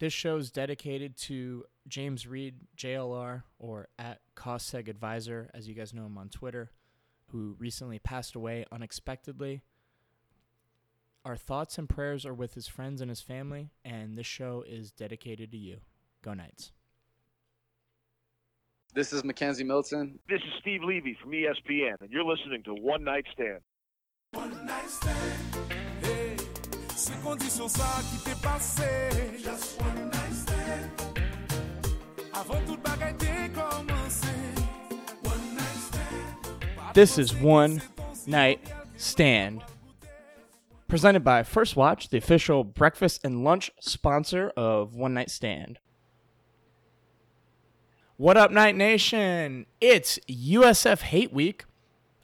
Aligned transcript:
This 0.00 0.12
show 0.12 0.36
is 0.36 0.52
dedicated 0.52 1.16
to 1.22 1.64
James 1.88 2.26
Reed, 2.26 2.54
JLR, 2.76 3.42
or 3.58 3.88
at 3.98 4.20
CostSeg 4.36 4.88
Advisor, 4.88 5.50
as 5.52 5.66
you 5.66 5.74
guys 5.74 5.92
know 5.92 6.06
him 6.06 6.16
on 6.16 6.28
Twitter, 6.28 6.70
who 7.32 7.56
recently 7.58 7.98
passed 7.98 8.36
away 8.36 8.64
unexpectedly. 8.70 9.62
Our 11.24 11.36
thoughts 11.36 11.78
and 11.78 11.88
prayers 11.88 12.24
are 12.24 12.34
with 12.34 12.54
his 12.54 12.68
friends 12.68 13.00
and 13.00 13.10
his 13.10 13.20
family, 13.20 13.70
and 13.84 14.16
this 14.16 14.26
show 14.26 14.64
is 14.66 14.92
dedicated 14.92 15.50
to 15.50 15.58
you. 15.58 15.78
Go 16.22 16.32
Knights. 16.32 16.70
This 18.94 19.12
is 19.12 19.22
McKenzie 19.22 19.66
Milton. 19.66 20.20
This 20.28 20.40
is 20.40 20.52
Steve 20.60 20.82
Levy 20.84 21.18
from 21.20 21.32
ESPN, 21.32 22.00
and 22.00 22.10
you're 22.10 22.24
listening 22.24 22.62
to 22.64 22.74
One 22.74 23.02
Night 23.02 23.26
Stand. 23.32 23.60
One 24.32 24.66
night 24.66 24.90
stand, 24.90 25.16
hey, 25.70 25.77
c'est 27.08 27.22
condition 27.22 27.68
ça 27.68 28.00
qui 28.10 28.18
t'est 28.18 28.42
passé. 28.42 28.82
Just 29.38 29.80
one 29.80 30.10
night 30.10 30.34
stand, 30.34 30.90
avant 32.34 32.60
toute 32.66 32.82
bagaille 32.82 33.14
t'est 33.16 33.50
commencé. 33.52 34.26
One 35.24 35.54
night 35.54 35.78
stand. 35.88 36.94
This 36.94 37.18
is 37.18 37.34
One 37.34 37.80
Night 38.26 38.60
Stand. 38.96 39.62
Presented 40.86 41.24
by 41.24 41.42
First 41.42 41.76
Watch, 41.76 42.08
the 42.08 42.18
official 42.18 42.64
breakfast 42.64 43.24
and 43.24 43.44
lunch 43.44 43.70
sponsor 43.80 44.52
of 44.56 44.94
One 44.94 45.14
Night 45.14 45.30
Stand. 45.30 45.78
What 48.16 48.36
up, 48.36 48.50
Night 48.50 48.74
Nation? 48.74 49.66
It's 49.80 50.18
USF 50.28 51.02
Hate 51.02 51.32
Week. 51.32 51.64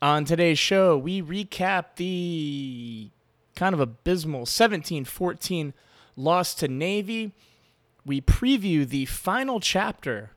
On 0.02 0.24
today's 0.24 0.58
show, 0.58 0.98
we 0.98 1.22
recap 1.22 1.96
the 1.96 3.10
kind 3.54 3.74
of 3.74 3.80
abysmal 3.80 4.46
17 4.46 5.04
14 5.04 5.74
loss 6.16 6.54
to 6.54 6.68
Navy. 6.68 7.32
We 8.06 8.20
preview 8.20 8.86
the 8.86 9.06
final 9.06 9.60
chapter, 9.60 10.30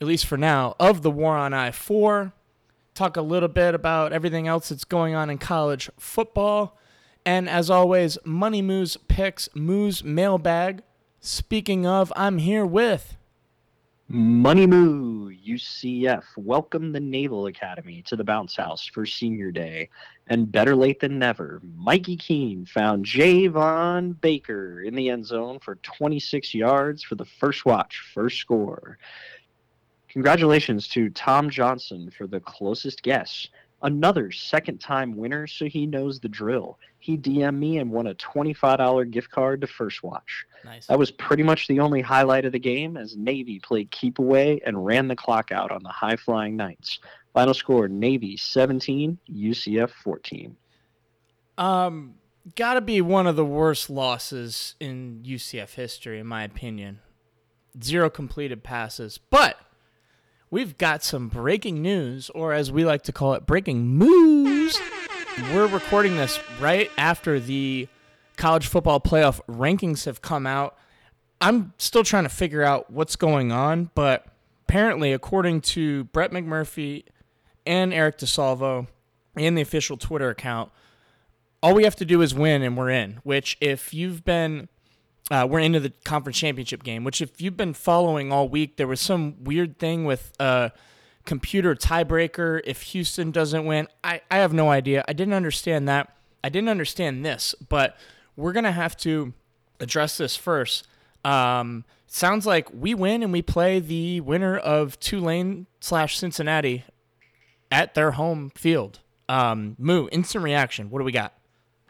at 0.00 0.06
least 0.06 0.26
for 0.26 0.36
now, 0.36 0.76
of 0.78 1.02
the 1.02 1.10
War 1.10 1.36
on 1.36 1.52
I 1.52 1.70
4. 1.70 2.32
Talk 2.94 3.16
a 3.16 3.22
little 3.22 3.48
bit 3.48 3.74
about 3.74 4.12
everything 4.12 4.46
else 4.46 4.68
that's 4.68 4.84
going 4.84 5.14
on 5.14 5.30
in 5.30 5.38
college 5.38 5.90
football. 5.98 6.78
And 7.24 7.48
as 7.48 7.70
always, 7.70 8.18
Money 8.24 8.62
Moose 8.62 8.96
picks 9.08 9.48
Moose 9.54 10.04
mailbag. 10.04 10.82
Speaking 11.20 11.86
of, 11.86 12.12
I'm 12.16 12.38
here 12.38 12.66
with 12.66 13.16
Money 14.14 14.66
Moo, 14.66 15.30
UCF, 15.32 16.24
welcome 16.36 16.92
the 16.92 17.00
Naval 17.00 17.46
Academy 17.46 18.02
to 18.02 18.14
the 18.14 18.22
Bounce 18.22 18.54
House 18.54 18.84
for 18.84 19.06
Senior 19.06 19.50
Day. 19.50 19.88
And 20.26 20.52
better 20.52 20.76
late 20.76 21.00
than 21.00 21.18
never, 21.18 21.62
Mikey 21.78 22.18
Keene 22.18 22.66
found 22.66 23.06
Javon 23.06 24.20
Baker 24.20 24.82
in 24.82 24.94
the 24.94 25.08
end 25.08 25.24
zone 25.24 25.60
for 25.60 25.76
26 25.76 26.52
yards 26.52 27.02
for 27.02 27.14
the 27.14 27.24
first 27.24 27.64
watch, 27.64 28.02
first 28.12 28.36
score. 28.36 28.98
Congratulations 30.10 30.88
to 30.88 31.08
Tom 31.08 31.48
Johnson 31.48 32.10
for 32.10 32.26
the 32.26 32.40
closest 32.40 33.02
guess. 33.02 33.48
Another 33.82 34.30
second 34.30 34.78
time 34.78 35.16
winner, 35.16 35.46
so 35.46 35.66
he 35.66 35.86
knows 35.86 36.20
the 36.20 36.28
drill. 36.28 36.78
He 37.00 37.16
DM'd 37.16 37.58
me 37.58 37.78
and 37.78 37.90
won 37.90 38.06
a 38.06 38.14
$25 38.14 39.10
gift 39.10 39.30
card 39.30 39.60
to 39.60 39.66
First 39.66 40.04
Watch. 40.04 40.46
nice. 40.64 40.86
That 40.86 40.98
was 40.98 41.10
pretty 41.10 41.42
much 41.42 41.66
the 41.66 41.80
only 41.80 42.00
highlight 42.00 42.44
of 42.44 42.52
the 42.52 42.60
game 42.60 42.96
as 42.96 43.16
Navy 43.16 43.58
played 43.58 43.90
keep 43.90 44.20
away 44.20 44.60
and 44.64 44.84
ran 44.84 45.08
the 45.08 45.16
clock 45.16 45.50
out 45.50 45.72
on 45.72 45.82
the 45.82 45.88
high 45.88 46.14
flying 46.14 46.56
Knights. 46.56 47.00
Final 47.34 47.54
score 47.54 47.88
Navy 47.88 48.36
17, 48.36 49.18
UCF 49.28 49.90
14. 50.04 50.56
Um, 51.58 52.14
gotta 52.54 52.80
be 52.80 53.00
one 53.00 53.26
of 53.26 53.34
the 53.36 53.44
worst 53.44 53.90
losses 53.90 54.76
in 54.78 55.22
UCF 55.26 55.74
history, 55.74 56.20
in 56.20 56.26
my 56.26 56.44
opinion. 56.44 57.00
Zero 57.82 58.10
completed 58.10 58.62
passes, 58.62 59.18
but 59.18 59.56
we've 60.52 60.76
got 60.76 61.02
some 61.02 61.28
breaking 61.28 61.82
news, 61.82 62.30
or 62.30 62.52
as 62.52 62.70
we 62.70 62.84
like 62.84 63.02
to 63.02 63.10
call 63.10 63.32
it, 63.32 63.46
breaking 63.46 63.88
moves. 63.88 64.78
We're 65.50 65.66
recording 65.66 66.16
this 66.16 66.38
right 66.60 66.90
after 66.96 67.40
the 67.40 67.88
college 68.36 68.66
football 68.68 69.00
playoff 69.00 69.40
rankings 69.48 70.04
have 70.04 70.20
come 70.20 70.46
out. 70.46 70.76
I'm 71.40 71.72
still 71.78 72.04
trying 72.04 72.24
to 72.24 72.28
figure 72.28 72.62
out 72.62 72.90
what's 72.92 73.16
going 73.16 73.50
on, 73.50 73.90
but 73.94 74.26
apparently, 74.68 75.12
according 75.12 75.62
to 75.62 76.04
Brett 76.04 76.30
McMurphy 76.30 77.04
and 77.66 77.92
Eric 77.94 78.18
DeSalvo 78.18 78.86
and 79.34 79.56
the 79.56 79.62
official 79.62 79.96
Twitter 79.96 80.28
account, 80.28 80.70
all 81.62 81.74
we 81.74 81.84
have 81.84 81.96
to 81.96 82.04
do 82.04 82.20
is 82.20 82.34
win 82.34 82.62
and 82.62 82.76
we're 82.76 82.90
in. 82.90 83.20
Which, 83.22 83.56
if 83.60 83.94
you've 83.94 84.22
been, 84.22 84.68
uh, 85.32 85.46
we're 85.46 85.60
into 85.60 85.80
the 85.80 85.90
conference 86.04 86.38
championship 86.38 86.82
game. 86.82 87.04
Which, 87.04 87.22
if 87.22 87.40
you've 87.40 87.56
been 87.56 87.72
following 87.72 88.30
all 88.30 88.48
week, 88.48 88.76
there 88.76 88.86
was 88.86 89.00
some 89.00 89.42
weird 89.42 89.78
thing 89.78 90.04
with 90.04 90.30
uh, 90.38 90.68
computer 91.24 91.74
tiebreaker. 91.74 92.60
If 92.64 92.82
Houston 92.82 93.30
doesn't 93.30 93.64
win, 93.64 93.88
I, 94.04 94.20
I 94.30 94.36
have 94.36 94.52
no 94.52 94.70
idea. 94.70 95.04
I 95.08 95.14
didn't 95.14 95.32
understand 95.32 95.88
that. 95.88 96.14
I 96.44 96.50
didn't 96.50 96.68
understand 96.68 97.24
this, 97.24 97.54
but 97.68 97.96
we're 98.36 98.52
gonna 98.52 98.72
have 98.72 98.94
to 98.98 99.32
address 99.80 100.18
this 100.18 100.36
first. 100.36 100.86
Um, 101.24 101.84
sounds 102.06 102.44
like 102.44 102.68
we 102.70 102.94
win 102.94 103.22
and 103.22 103.32
we 103.32 103.40
play 103.40 103.80
the 103.80 104.20
winner 104.20 104.58
of 104.58 105.00
Tulane 105.00 105.66
slash 105.80 106.18
Cincinnati 106.18 106.84
at 107.70 107.94
their 107.94 108.12
home 108.12 108.50
field. 108.54 109.00
Um, 109.30 109.76
Moo, 109.78 110.08
instant 110.12 110.44
reaction. 110.44 110.90
What 110.90 110.98
do 110.98 111.04
we 111.04 111.12
got? 111.12 111.32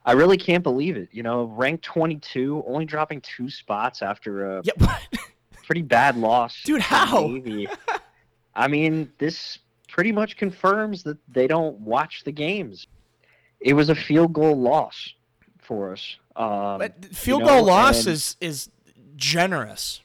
I 0.05 0.13
really 0.13 0.37
can't 0.37 0.63
believe 0.63 0.97
it. 0.97 1.09
You 1.13 1.23
know, 1.23 1.45
ranked 1.45 1.85
22, 1.85 2.65
only 2.67 2.85
dropping 2.85 3.21
two 3.21 3.49
spots 3.49 4.03
after 4.03 4.59
a 4.59 4.63
pretty 5.65 5.83
bad 5.83 6.17
loss. 6.17 6.61
Dude, 6.65 6.81
how? 6.81 7.35
I 8.55 8.69
mean, 8.69 9.13
this 9.19 9.59
pretty 9.89 10.13
much 10.13 10.37
confirms 10.37 11.03
that 11.05 11.19
they 11.29 11.47
don't 11.47 11.79
watch 11.81 12.25
the 12.25 12.33
games. 12.33 12.87
It 13.61 13.75
was 13.75 13.89
a 13.89 13.95
field 13.95 14.33
goal 14.33 14.61
loss 14.61 15.15
for 15.61 15.93
us. 15.93 16.17
Um, 16.35 16.79
But 16.79 17.05
field 17.15 17.43
you 17.43 17.47
goal 17.49 17.65
loss 17.65 18.07
and- 18.07 18.15
is 18.15 18.37
is 18.41 18.71
generous. 19.17 20.01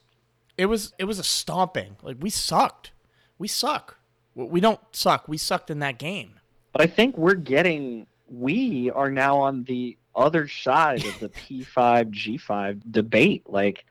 It 0.57 0.67
was 0.67 0.93
it 0.99 1.05
was 1.05 1.19
a 1.19 1.23
stomping. 1.23 1.97
Like 2.03 2.17
we 2.19 2.29
sucked. 2.29 2.91
We 3.39 3.47
suck. 3.47 3.97
We 4.35 4.59
don't 4.59 4.79
suck. 4.91 5.27
We 5.27 5.37
sucked 5.37 5.71
in 5.71 5.79
that 5.79 5.97
game. 5.97 6.39
But 6.71 6.81
I 6.81 6.87
think 6.87 7.17
we're 7.17 7.33
getting 7.33 8.05
we 8.29 8.91
are 8.91 9.09
now 9.11 9.37
on 9.37 9.63
the 9.63 9.97
other 10.15 10.47
side 10.47 11.05
of 11.05 11.19
the 11.19 11.29
P5 11.29 12.11
G5 12.11 12.81
debate. 12.91 13.43
Like 13.47 13.85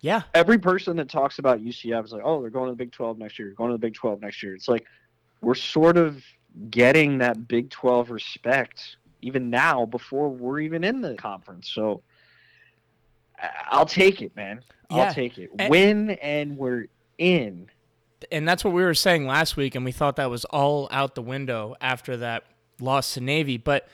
Yeah. 0.00 0.22
every 0.34 0.58
person 0.58 0.96
that 0.96 1.08
talks 1.08 1.38
about 1.38 1.60
UCF 1.60 2.04
is 2.06 2.12
like, 2.12 2.22
"Oh, 2.24 2.40
they're 2.40 2.50
going 2.50 2.66
to 2.66 2.72
the 2.72 2.76
Big 2.76 2.92
12 2.92 3.18
next 3.18 3.38
year. 3.38 3.50
Going 3.56 3.70
to 3.70 3.74
the 3.74 3.78
Big 3.78 3.94
12 3.94 4.20
next 4.20 4.42
year." 4.42 4.54
It's 4.54 4.68
like 4.68 4.86
we're 5.42 5.54
sort 5.54 5.96
of 5.96 6.22
getting 6.70 7.18
that 7.18 7.46
Big 7.48 7.68
12 7.70 8.10
respect 8.10 8.96
even 9.22 9.50
now 9.50 9.84
before 9.86 10.28
we're 10.30 10.60
even 10.60 10.84
in 10.84 11.00
the 11.00 11.14
conference. 11.14 11.68
So 11.68 12.02
I'll 13.70 13.86
take 13.86 14.22
it, 14.22 14.34
man. 14.36 14.60
Yeah. 14.90 14.96
I'll 15.08 15.14
take 15.14 15.36
it. 15.38 15.50
And- 15.58 15.70
Win 15.70 16.10
and 16.10 16.56
we're 16.56 16.86
in. 17.18 17.68
and 18.32 18.48
that's 18.48 18.64
what 18.64 18.72
we 18.72 18.82
were 18.82 18.94
saying 18.94 19.26
last 19.26 19.56
week, 19.56 19.74
and 19.74 19.84
we 19.84 19.92
thought 19.92 20.16
that 20.16 20.30
was 20.30 20.44
all 20.46 20.88
out 20.90 21.14
the 21.14 21.22
window 21.22 21.74
after 21.80 22.16
that 22.18 22.44
loss 22.80 23.14
to 23.14 23.20
Navy. 23.20 23.56
But 23.56 23.88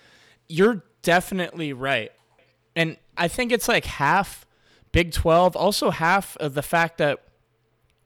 you're 0.49 0.83
definitely 1.03 1.73
right, 1.73 2.13
and 2.77 2.97
I 3.17 3.29
think 3.29 3.53
it's 3.53 3.69
like 3.69 3.85
half 3.85 4.47
Big 4.93 5.13
Twelve, 5.13 5.57
also 5.57 5.91
half 5.91 6.37
of 6.37 6.55
the 6.55 6.63
fact 6.63 6.99
that 6.99 7.23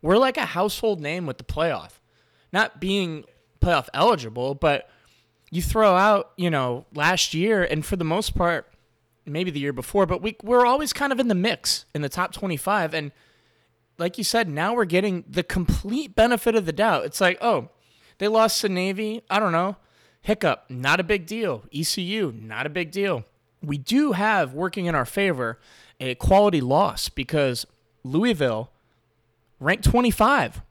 we're 0.02 0.18
like 0.18 0.36
a 0.36 0.46
household 0.46 1.00
name 1.00 1.26
with 1.26 1.38
the 1.38 1.44
playoff, 1.44 1.98
not 2.52 2.80
being 2.80 3.24
playoff 3.60 3.88
eligible, 3.92 4.54
but 4.54 4.88
you 5.50 5.62
throw 5.62 5.94
out, 5.96 6.32
you 6.36 6.50
know, 6.50 6.86
last 6.94 7.34
year, 7.34 7.64
and 7.64 7.84
for 7.84 7.96
the 7.96 8.04
most 8.04 8.36
part, 8.36 8.72
maybe 9.24 9.50
the 9.50 9.60
year 9.60 9.72
before, 9.72 10.06
but 10.06 10.22
we 10.22 10.36
we're 10.42 10.64
always 10.64 10.92
kind 10.92 11.12
of 11.12 11.18
in 11.18 11.28
the 11.28 11.34
mix 11.34 11.84
in 11.94 12.02
the 12.02 12.08
top 12.08 12.32
twenty-five, 12.32 12.94
and 12.94 13.12
like 13.98 14.18
you 14.18 14.24
said, 14.24 14.48
now 14.48 14.74
we're 14.74 14.84
getting 14.84 15.24
the 15.28 15.42
complete 15.42 16.14
benefit 16.14 16.54
of 16.54 16.66
the 16.66 16.72
doubt. 16.72 17.04
It's 17.04 17.20
like, 17.20 17.38
oh, 17.40 17.70
they 18.18 18.28
lost 18.28 18.60
to 18.60 18.68
Navy. 18.68 19.22
I 19.30 19.38
don't 19.38 19.52
know. 19.52 19.76
Hiccup, 20.26 20.64
not 20.68 20.98
a 20.98 21.04
big 21.04 21.24
deal. 21.24 21.62
ECU, 21.72 22.32
not 22.36 22.66
a 22.66 22.68
big 22.68 22.90
deal. 22.90 23.24
We 23.62 23.78
do 23.78 24.10
have 24.10 24.54
working 24.54 24.86
in 24.86 24.94
our 24.96 25.04
favor 25.04 25.60
a 26.00 26.16
quality 26.16 26.60
loss 26.60 27.08
because 27.08 27.64
Louisville 28.02 28.72
ranked 29.60 29.84
25. 29.84 30.62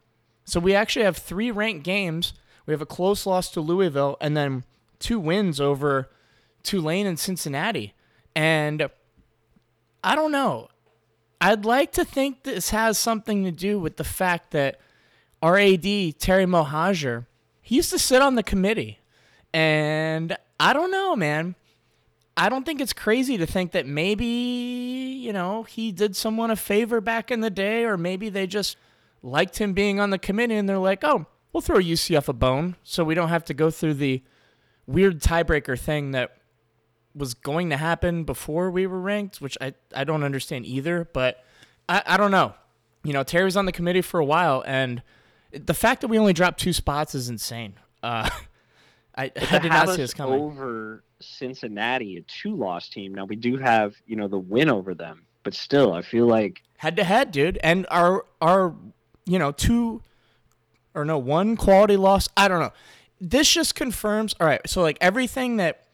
So 0.44 0.60
we 0.60 0.76
actually 0.76 1.06
have 1.06 1.16
three 1.16 1.52
ranked 1.52 1.86
games. 1.86 2.34
We 2.66 2.74
have 2.74 2.82
a 2.82 2.86
close 2.86 3.26
loss 3.26 3.50
to 3.52 3.62
Louisville 3.62 4.18
and 4.20 4.36
then 4.36 4.66
two 5.00 5.22
wins 5.22 5.62
over 5.62 6.10
Tulane 6.64 7.08
and 7.08 7.18
Cincinnati. 7.18 7.94
And 8.36 8.90
I 10.04 10.16
don't 10.16 10.34
know. 10.34 10.68
I'd 11.40 11.64
like 11.64 11.94
to 11.94 12.04
think 12.04 12.44
this 12.44 12.72
has 12.72 12.98
something 12.98 13.46
to 13.46 13.52
do 13.52 13.80
with 13.80 13.96
the 13.96 14.04
fact 14.04 14.52
that 14.52 14.82
our 15.42 15.58
AD, 15.58 15.82
Terry 16.20 16.46
Mohajir, 16.46 17.26
he 17.62 17.78
used 17.78 17.92
to 17.92 18.00
sit 18.00 18.22
on 18.22 18.36
the 18.36 18.44
committee. 18.44 19.00
And 19.56 20.36
I 20.60 20.74
don't 20.74 20.92
know, 20.92 21.16
man. 21.16 21.56
I 22.36 22.50
don't 22.50 22.66
think 22.66 22.82
it's 22.82 22.92
crazy 22.92 23.38
to 23.38 23.46
think 23.46 23.72
that 23.72 23.88
maybe, 23.88 24.26
you 24.26 25.32
know, 25.32 25.64
he 25.64 25.94
did 25.94 26.14
someone 26.18 26.52
a 26.52 26.58
favor 26.58 27.00
back 27.00 27.32
in 27.32 27.40
the 27.40 27.50
day, 27.50 27.86
or 27.86 27.98
maybe 27.98 28.28
they 28.28 28.48
just 28.48 28.76
liked 29.24 29.58
him 29.58 29.72
being 29.72 30.02
on 30.02 30.10
the 30.10 30.20
committee 30.20 30.56
and 30.56 30.68
they're 30.68 30.78
like, 30.78 31.06
oh, 31.06 31.26
we'll 31.54 31.62
throw 31.62 31.78
UCF 31.78 32.28
a 32.28 32.34
bone 32.34 32.76
so 32.84 33.06
we 33.06 33.16
don't 33.16 33.30
have 33.30 33.46
to 33.46 33.54
go 33.54 33.72
through 33.72 33.94
the 33.94 34.22
weird 34.88 35.22
tiebreaker 35.22 35.80
thing 35.80 36.12
that 36.12 36.36
was 37.16 37.34
going 37.34 37.70
to 37.70 37.78
happen 37.78 38.26
before 38.26 38.70
we 38.70 38.86
were 38.86 39.00
ranked, 39.00 39.40
which 39.40 39.58
I, 39.62 39.74
I 39.96 40.04
don't 40.04 40.26
understand 40.26 40.66
either. 40.66 41.08
But 41.14 41.42
I, 41.88 42.04
I 42.06 42.18
don't 42.18 42.32
know. 42.32 42.56
You 43.06 43.14
know, 43.14 43.24
Terry 43.24 43.46
was 43.46 43.56
on 43.56 43.66
the 43.66 43.72
committee 43.72 44.02
for 44.02 44.20
a 44.20 44.26
while, 44.26 44.66
and 44.68 45.02
the 45.54 45.74
fact 45.74 46.02
that 46.02 46.10
we 46.10 46.20
only 46.20 46.34
dropped 46.34 46.60
two 46.60 46.74
spots 46.74 47.16
is 47.16 47.30
insane. 47.30 47.76
Uh, 48.04 48.30
I, 49.16 49.24
I 49.26 49.28
did 49.28 49.44
have 49.44 49.64
not 49.64 49.86
see 49.88 49.92
us 49.92 49.98
this 49.98 50.14
coming. 50.14 50.40
over 50.40 51.04
Cincinnati, 51.20 52.18
a 52.18 52.22
two-loss 52.22 52.90
team. 52.90 53.14
Now 53.14 53.26
we 53.26 53.36
do 53.36 53.58
have 53.58 53.96
you 54.06 54.16
know 54.16 54.28
the 54.28 54.40
win 54.40 54.70
over 54.70 54.94
them, 54.94 55.26
but 55.44 55.54
still, 55.54 55.94
I 55.94 56.02
feel 56.02 56.28
like 56.28 56.62
head 56.78 56.96
to 56.98 57.04
head, 57.04 57.32
dude. 57.32 57.58
And 57.64 57.88
our 57.90 58.26
our 58.42 58.76
you 59.26 59.40
know 59.40 59.52
two 59.52 60.02
or 60.94 61.06
no 61.06 61.18
one 61.18 61.56
quality 61.56 61.98
loss. 61.98 62.30
I 62.36 62.48
don't 62.48 62.60
know. 62.60 62.74
This 63.20 63.52
just 63.52 63.76
confirms. 63.76 64.36
All 64.40 64.48
right, 64.48 64.62
so 64.68 64.82
like 64.82 64.98
everything 65.02 65.58
that 65.58 65.86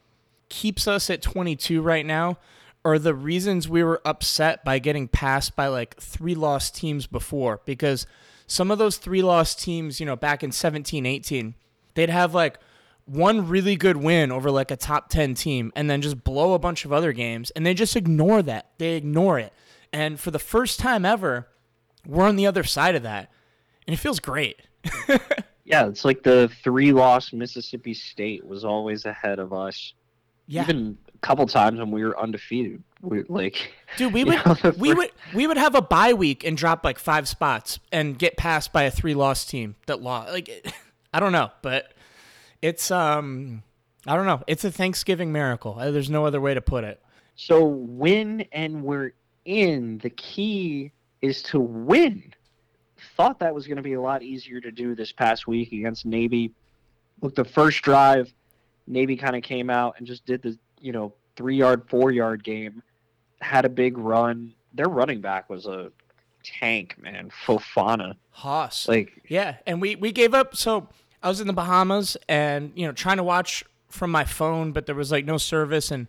keeps 0.50 0.88
us 0.88 1.10
at 1.10 1.22
22 1.22 1.82
right 1.82 2.06
now 2.06 2.38
are 2.84 3.00
the 3.00 3.14
reasons 3.14 3.70
we 3.70 3.84
were 3.84 4.02
upset 4.04 4.66
by 4.66 4.80
getting 4.80 5.08
passed 5.08 5.56
by 5.56 5.68
like 5.68 5.96
three 5.98 6.36
lost 6.36 6.76
teams 6.76 7.08
before 7.08 7.62
because 7.64 8.06
some 8.48 8.70
of 8.70 8.78
those 8.78 8.98
three 8.98 9.22
lost 9.22 9.62
teams, 9.62 10.00
you 10.00 10.06
know, 10.06 10.16
back 10.16 10.44
in 10.44 10.52
17, 10.52 11.06
18, 11.06 11.54
they'd 11.94 12.10
have 12.10 12.34
like 12.34 12.60
one 13.12 13.48
really 13.48 13.76
good 13.76 13.98
win 13.98 14.32
over 14.32 14.50
like 14.50 14.72
a 14.72 14.78
top 14.78 15.10
10 15.10 15.34
team 15.34 15.72
and 15.76 15.90
then 15.90 16.02
just 16.02 16.24
blow 16.24 16.54
a 16.54 16.60
bunch 16.60 16.86
of 16.86 16.94
other 16.94 17.12
games 17.12 17.52
and 17.52 17.66
they 17.66 17.74
just 17.74 17.96
ignore 17.96 18.42
that. 18.42 18.70
They 18.78 18.96
ignore 18.96 19.38
it. 19.38 19.52
And 19.92 20.20
for 20.20 20.32
the 20.32 20.40
first 20.40 20.80
time 20.80 21.06
ever, 21.06 21.48
we're 22.08 22.26
on 22.26 22.38
the 22.38 22.48
other 22.48 22.64
side 22.64 22.96
of 22.96 23.04
that. 23.04 23.30
And 23.86 23.94
it 23.94 23.98
feels 23.98 24.20
great. 24.20 24.62
yeah, 25.66 25.88
it's 25.88 26.06
like 26.06 26.24
the 26.24 26.50
three-loss 26.64 27.34
Mississippi 27.34 27.94
State 27.94 28.46
was 28.46 28.64
always 28.64 29.06
ahead 29.06 29.40
of 29.40 29.52
us. 29.52 29.94
Yeah. 30.48 30.64
Even 30.64 30.98
a 31.14 31.18
couple 31.20 31.46
times 31.48 31.80
when 31.80 31.92
we 31.92 32.04
were 32.04 32.18
undefeated, 32.20 32.82
we 33.02 33.24
like 33.24 33.74
Dude, 33.98 34.14
we 34.14 34.24
would 34.24 34.46
know, 34.46 34.74
we 34.78 34.94
would 34.94 35.12
we 35.34 35.48
would 35.48 35.58
have 35.58 35.76
a 35.76 35.82
bye 35.82 36.14
week 36.14 36.44
and 36.44 36.58
drop 36.58 36.84
like 36.84 37.00
five 37.00 37.28
spots 37.28 37.80
and 37.92 38.18
get 38.18 38.38
passed 38.38 38.74
by 38.74 38.84
a 38.84 38.92
three 38.92 39.14
loss 39.14 39.46
team 39.46 39.76
that 39.86 40.02
lost. 40.02 40.32
Like 40.32 40.74
I 41.14 41.20
don't 41.20 41.32
know, 41.32 41.52
but 41.62 41.94
it's 42.62 42.92
um 42.92 43.64
I 44.08 44.16
don't 44.16 44.26
know. 44.26 44.42
It's 44.48 44.64
a 44.64 44.72
Thanksgiving 44.72 45.32
miracle. 45.32 45.78
Uh, 45.78 45.92
There's 45.92 46.10
no 46.10 46.26
other 46.26 46.42
way 46.42 46.54
to 46.54 46.62
put 46.62 46.84
it. 46.84 47.02
So 47.36 47.66
win 47.66 48.46
and 48.52 48.84
we're 48.84 49.14
in. 49.46 50.00
The 50.00 50.10
key 50.10 50.92
is 51.22 51.42
to 51.44 51.60
win. 51.60 52.34
Thought 53.16 53.40
that 53.40 53.54
was 53.54 53.68
going 53.68 53.78
to 53.78 53.84
be 53.84 53.94
a 53.94 54.02
lot 54.02 54.24
easier 54.24 54.60
to 54.62 54.72
do 54.72 54.96
this 54.96 55.12
past 55.12 55.48
week 55.48 55.72
against 55.72 56.06
Navy. 56.06 56.52
Look, 57.22 57.36
the 57.36 57.46
first 57.46 57.82
drive, 57.82 58.32
Navy 58.88 59.16
kind 59.16 59.36
of 59.36 59.44
came 59.44 59.70
out 59.70 59.96
and 59.98 60.08
just 60.08 60.26
did 60.26 60.42
the 60.42 60.58
you 60.80 60.92
know 60.92 61.14
three 61.36 61.56
yard, 61.56 61.84
four 61.88 62.12
yard 62.12 62.44
game. 62.44 62.82
Had 63.40 63.66
a 63.66 63.70
big 63.70 63.98
run. 63.98 64.54
Their 64.74 64.88
running 64.88 65.22
back 65.22 65.50
was 65.50 65.66
a 65.66 65.92
tank, 66.44 66.96
man. 67.00 67.32
Fofana. 67.46 68.16
Haas. 68.32 68.88
Like 68.88 69.24
Yeah, 69.28 69.58
and 69.66 69.82
we 69.82 69.96
we 69.96 70.12
gave 70.12 70.34
up. 70.34 70.56
So 70.56 70.90
I 71.24 71.30
was 71.30 71.40
in 71.40 71.48
the 71.48 71.54
Bahamas, 71.54 72.18
and 72.28 72.72
you 72.76 72.86
know, 72.86 72.94
trying 72.94 73.18
to 73.18 73.24
watch 73.24 73.64
from 73.90 74.12
my 74.12 74.26
phone, 74.26 74.72
but 74.72 74.86
there 74.86 74.96
was 74.96 75.12
like 75.12 75.26
no 75.26 75.38
service, 75.38 75.92
and 75.92 76.08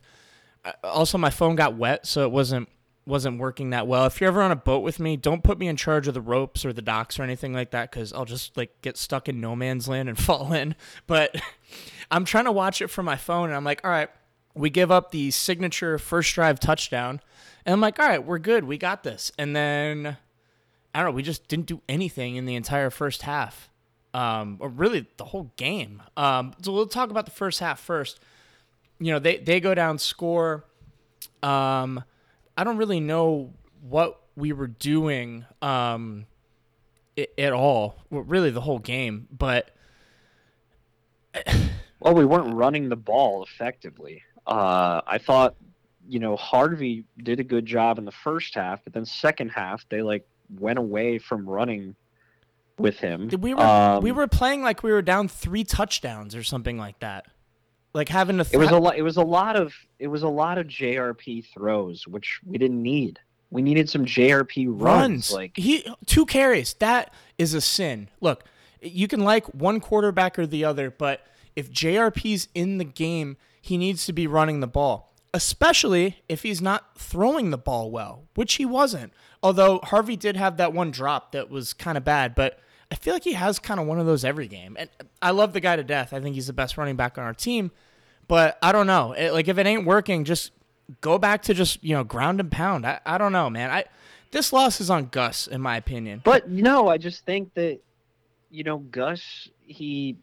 uh, 0.65 0.73
also 0.85 1.19
my 1.19 1.31
phone 1.31 1.57
got 1.57 1.75
wet, 1.75 2.07
so 2.07 2.23
it 2.23 2.31
wasn't 2.31 2.69
wasn't 3.05 3.39
working 3.39 3.71
that 3.71 3.87
well. 3.87 4.07
If 4.07 4.21
you're 4.21 4.29
ever 4.29 4.43
on 4.43 4.53
a 4.53 4.57
boat 4.57 4.81
with 4.81 5.01
me, 5.01 5.17
don't 5.17 5.43
put 5.43 5.59
me 5.59 5.67
in 5.67 5.77
charge 5.77 6.07
of 6.07 6.15
the 6.15 6.21
ropes 6.21 6.65
or 6.65 6.73
the 6.73 6.83
docks 6.83 7.19
or 7.19 7.25
anything 7.25 7.53
like 7.53 7.73
that, 7.73 7.91
because 7.91 8.13
I'll 8.13 8.25
just 8.25 8.57
like 8.57 8.81
get 8.81 8.97
stuck 8.97 9.29
in 9.29 9.41
no 9.41 9.57
man's 9.57 9.89
land 9.89 10.09
and 10.09 10.19
fall 10.19 10.53
in. 10.53 10.75
But 11.07 11.41
I'm 12.11 12.25
trying 12.25 12.45
to 12.45 12.53
watch 12.53 12.81
it 12.81 12.89
from 12.89 13.07
my 13.07 13.17
phone, 13.17 13.49
and 13.49 13.57
I'm 13.57 13.65
like, 13.65 13.81
all 13.85 13.91
right, 13.91 14.11
we 14.55 14.71
give 14.71 14.91
up 14.91 15.11
the 15.11 15.31
signature 15.31 15.99
first 15.99 16.35
drive 16.35 16.61
touchdown, 16.61 17.21
and 17.67 17.73
I'm 17.73 17.81
like, 17.81 17.99
all 17.99 18.09
right, 18.09 18.25
we're 18.25 18.39
good, 18.39 18.65
we 18.65 18.79
got 18.79 19.03
this, 19.03 19.33
and 19.39 19.55
then. 19.55 20.17
I 20.95 20.99
don't 20.99 21.13
know. 21.13 21.17
We 21.17 21.23
just 21.23 21.49
didn't 21.49 21.65
do 21.65 21.81
anything 21.89 22.37
in 22.37 22.45
the 22.45 22.55
entire 22.55 22.91
first 22.91 23.23
half, 23.23 23.71
um, 24.15 24.57
or 24.61 24.69
really 24.69 25.07
the 25.17 25.25
whole 25.25 25.53
game. 25.57 26.03
Um, 26.17 26.55
so 26.63 26.73
we'll 26.73 26.87
talk 26.87 27.11
about 27.11 27.25
the 27.25 27.33
first 27.33 27.61
half 27.61 27.81
first. 27.81 28.21
You 28.99 29.13
know, 29.13 29.19
they 29.19 29.39
they 29.39 29.61
go 29.61 29.75
down, 29.75 29.99
score. 29.99 30.65
Um, 31.43 32.03
I 32.57 32.65
don't 32.65 32.77
really 32.77 33.01
know 33.01 33.53
what 33.81 34.21
we 34.37 34.53
were 34.53 34.69
doing 34.69 35.45
um, 35.61 36.27
at 37.17 37.53
all. 37.53 37.97
Well, 38.11 38.23
really, 38.23 38.51
the 38.51 38.61
whole 38.61 38.79
game, 38.79 39.29
but 39.31 39.71
Well, 42.03 42.15
we 42.15 42.25
weren't 42.25 42.53
running 42.55 42.89
the 42.89 42.97
ball 42.97 43.45
effectively. 43.45 44.25
Uh, 44.45 45.03
I 45.07 45.19
thought, 45.19 45.55
you 46.09 46.19
know, 46.19 46.35
Harvey 46.35 47.05
did 47.23 47.39
a 47.39 47.45
good 47.45 47.65
job 47.65 47.97
in 47.97 48.05
the 48.05 48.11
first 48.11 48.57
half, 48.57 48.83
but 48.83 48.93
then 48.93 49.07
second 49.07 49.51
half 49.51 49.89
they 49.89 50.03
like 50.03 50.27
went 50.59 50.81
away 50.81 51.19
from 51.19 51.49
running 51.49 51.95
with 52.79 52.99
him. 52.99 53.29
we 53.41 53.55
were 53.55 53.63
Um, 53.63 54.03
we 54.03 54.13
were 54.13 54.27
playing 54.27 54.63
like 54.63 54.83
we 54.83 54.93
were 54.93 55.03
down 55.03 55.29
three 55.29 55.65
touchdowns 55.65 56.35
or 56.35 56.43
something 56.43 56.79
like 56.79 56.99
that. 57.01 57.27
Like 57.95 58.09
having 58.09 58.39
to. 58.39 58.47
It 58.51 58.57
was 58.57 58.71
a 58.71 58.79
lot. 58.79 58.97
It 58.97 59.03
was 59.03 59.17
a 59.17 59.23
lot 59.23 59.57
of. 59.57 59.75
It 59.99 60.09
was 60.09 60.23
a 60.23 60.29
lot 60.29 60.59
of 60.59 60.67
JRP 60.67 61.47
throws, 61.53 62.07
which 62.07 62.41
we 62.45 62.59
didn't 62.59 62.83
need. 62.83 63.19
We 63.51 63.61
needed 63.61 63.91
some 63.91 64.07
JRP 64.07 64.67
runs. 64.69 64.81
runs. 64.81 65.33
Like 65.33 65.57
he 65.57 65.87
two 66.07 66.25
carries. 66.25 66.75
That 66.75 67.13
is 67.37 67.53
a 67.53 67.61
sin. 67.61 68.09
Look, 68.21 68.45
you 68.81 69.09
can 69.09 69.21
like 69.21 69.47
one 69.55 69.81
quarterback 69.81 70.39
or 70.39 70.47
the 70.47 70.65
other, 70.65 70.91
but 70.91 71.27
if 71.55 71.71
JRP's 71.71 72.49
in 72.55 72.79
the 72.79 72.85
game, 72.85 73.37
he 73.61 73.77
needs 73.77 74.07
to 74.07 74.13
be 74.13 74.27
running 74.27 74.61
the 74.61 74.67
ball, 74.67 75.13
especially 75.35 76.23
if 76.29 76.43
he's 76.43 76.63
not 76.63 76.97
throwing 76.99 77.51
the 77.51 77.59
ball 77.59 77.91
well, 77.91 78.25
which 78.35 78.55
he 78.55 78.65
wasn't. 78.65 79.13
Although 79.43 79.81
Harvey 79.83 80.17
did 80.17 80.37
have 80.37 80.57
that 80.59 80.73
one 80.73 80.91
drop 80.91 81.33
that 81.33 81.51
was 81.51 81.73
kind 81.73 81.99
of 81.99 82.05
bad, 82.05 82.35
but 82.35 82.59
I 82.91 82.95
feel 82.95 83.15
like 83.15 83.25
he 83.25 83.33
has 83.33 83.59
kind 83.59 83.81
of 83.81 83.87
one 83.87 83.99
of 83.99 84.07
those 84.07 84.25
every 84.25 84.47
game. 84.47 84.77
And 84.79 84.89
I 85.21 85.31
love 85.31 85.53
the 85.53 85.61
guy 85.61 85.77
to 85.77 85.83
death. 85.85 86.13
I 86.13 86.21
think 86.21 86.35
he's 86.35 86.47
the 86.47 86.53
best 86.53 86.77
running 86.77 86.95
back 86.97 87.19
on 87.19 87.25
our 87.25 87.35
team, 87.35 87.71
but 88.29 88.59
I 88.63 88.71
don't 88.73 88.87
know. 88.87 89.13
It- 89.13 89.33
like 89.33 89.49
if 89.49 89.59
it 89.59 89.67
ain't 89.67 89.85
working, 89.87 90.25
just 90.25 90.53
go 91.01 91.19
back 91.19 91.43
to 91.43 91.55
just 91.55 91.83
you 91.83 91.95
know 91.95 92.05
ground 92.05 92.39
and 92.39 92.51
pound. 92.53 92.87
I, 92.87 93.01
I 93.07 93.19
don't 93.19 93.33
know, 93.33 93.49
man. 93.51 93.71
I 93.71 93.85
this 94.31 94.53
loss 94.53 94.81
is 94.81 94.91
on 94.91 95.07
Gus 95.07 95.47
in 95.47 95.61
my 95.61 95.77
opinion. 95.77 96.21
But 96.25 96.49
no, 96.49 96.89
I 96.89 96.99
just 96.99 97.25
think 97.25 97.55
that 97.55 97.81
you 98.51 98.63
know 98.65 98.79
Gus 98.79 99.49
he 99.61 100.19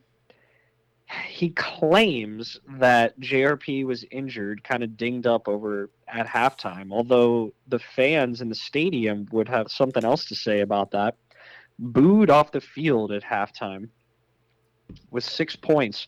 he 1.28 1.50
claims 1.50 2.60
that 2.78 3.20
JRP 3.20 3.86
was 3.86 4.06
injured, 4.12 4.64
kind 4.64 4.84
of 4.84 4.96
dinged 4.96 5.26
up 5.26 5.48
over 5.48 5.90
at 6.08 6.28
halftime. 6.28 6.92
Although 6.92 7.54
the 7.68 7.80
fans 7.80 8.42
in 8.42 8.50
the 8.50 8.56
stadium 8.56 9.28
would 9.32 9.48
have 9.48 9.72
something 9.72 10.04
else 10.04 10.26
to 10.26 10.36
say 10.36 10.62
about 10.62 10.92
that. 10.92 11.16
Booed 11.80 12.30
off 12.30 12.52
the 12.52 12.62
field 12.62 13.12
at 13.12 13.24
halftime 13.24 13.90
with 15.10 15.24
six 15.24 15.56
points. 15.56 16.08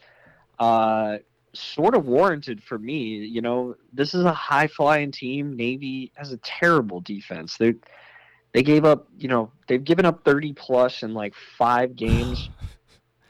Uh, 0.59 1.17
sort 1.53 1.95
of 1.95 2.05
warranted 2.05 2.61
for 2.61 2.77
me. 2.77 3.17
You 3.25 3.41
know, 3.41 3.75
this 3.93 4.13
is 4.13 4.23
a 4.23 4.33
high 4.33 4.67
flying 4.67 5.11
team. 5.11 5.55
Navy 5.55 6.11
has 6.15 6.31
a 6.31 6.37
terrible 6.37 7.01
defense. 7.01 7.57
They 7.57 7.73
they 8.53 8.63
gave 8.63 8.83
up, 8.83 9.07
you 9.17 9.29
know, 9.29 9.49
they've 9.67 9.83
given 9.83 10.05
up 10.05 10.25
30 10.25 10.53
plus 10.53 11.03
in 11.03 11.13
like 11.13 11.33
five 11.57 11.95
games. 11.95 12.49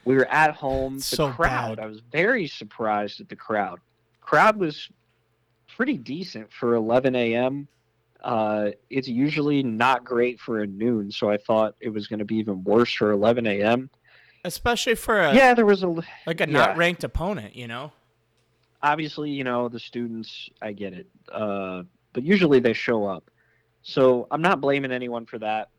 we 0.05 0.15
were 0.15 0.27
at 0.27 0.55
home. 0.55 1.01
The 1.03 1.03
So 1.03 1.29
crowd, 1.31 1.77
bad. 1.77 1.83
I 1.85 1.87
was 1.87 2.01
very 2.11 2.47
surprised 2.47 3.21
at 3.21 3.29
the 3.29 3.35
crowd. 3.35 3.79
Crowd 4.21 4.57
was 4.57 4.89
pretty 5.75 5.97
decent 5.97 6.51
for 6.51 6.75
11 6.75 7.15
a.m. 7.15 7.67
Uh, 8.23 8.71
it's 8.89 9.07
usually 9.07 9.63
not 9.63 10.03
great 10.03 10.39
for 10.39 10.59
a 10.61 10.67
noon, 10.67 11.11
so 11.11 11.29
I 11.29 11.37
thought 11.37 11.75
it 11.79 11.89
was 11.89 12.07
going 12.07 12.19
to 12.19 12.25
be 12.25 12.35
even 12.37 12.63
worse 12.63 12.93
for 12.93 13.11
11 13.11 13.47
a.m. 13.47 13.89
Especially 14.43 14.95
for 14.95 15.19
a 15.19 15.33
yeah, 15.35 15.53
there 15.53 15.65
was 15.65 15.83
a 15.83 15.87
like 15.87 16.41
a 16.41 16.47
yeah. 16.47 16.51
not 16.51 16.77
ranked 16.77 17.03
opponent, 17.03 17.55
you 17.55 17.67
know. 17.67 17.91
obviously, 18.83 19.29
you 19.29 19.43
know, 19.43 19.69
the 19.69 19.79
students, 19.79 20.49
I 20.61 20.71
get 20.73 20.93
it. 20.93 21.07
Uh, 21.31 21.83
but 22.13 22.23
usually 22.23 22.59
they 22.59 22.73
show 22.73 23.05
up. 23.05 23.29
So 23.83 24.27
I'm 24.31 24.41
not 24.41 24.59
blaming 24.61 24.91
anyone 24.91 25.25
for 25.25 25.39
that. 25.39 25.69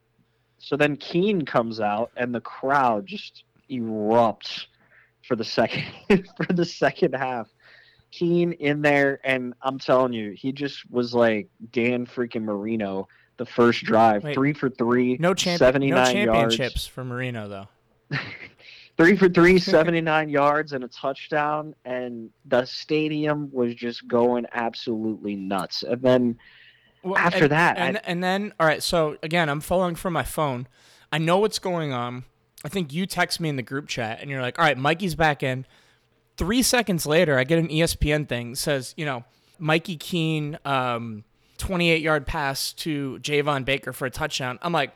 So 0.58 0.76
then 0.76 0.96
Keene 0.96 1.44
comes 1.44 1.80
out 1.80 2.10
and 2.16 2.34
the 2.34 2.40
crowd 2.40 3.06
just 3.06 3.44
erupts 3.70 4.66
for 5.26 5.36
the 5.36 5.44
second 5.44 5.84
for 6.36 6.52
the 6.52 6.64
second 6.64 7.14
half. 7.14 7.48
Keene 8.10 8.52
in 8.52 8.82
there 8.82 9.20
and 9.24 9.54
I'm 9.62 9.78
telling 9.78 10.12
you, 10.12 10.32
he 10.32 10.52
just 10.52 10.88
was 10.90 11.14
like 11.14 11.48
Dan 11.70 12.06
freaking 12.06 12.42
Marino 12.42 13.08
the 13.38 13.46
first 13.46 13.82
drive, 13.84 14.22
Wait, 14.22 14.34
three 14.34 14.52
for 14.52 14.68
three, 14.68 15.16
No 15.18 15.32
champ, 15.32 15.58
79 15.58 15.90
no 15.90 16.00
yards. 16.02 16.12
championships 16.56 16.86
for 16.86 17.02
Marino 17.04 17.48
though. 17.48 18.18
three 18.98 19.16
for 19.16 19.28
three, 19.30 19.58
79 19.58 20.28
yards 20.28 20.74
and 20.74 20.84
a 20.84 20.88
touchdown, 20.88 21.74
and 21.86 22.28
the 22.44 22.64
stadium 22.66 23.48
was 23.52 23.74
just 23.74 24.06
going 24.06 24.44
absolutely 24.52 25.34
nuts. 25.34 25.82
And 25.82 26.02
then 26.02 26.38
Well, 27.02 27.16
After 27.16 27.44
and, 27.44 27.52
that, 27.52 27.78
I- 27.78 27.86
and 27.86 28.00
and 28.04 28.22
then 28.22 28.52
all 28.60 28.66
right. 28.66 28.82
So 28.82 29.16
again, 29.22 29.48
I'm 29.48 29.60
following 29.60 29.94
from 29.94 30.12
my 30.12 30.22
phone. 30.24 30.68
I 31.10 31.16
know 31.18 31.38
what's 31.38 31.58
going 31.58 31.92
on. 31.92 32.24
I 32.64 32.68
think 32.68 32.92
you 32.92 33.06
text 33.06 33.40
me 33.40 33.48
in 33.48 33.56
the 33.56 33.62
group 33.62 33.88
chat, 33.88 34.20
and 34.20 34.30
you're 34.30 34.42
like, 34.42 34.58
"All 34.58 34.64
right, 34.64 34.78
Mikey's 34.78 35.14
back 35.14 35.42
in." 35.42 35.66
Three 36.36 36.62
seconds 36.62 37.06
later, 37.06 37.38
I 37.38 37.44
get 37.44 37.58
an 37.58 37.68
ESPN 37.68 38.26
thing 38.26 38.54
says, 38.54 38.94
you 38.96 39.04
know, 39.04 39.24
Mikey 39.58 39.96
Keene, 39.96 40.58
um, 40.64 41.24
28 41.58 42.02
yard 42.02 42.26
pass 42.26 42.72
to 42.72 43.18
Javon 43.20 43.64
Baker 43.64 43.92
for 43.92 44.06
a 44.06 44.10
touchdown. 44.10 44.58
I'm 44.62 44.72
like, 44.72 44.92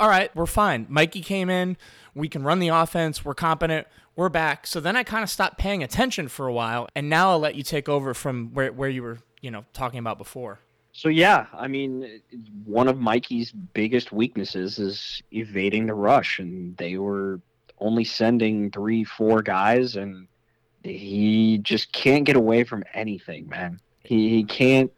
all 0.00 0.08
right, 0.08 0.34
we're 0.34 0.46
fine. 0.46 0.86
Mikey 0.88 1.20
came 1.20 1.50
in. 1.50 1.76
We 2.14 2.28
can 2.28 2.42
run 2.42 2.60
the 2.60 2.68
offense. 2.68 3.24
We're 3.24 3.34
competent. 3.34 3.86
We're 4.16 4.28
back. 4.28 4.66
So 4.66 4.80
then 4.80 4.96
I 4.96 5.02
kind 5.02 5.22
of 5.22 5.30
stopped 5.30 5.58
paying 5.58 5.82
attention 5.82 6.28
for 6.28 6.46
a 6.46 6.52
while, 6.52 6.88
and 6.94 7.08
now 7.10 7.30
I'll 7.30 7.38
let 7.38 7.54
you 7.54 7.62
take 7.62 7.88
over 7.88 8.14
from 8.14 8.54
where, 8.54 8.72
where 8.72 8.88
you 8.88 9.02
were, 9.02 9.18
you 9.40 9.50
know, 9.50 9.64
talking 9.72 9.98
about 9.98 10.18
before. 10.18 10.60
So 10.98 11.08
yeah, 11.08 11.46
I 11.52 11.68
mean, 11.68 12.22
one 12.64 12.88
of 12.88 12.98
Mikey's 12.98 13.52
biggest 13.52 14.10
weaknesses 14.10 14.80
is 14.80 15.22
evading 15.30 15.86
the 15.86 15.94
rush, 15.94 16.40
and 16.40 16.76
they 16.76 16.96
were 16.96 17.40
only 17.78 18.02
sending 18.02 18.72
three, 18.72 19.04
four 19.04 19.40
guys, 19.40 19.94
and 19.94 20.26
he 20.82 21.58
just 21.58 21.92
can't 21.92 22.24
get 22.24 22.34
away 22.34 22.64
from 22.64 22.82
anything, 22.94 23.48
man. 23.48 23.78
He, 24.02 24.28
he 24.28 24.42
can't, 24.42 24.90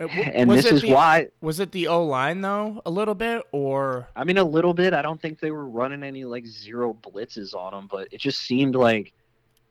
and 0.00 0.48
was 0.50 0.64
this 0.64 0.72
is 0.72 0.82
the- 0.82 0.92
why. 0.92 1.28
Was 1.40 1.60
it 1.60 1.70
the 1.70 1.86
O 1.86 2.04
line 2.04 2.40
though, 2.40 2.82
a 2.84 2.90
little 2.90 3.14
bit, 3.14 3.44
or 3.52 4.08
I 4.16 4.24
mean, 4.24 4.38
a 4.38 4.42
little 4.42 4.74
bit. 4.74 4.94
I 4.94 5.02
don't 5.02 5.22
think 5.22 5.38
they 5.38 5.52
were 5.52 5.68
running 5.68 6.02
any 6.02 6.24
like 6.24 6.44
zero 6.44 6.92
blitzes 6.92 7.54
on 7.54 7.72
him, 7.72 7.86
but 7.88 8.08
it 8.10 8.18
just 8.18 8.40
seemed 8.40 8.74
like 8.74 9.12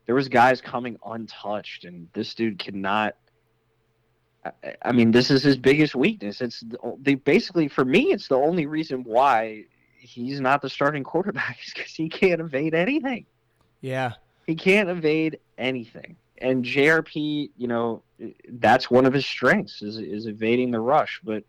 there 0.06 0.14
was 0.14 0.30
guys 0.30 0.62
coming 0.62 0.96
untouched, 1.04 1.84
and 1.84 2.08
this 2.14 2.32
dude 2.34 2.58
cannot. 2.58 3.14
I- 4.82 4.92
mean, 4.92 5.10
this 5.10 5.30
is 5.30 5.42
his 5.42 5.56
biggest 5.56 5.94
weakness. 5.94 6.40
It's 6.40 6.60
the, 6.60 6.78
they 7.00 7.14
basically 7.14 7.68
for 7.68 7.84
me, 7.84 8.12
it's 8.12 8.28
the 8.28 8.36
only 8.36 8.66
reason 8.66 9.02
why 9.04 9.64
he's 9.98 10.40
not 10.40 10.60
the 10.62 10.68
starting 10.68 11.02
quarterback 11.12 11.58
is 11.66 11.72
because 11.74 11.92
he 11.92 12.08
can't 12.08 12.40
evade 12.40 12.74
anything. 12.74 13.26
yeah? 13.80 14.12
He 14.46 14.54
can't 14.54 14.90
evade 14.90 15.38
anything. 15.56 16.16
And 16.38 16.62
JRP, 16.64 17.50
you 17.56 17.66
know, 17.68 18.02
that's 18.50 18.90
one 18.90 19.06
of 19.06 19.14
his 19.14 19.24
strengths 19.24 19.80
is 19.80 19.96
is 19.96 20.26
evading 20.26 20.70
the 20.70 20.80
rush. 20.80 21.20
But 21.24 21.44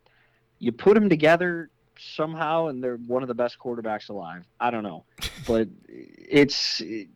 you 0.59 0.71
put 0.71 0.93
them 0.93 1.09
together 1.09 1.69
somehow, 1.99 2.67
and 2.67 2.81
they're 2.81 2.95
one 2.97 3.21
of 3.21 3.27
the 3.27 3.33
best 3.33 3.57
quarterbacks 3.59 4.07
alive. 4.09 4.45
I 4.61 4.71
don't 4.71 4.83
know, 4.83 5.03
but 5.47 5.67
it's 5.89 6.79
It 6.81 7.09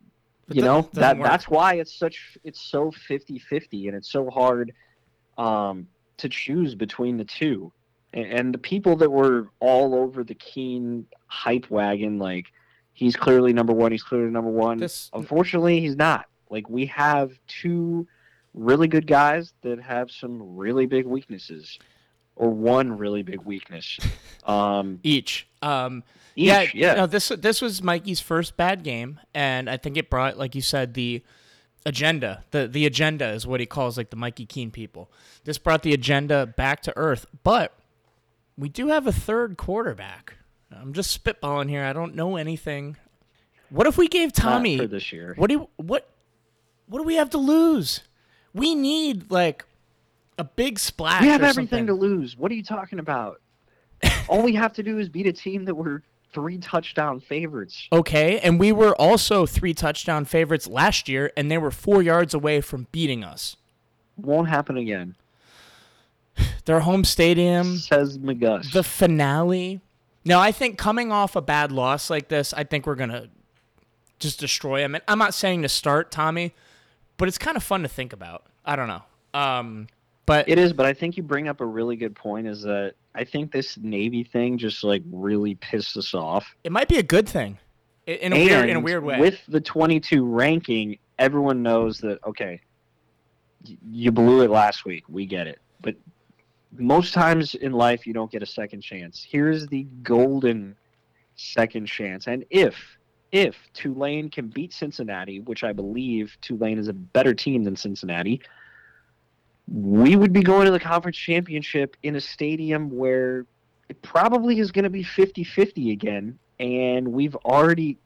you 0.48 0.60
know 0.62 0.88
that 0.94 1.16
work. 1.16 1.26
that's 1.28 1.48
why 1.48 1.74
it's 1.74 1.94
such 1.94 2.36
it's 2.44 2.60
so 2.60 2.90
50-50 3.08 3.86
and 3.86 3.94
it's 3.96 4.10
so 4.10 4.28
hard 4.28 4.72
um, 5.40 5.88
to 6.18 6.28
choose 6.28 6.74
between 6.74 7.16
the 7.16 7.24
two. 7.24 7.72
And, 8.12 8.26
and 8.26 8.54
the 8.54 8.58
people 8.58 8.96
that 8.96 9.10
were 9.10 9.48
all 9.58 9.94
over 9.94 10.22
the 10.22 10.34
Keene 10.34 11.06
hype 11.26 11.70
wagon, 11.70 12.18
like 12.18 12.46
he's 12.92 13.16
clearly 13.16 13.52
number 13.52 13.72
one, 13.72 13.90
he's 13.90 14.02
clearly 14.02 14.30
number 14.30 14.50
one. 14.50 14.78
This 14.78 15.10
Unfortunately, 15.14 15.80
he's 15.80 15.96
not. 15.96 16.26
Like 16.50 16.68
we 16.68 16.86
have 16.86 17.32
two 17.46 18.06
really 18.52 18.88
good 18.88 19.06
guys 19.06 19.52
that 19.62 19.80
have 19.80 20.10
some 20.10 20.56
really 20.56 20.86
big 20.86 21.06
weaknesses, 21.06 21.78
or 22.36 22.50
one 22.50 22.98
really 22.98 23.22
big 23.22 23.40
weakness. 23.42 23.98
Um, 24.42 25.00
each. 25.02 25.46
Um, 25.60 26.02
each, 26.34 26.48
yeah, 26.48 26.64
yeah. 26.74 26.94
No, 26.94 27.06
this 27.06 27.28
this 27.28 27.60
was 27.60 27.82
Mikey's 27.82 28.20
first 28.20 28.56
bad 28.56 28.82
game, 28.82 29.20
and 29.34 29.68
I 29.68 29.76
think 29.76 29.98
it 29.98 30.08
brought, 30.08 30.38
like 30.38 30.54
you 30.54 30.62
said, 30.62 30.94
the 30.94 31.22
agenda. 31.86 32.44
the 32.50 32.68
The 32.68 32.86
agenda 32.86 33.28
is 33.30 33.46
what 33.46 33.60
he 33.60 33.66
calls 33.66 33.96
like 33.96 34.10
the 34.10 34.16
Mikey 34.16 34.46
Keene 34.46 34.70
people. 34.70 35.10
This 35.44 35.58
brought 35.58 35.82
the 35.82 35.92
agenda 35.92 36.46
back 36.46 36.82
to 36.82 36.92
earth, 36.96 37.26
but 37.42 37.74
we 38.56 38.68
do 38.68 38.88
have 38.88 39.06
a 39.06 39.12
third 39.12 39.56
quarterback. 39.56 40.34
I'm 40.70 40.92
just 40.92 41.22
spitballing 41.22 41.68
here. 41.68 41.84
I 41.84 41.92
don't 41.92 42.14
know 42.14 42.36
anything. 42.36 42.96
What 43.70 43.86
if 43.86 43.96
we 43.96 44.08
gave 44.08 44.36
Not 44.36 44.42
Tommy? 44.42 44.78
for 44.78 44.86
this 44.86 45.12
year. 45.12 45.34
What 45.36 45.48
do 45.48 45.54
you, 45.54 45.68
what 45.76 46.08
what 46.86 46.98
do 46.98 47.04
we 47.04 47.14
have 47.14 47.30
to 47.30 47.38
lose? 47.38 48.02
We 48.52 48.74
need 48.74 49.30
like 49.30 49.64
a 50.38 50.44
big 50.44 50.78
splash. 50.78 51.22
We 51.22 51.28
have 51.28 51.42
everything 51.42 51.86
to 51.86 51.94
lose. 51.94 52.36
What 52.36 52.50
are 52.50 52.54
you 52.54 52.64
talking 52.64 52.98
about? 52.98 53.40
All 54.28 54.42
we 54.42 54.54
have 54.54 54.72
to 54.74 54.82
do 54.82 54.98
is 54.98 55.08
beat 55.08 55.26
a 55.26 55.32
team 55.32 55.64
that 55.66 55.74
were 55.74 56.02
three 56.32 56.58
touchdown 56.58 57.20
favorites. 57.20 57.88
Okay, 57.92 58.38
and 58.40 58.58
we 58.60 58.72
were 58.72 58.94
also 59.00 59.46
three 59.46 59.74
touchdown 59.74 60.24
favorites 60.24 60.66
last 60.66 61.08
year, 61.08 61.32
and 61.36 61.50
they 61.50 61.58
were 61.58 61.70
four 61.70 62.02
yards 62.02 62.34
away 62.34 62.60
from 62.60 62.86
beating 62.92 63.24
us. 63.24 63.56
Won't 64.16 64.48
happen 64.48 64.76
again. 64.76 65.16
Their 66.64 66.80
home 66.80 67.04
stadium, 67.04 67.76
Says 67.78 68.18
McGuss. 68.18 68.72
the 68.72 68.82
finale. 68.82 69.80
Now, 70.24 70.40
I 70.40 70.52
think 70.52 70.76
coming 70.78 71.10
off 71.10 71.34
a 71.36 71.40
bad 71.40 71.72
loss 71.72 72.10
like 72.10 72.28
this, 72.28 72.52
I 72.52 72.64
think 72.64 72.86
we're 72.86 72.94
gonna 72.94 73.28
just 74.18 74.38
destroy 74.38 74.80
them. 74.80 74.94
And 74.94 75.02
I'm 75.08 75.18
not 75.18 75.32
saying 75.34 75.62
to 75.62 75.68
start 75.68 76.10
Tommy, 76.10 76.52
but 77.16 77.26
it's 77.28 77.38
kind 77.38 77.56
of 77.56 77.62
fun 77.62 77.82
to 77.82 77.88
think 77.88 78.12
about. 78.12 78.44
I 78.64 78.76
don't 78.76 78.88
know. 78.88 79.02
Um, 79.32 79.86
but 80.26 80.48
It 80.48 80.58
is, 80.58 80.72
but 80.72 80.86
I 80.86 80.92
think 80.92 81.16
you 81.16 81.22
bring 81.22 81.48
up 81.48 81.60
a 81.60 81.66
really 81.66 81.96
good 81.96 82.14
point. 82.14 82.46
Is 82.46 82.62
that 82.62 82.94
I 83.14 83.24
think 83.24 83.52
this 83.52 83.76
Navy 83.78 84.24
thing 84.24 84.58
just 84.58 84.84
like 84.84 85.02
really 85.10 85.56
pissed 85.56 85.96
us 85.96 86.14
off. 86.14 86.54
it 86.64 86.72
might 86.72 86.88
be 86.88 86.98
a 86.98 87.02
good 87.02 87.28
thing 87.28 87.58
in, 88.06 88.32
a 88.32 88.36
weird 88.36 88.68
in 88.68 88.76
a 88.76 88.80
weird 88.80 89.04
way. 89.04 89.18
With 89.18 89.40
the 89.48 89.60
22 89.60 90.24
ranking, 90.24 90.98
everyone 91.18 91.62
knows 91.62 91.98
that 91.98 92.18
okay, 92.26 92.60
you 93.90 94.12
blew 94.12 94.42
it 94.42 94.50
last 94.50 94.84
week. 94.84 95.04
We 95.08 95.26
get 95.26 95.46
it, 95.46 95.60
but 95.80 95.96
most 96.76 97.12
times 97.12 97.54
in 97.54 97.72
life 97.72 98.06
you 98.06 98.12
don't 98.12 98.30
get 98.30 98.42
a 98.42 98.46
second 98.46 98.80
chance. 98.80 99.26
Here's 99.28 99.66
the 99.66 99.84
golden 100.02 100.76
second 101.36 101.86
chance, 101.86 102.26
and 102.26 102.44
if 102.50 102.76
if 103.32 103.56
Tulane 103.74 104.28
can 104.28 104.48
beat 104.48 104.72
Cincinnati, 104.72 105.40
which 105.40 105.62
I 105.62 105.72
believe 105.72 106.36
Tulane 106.40 106.78
is 106.78 106.88
a 106.88 106.92
better 106.92 107.32
team 107.32 107.62
than 107.62 107.76
Cincinnati, 107.76 108.40
we 109.70 110.16
would 110.16 110.32
be 110.32 110.42
going 110.42 110.66
to 110.66 110.72
the 110.72 110.80
conference 110.80 111.16
championship 111.16 111.96
in 112.02 112.16
a 112.16 112.20
stadium 112.20 112.90
where 112.90 113.46
it 113.88 114.02
probably 114.02 114.58
is 114.58 114.72
going 114.72 114.82
to 114.82 114.90
be 114.90 115.04
50-50 115.04 115.92
again 115.92 116.38
and 116.58 117.08
we've 117.08 117.36
already 117.36 117.98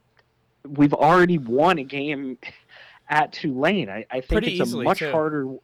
we've 0.69 0.95
already 0.95 1.39
won 1.39 1.79
a 1.79 1.85
game 1.85 2.39
at 3.09 3.33
Tulane. 3.33 3.91
I, 3.91 4.07
I 4.11 4.21
think 4.21 4.29
Pretty 4.29 4.61
it's 4.61 4.73
a 4.73 4.77
much 4.83 5.01
too. 5.01 5.11
harder 5.11 5.57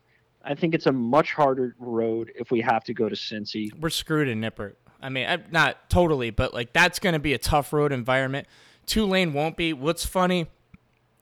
I 0.42 0.54
think 0.54 0.75
it's 0.75 0.87
a 0.87 0.92
much 0.92 1.33
harder 1.33 1.75
road 1.78 2.33
if 2.35 2.50
we 2.50 2.62
have 2.62 2.83
to 2.85 2.95
go 2.95 3.09
to 3.09 3.14
Cincy. 3.14 3.71
we're 3.78 3.90
screwed 3.90 4.28
in 4.28 4.40
Nippert. 4.40 4.75
I 5.02 5.09
mean, 5.11 5.28
I'm 5.28 5.45
not 5.50 5.88
totally, 5.90 6.30
but 6.30 6.54
like 6.54 6.73
that's 6.73 6.99
going 6.99 7.12
to 7.12 7.19
be 7.19 7.35
a 7.35 7.38
tough 7.38 7.73
road 7.73 7.92
environment. 7.92 8.47
Tulane 8.87 9.33
won't 9.33 9.57
be. 9.57 9.73
What's 9.73 10.04
funny, 10.04 10.47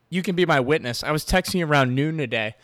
you 0.09 0.23
can 0.23 0.35
be 0.37 0.47
my 0.47 0.61
witness. 0.61 1.03
I 1.03 1.11
was 1.11 1.25
texting 1.25 1.67
around 1.67 1.95
noon 1.95 2.17
today. 2.17 2.55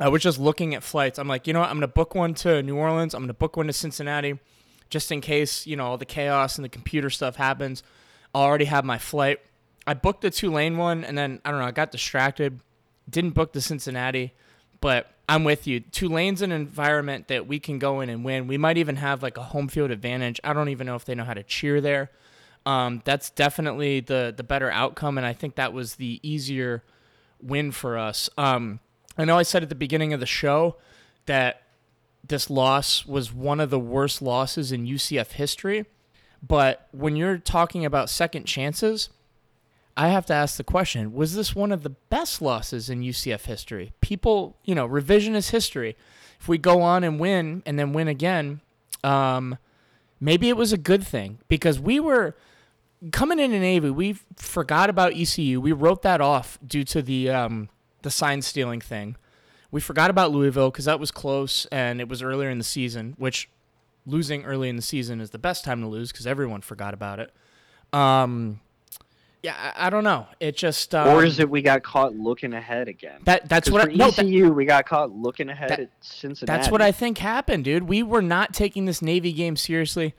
I 0.00 0.08
was 0.08 0.22
just 0.22 0.38
looking 0.38 0.74
at 0.74 0.82
flights. 0.82 1.18
I'm 1.18 1.28
like, 1.28 1.46
you 1.46 1.52
know 1.52 1.60
what? 1.60 1.68
I'm 1.68 1.76
going 1.76 1.82
to 1.82 1.88
book 1.88 2.14
one 2.14 2.32
to 2.34 2.62
New 2.62 2.76
Orleans. 2.76 3.14
I'm 3.14 3.20
going 3.20 3.28
to 3.28 3.34
book 3.34 3.56
one 3.56 3.66
to 3.66 3.72
Cincinnati 3.72 4.38
just 4.88 5.12
in 5.12 5.20
case, 5.20 5.66
you 5.66 5.76
know, 5.76 5.86
all 5.86 5.98
the 5.98 6.06
chaos 6.06 6.56
and 6.56 6.64
the 6.64 6.70
computer 6.70 7.10
stuff 7.10 7.36
happens. 7.36 7.82
I 8.34 8.38
already 8.38 8.64
have 8.64 8.84
my 8.84 8.98
flight. 8.98 9.40
I 9.86 9.94
booked 9.94 10.22
the 10.22 10.30
Tulane 10.30 10.78
one 10.78 11.04
and 11.04 11.16
then, 11.16 11.40
I 11.44 11.50
don't 11.50 11.60
know, 11.60 11.66
I 11.66 11.70
got 11.70 11.90
distracted. 11.90 12.60
Didn't 13.08 13.30
book 13.30 13.52
the 13.52 13.60
Cincinnati, 13.60 14.32
but 14.80 15.12
I'm 15.28 15.44
with 15.44 15.66
you. 15.66 15.80
Tulane's 15.80 16.42
an 16.42 16.50
environment 16.50 17.28
that 17.28 17.46
we 17.46 17.60
can 17.60 17.78
go 17.78 18.00
in 18.00 18.08
and 18.08 18.24
win. 18.24 18.46
We 18.46 18.58
might 18.58 18.78
even 18.78 18.96
have 18.96 19.22
like 19.22 19.36
a 19.36 19.42
home 19.42 19.68
field 19.68 19.90
advantage. 19.90 20.40
I 20.42 20.52
don't 20.52 20.70
even 20.70 20.86
know 20.86 20.96
if 20.96 21.04
they 21.04 21.14
know 21.14 21.24
how 21.24 21.34
to 21.34 21.42
cheer 21.42 21.80
there. 21.80 22.10
Um, 22.66 23.00
that's 23.04 23.30
definitely 23.30 24.00
the 24.00 24.34
the 24.36 24.42
better 24.42 24.70
outcome, 24.70 25.16
and 25.16 25.26
I 25.26 25.32
think 25.32 25.54
that 25.54 25.72
was 25.72 25.94
the 25.94 26.20
easier 26.22 26.84
win 27.40 27.72
for 27.72 27.96
us. 27.96 28.28
Um, 28.36 28.80
I 29.16 29.24
know 29.24 29.38
I 29.38 29.42
said 29.42 29.62
at 29.62 29.68
the 29.68 29.74
beginning 29.74 30.12
of 30.12 30.20
the 30.20 30.26
show 30.26 30.76
that 31.26 31.62
this 32.26 32.50
loss 32.50 33.06
was 33.06 33.32
one 33.32 33.60
of 33.60 33.70
the 33.70 33.78
worst 33.78 34.22
losses 34.22 34.72
in 34.72 34.86
UCF 34.86 35.32
history, 35.32 35.86
but 36.42 36.88
when 36.92 37.16
you're 37.16 37.38
talking 37.38 37.84
about 37.84 38.08
second 38.08 38.44
chances, 38.44 39.10
I 39.96 40.08
have 40.08 40.26
to 40.26 40.34
ask 40.34 40.56
the 40.56 40.64
question 40.64 41.12
was 41.12 41.34
this 41.34 41.54
one 41.54 41.72
of 41.72 41.82
the 41.82 41.90
best 41.90 42.40
losses 42.40 42.88
in 42.88 43.02
UCF 43.02 43.44
history? 43.44 43.92
People, 44.00 44.56
you 44.64 44.74
know, 44.74 44.88
revisionist 44.88 45.50
history. 45.50 45.96
If 46.40 46.48
we 46.48 46.56
go 46.56 46.80
on 46.80 47.04
and 47.04 47.20
win 47.20 47.62
and 47.66 47.78
then 47.78 47.92
win 47.92 48.08
again, 48.08 48.62
um, 49.04 49.58
maybe 50.18 50.48
it 50.48 50.56
was 50.56 50.72
a 50.72 50.78
good 50.78 51.06
thing 51.06 51.38
because 51.48 51.78
we 51.78 52.00
were 52.00 52.34
coming 53.12 53.38
into 53.38 53.58
Navy. 53.58 53.90
We 53.90 54.16
forgot 54.36 54.88
about 54.88 55.12
ECU. 55.14 55.60
We 55.60 55.72
wrote 55.72 56.02
that 56.02 56.22
off 56.22 56.58
due 56.66 56.84
to 56.84 57.02
the 57.02 57.28
um, 57.28 57.68
the 58.02 58.10
sign 58.10 58.42
stealing 58.42 58.80
thing. 58.80 59.16
We 59.70 59.80
forgot 59.80 60.10
about 60.10 60.32
Louisville 60.32 60.70
because 60.70 60.86
that 60.86 60.98
was 60.98 61.10
close 61.10 61.64
and 61.66 62.00
it 62.00 62.08
was 62.08 62.22
earlier 62.22 62.50
in 62.50 62.58
the 62.58 62.64
season, 62.64 63.14
which 63.18 63.48
losing 64.06 64.44
early 64.44 64.68
in 64.68 64.76
the 64.76 64.82
season 64.82 65.20
is 65.20 65.30
the 65.30 65.38
best 65.38 65.64
time 65.64 65.80
to 65.82 65.86
lose 65.86 66.10
because 66.10 66.26
everyone 66.26 66.60
forgot 66.60 66.92
about 66.94 67.20
it. 67.20 67.32
Um, 67.92 68.60
Yeah, 69.42 69.54
I, 69.76 69.86
I 69.86 69.90
don't 69.90 70.04
know. 70.04 70.26
It 70.40 70.56
just 70.56 70.94
um, 70.94 71.08
or 71.08 71.24
is 71.24 71.38
it 71.38 71.48
we 71.48 71.62
got 71.62 71.82
caught 71.82 72.14
looking 72.16 72.52
ahead 72.52 72.88
again? 72.88 73.20
that 73.24 73.48
that's 73.48 73.70
what 73.70 73.88
I, 73.88 73.92
no, 73.92 74.10
that- 74.10 74.24
ECU 74.24 74.52
we 74.52 74.64
got 74.64 74.86
caught 74.86 75.12
looking 75.12 75.48
ahead 75.48 75.70
that- 75.70 75.80
at 75.80 75.90
Cincinnati. 76.00 76.58
That's 76.58 76.70
what 76.72 76.82
I 76.82 76.90
think 76.92 77.18
happened, 77.18 77.64
dude. 77.64 77.84
We 77.84 78.02
were 78.02 78.22
not 78.22 78.52
taking 78.52 78.86
this 78.86 79.00
Navy 79.00 79.32
game 79.32 79.56
seriously, 79.56 80.14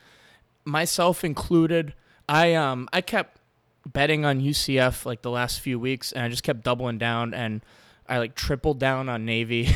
myself 0.65 1.23
included. 1.23 1.93
I 2.29 2.53
um 2.53 2.87
I 2.93 3.01
kept 3.01 3.37
betting 3.85 4.25
on 4.25 4.41
UCF 4.41 5.05
like 5.05 5.21
the 5.21 5.31
last 5.31 5.59
few 5.59 5.79
weeks, 5.79 6.11
and 6.11 6.23
I 6.23 6.29
just 6.29 6.43
kept 6.43 6.63
doubling 6.63 6.97
down, 6.97 7.33
and 7.33 7.61
I 8.07 8.17
like 8.19 8.35
tripled 8.35 8.79
down 8.79 9.09
on 9.09 9.25
Navy. 9.25 9.69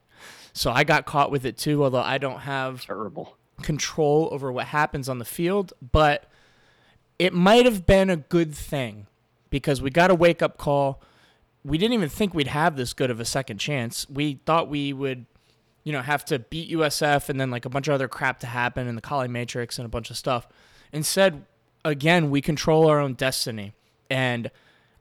so 0.52 0.70
I 0.70 0.84
got 0.84 1.06
caught 1.06 1.30
with 1.30 1.44
it 1.44 1.56
too, 1.56 1.82
although 1.82 2.02
I 2.02 2.18
don't 2.18 2.40
have 2.40 2.84
terrible. 2.84 3.36
control 3.62 4.28
over 4.32 4.52
what 4.52 4.66
happens 4.66 5.08
on 5.08 5.18
the 5.18 5.24
field, 5.24 5.72
but 5.92 6.30
it 7.18 7.32
might 7.32 7.64
have 7.64 7.86
been 7.86 8.10
a 8.10 8.16
good 8.16 8.54
thing 8.54 9.06
because 9.50 9.82
we 9.82 9.90
got 9.90 10.10
a 10.10 10.14
wake 10.14 10.42
up 10.42 10.56
call. 10.56 11.02
We 11.64 11.78
didn't 11.78 11.94
even 11.94 12.08
think 12.08 12.34
we'd 12.34 12.48
have 12.48 12.76
this 12.76 12.92
good 12.92 13.10
of 13.10 13.20
a 13.20 13.24
second 13.24 13.58
chance. 13.58 14.08
We 14.08 14.40
thought 14.46 14.68
we 14.68 14.92
would, 14.92 15.26
you 15.82 15.92
know, 15.92 16.02
have 16.02 16.24
to 16.26 16.38
beat 16.38 16.70
USF 16.70 17.28
and 17.28 17.40
then 17.40 17.50
like 17.50 17.64
a 17.64 17.68
bunch 17.68 17.88
of 17.88 17.94
other 17.94 18.08
crap 18.08 18.38
to 18.40 18.46
happen 18.46 18.86
in 18.86 18.94
the 18.94 19.00
Kali 19.00 19.28
Matrix 19.28 19.78
and 19.78 19.86
a 19.86 19.88
bunch 19.88 20.10
of 20.10 20.16
stuff. 20.16 20.46
Instead, 20.92 21.44
again, 21.88 22.30
we 22.30 22.40
control 22.40 22.88
our 22.88 23.00
own 23.00 23.14
destiny. 23.14 23.74
And 24.10 24.50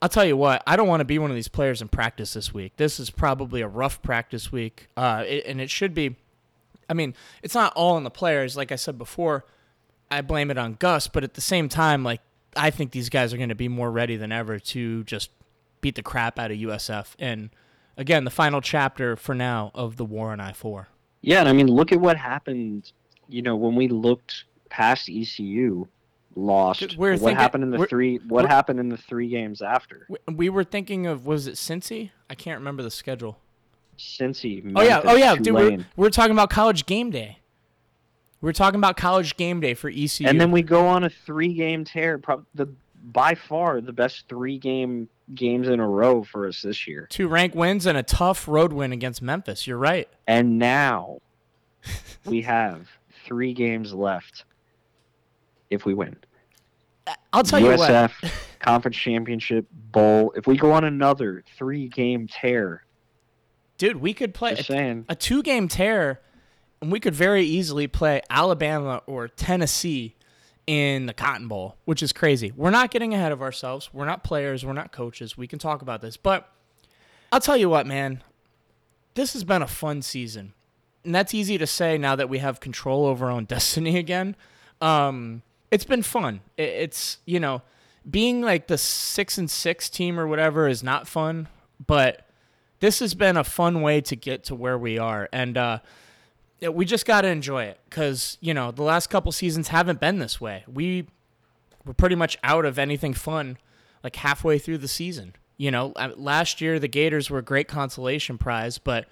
I'll 0.02 0.10
tell 0.10 0.26
you 0.26 0.38
what, 0.38 0.64
I 0.68 0.76
don't 0.76 0.88
want 0.88 1.02
to 1.02 1.06
be 1.06 1.20
one 1.20 1.30
of 1.30 1.36
these 1.36 1.48
players 1.48 1.82
in 1.82 1.88
practice 1.88 2.34
this 2.34 2.54
week. 2.54 2.74
This 2.78 3.00
is 3.00 3.10
probably 3.10 3.62
a 3.62 3.68
rough 3.68 4.02
practice 4.02 4.52
week, 4.52 4.88
uh, 4.96 5.24
it, 5.26 5.46
and 5.46 5.60
it 5.62 5.70
should 5.70 5.94
be. 5.94 6.16
I 6.90 6.94
mean, 6.94 7.16
it's 7.44 7.56
not 7.56 7.74
all 7.76 7.96
on 7.96 8.04
the 8.04 8.10
players. 8.10 8.56
Like 8.56 8.72
I 8.72 8.76
said 8.76 8.98
before, 8.98 9.46
I 10.10 10.22
blame 10.22 10.52
it 10.52 10.58
on 10.58 10.76
Gus, 10.76 11.08
but 11.08 11.24
at 11.24 11.34
the 11.34 11.42
same 11.42 11.68
time, 11.68 12.04
like 12.04 12.22
I 12.56 12.70
think 12.70 12.92
these 12.92 13.10
guys 13.10 13.34
are 13.34 13.38
going 13.38 13.50
to 13.50 13.56
be 13.56 13.68
more 13.68 13.92
ready 13.92 14.16
than 14.16 14.32
ever 14.32 14.60
to 14.60 15.04
just 15.04 15.32
beat 15.82 15.96
the 15.96 16.04
crap 16.04 16.40
out 16.40 16.52
of 16.52 16.58
USF. 16.58 17.14
And 17.20 17.50
again, 17.98 18.24
the 18.24 18.32
final 18.32 18.62
chapter 18.62 19.16
for 19.16 19.36
now 19.36 19.72
of 19.74 19.98
the 19.98 20.06
war 20.06 20.32
on 20.32 20.40
I 20.40 20.54
four. 20.54 20.88
Yeah, 21.22 21.40
and 21.40 21.50
I 21.50 21.54
mean, 21.54 21.68
look 21.68 21.92
at 21.92 22.00
what 22.00 22.18
happened. 22.18 22.92
You 23.28 23.42
know, 23.42 23.56
when 23.56 23.76
we 23.76 23.88
looked 23.88 24.46
past 24.70 25.10
ECU, 25.10 25.88
lost. 26.38 26.98
We're 26.98 27.12
what 27.14 27.20
thinking- 27.20 27.36
happened 27.38 27.64
in 27.64 27.72
the 27.72 27.86
three? 27.88 28.18
What 28.28 28.46
happened 28.46 28.80
in 28.80 28.90
the 28.90 28.98
three 28.98 29.28
games 29.28 29.62
after? 29.62 30.06
We, 30.10 30.18
we 30.34 30.50
were 30.50 30.64
thinking 30.64 31.08
of 31.08 31.26
was 31.26 31.48
it 31.48 31.56
Cincy? 31.56 32.12
I 32.30 32.36
can't 32.36 32.60
remember 32.60 32.84
the 32.84 32.92
schedule. 32.92 33.40
Cincy. 33.98 34.72
Oh 34.76 34.82
yeah, 34.82 35.02
oh 35.04 35.16
yeah, 35.16 35.36
dude. 35.36 35.54
We're, 35.56 35.86
we're 35.96 36.10
talking 36.10 36.32
about 36.32 36.50
college 36.50 36.86
game 36.86 37.10
day. 37.10 37.40
We're 38.40 38.54
talking 38.54 38.78
about 38.80 38.98
college 38.98 39.36
game 39.36 39.60
day 39.60 39.74
for 39.74 39.90
ECU. 39.90 40.28
and 40.28 40.40
then 40.40 40.52
we 40.52 40.62
go 40.62 40.86
on 40.86 41.04
a 41.04 41.10
three-game 41.10 41.84
tear. 41.86 42.20
Prob- 42.20 42.46
the 42.54 42.68
by 43.12 43.34
far 43.34 43.82
the 43.82 43.94
best 43.94 44.26
three-game 44.30 45.10
games 45.34 45.68
in 45.68 45.80
a 45.80 45.88
row 45.88 46.24
for 46.24 46.48
us 46.48 46.62
this 46.62 46.88
year. 46.88 47.08
two 47.10 47.28
rank 47.28 47.56
wins 47.56 47.86
and 47.86 47.98
a 47.98 48.04
tough 48.04 48.48
road 48.48 48.72
win 48.72 48.92
against 48.94 49.22
Memphis. 49.22 49.66
You're 49.66 49.78
right. 49.78 50.08
And 50.28 50.60
now 50.60 51.20
we 52.26 52.42
have 52.44 52.88
three 53.26 53.54
games 53.54 53.94
left. 53.94 54.44
If 55.70 55.86
we 55.86 55.94
win, 55.94 56.16
I'll 57.34 57.44
tell 57.44 57.60
you 57.60 57.78
what. 57.78 57.90
USF 57.90 58.32
Conference 58.60 58.98
Championship 58.98 59.66
Bowl. 59.72 60.34
If 60.36 60.48
we 60.48 60.58
go 60.58 60.72
on 60.72 60.84
another 60.84 61.44
three-game 61.58 62.28
tear, 62.28 62.84
Dude, 63.78 63.98
we 63.98 64.14
could 64.14 64.34
play 64.34 64.56
a, 64.70 65.04
a 65.10 65.16
two 65.16 65.44
game 65.44 65.68
tear, 65.68 66.22
and 66.82 66.92
we 66.92 67.00
could 67.00 67.14
very 67.14 67.44
easily 67.44 67.88
play 67.88 68.22
Alabama 68.30 69.04
or 69.06 69.28
Tennessee 69.28 70.16
in 70.66 71.06
the 71.06 71.14
Cotton 71.14 71.48
Bowl, 71.48 71.78
which 71.86 72.02
is 72.02 72.12
crazy. 72.12 72.52
We're 72.56 72.72
not 72.72 72.92
getting 72.92 73.14
ahead 73.14 73.32
of 73.32 73.42
ourselves. 73.42 73.90
We're 73.94 74.06
not 74.06 74.24
players. 74.24 74.66
We're 74.66 74.74
not 74.74 74.92
coaches. 74.92 75.38
We 75.38 75.48
can 75.48 75.60
talk 75.60 75.82
about 75.82 76.02
this. 76.02 76.18
But 76.18 76.52
I'll 77.32 77.40
tell 77.40 77.56
you 77.56 77.70
what, 77.70 77.86
man, 77.86 78.24
this 79.14 79.34
has 79.34 79.44
been 79.44 79.62
a 79.62 79.68
fun 79.68 80.02
season. 80.02 80.54
And 81.06 81.14
that's 81.16 81.34
easy 81.34 81.58
to 81.58 81.68
say 81.68 81.98
now 81.98 82.16
that 82.16 82.28
we 82.28 82.40
have 82.40 82.60
control 82.60 83.06
over 83.06 83.28
our 83.28 83.32
own 83.32 83.46
destiny 83.46 83.98
again. 83.98 84.36
Um, 84.82 85.44
it's 85.72 85.84
been 85.84 86.04
fun. 86.04 86.42
It's, 86.58 87.18
you 87.26 87.40
know, 87.40 87.62
being 88.10 88.42
like 88.42 88.68
the 88.68 88.78
six 88.78 89.38
and 89.38 89.50
six 89.50 89.90
team 89.90 90.20
or 90.20 90.28
whatever 90.28 90.68
is 90.68 90.84
not 90.84 91.08
fun, 91.08 91.48
but 91.86 92.26
this 92.80 93.00
has 93.00 93.14
been 93.14 93.38
a 93.38 93.44
fun 93.44 93.82
way 93.82 94.02
to 94.02 94.16
get 94.16 94.44
to 94.46 94.56
where 94.56 94.78
we 94.78 94.98
are. 94.98 95.28
And 95.34 95.58
uh, 95.58 95.80
we 96.72 96.86
just 96.86 97.06
got 97.06 97.22
to 97.22 97.28
enjoy 97.28 97.64
it 97.66 97.80
because 97.90 98.38
you 98.40 98.54
know 98.54 98.72
the 98.72 98.84
last 98.84 99.08
couple 99.08 99.32
seasons 99.32 99.70
haven't 99.70 100.00
been 100.00 100.20
this 100.20 100.40
way. 100.40 100.64
We 100.72 101.08
were 101.86 101.94
pretty 101.94 102.16
much 102.16 102.38
out 102.44 102.66
of 102.66 102.80
anything 102.80 103.14
fun 103.14 103.58
like 104.04 104.16
halfway 104.16 104.58
through 104.60 104.80
the 104.80 104.88
season. 104.88 105.36
You 105.58 105.72
know 105.72 105.92
uh, 105.96 106.12
last 106.16 106.62
year 106.62 106.80
the 106.80 106.88
gators 106.88 107.30
were 107.30 107.40
a 107.40 107.44
great 107.44 107.68
consolation 107.68 108.38
prize 108.38 108.78
but 108.78 109.08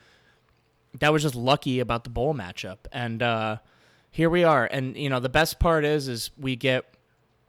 that 0.99 1.11
was 1.11 1.23
just 1.23 1.35
lucky 1.35 1.79
about 1.79 2.03
the 2.03 2.09
bowl 2.09 2.33
matchup. 2.33 2.77
And 2.91 3.21
uh, 3.21 3.57
here 4.15 4.29
we 4.29 4.43
are 4.43 4.65
and 4.71 4.95
you 4.95 5.09
know 5.09 5.19
the 5.19 5.29
best 5.29 5.59
part 5.59 5.83
is 5.83 6.07
is 6.07 6.31
we 6.37 6.55
get 6.55 6.85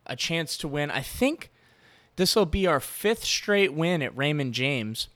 a 0.06 0.16
chance 0.16 0.56
to 0.56 0.66
win 0.66 0.90
i 0.90 1.00
think 1.00 1.50
this 2.16 2.34
will 2.34 2.46
be 2.46 2.66
our 2.66 2.80
fifth 2.80 3.24
straight 3.24 3.72
win 3.72 4.02
at 4.02 4.16
raymond 4.16 4.52
james 4.52 5.08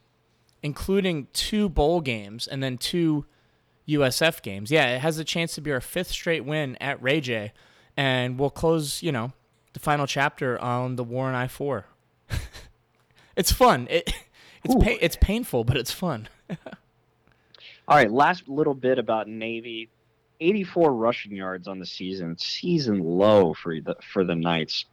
including 0.63 1.27
two 1.33 1.69
bowl 1.69 2.01
games 2.01 2.47
and 2.47 2.63
then 2.63 2.77
two 2.77 3.25
USF 3.91 4.43
games. 4.43 4.71
Yeah, 4.71 4.95
it 4.95 5.01
has 5.01 5.19
a 5.19 5.25
chance 5.25 5.55
to 5.55 5.61
be 5.61 5.73
our 5.73 5.81
fifth 5.81 6.11
straight 6.11 6.45
win 6.45 6.77
at 6.81 7.03
Ray 7.03 7.21
J, 7.21 7.53
and 7.97 8.39
we'll 8.39 8.51
close, 8.51 9.03
you 9.03 9.13
know, 9.13 9.33
the 9.73 9.81
final 9.81 10.07
chapter 10.07 10.61
on 10.61 10.97
the 10.97 11.05
War 11.05 11.29
on 11.29 11.35
I 11.35 11.49
four. 11.49 11.87
it's 13.37 13.53
fun. 13.53 13.87
It 13.91 14.13
it's 14.65 14.75
pa- 14.75 14.99
it's 15.01 15.17
painful, 15.17 15.65
but 15.65 15.77
it's 15.77 15.93
fun. 15.93 16.29
All 17.89 17.97
right, 17.97 18.11
last 18.11 18.49
little 18.49 18.75
bit 18.75 18.99
about 18.99 19.27
Navy. 19.27 19.91
84 20.41 20.95
rushing 20.95 21.33
yards 21.37 21.69
on 21.69 21.79
the 21.79 21.87
season. 21.87 22.37
Season 22.39 22.99
low 23.03 23.55
for 23.55 23.81
the 23.81 23.97
for 24.03 24.25
the 24.25 24.35
Knights. 24.35 24.87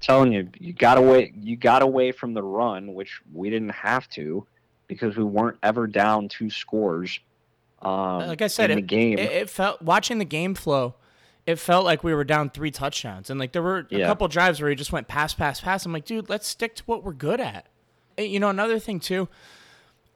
telling 0.00 0.32
you, 0.32 0.48
you 0.58 0.72
got 0.72 0.96
away 0.98 1.32
you 1.40 1.56
got 1.56 1.82
away 1.82 2.12
from 2.12 2.34
the 2.34 2.42
run, 2.42 2.94
which 2.94 3.20
we 3.32 3.50
didn't 3.50 3.70
have 3.70 4.08
to 4.10 4.46
because 4.86 5.16
we 5.16 5.24
weren't 5.24 5.58
ever 5.62 5.86
down 5.86 6.28
two 6.28 6.50
scores. 6.50 7.20
Um, 7.82 8.26
like 8.26 8.42
I 8.42 8.46
said, 8.48 8.70
in 8.70 8.78
the 8.78 8.82
it, 8.82 8.86
game. 8.86 9.18
it, 9.18 9.30
it 9.30 9.50
felt 9.50 9.82
watching 9.82 10.18
the 10.18 10.24
game 10.24 10.54
flow. 10.54 10.94
It 11.46 11.58
felt 11.58 11.84
like 11.84 12.04
we 12.04 12.12
were 12.12 12.24
down 12.24 12.50
three 12.50 12.70
touchdowns, 12.70 13.30
and 13.30 13.38
like 13.40 13.52
there 13.52 13.62
were 13.62 13.86
a 13.90 13.98
Yeah. 13.98 14.06
couple 14.06 14.26
drives 14.28 14.60
where 14.60 14.68
he 14.68 14.76
just 14.76 14.92
went 14.92 15.08
pass, 15.08 15.32
pass, 15.32 15.60
pass. 15.60 15.86
I'm 15.86 15.92
like, 15.92 16.04
dude, 16.04 16.28
let's 16.28 16.46
stick 16.46 16.74
to 16.76 16.82
what 16.84 17.02
we're 17.04 17.12
good 17.14 17.40
at. 17.40 17.66
And, 18.18 18.26
you 18.26 18.38
know, 18.40 18.48
another 18.50 18.78
thing 18.78 19.00
too, 19.00 19.28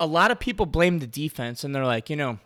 a 0.01 0.07
lot 0.07 0.31
of 0.31 0.39
people 0.41 0.67
blame 0.67 0.99
the 0.99 1.07
defense, 1.07 1.65
and 1.65 1.75
they're 1.75 1.87
like, 1.87 2.11
you 2.11 2.17
know, 2.17 2.39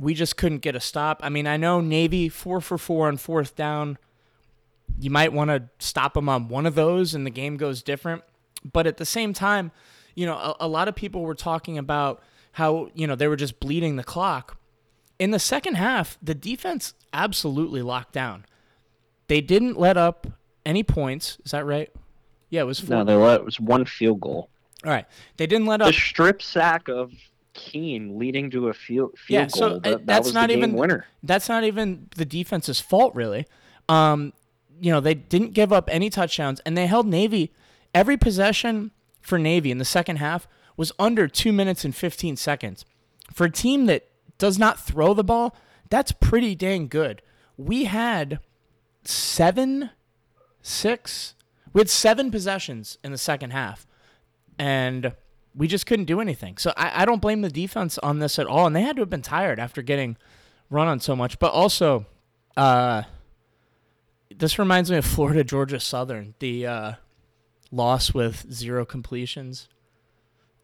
we 0.00 0.14
just 0.14 0.36
couldn't 0.36 0.58
get 0.58 0.74
a 0.74 0.80
stop. 0.80 1.20
I 1.22 1.28
mean, 1.28 1.46
I 1.46 1.56
know 1.56 1.80
Navy 1.80 2.28
four 2.28 2.60
for 2.60 2.78
four 2.78 3.08
on 3.08 3.16
fourth 3.16 3.54
down. 3.54 3.98
You 4.98 5.10
might 5.10 5.32
want 5.32 5.50
to 5.50 5.68
stop 5.78 6.14
them 6.14 6.28
on 6.28 6.48
one 6.48 6.66
of 6.66 6.74
those, 6.74 7.14
and 7.14 7.26
the 7.26 7.30
game 7.30 7.56
goes 7.56 7.82
different. 7.82 8.22
But 8.70 8.86
at 8.86 8.96
the 8.96 9.04
same 9.04 9.32
time, 9.32 9.72
you 10.14 10.26
know, 10.26 10.34
a, 10.36 10.56
a 10.60 10.68
lot 10.68 10.88
of 10.88 10.94
people 10.94 11.22
were 11.22 11.34
talking 11.34 11.78
about 11.78 12.22
how 12.52 12.88
you 12.94 13.06
know 13.06 13.14
they 13.14 13.28
were 13.28 13.36
just 13.36 13.60
bleeding 13.60 13.96
the 13.96 14.04
clock. 14.04 14.56
In 15.18 15.30
the 15.30 15.38
second 15.38 15.74
half, 15.74 16.18
the 16.22 16.34
defense 16.34 16.94
absolutely 17.12 17.82
locked 17.82 18.12
down. 18.12 18.46
They 19.28 19.40
didn't 19.40 19.78
let 19.78 19.96
up 19.96 20.26
any 20.64 20.82
points. 20.82 21.38
Is 21.44 21.52
that 21.52 21.66
right? 21.66 21.90
Yeah, 22.48 22.62
it 22.62 22.64
was 22.64 22.80
four. 22.80 22.96
no, 22.96 23.04
they 23.04 23.14
let 23.14 23.40
it 23.40 23.44
was 23.44 23.60
one 23.60 23.84
field 23.84 24.20
goal. 24.20 24.48
All 24.84 24.90
right, 24.90 25.06
they 25.36 25.46
didn't 25.46 25.66
let 25.66 25.82
up 25.82 25.88
The 25.88 25.92
strip 25.92 26.40
sack 26.40 26.88
of 26.88 27.12
Keene 27.60 28.18
leading 28.18 28.50
to 28.50 28.68
a 28.68 28.72
field 28.74 29.12
field 29.18 29.28
Yeah, 29.28 29.40
goal. 29.46 29.50
so, 29.50 29.68
that, 29.78 29.82
that 29.82 30.06
that's 30.06 30.26
was 30.28 30.34
not 30.34 30.50
even- 30.50 30.72
winner. 30.72 31.06
That's 31.22 31.48
not 31.48 31.64
even 31.64 32.08
the 32.16 32.24
defense's 32.24 32.80
fault, 32.80 33.14
really. 33.14 33.46
Um, 33.88 34.32
you 34.80 34.90
know, 34.90 35.00
they 35.00 35.14
didn't 35.14 35.52
give 35.52 35.72
up 35.72 35.88
any 35.92 36.08
touchdowns, 36.10 36.60
and 36.60 36.76
they 36.76 36.86
held 36.86 37.06
Navy. 37.06 37.52
Every 37.94 38.16
possession 38.16 38.90
for 39.20 39.38
Navy 39.38 39.70
in 39.70 39.78
the 39.78 39.84
second 39.84 40.16
half 40.16 40.48
was 40.76 40.92
under 40.98 41.28
two 41.28 41.52
minutes 41.52 41.84
and 41.84 41.94
15 41.94 42.36
seconds. 42.36 42.84
For 43.32 43.44
a 43.44 43.50
team 43.50 43.86
that 43.86 44.08
does 44.38 44.58
not 44.58 44.80
throw 44.80 45.12
the 45.12 45.24
ball, 45.24 45.54
that's 45.90 46.12
pretty 46.12 46.54
dang 46.54 46.88
good. 46.88 47.20
We 47.58 47.84
had 47.84 48.38
seven, 49.04 49.90
six, 50.62 51.34
we 51.72 51.80
had 51.80 51.90
seven 51.90 52.30
possessions 52.30 52.96
in 53.04 53.12
the 53.12 53.18
second 53.18 53.50
half, 53.50 53.86
and 54.58 55.12
we 55.54 55.66
just 55.66 55.86
couldn't 55.86 56.04
do 56.06 56.20
anything. 56.20 56.56
So 56.58 56.72
I, 56.76 57.02
I 57.02 57.04
don't 57.04 57.20
blame 57.20 57.40
the 57.42 57.50
defense 57.50 57.98
on 57.98 58.18
this 58.18 58.38
at 58.38 58.46
all. 58.46 58.66
And 58.66 58.74
they 58.74 58.82
had 58.82 58.96
to 58.96 59.02
have 59.02 59.10
been 59.10 59.22
tired 59.22 59.58
after 59.58 59.82
getting 59.82 60.16
run 60.68 60.88
on 60.88 61.00
so 61.00 61.16
much. 61.16 61.38
But 61.38 61.52
also, 61.52 62.06
uh, 62.56 63.02
this 64.36 64.58
reminds 64.58 64.90
me 64.90 64.96
of 64.96 65.04
Florida 65.04 65.44
Georgia 65.44 65.80
Southern, 65.80 66.34
the 66.38 66.66
uh, 66.66 66.92
loss 67.70 68.14
with 68.14 68.50
zero 68.52 68.84
completions. 68.84 69.68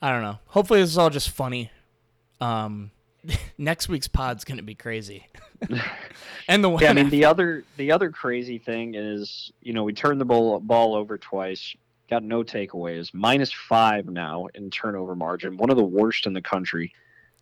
I 0.01 0.12
don't 0.12 0.22
know. 0.22 0.38
Hopefully, 0.49 0.81
this 0.81 0.90
is 0.90 0.99
all 0.99 1.11
just 1.11 1.31
funny. 1.31 1.70
Um, 2.40 2.90
next 3.59 3.88
week's 3.88 4.09
pod's 4.09 4.44
gonna 4.44 4.62
be 4.62 4.75
crazy. 4.75 5.27
and 6.49 6.62
the 6.62 6.68
one 6.68 6.83
Yeah, 6.83 6.90
I 6.90 6.92
mean 6.92 7.11
the 7.11 7.25
other 7.25 7.64
the 7.77 7.92
other 7.92 8.11
crazy 8.11 8.59
thing 8.59 8.94
is 8.94 9.51
you 9.62 9.72
know 9.72 9.85
we 9.85 9.92
turned 9.92 10.20
the 10.20 10.25
ball 10.25 10.61
ball 10.61 10.94
over 10.94 11.18
twice. 11.18 11.75
Got 12.09 12.23
no 12.23 12.42
takeaways. 12.42 13.12
Minus 13.12 13.53
five 13.53 14.07
now 14.07 14.47
in 14.55 14.71
turnover 14.71 15.14
margin, 15.14 15.57
one 15.57 15.71
of 15.71 15.77
the 15.77 15.85
worst 15.85 16.27
in 16.27 16.33
the 16.33 16.42
country. 16.42 16.92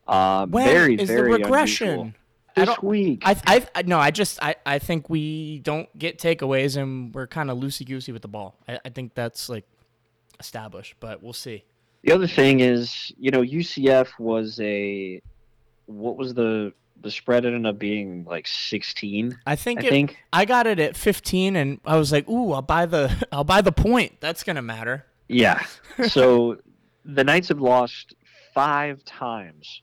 Uh, 0.06 0.46
When 0.46 0.66
very, 0.66 0.94
is 0.94 1.08
very 1.08 1.32
the 1.32 1.38
regression? 1.38 1.88
unusual. 1.88 2.12
I 2.56 2.60
This 2.60 2.66
don't- 2.68 2.84
week, 2.84 3.22
I, 3.24 3.36
I, 3.46 3.66
I 3.74 3.82
no, 3.82 3.98
I 3.98 4.10
just, 4.12 4.40
I, 4.42 4.54
I 4.64 4.78
think 4.78 5.10
we 5.10 5.58
don't 5.60 5.88
get 5.98 6.18
takeaways 6.18 6.76
and 6.80 7.12
we're 7.14 7.26
kind 7.26 7.50
of 7.50 7.58
loosey 7.58 7.84
goosey 7.84 8.12
with 8.12 8.22
the 8.22 8.28
ball. 8.28 8.54
I, 8.68 8.78
I 8.84 8.88
think 8.90 9.14
that's 9.14 9.48
like 9.48 9.64
established, 10.38 10.94
but 11.00 11.22
we'll 11.22 11.32
see. 11.32 11.64
The 12.02 12.12
other 12.12 12.26
thing 12.28 12.60
is, 12.60 13.10
you 13.18 13.30
know, 13.30 13.40
UCF 13.42 14.08
was 14.20 14.60
a 14.60 15.20
what 15.86 16.16
was 16.16 16.32
the 16.34 16.72
the 17.00 17.10
spread 17.10 17.44
ended 17.44 17.66
up 17.66 17.78
being 17.78 18.24
like 18.24 18.46
16, 18.46 19.38
I 19.46 19.56
think, 19.56 19.82
I 19.82 19.86
it, 19.86 19.90
think. 19.90 20.16
I 20.32 20.44
got 20.44 20.66
it 20.66 20.78
at 20.78 20.96
15, 20.96 21.56
and 21.56 21.80
I 21.84 21.96
was 21.96 22.12
like, 22.12 22.28
ooh, 22.28 22.52
I'll 22.52 22.62
buy 22.62 22.86
the, 22.86 23.26
I'll 23.32 23.44
buy 23.44 23.60
the 23.60 23.72
point. 23.72 24.20
That's 24.20 24.44
gonna 24.44 24.62
matter. 24.62 25.06
Yeah. 25.28 25.62
So 26.08 26.58
the 27.04 27.22
Knights 27.22 27.48
have 27.48 27.60
lost 27.60 28.16
5 28.52 29.04
times 29.04 29.82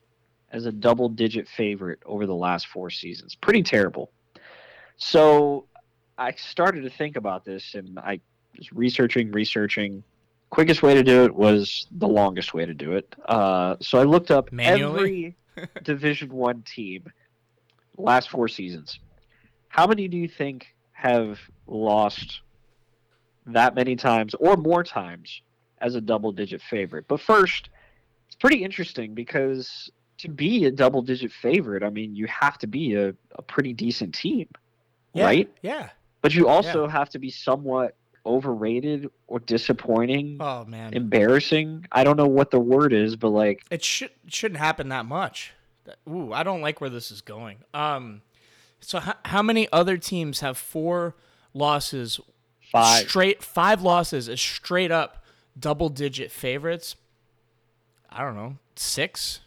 as 0.50 0.66
a 0.66 0.72
double 0.72 1.08
digit 1.08 1.48
favorite 1.48 2.00
over 2.04 2.26
the 2.26 2.34
last 2.34 2.66
4 2.66 2.90
seasons. 2.90 3.34
Pretty 3.34 3.62
terrible. 3.62 4.10
So 4.98 5.66
I 6.18 6.32
started 6.32 6.82
to 6.82 6.90
think 6.90 7.16
about 7.16 7.44
this 7.44 7.74
and 7.74 7.98
I 7.98 8.20
was 8.58 8.72
researching, 8.72 9.32
researching. 9.32 10.04
Quickest 10.52 10.82
way 10.82 10.92
to 10.92 11.02
do 11.02 11.24
it 11.24 11.34
was 11.34 11.86
the 11.92 12.06
longest 12.06 12.52
way 12.52 12.66
to 12.66 12.74
do 12.74 12.92
it. 12.92 13.14
Uh, 13.24 13.76
so 13.80 13.98
I 13.98 14.02
looked 14.02 14.30
up 14.30 14.52
Manually? 14.52 15.34
every 15.54 15.68
Division 15.82 16.30
One 16.30 16.60
team 16.60 17.10
last 17.96 18.28
four 18.28 18.48
seasons. 18.48 19.00
How 19.68 19.86
many 19.86 20.08
do 20.08 20.18
you 20.18 20.28
think 20.28 20.66
have 20.92 21.40
lost 21.66 22.42
that 23.46 23.74
many 23.74 23.96
times 23.96 24.34
or 24.34 24.58
more 24.58 24.84
times 24.84 25.40
as 25.80 25.94
a 25.94 26.02
double 26.02 26.32
digit 26.32 26.60
favorite? 26.60 27.06
But 27.08 27.22
first, 27.22 27.70
it's 28.26 28.36
pretty 28.36 28.62
interesting 28.62 29.14
because 29.14 29.90
to 30.18 30.28
be 30.28 30.66
a 30.66 30.70
double 30.70 31.00
digit 31.00 31.32
favorite, 31.32 31.82
I 31.82 31.88
mean, 31.88 32.14
you 32.14 32.26
have 32.26 32.58
to 32.58 32.66
be 32.66 32.94
a, 32.94 33.14
a 33.36 33.40
pretty 33.40 33.72
decent 33.72 34.14
team, 34.14 34.48
Yeah, 35.14 35.24
right? 35.24 35.50
Yeah. 35.62 35.88
But 36.20 36.34
you 36.34 36.46
also 36.46 36.86
have 36.86 37.08
to 37.08 37.18
be 37.18 37.30
somewhat 37.30 37.96
overrated 38.24 39.10
or 39.26 39.40
disappointing, 39.40 40.36
Oh 40.40 40.64
man, 40.64 40.94
embarrassing. 40.94 41.86
I 41.92 42.04
don't 42.04 42.16
know 42.16 42.26
what 42.28 42.50
the 42.50 42.60
word 42.60 42.92
is, 42.92 43.16
but 43.16 43.30
like, 43.30 43.64
it 43.70 43.82
should 43.84 44.10
shouldn't 44.26 44.58
happen 44.60 44.88
that 44.90 45.06
much. 45.06 45.52
Ooh, 46.08 46.32
I 46.32 46.42
don't 46.44 46.60
like 46.60 46.80
where 46.80 46.90
this 46.90 47.10
is 47.10 47.20
going. 47.20 47.58
Um, 47.74 48.22
so 48.80 48.98
h- 48.98 49.14
how 49.24 49.42
many 49.42 49.68
other 49.72 49.96
teams 49.96 50.40
have 50.40 50.56
four 50.56 51.16
losses 51.54 52.20
five. 52.70 53.08
straight 53.08 53.42
five 53.42 53.82
losses 53.82 54.28
as 54.28 54.40
straight 54.40 54.90
up 54.92 55.24
double 55.58 55.88
digit 55.88 56.30
favorites? 56.30 56.94
I 58.10 58.22
don't 58.22 58.36
know, 58.36 58.56
six. 58.76 59.40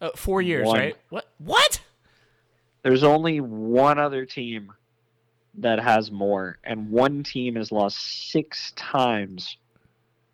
Uh, 0.00 0.10
four 0.16 0.42
years, 0.42 0.66
One. 0.66 0.78
right? 0.78 0.96
What? 1.10 1.26
What? 1.38 1.80
There's 2.82 3.04
only 3.04 3.40
one 3.40 3.98
other 4.00 4.26
team 4.26 4.72
that 5.58 5.80
has 5.80 6.10
more, 6.10 6.58
and 6.64 6.90
one 6.90 7.22
team 7.22 7.56
has 7.56 7.70
lost 7.72 8.30
six 8.30 8.72
times 8.76 9.56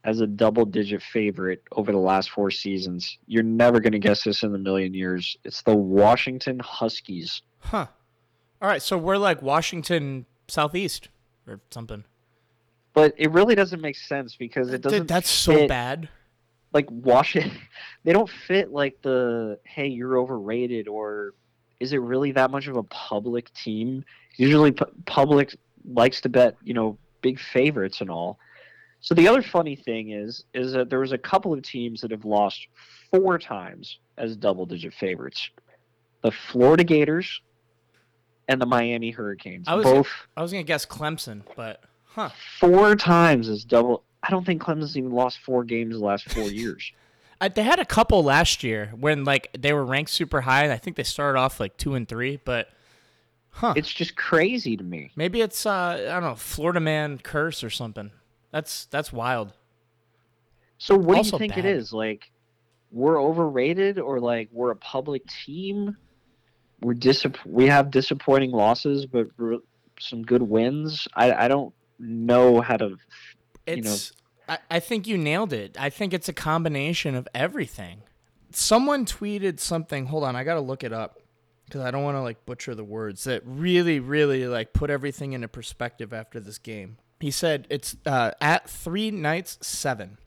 as 0.05 0.21
a 0.21 0.27
double 0.27 0.65
digit 0.65 1.03
favorite 1.03 1.63
over 1.73 1.93
the 1.93 1.99
last 1.99 2.31
four 2.31 2.51
seasons. 2.51 3.19
You're 3.27 3.43
never 3.43 3.81
going 3.81 3.93
to 3.93 3.99
guess 3.99 4.25
this 4.25 4.43
in 4.43 4.55
a 4.55 4.59
million 4.59 4.95
years. 4.95 5.37
It's 5.45 5.63
the 5.63 5.75
Washington 5.75 6.61
Huskies. 6.61 7.43
Huh. 7.61 7.87
All 8.63 8.69
right, 8.69 8.83
so 8.83 8.97
we're 8.97 9.19
like 9.19 9.43
Washington 9.43 10.27
Southeast 10.49 11.09
or 11.47 11.61
something. 11.71 12.05
But 12.95 13.15
it 13.17 13.31
really 13.31 13.55
doesn't 13.55 13.81
make 13.81 13.97
sense 13.97 14.35
because 14.35 14.73
it 14.73 14.81
doesn't. 14.81 15.07
that's 15.07 15.31
so 15.31 15.69
bad. 15.69 16.09
Like 16.73 16.91
Washington, 16.91 17.53
they 18.05 18.13
don't 18.13 18.29
fit 18.29 18.73
like 18.73 19.01
the 19.03 19.59
hey 19.65 19.87
you're 19.87 20.19
overrated 20.19 20.89
or 20.89 21.35
is 21.81 21.93
it 21.93 21.99
really 21.99 22.33
that 22.33 22.51
much 22.51 22.67
of 22.67 22.77
a 22.77 22.83
public 22.85 23.53
team? 23.55 24.05
Usually, 24.37 24.73
pu- 24.73 24.87
public 25.07 25.55
likes 25.85 26.21
to 26.23 26.29
bet 26.29 26.57
you 26.65 26.75
know 26.75 26.99
big 27.23 27.39
favorites 27.39 28.01
and 28.01 28.11
all. 28.11 28.39
So 29.01 29.15
the 29.15 29.29
other 29.29 29.43
funny 29.43 29.77
thing 29.77 30.11
is 30.11 30.45
is 30.55 30.73
that 30.73 30.91
there 30.91 31.01
was 31.01 31.13
a 31.13 31.19
couple 31.19 31.53
of 31.53 31.63
teams 31.63 32.01
that 32.01 32.11
have 32.11 32.25
lost 32.25 32.67
four 33.11 33.39
times 33.39 33.99
as 34.17 34.37
double 34.37 34.67
digit 34.67 34.95
favorites. 34.95 35.51
The 36.23 36.33
Florida 36.33 36.85
Gators 36.85 37.41
and 38.49 38.61
the 38.61 38.67
Miami 38.67 39.11
Hurricanes. 39.11 39.69
I 39.69 39.75
was- 39.75 39.85
both 39.85 40.09
I 40.37 40.43
was 40.43 40.51
gonna 40.51 40.65
guess 40.65 40.85
Clemson, 40.85 41.43
but 41.57 41.83
huh. 42.05 42.31
four 42.59 42.97
times 42.97 43.49
as 43.49 43.65
double 43.65 44.03
I 44.23 44.31
don't 44.31 44.45
think 44.45 44.61
Clemson's 44.61 44.97
even 44.97 45.13
lost 45.13 45.39
four 45.39 45.63
games 45.63 45.97
the 45.97 46.05
last 46.05 46.29
four 46.33 46.51
years. 46.51 46.91
I, 47.41 47.49
they 47.49 47.63
had 47.63 47.79
a 47.79 47.85
couple 47.85 48.23
last 48.25 48.65
year 48.65 48.93
when 48.99 49.25
like 49.25 49.49
they 49.59 49.73
were 49.73 49.85
ranked 49.85 50.11
super 50.11 50.41
high, 50.41 50.65
and 50.65 50.73
I 50.73 50.77
think 50.77 50.97
they 50.97 51.03
started 51.05 51.39
off 51.39 51.61
like 51.61 51.77
two 51.77 51.95
and 51.95 52.09
three. 52.09 52.41
But 52.45 52.69
huh, 53.51 53.75
It's 53.77 53.93
just 53.93 54.17
crazy 54.17 54.77
to 54.77 54.85
me. 54.85 55.11
maybe 55.17 55.41
it's 55.41 55.65
uh, 55.67 55.71
I 56.09 56.13
don't 56.15 56.23
know 56.23 56.35
Florida 56.35 56.81
man 56.81 57.19
curse 57.19 57.63
or 57.63 57.71
something. 57.71 58.11
That's 58.51 58.87
that's 58.87 59.13
wild. 59.13 59.53
So 60.79 60.97
what 60.97 61.23
do 61.23 61.29
you 61.31 61.39
think 61.39 61.55
bad. 61.55 61.65
it 61.65 61.69
is? 61.77 61.93
Like 61.93 62.31
we're 62.91 63.21
overrated 63.23 63.99
or 63.99 64.21
like 64.21 64.49
we're 64.53 64.71
a 64.71 64.77
public 64.77 65.23
team? 65.45 65.97
We're 66.81 66.95
disapp- 66.95 67.45
we 67.45 67.67
have 67.67 67.91
disappointing 67.91 68.53
losses 68.53 69.05
but 69.07 69.27
re- 69.37 69.59
some 70.01 70.23
good 70.23 70.43
wins. 70.43 71.07
I 71.15 71.33
I 71.33 71.49
don't 71.49 71.75
know 71.99 72.61
how 72.61 72.77
to 72.77 72.85
You 72.87 73.83
know- 73.83 73.91
It's 73.93 74.13
I, 74.71 74.81
think 74.81 75.07
you 75.07 75.19
nailed 75.19 75.53
it. 75.53 75.77
I 75.79 75.91
think 75.91 76.15
it's 76.15 76.29
a 76.29 76.33
combination 76.33 77.15
of 77.15 77.29
everything. 77.35 78.03
Someone 78.51 79.05
tweeted 79.05 79.61
something. 79.61 80.07
Hold 80.07 80.25
on, 80.25 80.37
I 80.37 80.45
gotta 80.45 80.61
look 80.61 80.83
it 80.83 80.93
up 80.93 81.21
because 81.67 81.83
I 81.83 81.91
don't 81.91 82.03
want 82.03 82.17
to 82.17 82.23
like 82.23 82.47
butcher 82.47 82.75
the 82.75 82.85
words. 82.85 83.25
That 83.25 83.43
really, 83.45 84.01
really 84.01 84.47
like 84.47 84.73
put 84.73 84.91
everything 84.91 85.33
into 85.35 85.49
perspective 85.49 86.13
after 86.13 86.41
this 86.41 86.59
game. 86.59 86.97
He 87.21 87.31
said 87.31 87.67
it's 87.69 87.97
uh, 88.07 88.33
at 88.41 88.69
three 88.69 89.11
nights 89.11 89.59
seven. 89.61 90.19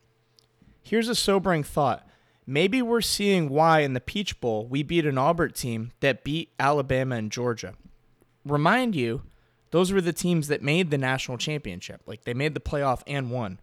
Here's 0.84 1.10
a 1.10 1.16
sobering 1.16 1.64
thought. 1.64 2.08
Maybe 2.46 2.82
we're 2.82 3.02
seeing 3.02 3.50
why 3.50 3.80
in 3.80 3.94
the 3.94 4.02
Peach 4.02 4.42
Bowl 4.42 4.68
we 4.68 4.84
beat 4.84 5.06
an 5.06 5.18
Auburn 5.18 5.54
team 5.54 5.92
that 6.00 6.24
beat 6.24 6.52
Alabama 6.60 7.16
and 7.16 7.32
Georgia. 7.32 7.76
Remind 8.46 8.96
you, 8.96 9.22
those 9.70 9.92
were 9.92 10.02
the 10.02 10.14
teams 10.14 10.48
that 10.48 10.62
made 10.62 10.92
the 10.92 10.98
national 10.98 11.38
championship. 11.38 12.02
Like 12.06 12.24
they 12.24 12.34
made 12.34 12.54
the 12.54 12.60
playoff 12.60 13.04
and 13.08 13.32
won. 13.32 13.60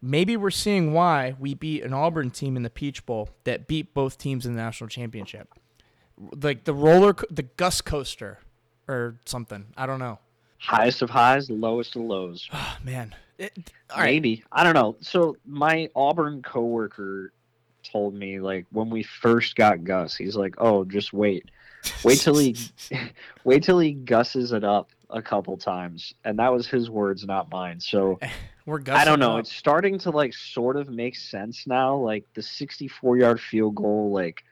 Maybe 0.00 0.36
we're 0.36 0.50
seeing 0.50 0.92
why 0.92 1.34
we 1.38 1.54
beat 1.54 1.82
an 1.82 1.92
Auburn 1.92 2.30
team 2.30 2.56
in 2.56 2.62
the 2.62 2.70
Peach 2.70 3.04
Bowl 3.04 3.30
that 3.44 3.66
beat 3.66 3.94
both 3.94 4.16
teams 4.18 4.46
in 4.46 4.54
the 4.54 4.62
national 4.62 4.88
championship. 4.88 5.48
Like 6.42 6.64
the 6.64 6.74
roller, 6.74 7.14
co- 7.14 7.26
the 7.30 7.42
Gus 7.44 7.80
coaster, 7.80 8.38
or 8.88 9.16
something. 9.24 9.66
I 9.76 9.86
don't 9.86 9.98
know. 9.98 10.18
highest 10.58 11.02
of 11.02 11.10
highs, 11.10 11.50
lowest 11.50 11.96
of 11.96 12.02
lows. 12.02 12.48
Oh, 12.52 12.76
man, 12.84 13.14
It- 13.38 13.72
right. 13.96 14.04
Maybe. 14.06 14.44
I 14.52 14.64
don't 14.64 14.74
know. 14.74 14.96
So 15.00 15.36
my 15.46 15.88
Auburn 15.96 16.42
coworker 16.42 17.32
told 17.84 18.14
me 18.14 18.38
like 18.40 18.66
when 18.70 18.90
we 18.90 19.02
first 19.02 19.56
got 19.56 19.82
Gus, 19.84 20.16
he's 20.16 20.36
like, 20.36 20.54
"Oh, 20.58 20.84
just 20.84 21.12
wait. 21.12 21.50
Wait 22.04 22.18
till 22.18 22.36
he 22.38 22.56
wait 23.44 23.62
till 23.62 23.78
he 23.78 23.92
gusses 23.92 24.52
it 24.52 24.64
up 24.64 24.90
a 25.10 25.22
couple 25.22 25.56
times." 25.56 26.14
And 26.24 26.38
that 26.38 26.52
was 26.52 26.66
his 26.66 26.90
words, 26.90 27.24
not 27.24 27.50
mine. 27.50 27.80
So 27.80 28.18
We're 28.68 28.82
I 28.88 29.06
don't 29.06 29.18
know. 29.18 29.38
up. 29.38 29.40
It's 29.40 29.52
starting 29.52 29.98
to 30.00 30.10
like 30.10 30.34
sort 30.34 30.76
of 30.76 30.90
make 30.90 31.16
sense 31.16 31.66
now. 31.66 31.96
Like 31.96 32.26
the 32.34 32.42
64 32.42 33.16
yard 33.16 33.40
field 33.40 33.76
goal, 33.76 34.12
like 34.12 34.44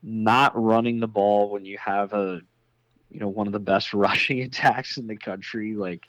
not 0.00 0.52
running 0.54 1.00
the 1.00 1.08
ball 1.08 1.50
when 1.50 1.64
you 1.64 1.76
have 1.76 2.12
a, 2.12 2.40
you 3.10 3.18
know, 3.18 3.26
one 3.26 3.48
of 3.48 3.52
the 3.52 3.58
best 3.58 3.92
rushing 3.94 4.42
attacks 4.42 4.96
in 4.96 5.08
the 5.08 5.16
country. 5.16 5.74
Like 5.74 6.06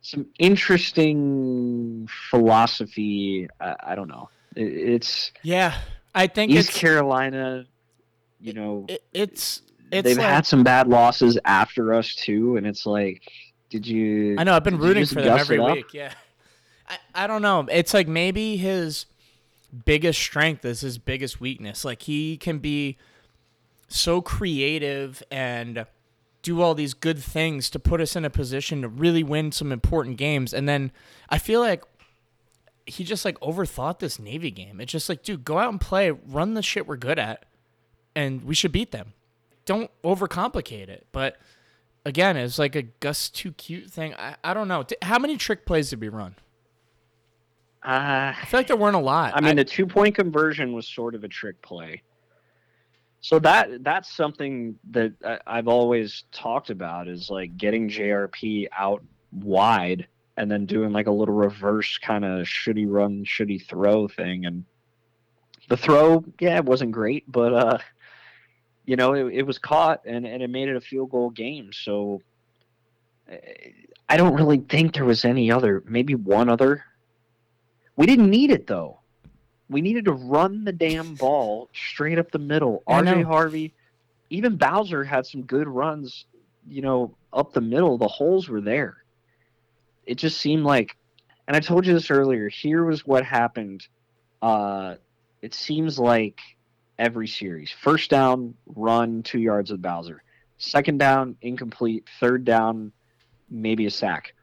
some 0.00 0.26
interesting 0.40 2.08
philosophy. 2.30 3.46
I, 3.60 3.76
I 3.88 3.94
don't 3.94 4.08
know. 4.08 4.28
It, 4.56 4.66
it's 4.66 5.30
Yeah, 5.44 5.78
I 6.16 6.26
think 6.26 6.50
East 6.50 6.70
it's 6.70 6.78
Carolina. 6.78 7.64
You 8.40 8.54
know, 8.54 8.86
it, 8.88 9.04
it's 9.12 9.62
it's 9.90 10.04
they've 10.04 10.16
like, 10.16 10.26
had 10.26 10.46
some 10.46 10.62
bad 10.62 10.88
losses 10.88 11.38
after 11.44 11.94
us 11.94 12.14
too, 12.14 12.56
and 12.56 12.66
it's 12.66 12.86
like, 12.86 13.22
did 13.70 13.86
you? 13.86 14.36
I 14.38 14.44
know 14.44 14.54
I've 14.54 14.64
been 14.64 14.78
rooting 14.78 15.06
for 15.06 15.22
them 15.22 15.38
every 15.38 15.58
week. 15.58 15.92
Yeah, 15.92 16.12
I 16.88 16.98
I 17.14 17.26
don't 17.26 17.42
know. 17.42 17.66
It's 17.70 17.94
like 17.94 18.08
maybe 18.08 18.56
his 18.56 19.06
biggest 19.84 20.20
strength 20.20 20.64
is 20.64 20.80
his 20.80 20.98
biggest 20.98 21.40
weakness. 21.40 21.84
Like 21.84 22.02
he 22.02 22.36
can 22.36 22.58
be 22.58 22.96
so 23.88 24.20
creative 24.20 25.22
and 25.30 25.86
do 26.42 26.62
all 26.62 26.74
these 26.74 26.94
good 26.94 27.18
things 27.18 27.70
to 27.70 27.78
put 27.78 28.00
us 28.00 28.14
in 28.16 28.24
a 28.24 28.30
position 28.30 28.82
to 28.82 28.88
really 28.88 29.22
win 29.22 29.52
some 29.52 29.72
important 29.72 30.16
games, 30.16 30.52
and 30.52 30.68
then 30.68 30.90
I 31.28 31.38
feel 31.38 31.60
like 31.60 31.84
he 32.86 33.02
just 33.02 33.24
like 33.24 33.38
overthought 33.40 33.98
this 33.98 34.18
Navy 34.18 34.50
game. 34.50 34.80
It's 34.80 34.92
just 34.92 35.08
like, 35.08 35.22
dude, 35.22 35.44
go 35.44 35.58
out 35.58 35.70
and 35.70 35.80
play, 35.80 36.10
run 36.10 36.54
the 36.54 36.62
shit 36.62 36.86
we're 36.86 36.96
good 36.96 37.18
at, 37.18 37.44
and 38.14 38.44
we 38.44 38.54
should 38.54 38.72
beat 38.72 38.92
them. 38.92 39.12
Don't 39.66 39.90
overcomplicate 40.02 40.88
it. 40.88 41.06
But 41.12 41.36
again, 42.04 42.36
it's 42.36 42.58
like 42.58 42.74
a 42.74 42.82
Gus 42.82 43.28
too 43.28 43.52
cute 43.52 43.90
thing. 43.90 44.14
I, 44.14 44.36
I 44.42 44.54
don't 44.54 44.68
know. 44.68 44.84
How 45.02 45.18
many 45.18 45.36
trick 45.36 45.66
plays 45.66 45.90
did 45.90 46.00
we 46.00 46.08
run? 46.08 46.34
Uh, 47.84 48.32
I 48.40 48.44
feel 48.46 48.58
like 48.58 48.66
there 48.66 48.76
weren't 48.76 48.96
a 48.96 49.00
lot. 49.00 49.32
I 49.36 49.40
mean, 49.40 49.56
the 49.56 49.64
two 49.64 49.86
point 49.86 50.14
conversion 50.14 50.72
was 50.72 50.88
sort 50.88 51.14
of 51.14 51.22
a 51.22 51.28
trick 51.28 51.60
play. 51.62 52.02
So 53.20 53.38
that 53.40 53.82
that's 53.84 54.14
something 54.14 54.76
that 54.90 55.12
I- 55.24 55.40
I've 55.46 55.68
always 55.68 56.24
talked 56.32 56.70
about 56.70 57.08
is 57.08 57.28
like 57.30 57.56
getting 57.56 57.88
JRP 57.88 58.68
out 58.76 59.02
wide 59.32 60.06
and 60.36 60.50
then 60.50 60.66
doing 60.66 60.92
like 60.92 61.06
a 61.06 61.10
little 61.12 61.34
reverse 61.34 61.98
kind 61.98 62.24
of 62.24 62.46
shitty 62.46 62.86
run, 62.88 63.24
shitty 63.24 63.64
throw 63.66 64.06
thing. 64.06 64.46
And 64.46 64.64
the 65.68 65.76
throw, 65.76 66.24
yeah, 66.40 66.56
it 66.56 66.64
wasn't 66.64 66.92
great, 66.92 67.30
but 67.30 67.52
uh, 67.54 67.78
you 68.86 68.96
know, 68.96 69.14
it, 69.14 69.34
it 69.34 69.42
was 69.42 69.58
caught 69.58 70.02
and 70.06 70.24
and 70.24 70.42
it 70.42 70.48
made 70.48 70.68
it 70.68 70.76
a 70.76 70.80
field 70.80 71.10
goal 71.10 71.30
game. 71.30 71.70
So 71.72 72.22
eh, 73.28 73.36
I 74.08 74.16
don't 74.16 74.34
really 74.34 74.58
think 74.58 74.94
there 74.94 75.04
was 75.04 75.24
any 75.24 75.50
other, 75.50 75.82
maybe 75.86 76.14
one 76.14 76.48
other. 76.48 76.84
We 77.96 78.06
didn't 78.06 78.30
need 78.30 78.50
it 78.50 78.66
though. 78.66 79.00
We 79.68 79.80
needed 79.80 80.04
to 80.04 80.12
run 80.12 80.64
the 80.64 80.72
damn 80.72 81.16
ball 81.16 81.68
straight 81.74 82.18
up 82.18 82.30
the 82.30 82.38
middle. 82.38 82.84
RJ. 82.88 83.24
Harvey, 83.24 83.74
even 84.30 84.56
Bowser 84.56 85.02
had 85.02 85.26
some 85.26 85.42
good 85.42 85.66
runs, 85.66 86.26
you 86.68 86.82
know, 86.82 87.16
up 87.32 87.52
the 87.52 87.60
middle. 87.60 87.98
The 87.98 88.06
holes 88.06 88.48
were 88.48 88.60
there. 88.60 88.98
It 90.04 90.16
just 90.16 90.38
seemed 90.38 90.62
like, 90.62 90.96
and 91.48 91.56
I 91.56 91.60
told 91.60 91.84
you 91.84 91.94
this 91.94 92.12
earlier. 92.12 92.48
Here 92.48 92.84
was 92.84 93.04
what 93.04 93.24
happened. 93.24 93.86
Uh, 94.40 94.96
it 95.42 95.52
seems 95.52 95.98
like 95.98 96.38
every 96.98 97.28
series: 97.28 97.70
first 97.70 98.10
down, 98.10 98.54
run 98.66 99.22
two 99.22 99.40
yards 99.40 99.70
with 99.70 99.82
Bowser. 99.82 100.22
Second 100.58 100.98
down, 100.98 101.36
incomplete. 101.42 102.08
Third 102.18 102.44
down, 102.44 102.92
maybe 103.50 103.86
a 103.86 103.90
sack. 103.90 104.34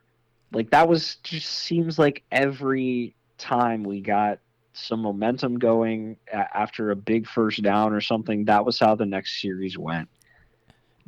Like 0.52 0.70
that 0.70 0.88
was 0.88 1.16
just 1.24 1.50
seems 1.50 1.98
like 1.98 2.24
every 2.32 3.16
time 3.38 3.84
we 3.84 4.02
got 4.02 4.40
some 4.74 5.02
momentum 5.02 5.60
going 5.60 6.18
after 6.32 6.92
a 6.92 6.96
big 6.96 7.28
first 7.28 7.62
down 7.62 7.94
or 7.94 8.02
something, 8.02 8.46
that 8.46 8.66
was 8.66 8.80
how 8.80 8.96
the 8.96 9.06
next 9.06 9.42
series 9.42 9.78
went. 9.78 10.10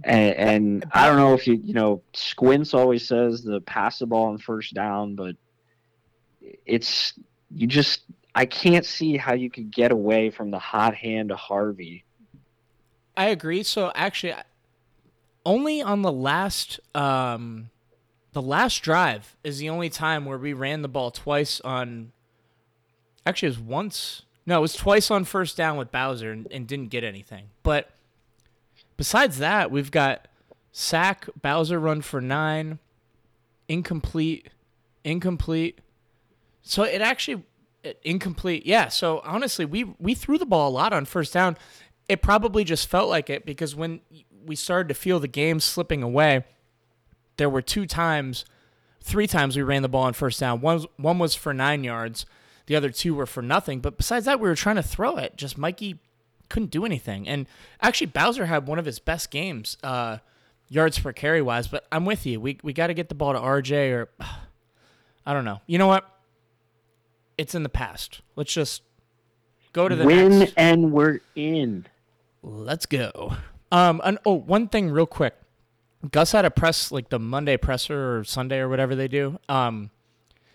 And, 0.03 0.35
and 0.35 0.85
I 0.91 1.07
don't 1.07 1.17
know 1.17 1.33
if 1.33 1.47
you 1.47 1.55
you 1.55 1.73
know 1.73 2.01
Squints 2.13 2.73
always 2.73 3.07
says 3.07 3.43
the 3.43 3.61
pass 3.61 3.99
the 3.99 4.07
ball 4.07 4.25
on 4.25 4.39
first 4.39 4.73
down, 4.73 5.15
but 5.15 5.35
it's 6.65 7.13
you 7.53 7.67
just 7.67 8.01
I 8.35 8.45
can't 8.45 8.85
see 8.85 9.15
how 9.15 9.33
you 9.33 9.49
could 9.49 9.71
get 9.71 9.93
away 9.93 10.29
from 10.29 10.51
the 10.51 10.59
hot 10.59 10.93
hand 10.93 11.31
of 11.31 11.39
Harvey. 11.39 12.03
I 13.15 13.29
agree. 13.29 13.63
So 13.63 13.93
actually, 13.95 14.33
only 15.45 15.81
on 15.81 16.01
the 16.01 16.11
last 16.11 16.81
um, 16.93 17.69
the 18.33 18.41
last 18.41 18.83
drive 18.83 19.37
is 19.45 19.59
the 19.59 19.69
only 19.69 19.89
time 19.89 20.25
where 20.25 20.37
we 20.37 20.51
ran 20.51 20.81
the 20.81 20.89
ball 20.89 21.11
twice 21.11 21.61
on. 21.61 22.11
Actually, 23.25 23.47
it 23.47 23.57
was 23.57 23.59
once. 23.59 24.23
No, 24.45 24.57
it 24.57 24.61
was 24.61 24.75
twice 24.75 25.09
on 25.09 25.23
first 25.23 25.55
down 25.55 25.77
with 25.77 25.91
Bowser 25.91 26.31
and, 26.31 26.45
and 26.51 26.67
didn't 26.67 26.89
get 26.89 27.03
anything. 27.03 27.45
But 27.63 27.89
besides 28.97 29.39
that, 29.39 29.71
we've 29.71 29.89
got 29.89 30.27
sack, 30.73 31.27
Bowser 31.41 31.79
run 31.79 32.01
for 32.01 32.19
nine, 32.19 32.79
incomplete, 33.69 34.49
incomplete. 35.05 35.79
So 36.61 36.83
it 36.83 37.01
actually 37.01 37.43
incomplete. 38.03 38.65
Yeah. 38.65 38.87
So 38.89 39.21
honestly, 39.23 39.65
we 39.65 39.83
we 39.99 40.13
threw 40.15 40.37
the 40.37 40.45
ball 40.45 40.69
a 40.69 40.71
lot 40.71 40.93
on 40.93 41.05
first 41.05 41.33
down. 41.33 41.57
It 42.07 42.21
probably 42.21 42.63
just 42.63 42.87
felt 42.87 43.09
like 43.09 43.29
it 43.29 43.45
because 43.45 43.75
when 43.75 44.01
we 44.45 44.55
started 44.55 44.87
to 44.89 44.93
feel 44.93 45.19
the 45.19 45.27
game 45.27 45.59
slipping 45.59 46.03
away, 46.03 46.43
there 47.37 47.49
were 47.49 47.61
two 47.63 47.85
times, 47.85 48.45
three 49.01 49.27
times 49.27 49.55
we 49.55 49.63
ran 49.63 49.81
the 49.81 49.89
ball 49.89 50.03
on 50.03 50.13
first 50.13 50.39
down. 50.39 50.61
One 50.61 50.75
was- 50.75 50.87
one 50.97 51.19
was 51.19 51.33
for 51.35 51.53
nine 51.53 51.83
yards, 51.83 52.25
the 52.67 52.75
other 52.75 52.89
two 52.91 53.15
were 53.15 53.25
for 53.25 53.41
nothing. 53.41 53.79
But 53.79 53.97
besides 53.97 54.25
that, 54.25 54.39
we 54.39 54.47
were 54.47 54.55
trying 54.55 54.75
to 54.75 54.83
throw 54.83 55.17
it. 55.17 55.35
Just 55.35 55.57
Mikey 55.57 55.99
couldn't 56.49 56.69
do 56.71 56.85
anything. 56.85 57.27
And 57.27 57.47
actually, 57.81 58.07
Bowser 58.07 58.45
had 58.45 58.67
one 58.67 58.77
of 58.77 58.85
his 58.85 58.99
best 58.99 59.31
games, 59.31 59.77
uh, 59.83 60.19
yards 60.69 60.99
per 60.99 61.11
carry 61.11 61.41
wise. 61.41 61.67
But 61.67 61.85
I'm 61.91 62.05
with 62.05 62.25
you. 62.25 62.39
We 62.39 62.59
we 62.61 62.71
got 62.71 62.87
to 62.87 62.93
get 62.93 63.09
the 63.09 63.15
ball 63.15 63.33
to 63.33 63.39
RJ 63.39 63.91
or 63.91 64.09
I 65.25 65.33
don't 65.33 65.45
know. 65.45 65.61
You 65.65 65.79
know 65.79 65.87
what? 65.87 66.07
It's 67.37 67.55
in 67.55 67.63
the 67.63 67.69
past. 67.69 68.21
Let's 68.35 68.53
just 68.53 68.81
go 69.73 69.87
to 69.89 69.95
the 69.95 70.05
Win 70.05 70.39
next. 70.39 70.53
and 70.57 70.91
we're 70.91 71.19
in. 71.35 71.85
Let's 72.41 72.85
go. 72.85 73.35
Um, 73.71 74.01
and 74.03 74.19
oh, 74.25 74.33
one 74.35 74.67
thing 74.67 74.89
real 74.89 75.05
quick. 75.05 75.35
Gus 76.11 76.31
had 76.31 76.45
a 76.45 76.51
press 76.51 76.91
like 76.91 77.09
the 77.09 77.19
Monday 77.19 77.57
presser 77.57 78.17
or 78.19 78.23
Sunday 78.23 78.59
or 78.59 78.69
whatever 78.69 78.95
they 78.95 79.07
do. 79.07 79.39
Um, 79.49 79.89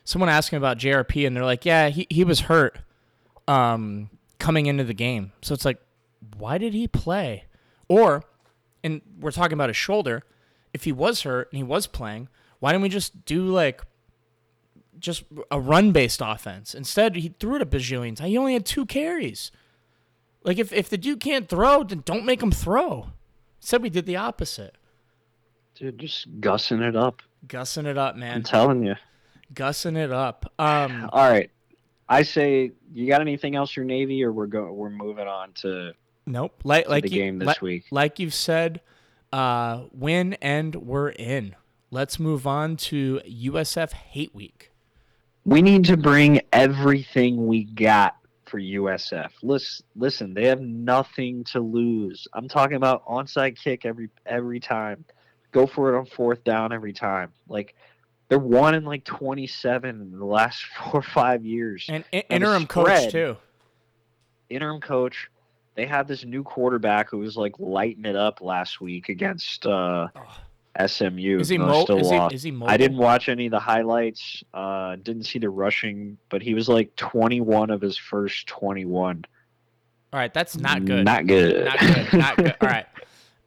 someone 0.04 0.28
asked 0.28 0.50
him 0.50 0.58
about 0.58 0.78
JRP 0.78 1.26
and 1.26 1.36
they're 1.36 1.44
like, 1.44 1.64
yeah, 1.64 1.88
he, 1.88 2.06
he 2.08 2.24
was 2.24 2.40
hurt 2.40 2.78
um, 3.48 4.10
coming 4.38 4.66
into 4.66 4.84
the 4.84 4.94
game. 4.94 5.32
So 5.42 5.54
it's 5.54 5.64
like, 5.64 5.78
why 6.36 6.58
did 6.58 6.72
he 6.72 6.86
play? 6.86 7.44
Or, 7.88 8.24
and 8.84 9.02
we're 9.18 9.32
talking 9.32 9.54
about 9.54 9.68
his 9.68 9.76
shoulder. 9.76 10.22
If 10.72 10.84
he 10.84 10.92
was 10.92 11.22
hurt 11.22 11.48
and 11.50 11.56
he 11.56 11.64
was 11.64 11.86
playing, 11.86 12.28
why 12.60 12.72
didn't 12.72 12.82
we 12.82 12.88
just 12.88 13.24
do 13.24 13.46
like 13.46 13.82
just 15.00 15.24
a 15.50 15.58
run 15.58 15.92
based 15.92 16.20
offense? 16.22 16.74
Instead, 16.74 17.16
he 17.16 17.34
threw 17.40 17.56
it 17.56 17.62
a 17.62 17.66
bajillion 17.66 18.14
times. 18.16 18.30
He 18.30 18.38
only 18.38 18.52
had 18.52 18.64
two 18.64 18.86
carries. 18.86 19.50
Like 20.44 20.58
if, 20.58 20.72
if 20.72 20.88
the 20.88 20.98
dude 20.98 21.20
can't 21.20 21.48
throw, 21.48 21.82
then 21.82 22.02
don't 22.04 22.24
make 22.24 22.42
him 22.42 22.50
throw. 22.52 23.08
Said 23.58 23.82
we 23.82 23.90
did 23.90 24.06
the 24.06 24.16
opposite. 24.16 24.76
Dude, 25.74 25.98
just 25.98 26.26
gussing 26.40 26.82
it 26.82 26.96
up. 26.96 27.22
Gussing 27.46 27.86
it 27.86 27.98
up, 27.98 28.16
man. 28.16 28.36
I'm 28.36 28.42
telling 28.42 28.84
you. 28.84 28.94
Gussing 29.54 29.96
it 29.96 30.12
up. 30.12 30.52
Um 30.58 31.08
All 31.12 31.30
right. 31.30 31.50
I 32.08 32.22
say 32.22 32.72
you 32.92 33.06
got 33.06 33.20
anything 33.20 33.54
else 33.54 33.76
your 33.76 33.84
Navy 33.84 34.24
or 34.24 34.32
we're 34.32 34.46
go 34.46 34.72
we're 34.72 34.90
moving 34.90 35.28
on 35.28 35.52
to, 35.54 35.92
nope. 36.26 36.60
Like 36.64 36.84
to 36.84 36.90
like 36.90 37.04
the 37.04 37.10
you, 37.10 37.22
game 37.22 37.38
this 37.38 37.46
like, 37.46 37.62
week. 37.62 37.84
like 37.90 38.18
you've 38.18 38.34
said, 38.34 38.80
uh 39.32 39.84
win 39.92 40.34
and 40.40 40.74
we're 40.74 41.10
in. 41.10 41.54
Let's 41.90 42.18
move 42.18 42.46
on 42.46 42.76
to 42.76 43.20
USF 43.26 43.92
Hate 43.92 44.34
Week. 44.34 44.69
We 45.44 45.62
need 45.62 45.84
to 45.86 45.96
bring 45.96 46.40
everything 46.52 47.46
we 47.46 47.64
got 47.64 48.16
for 48.44 48.60
USF. 48.60 49.30
Listen, 49.42 49.86
listen, 49.96 50.34
they 50.34 50.46
have 50.46 50.60
nothing 50.60 51.44
to 51.44 51.60
lose. 51.60 52.26
I'm 52.34 52.48
talking 52.48 52.76
about 52.76 53.06
onside 53.06 53.56
kick 53.56 53.86
every 53.86 54.10
every 54.26 54.60
time. 54.60 55.04
Go 55.52 55.66
for 55.66 55.94
it 55.94 55.98
on 55.98 56.06
fourth 56.06 56.44
down 56.44 56.72
every 56.72 56.92
time. 56.92 57.32
Like 57.48 57.74
they're 58.28 58.38
one 58.38 58.74
in 58.74 58.84
like 58.84 59.04
27 59.04 60.00
in 60.00 60.18
the 60.18 60.24
last 60.24 60.62
four 60.78 61.00
or 61.00 61.02
five 61.02 61.44
years. 61.44 61.86
And 61.88 62.04
the 62.12 62.28
interim 62.30 62.66
coach 62.66 63.10
too. 63.10 63.36
interim 64.48 64.80
coach. 64.80 65.28
They 65.76 65.86
had 65.86 66.08
this 66.08 66.24
new 66.24 66.42
quarterback 66.42 67.10
who 67.10 67.18
was 67.18 67.36
like 67.36 67.54
lighting 67.58 68.04
it 68.04 68.16
up 68.16 68.40
last 68.40 68.80
week 68.80 69.08
against 69.08 69.64
uh, 69.64 70.08
SMU. 70.86 71.38
Is 71.40 71.48
he 71.48 71.58
mo- 71.58 71.84
still 71.84 71.98
is 71.98 72.10
he, 72.10 72.34
is 72.34 72.42
he? 72.42 72.62
I 72.66 72.76
didn't 72.76 72.98
watch 72.98 73.28
any 73.28 73.46
of 73.46 73.52
the 73.52 73.60
highlights. 73.60 74.42
Uh, 74.54 74.96
didn't 74.96 75.24
see 75.24 75.38
the 75.38 75.50
rushing, 75.50 76.18
but 76.28 76.42
he 76.42 76.54
was 76.54 76.68
like 76.68 76.94
21 76.96 77.70
of 77.70 77.80
his 77.80 77.96
first 77.96 78.46
21. 78.46 79.24
All 80.12 80.18
right, 80.18 80.34
that's 80.34 80.56
not 80.56 80.84
good. 80.84 81.04
Not 81.04 81.26
good. 81.26 81.66
Not 81.66 81.78
good. 81.78 82.12
Not 82.12 82.36
good. 82.36 82.56
All 82.60 82.68
right. 82.68 82.86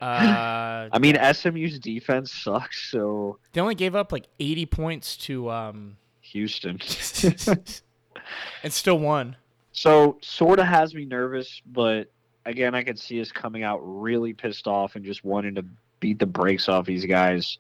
Uh, 0.01 0.89
I 0.91 0.99
mean, 0.99 1.15
SMU's 1.15 1.79
defense 1.79 2.29
sucks. 2.29 2.91
So 2.91 3.39
they 3.53 3.61
only 3.61 3.75
gave 3.75 3.95
up 3.95 4.11
like 4.11 4.27
80 4.37 4.65
points 4.65 5.15
to 5.17 5.49
um 5.49 5.95
Houston. 6.19 6.77
and 8.63 8.73
still 8.73 8.99
won. 8.99 9.37
so 9.71 10.17
sort 10.21 10.59
of 10.59 10.65
has 10.65 10.93
me 10.93 11.05
nervous, 11.05 11.61
but 11.65 12.11
again, 12.45 12.75
I 12.75 12.83
could 12.83 12.99
see 12.99 13.21
us 13.21 13.31
coming 13.31 13.63
out 13.63 13.79
really 13.81 14.33
pissed 14.33 14.67
off 14.67 14.97
and 14.97 15.05
just 15.05 15.23
wanting 15.23 15.55
to 15.55 15.65
beat 16.03 16.19
the 16.19 16.25
brakes 16.25 16.67
off 16.67 16.85
these 16.85 17.05
guys 17.05 17.57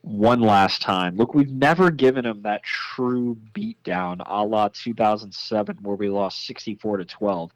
one 0.00 0.40
last 0.40 0.80
time. 0.80 1.14
Look, 1.16 1.34
we've 1.34 1.52
never 1.52 1.90
given 1.90 2.24
them 2.24 2.40
that 2.42 2.62
true 2.62 3.36
beatdown, 3.54 4.22
a 4.24 4.42
la 4.46 4.68
2007, 4.72 5.76
where 5.82 5.94
we 5.96 6.08
lost 6.08 6.46
64 6.46 6.96
to 6.98 7.04
12. 7.04 7.50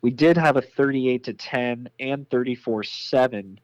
We 0.00 0.10
did 0.12 0.36
have 0.36 0.56
a 0.56 0.62
38 0.62 1.24
to 1.24 1.32
10 1.32 1.88
and 1.98 2.30
34 2.30 2.84
7 2.84 3.58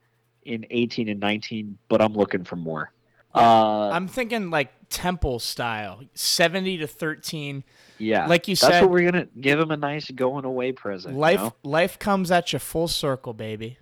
in 0.47 0.67
18 0.71 1.09
and 1.09 1.21
19, 1.21 1.79
but 1.89 2.03
I'm 2.03 2.15
looking 2.15 2.43
for 2.43 2.57
more. 2.57 2.91
Uh, 3.33 3.91
I'm 3.91 4.09
thinking 4.09 4.51
like 4.51 4.71
Temple 4.89 5.39
style, 5.39 6.01
70 6.15 6.79
to 6.79 6.89
13. 6.89 7.63
yeah, 7.99 8.27
like 8.27 8.49
you 8.49 8.57
that's 8.57 8.73
said- 8.73 8.81
what 8.83 8.91
we're 8.91 9.09
gonna 9.09 9.29
give 9.41 9.61
them 9.61 9.71
a 9.71 9.77
nice 9.77 10.11
going 10.11 10.45
away 10.45 10.73
present. 10.73 11.15
you 11.15 11.21
Life 11.21 11.39
know? 11.41 11.55
life 11.63 12.01
comes 12.01 12.33
at 12.33 12.53
you 12.53 12.59
full 12.59 12.89
circle, 12.89 13.33
baby. 13.33 13.79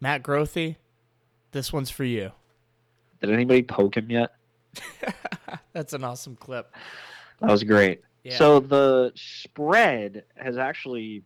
Matt 0.00 0.22
Grothe, 0.22 0.76
this 1.52 1.72
one's 1.72 1.90
for 1.90 2.04
you. 2.04 2.32
Did 3.20 3.30
anybody 3.30 3.62
poke 3.62 3.96
him 3.96 4.10
yet? 4.10 4.30
That's 5.72 5.92
an 5.92 6.04
awesome 6.04 6.36
clip. 6.36 6.74
That 7.40 7.50
was 7.50 7.64
great. 7.64 8.02
Yeah. 8.24 8.36
So 8.36 8.60
the 8.60 9.12
spread 9.14 10.24
has 10.36 10.58
actually 10.58 11.22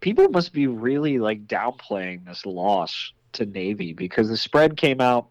people 0.00 0.28
must 0.28 0.52
be 0.52 0.66
really 0.66 1.18
like 1.18 1.46
downplaying 1.46 2.24
this 2.26 2.46
loss 2.46 3.12
to 3.32 3.46
Navy 3.46 3.92
because 3.92 4.28
the 4.28 4.36
spread 4.36 4.76
came 4.76 5.00
out 5.00 5.28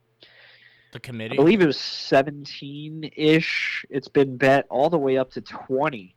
the 0.91 0.99
committee. 0.99 1.33
I 1.33 1.35
believe 1.37 1.61
it 1.61 1.65
was 1.65 1.79
17 1.79 3.11
ish. 3.15 3.85
It's 3.89 4.07
been 4.07 4.37
bet 4.37 4.65
all 4.69 4.89
the 4.89 4.97
way 4.97 5.17
up 5.17 5.31
to 5.31 5.41
20 5.41 6.15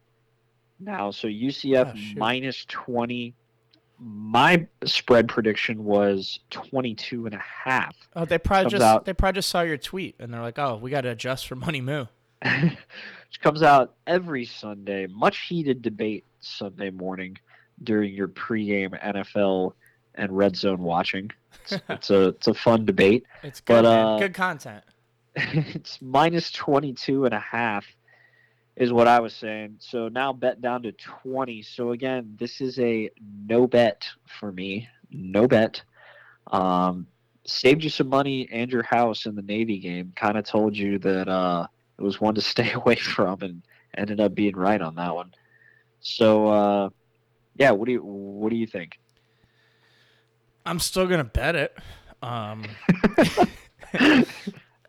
now. 0.79 1.11
So 1.11 1.29
UCF 1.29 1.93
Oh, 1.97 2.19
minus 2.19 2.65
20. 2.67 3.35
My 3.99 4.67
spread 4.85 5.29
prediction 5.29 5.85
was 5.85 6.41
22 6.51 7.27
and 7.27 7.35
a 7.35 7.39
half. 7.65 7.97
Oh, 8.15 8.25
they 8.25 8.39
probably 8.39 8.65
Comes 8.65 8.73
just 8.73 8.83
out- 8.83 9.05
they 9.05 9.15
probably 9.15 9.39
just 9.39 9.49
saw 9.49 9.63
your 9.63 9.79
tweet 9.79 10.17
and 10.19 10.33
they're 10.33 10.43
like, 10.43 10.59
"Oh, 10.59 10.77
we 10.77 10.91
got 10.91 11.03
to 11.03 11.11
adjust 11.11 11.47
for 11.47 11.57
Money 11.57 11.81
Moo." 11.81 12.07
which 12.43 13.41
comes 13.41 13.63
out 13.63 13.95
every 14.07 14.45
Sunday. 14.45 15.07
Much 15.07 15.47
heated 15.49 15.83
debate 15.83 16.25
Sunday 16.41 16.91
morning 16.91 17.39
during 17.83 18.15
your 18.15 18.29
pregame 18.29 19.01
NFL 19.03 19.73
and 20.15 20.37
red 20.37 20.57
zone 20.57 20.83
watching. 20.83 21.31
It's, 21.65 21.81
it's 21.89 22.11
a 22.11 22.29
it's 22.29 22.47
a 22.49 22.55
fun 22.55 22.85
debate. 22.85 23.25
It's 23.43 23.61
good, 23.61 23.83
But, 23.83 23.85
uh, 23.87 24.19
good 24.19 24.35
content. 24.35 24.85
it's 25.37 26.01
minus 26.01 26.51
22 26.51 27.27
and 27.27 27.35
a 27.35 27.41
half 27.41 27.85
is 28.77 28.93
what 28.93 29.09
I 29.09 29.21
was 29.21 29.35
saying. 29.35 29.77
So 29.79 30.09
now 30.09 30.33
bet 30.33 30.61
down 30.61 30.83
to 30.83 30.93
20. 30.93 31.63
So 31.63 31.93
again, 31.93 32.37
this 32.39 32.61
is 32.61 32.79
a 32.79 33.11
no 33.49 33.67
bet 33.67 34.07
for 34.39 34.53
me. 34.53 34.89
No 35.11 35.49
bet. 35.49 35.83
Um, 36.49 37.07
saved 37.45 37.83
you 37.83 37.91
some 37.91 38.09
money 38.09 38.49
and 38.53 38.71
your 38.71 38.83
house 38.83 39.27
in 39.27 39.35
the 39.35 39.43
Navy 39.43 39.79
game. 39.79 40.13
Kind 40.15 40.37
of 40.37 40.45
told 40.45 40.77
you 40.77 40.99
that 40.99 41.29
uh, 41.29 41.67
it 41.99 42.03
was 42.03 42.21
one 42.21 42.35
to 42.35 42.41
stay 42.43 42.73
away 42.73 42.97
from 42.97 43.41
and 43.43 43.63
ended 43.97 44.21
up 44.21 44.35
being 44.35 44.57
right 44.57 44.81
on 44.81 44.95
that 44.97 45.15
one. 45.15 45.35
So 46.01 46.49
uh, 46.49 46.91
yeah, 47.57 47.71
what 47.71 47.87
do 47.87 47.93
you 47.93 48.01
what 48.03 48.51
do 48.51 48.57
you 48.57 48.67
think? 48.67 48.99
I'm 50.67 50.79
still 50.81 51.07
gonna 51.07 51.25
bet 51.25 51.55
it. 51.55 51.79
Um, 52.23 52.65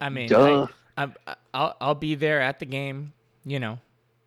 I 0.02 0.10
mean, 0.10 0.28
Duh. 0.28 0.68
I, 0.98 1.02
I'm, 1.02 1.16
I'll 1.54 1.78
I'll 1.80 1.96
be 1.96 2.16
there 2.16 2.42
at 2.42 2.60
the 2.60 2.66
game. 2.66 3.14
You 3.48 3.60
know, 3.60 3.80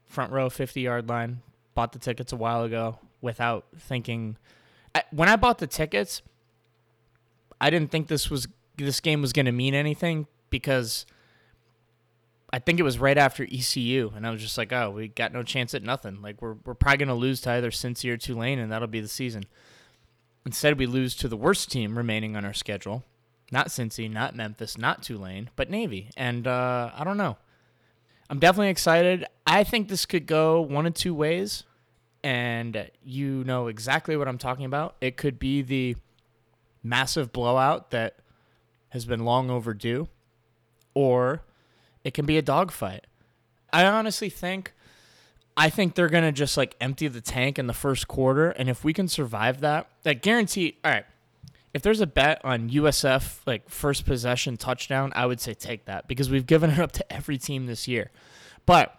front 0.07 0.33
row, 0.33 0.49
50 0.49 0.81
yard 0.81 1.09
line. 1.09 1.43
Bought 1.75 1.93
the 1.93 1.99
tickets 1.99 2.33
a 2.33 2.37
while 2.37 2.65
ago 2.65 2.99
without 3.21 3.67
thinking. 3.77 4.37
I, 4.95 5.05
when 5.11 5.29
I 5.29 5.37
bought 5.37 5.59
the 5.59 5.67
tickets, 5.67 6.23
I 7.61 7.71
didn't 7.71 7.91
think 7.91 8.09
this 8.09 8.31
was 8.31 8.49
this 8.77 9.01
game 9.01 9.21
was 9.21 9.33
gonna 9.33 9.53
mean 9.53 9.75
anything 9.75 10.27
because 10.49 11.07
I 12.53 12.59
think 12.59 12.81
it 12.81 12.83
was 12.83 12.99
right 12.99 13.17
after 13.17 13.45
ECU, 13.45 14.13
and 14.17 14.27
I 14.27 14.31
was 14.31 14.41
just 14.41 14.59
like, 14.59 14.73
oh, 14.73 14.91
we 14.91 15.09
got 15.09 15.33
no 15.33 15.43
chance 15.43 15.75
at 15.75 15.83
nothing. 15.83 16.21
Like 16.23 16.43
we're 16.43 16.57
we're 16.65 16.75
probably 16.75 16.99
gonna 16.99 17.15
lose 17.15 17.41
to 17.43 17.51
either 17.51 17.71
Cincy 17.71 18.11
or 18.11 18.17
Tulane, 18.17 18.59
and 18.59 18.73
that'll 18.73 18.89
be 18.89 19.01
the 19.01 19.09
season. 19.09 19.45
Instead, 20.47 20.79
we 20.79 20.87
lose 20.87 21.15
to 21.17 21.29
the 21.29 21.37
worst 21.37 21.71
team 21.71 21.97
remaining 21.97 22.37
on 22.37 22.45
our 22.45 22.55
schedule. 22.55 23.05
Not 23.53 23.69
Cincy, 23.69 24.11
not 24.11 24.35
Memphis, 24.35 24.79
not 24.79 25.03
Tulane, 25.03 25.51
but 25.55 25.71
Navy. 25.71 26.11
And 26.17 26.47
uh, 26.47 26.91
I 26.95 27.05
don't 27.05 27.17
know. 27.17 27.37
I'm 28.31 28.38
definitely 28.38 28.71
excited. 28.71 29.27
I 29.47 29.64
think 29.64 29.88
this 29.88 30.07
could 30.07 30.27
go 30.27 30.62
one 30.62 30.87
of 30.87 30.95
two 30.95 31.14
ways. 31.14 31.64
And 32.23 32.90
you 33.03 33.45
know 33.45 33.66
exactly 33.66 34.16
what 34.16 34.29
I'm 34.29 34.38
talking 34.38 34.66
about. 34.66 34.95
It 35.01 35.16
could 35.16 35.38
be 35.38 35.62
the 35.62 35.97
massive 36.83 37.33
blowout 37.33 37.90
that 37.90 38.16
has 38.90 39.05
been 39.05 39.25
long 39.25 39.51
overdue, 39.51 40.09
or 40.95 41.43
it 42.05 42.12
can 42.12 42.27
be 42.27 42.37
a 42.37 42.43
dogfight. 42.43 43.07
I 43.73 43.85
honestly 43.85 44.29
think 44.29 44.75
I 45.57 45.71
think 45.71 45.95
they're 45.95 46.09
gonna 46.09 46.33
just 46.33 46.57
like 46.57 46.77
empty 46.81 47.09
the 47.09 47.21
tank 47.21 47.59
in 47.59 47.66
the 47.66 47.73
first 47.73 48.09
quarter, 48.09 48.51
and 48.51 48.69
if 48.69 48.85
we 48.85 48.93
can 48.93 49.09
survive 49.09 49.61
that, 49.61 49.88
that 50.03 50.23
guarantee. 50.23 50.77
All 50.85 50.90
right, 50.90 51.07
if 51.73 51.83
there's 51.83 52.01
a 52.01 52.07
bet 52.07 52.41
on 52.45 52.71
USF 52.71 53.41
like 53.47 53.69
first 53.69 54.05
possession 54.05 54.57
touchdown, 54.57 55.13
I 55.15 55.27
would 55.27 55.41
say 55.41 55.55
take 55.55 55.85
that 55.85 56.09
because 56.09 56.31
we've 56.31 56.47
given 56.47 56.71
it 56.71 56.79
up 56.79 56.93
to 56.93 57.13
every 57.13 57.39
team 57.39 57.67
this 57.67 57.87
year. 57.87 58.11
But 58.67 58.99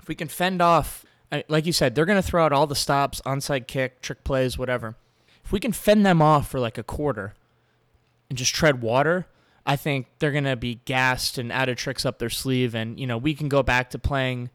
if 0.00 0.08
we 0.08 0.14
can 0.14 0.28
fend 0.28 0.60
off, 0.60 1.04
uh, 1.30 1.42
like 1.48 1.66
you 1.66 1.72
said, 1.72 1.94
they're 1.94 2.06
gonna 2.06 2.22
throw 2.22 2.44
out 2.44 2.52
all 2.52 2.66
the 2.66 2.74
stops, 2.74 3.20
onside 3.24 3.66
kick, 3.66 4.00
trick 4.00 4.24
plays, 4.24 4.58
whatever. 4.58 4.96
If 5.44 5.52
we 5.52 5.60
can 5.60 5.72
fend 5.72 6.04
them 6.04 6.20
off 6.20 6.50
for 6.50 6.60
like 6.60 6.78
a 6.78 6.82
quarter 6.82 7.34
and 8.28 8.36
just 8.36 8.54
tread 8.54 8.82
water, 8.82 9.26
I 9.64 9.76
think 9.76 10.06
they're 10.18 10.32
gonna 10.32 10.56
be 10.56 10.80
gassed 10.84 11.38
and 11.38 11.52
out 11.52 11.68
of 11.68 11.76
tricks 11.76 12.04
up 12.04 12.18
their 12.18 12.30
sleeve, 12.30 12.74
and 12.74 12.98
you 12.98 13.06
know 13.06 13.18
we 13.18 13.34
can 13.34 13.48
go 13.48 13.62
back 13.62 13.90
to 13.90 13.98
playing 13.98 14.50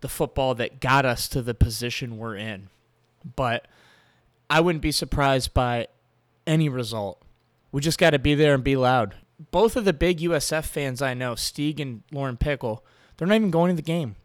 the 0.00 0.08
football 0.08 0.54
that 0.56 0.80
got 0.80 1.06
us 1.06 1.28
to 1.28 1.42
the 1.42 1.54
position 1.54 2.18
we're 2.18 2.36
in. 2.36 2.68
But 3.36 3.66
I 4.50 4.60
wouldn't 4.60 4.82
be 4.82 4.92
surprised 4.92 5.54
by 5.54 5.88
any 6.46 6.68
result. 6.68 7.22
We 7.72 7.80
just 7.80 7.98
got 7.98 8.10
to 8.10 8.18
be 8.18 8.34
there 8.34 8.54
and 8.54 8.62
be 8.62 8.76
loud. 8.76 9.16
Both 9.50 9.76
of 9.76 9.84
the 9.84 9.92
big 9.92 10.20
USF 10.20 10.64
fans 10.64 11.02
I 11.02 11.14
know, 11.14 11.32
Stieg 11.32 11.80
and 11.80 12.02
Lauren 12.12 12.36
Pickle, 12.36 12.84
they're 13.16 13.26
not 13.28 13.34
even 13.34 13.50
going 13.50 13.70
to 13.70 13.76
the 13.76 13.82
game. 13.82 14.16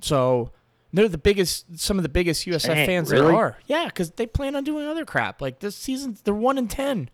So 0.00 0.52
they're 0.92 1.08
the 1.08 1.18
biggest, 1.18 1.78
some 1.78 1.98
of 1.98 2.02
the 2.02 2.08
biggest 2.08 2.46
USF 2.46 2.66
Dang, 2.74 2.86
fans 2.86 3.10
really? 3.10 3.26
there 3.26 3.36
are. 3.36 3.58
Yeah, 3.66 3.86
because 3.86 4.12
they 4.12 4.26
plan 4.26 4.54
on 4.54 4.64
doing 4.64 4.86
other 4.86 5.04
crap. 5.04 5.40
Like 5.40 5.58
this 5.60 5.76
season, 5.76 6.16
they're 6.24 6.34
one 6.34 6.58
in 6.58 6.68
ten. 6.68 7.10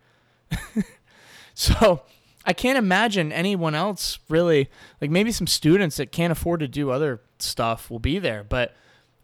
so 1.55 2.02
I 2.44 2.52
can't 2.52 2.78
imagine 2.78 3.33
anyone 3.33 3.74
else 3.74 4.18
really. 4.28 4.68
Like 5.00 5.11
maybe 5.11 5.33
some 5.33 5.46
students 5.46 5.96
that 5.96 6.12
can't 6.12 6.33
afford 6.33 6.61
to 6.61 6.68
do 6.68 6.90
other 6.90 7.22
stuff 7.38 7.90
will 7.90 7.98
be 7.98 8.18
there, 8.18 8.44
but 8.44 8.74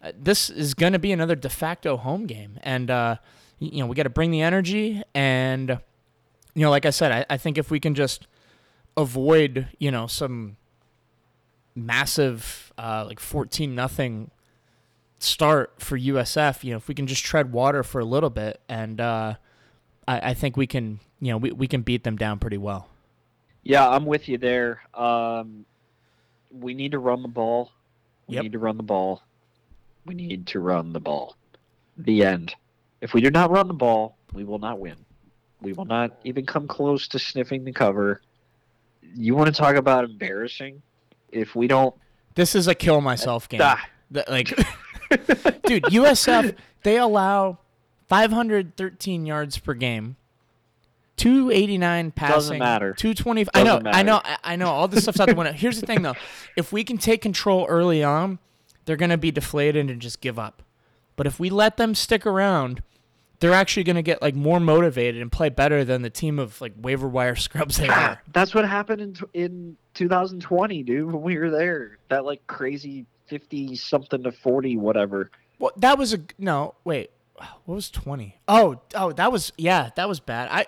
uh, 0.01 0.11
this 0.17 0.49
is 0.49 0.73
going 0.73 0.93
to 0.93 0.99
be 0.99 1.11
another 1.11 1.35
de 1.35 1.49
facto 1.49 1.97
home 1.97 2.25
game, 2.25 2.59
and 2.63 2.89
uh, 2.89 3.17
you 3.59 3.79
know 3.79 3.87
we 3.87 3.95
got 3.95 4.03
to 4.03 4.09
bring 4.09 4.31
the 4.31 4.41
energy, 4.41 5.01
and 5.13 5.69
you 6.55 6.63
know, 6.63 6.69
like 6.69 6.85
I 6.85 6.89
said, 6.89 7.11
I, 7.11 7.25
I 7.33 7.37
think 7.37 7.57
if 7.57 7.69
we 7.71 7.79
can 7.79 7.95
just 7.95 8.27
avoid, 8.97 9.67
you 9.77 9.91
know, 9.91 10.07
some 10.07 10.57
massive 11.75 12.73
uh, 12.77 13.05
like 13.07 13.19
fourteen 13.19 13.75
nothing 13.75 14.31
start 15.19 15.73
for 15.79 15.97
USF, 15.97 16.63
you 16.63 16.71
know, 16.71 16.77
if 16.77 16.87
we 16.87 16.95
can 16.95 17.05
just 17.05 17.23
tread 17.25 17.51
water 17.51 17.83
for 17.83 17.99
a 17.99 18.05
little 18.05 18.29
bit, 18.29 18.61
and 18.69 19.01
uh, 19.01 19.35
I, 20.07 20.29
I 20.29 20.33
think 20.33 20.55
we 20.55 20.65
can, 20.65 21.01
you 21.19 21.31
know, 21.31 21.37
we, 21.37 21.51
we 21.51 21.67
can 21.67 21.81
beat 21.81 22.05
them 22.05 22.15
down 22.15 22.39
pretty 22.39 22.57
well. 22.57 22.87
Yeah, 23.63 23.87
I'm 23.87 24.05
with 24.05 24.29
you 24.29 24.37
there. 24.37 24.81
Um, 24.93 25.65
we 26.51 26.73
need 26.73 26.93
to 26.93 26.99
run 26.99 27.21
the 27.21 27.27
ball. 27.27 27.71
We 28.27 28.35
Yep. 28.35 28.43
need 28.43 28.51
to 28.53 28.59
run 28.59 28.77
the 28.77 28.83
ball. 28.83 29.23
We 30.05 30.15
need 30.15 30.47
to 30.47 30.59
run 30.59 30.93
the 30.93 30.99
ball. 31.01 31.35
The 31.97 32.23
end. 32.23 32.55
If 33.01 33.13
we 33.13 33.21
do 33.21 33.31
not 33.31 33.49
run 33.51 33.67
the 33.67 33.73
ball, 33.73 34.17
we 34.33 34.43
will 34.43 34.59
not 34.59 34.79
win. 34.79 34.95
We 35.61 35.73
will 35.73 35.85
not 35.85 36.11
even 36.23 36.45
come 36.45 36.67
close 36.67 37.07
to 37.09 37.19
sniffing 37.19 37.63
the 37.65 37.71
cover. 37.73 38.21
You 39.15 39.35
want 39.35 39.47
to 39.47 39.59
talk 39.61 39.75
about 39.75 40.03
embarrassing? 40.05 40.81
If 41.31 41.55
we 41.55 41.67
don't, 41.67 41.93
This 42.35 42.55
is 42.55 42.67
a 42.67 42.75
kill 42.75 43.01
myself 43.01 43.47
game. 43.49 43.61
Ah. 43.63 43.85
The- 44.11 44.25
like, 44.27 44.47
dude, 45.65 45.83
USF 45.83 46.55
they 46.83 46.97
allow 46.97 47.59
513 48.07 49.25
yards 49.25 49.57
per 49.59 49.73
game, 49.73 50.15
289 51.17 52.11
passing, 52.11 52.33
Doesn't 52.35 52.57
matter. 52.59 52.93
220. 52.93 53.45
I 53.53 53.63
know, 53.63 53.79
Doesn't 53.79 53.87
I 53.87 54.01
know, 54.03 54.21
matter. 54.23 54.37
I 54.43 54.53
I 54.53 54.55
know. 54.55 54.67
All 54.67 54.87
this 54.87 55.03
stuff's 55.03 55.19
out 55.19 55.27
the 55.29 55.35
window. 55.35 55.51
Here's 55.53 55.79
the 55.79 55.85
thing, 55.85 56.01
though: 56.01 56.15
if 56.55 56.71
we 56.71 56.83
can 56.83 56.97
take 56.97 57.21
control 57.21 57.65
early 57.67 58.03
on, 58.03 58.39
they're 58.85 58.95
gonna 58.95 59.17
be 59.17 59.31
deflated 59.31 59.89
and 59.89 60.01
just 60.01 60.21
give 60.21 60.39
up. 60.39 60.63
But 61.19 61.27
if 61.27 61.37
we 61.37 61.49
let 61.49 61.75
them 61.75 61.95
stick 61.95 62.25
around, 62.25 62.81
they're 63.41 63.51
actually 63.51 63.83
gonna 63.83 64.01
get 64.01 64.21
like 64.21 64.35
more 64.35 64.57
motivated 64.57 65.21
and 65.21 65.29
play 65.29 65.49
better 65.49 65.83
than 65.83 66.01
the 66.01 66.09
team 66.09 66.39
of 66.39 66.61
like 66.61 66.71
waiver 66.79 67.09
wire 67.09 67.35
scrubs 67.45 67.75
they 67.75 67.89
are. 67.89 68.21
that's 68.31 68.55
what 68.55 68.65
happened 68.65 69.01
in 69.01 69.15
in 69.33 69.77
2020, 69.95 70.81
dude. 70.83 71.11
When 71.11 71.21
we 71.21 71.37
were 71.37 71.49
there, 71.49 71.97
that 72.07 72.23
like 72.23 72.47
crazy 72.47 73.05
50 73.27 73.75
something 73.75 74.23
to 74.23 74.31
40, 74.31 74.77
whatever. 74.77 75.29
Well, 75.59 75.73
that 75.75 75.97
was 75.97 76.13
a 76.13 76.21
no. 76.37 76.75
Wait, 76.85 77.11
what 77.65 77.75
was 77.75 77.89
twenty? 77.89 78.39
Oh, 78.47 78.79
oh, 78.95 79.11
that 79.11 79.29
was 79.29 79.51
yeah, 79.57 79.89
that 79.97 80.07
was 80.07 80.21
bad. 80.21 80.47
I 80.49 80.67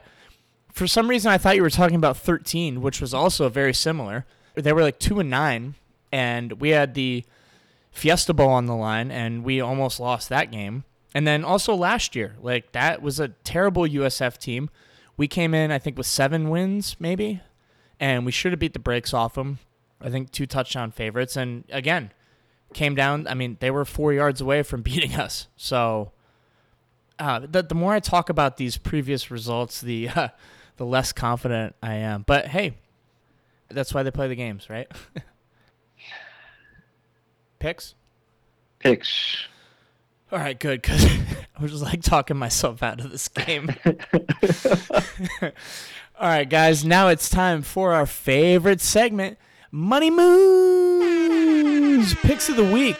for 0.73 0.85
some 0.85 1.09
reason 1.09 1.31
I 1.31 1.37
thought 1.37 1.55
you 1.55 1.61
were 1.61 1.69
talking 1.69 1.95
about 1.95 2.17
thirteen, 2.17 2.81
which 2.81 2.99
was 2.99 3.13
also 3.13 3.47
very 3.47 3.73
similar. 3.73 4.25
They 4.55 4.73
were 4.73 4.81
like 4.81 4.99
two 4.99 5.21
and 5.21 5.29
nine, 5.29 5.75
and 6.11 6.59
we 6.59 6.71
had 6.71 6.93
the 6.93 7.23
Fiesta 7.91 8.33
Bowl 8.33 8.49
on 8.49 8.65
the 8.65 8.75
line, 8.75 9.11
and 9.11 9.43
we 9.43 9.61
almost 9.61 9.99
lost 9.99 10.29
that 10.29 10.51
game. 10.51 10.85
And 11.13 11.27
then 11.27 11.43
also 11.43 11.75
last 11.75 12.15
year, 12.15 12.35
like 12.41 12.71
that 12.71 13.01
was 13.01 13.19
a 13.19 13.29
terrible 13.29 13.83
USF 13.83 14.37
team. 14.37 14.69
We 15.17 15.27
came 15.27 15.53
in, 15.53 15.71
I 15.71 15.77
think, 15.77 15.97
with 15.97 16.07
seven 16.07 16.49
wins, 16.49 16.95
maybe, 16.99 17.41
and 17.99 18.25
we 18.25 18.31
should 18.31 18.53
have 18.53 18.59
beat 18.59 18.73
the 18.73 18.79
brakes 18.79 19.13
off 19.13 19.35
them. 19.35 19.59
I 19.99 20.09
think 20.09 20.31
two 20.31 20.47
touchdown 20.47 20.91
favorites, 20.91 21.35
and 21.35 21.65
again, 21.69 22.11
came 22.73 22.95
down. 22.95 23.27
I 23.27 23.33
mean, 23.33 23.57
they 23.59 23.69
were 23.69 23.85
four 23.85 24.13
yards 24.13 24.41
away 24.41 24.63
from 24.63 24.81
beating 24.83 25.15
us. 25.15 25.47
So, 25.57 26.11
uh, 27.19 27.39
the 27.39 27.61
the 27.61 27.75
more 27.75 27.93
I 27.93 27.99
talk 27.99 28.29
about 28.29 28.57
these 28.57 28.77
previous 28.77 29.29
results, 29.29 29.81
the 29.81 30.09
uh, 30.09 30.29
the 30.77 30.85
less 30.85 31.11
confident 31.11 31.75
I 31.83 31.95
am. 31.95 32.23
But 32.25 32.47
hey, 32.47 32.77
that's 33.69 33.93
why 33.93 34.03
they 34.03 34.11
play 34.11 34.27
the 34.27 34.35
games, 34.35 34.69
right? 34.69 34.89
Picks. 37.61 37.93
Picks. 38.79 39.37
All 40.31 40.39
right, 40.39 40.59
good. 40.59 40.81
Because 40.81 41.05
I 41.55 41.61
was 41.61 41.69
just 41.69 41.83
like 41.83 42.01
talking 42.01 42.35
myself 42.35 42.81
out 42.81 42.99
of 42.99 43.11
this 43.11 43.27
game. 43.27 43.69
All 46.19 46.27
right, 46.27 46.49
guys. 46.49 46.83
Now 46.83 47.09
it's 47.09 47.29
time 47.29 47.61
for 47.61 47.93
our 47.93 48.07
favorite 48.07 48.81
segment, 48.81 49.37
Money 49.69 50.09
Moves 50.09 52.15
Picks 52.15 52.49
of 52.49 52.55
the 52.55 52.65
Week. 52.65 52.97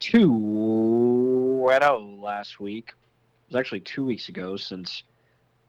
two 0.00 1.68
and 1.72 1.84
oh 1.84 2.18
last 2.20 2.58
week. 2.58 2.88
It 2.88 3.52
was 3.52 3.60
actually 3.60 3.80
two 3.80 4.04
weeks 4.04 4.28
ago 4.28 4.56
since 4.56 5.04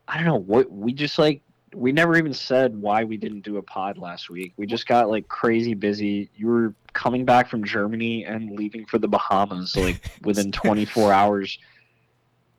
I 0.08 0.16
don't 0.16 0.26
know 0.26 0.38
what 0.38 0.72
we 0.72 0.92
just 0.92 1.20
like 1.20 1.44
we 1.74 1.92
never 1.92 2.18
even 2.18 2.34
said 2.34 2.76
why 2.82 3.04
we 3.04 3.18
didn't 3.18 3.42
do 3.42 3.58
a 3.58 3.62
pod 3.62 3.98
last 3.98 4.30
week. 4.30 4.54
We 4.58 4.66
just 4.66 4.88
got 4.88 5.10
like 5.10 5.28
crazy 5.28 5.74
busy. 5.74 6.30
You 6.36 6.48
were 6.48 6.74
coming 6.94 7.24
back 7.26 7.50
from 7.50 7.64
Germany 7.64 8.26
and 8.26 8.52
leaving 8.52 8.86
for 8.86 8.98
the 8.98 9.08
Bahamas 9.08 9.76
like 9.76 10.02
within 10.24 10.52
24 10.52 11.14
hours. 11.22 11.58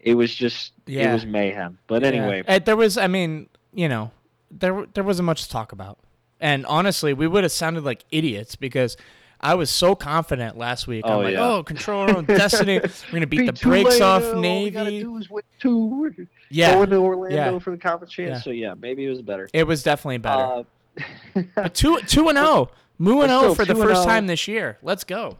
It 0.00 0.14
was 0.14 0.34
just 0.34 0.72
Yeah. 0.86 1.10
it 1.10 1.12
was 1.14 1.26
mayhem. 1.26 1.78
But 1.86 2.02
anyway, 2.04 2.42
Uh, 2.48 2.58
there 2.58 2.76
was, 2.76 2.96
I 2.98 3.06
mean, 3.06 3.48
you 3.74 3.88
know, 3.88 4.10
there 4.50 4.86
there 4.94 5.04
wasn't 5.04 5.26
much 5.26 5.44
to 5.44 5.48
talk 5.50 5.72
about, 5.72 5.98
and 6.40 6.66
honestly, 6.66 7.12
we 7.14 7.26
would 7.26 7.44
have 7.44 7.52
sounded 7.52 7.84
like 7.84 8.04
idiots 8.10 8.56
because 8.56 8.96
I 9.42 9.54
was 9.54 9.70
so 9.70 9.96
confident 9.96 10.56
last 10.56 10.86
week. 10.86 11.02
Oh, 11.04 11.18
I'm 11.18 11.24
like, 11.24 11.32
yeah. 11.34 11.48
oh, 11.48 11.62
control 11.64 12.02
our 12.02 12.16
own 12.16 12.24
destiny. 12.26 12.78
We're 12.82 12.88
gonna 13.12 13.26
beat 13.26 13.46
the 13.46 13.52
Beat 13.52 13.62
brakes 13.62 13.96
Tulane, 13.98 14.02
off 14.02 14.22
all 14.34 14.40
we 14.40 14.70
gotta 14.70 14.90
Navy. 14.90 15.02
do 15.02 15.16
is 15.16 15.28
win 15.30 15.42
two. 15.58 16.26
Yeah, 16.48 16.74
Going 16.74 16.90
to 16.90 16.96
Orlando 16.96 17.34
Yeah. 17.54 17.58
for 17.58 17.70
the 17.72 17.78
conference 17.78 18.12
chance. 18.12 18.30
Yeah. 18.38 18.40
So 18.42 18.50
yeah, 18.50 18.74
maybe 18.74 19.04
it 19.04 19.10
was 19.10 19.22
better. 19.22 19.48
it 19.52 19.64
was 19.66 19.82
definitely 19.82 20.18
better. 20.18 20.64
Uh, 21.56 21.68
two 21.70 21.98
two 22.06 22.28
and 22.28 22.38
zero, 22.38 22.70
moo 22.98 23.20
and 23.22 23.30
zero 23.30 23.54
for 23.54 23.64
the 23.64 23.74
first 23.74 24.04
time 24.04 24.26
this 24.26 24.46
year. 24.46 24.78
Let's 24.82 25.02
go. 25.04 25.38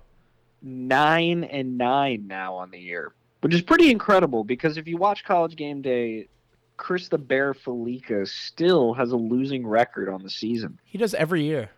nine 0.62 1.44
and 1.44 1.76
nine 1.78 2.26
now 2.26 2.55
on 2.57 2.70
the 2.70 2.78
year, 2.78 3.12
which 3.42 3.55
is 3.55 3.62
pretty 3.62 3.90
incredible 3.90 4.44
because 4.44 4.76
if 4.76 4.86
you 4.88 4.96
watch 4.96 5.24
College 5.24 5.57
Game 5.57 5.82
Day, 5.82 6.28
Chris 6.76 7.09
the 7.09 7.18
Bear 7.18 7.53
Fallica 7.55 8.26
still 8.26 8.94
has 8.94 9.12
a 9.12 9.16
losing 9.16 9.66
record 9.66 10.09
on 10.09 10.22
the 10.22 10.30
season. 10.30 10.78
He 10.84 10.98
does 10.98 11.14
every 11.14 11.44
year. 11.44 11.70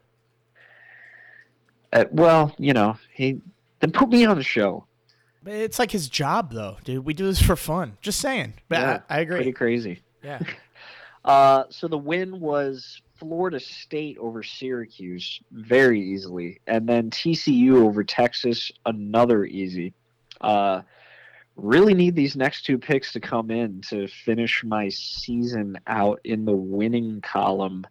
Uh, 1.94 2.04
well, 2.10 2.54
you 2.58 2.72
know, 2.72 2.98
he 3.14 3.40
then 3.80 3.92
put 3.92 4.08
me 4.10 4.24
on 4.24 4.36
the 4.36 4.42
show. 4.42 4.84
It's 5.46 5.78
like 5.78 5.90
his 5.90 6.08
job, 6.08 6.52
though, 6.52 6.78
dude. 6.84 7.04
We 7.04 7.14
do 7.14 7.26
this 7.26 7.40
for 7.40 7.56
fun. 7.56 7.96
Just 8.00 8.20
saying. 8.20 8.54
But 8.68 8.80
Yeah, 8.80 9.00
I, 9.08 9.18
I 9.18 9.20
agree. 9.20 9.36
Pretty 9.36 9.52
crazy. 9.52 10.02
Yeah. 10.22 10.40
Uh, 11.24 11.64
so 11.70 11.88
the 11.88 11.96
win 11.96 12.38
was 12.38 13.00
Florida 13.16 13.58
State 13.58 14.18
over 14.18 14.42
Syracuse 14.42 15.40
very 15.52 15.98
easily, 15.98 16.60
and 16.66 16.86
then 16.86 17.08
TCU 17.08 17.76
over 17.76 18.04
Texas 18.04 18.70
another 18.84 19.46
easy. 19.46 19.94
Uh, 20.42 20.82
really 21.56 21.94
need 21.94 22.14
these 22.14 22.36
next 22.36 22.66
two 22.66 22.76
picks 22.76 23.12
to 23.12 23.20
come 23.20 23.50
in 23.50 23.80
to 23.82 24.06
finish 24.06 24.62
my 24.64 24.88
season 24.90 25.78
out 25.86 26.20
in 26.24 26.44
the 26.44 26.52
winning 26.52 27.20
column. 27.22 27.86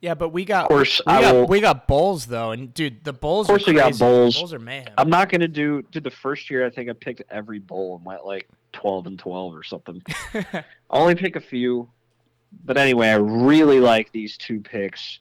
Yeah, 0.00 0.14
but 0.14 0.28
we 0.30 0.44
got 0.44 0.64
Of 0.64 0.68
course, 0.68 1.00
we 1.06 1.12
I 1.12 1.20
got 1.22 1.34
will. 1.34 1.46
we 1.46 1.60
got 1.60 1.86
bowls 1.86 2.26
though, 2.26 2.50
and 2.52 2.72
dude, 2.74 3.02
the 3.04 3.12
bowls 3.12 3.46
Of 3.46 3.52
course 3.54 3.68
are 3.68 3.72
we 3.72 3.78
got 3.78 3.98
bowls. 3.98 4.36
Bowls 4.36 4.52
are 4.52 4.58
mayhem. 4.58 4.92
I'm 4.98 5.08
not 5.10 5.28
gonna 5.28 5.48
do. 5.48 5.82
Did 5.90 6.04
the 6.04 6.10
first 6.10 6.50
year? 6.50 6.66
I 6.66 6.70
think 6.70 6.90
I 6.90 6.92
picked 6.92 7.22
every 7.30 7.58
bowl 7.58 7.96
and 7.96 8.04
went 8.04 8.24
like 8.26 8.48
12 8.72 9.06
and 9.06 9.18
12 9.18 9.54
or 9.54 9.62
something. 9.62 10.02
I 10.34 10.64
only 10.90 11.14
pick 11.14 11.36
a 11.36 11.40
few. 11.40 11.88
But 12.64 12.76
anyway, 12.76 13.08
I 13.08 13.16
really 13.16 13.80
like 13.80 14.12
these 14.12 14.36
two 14.36 14.60
picks 14.60 15.20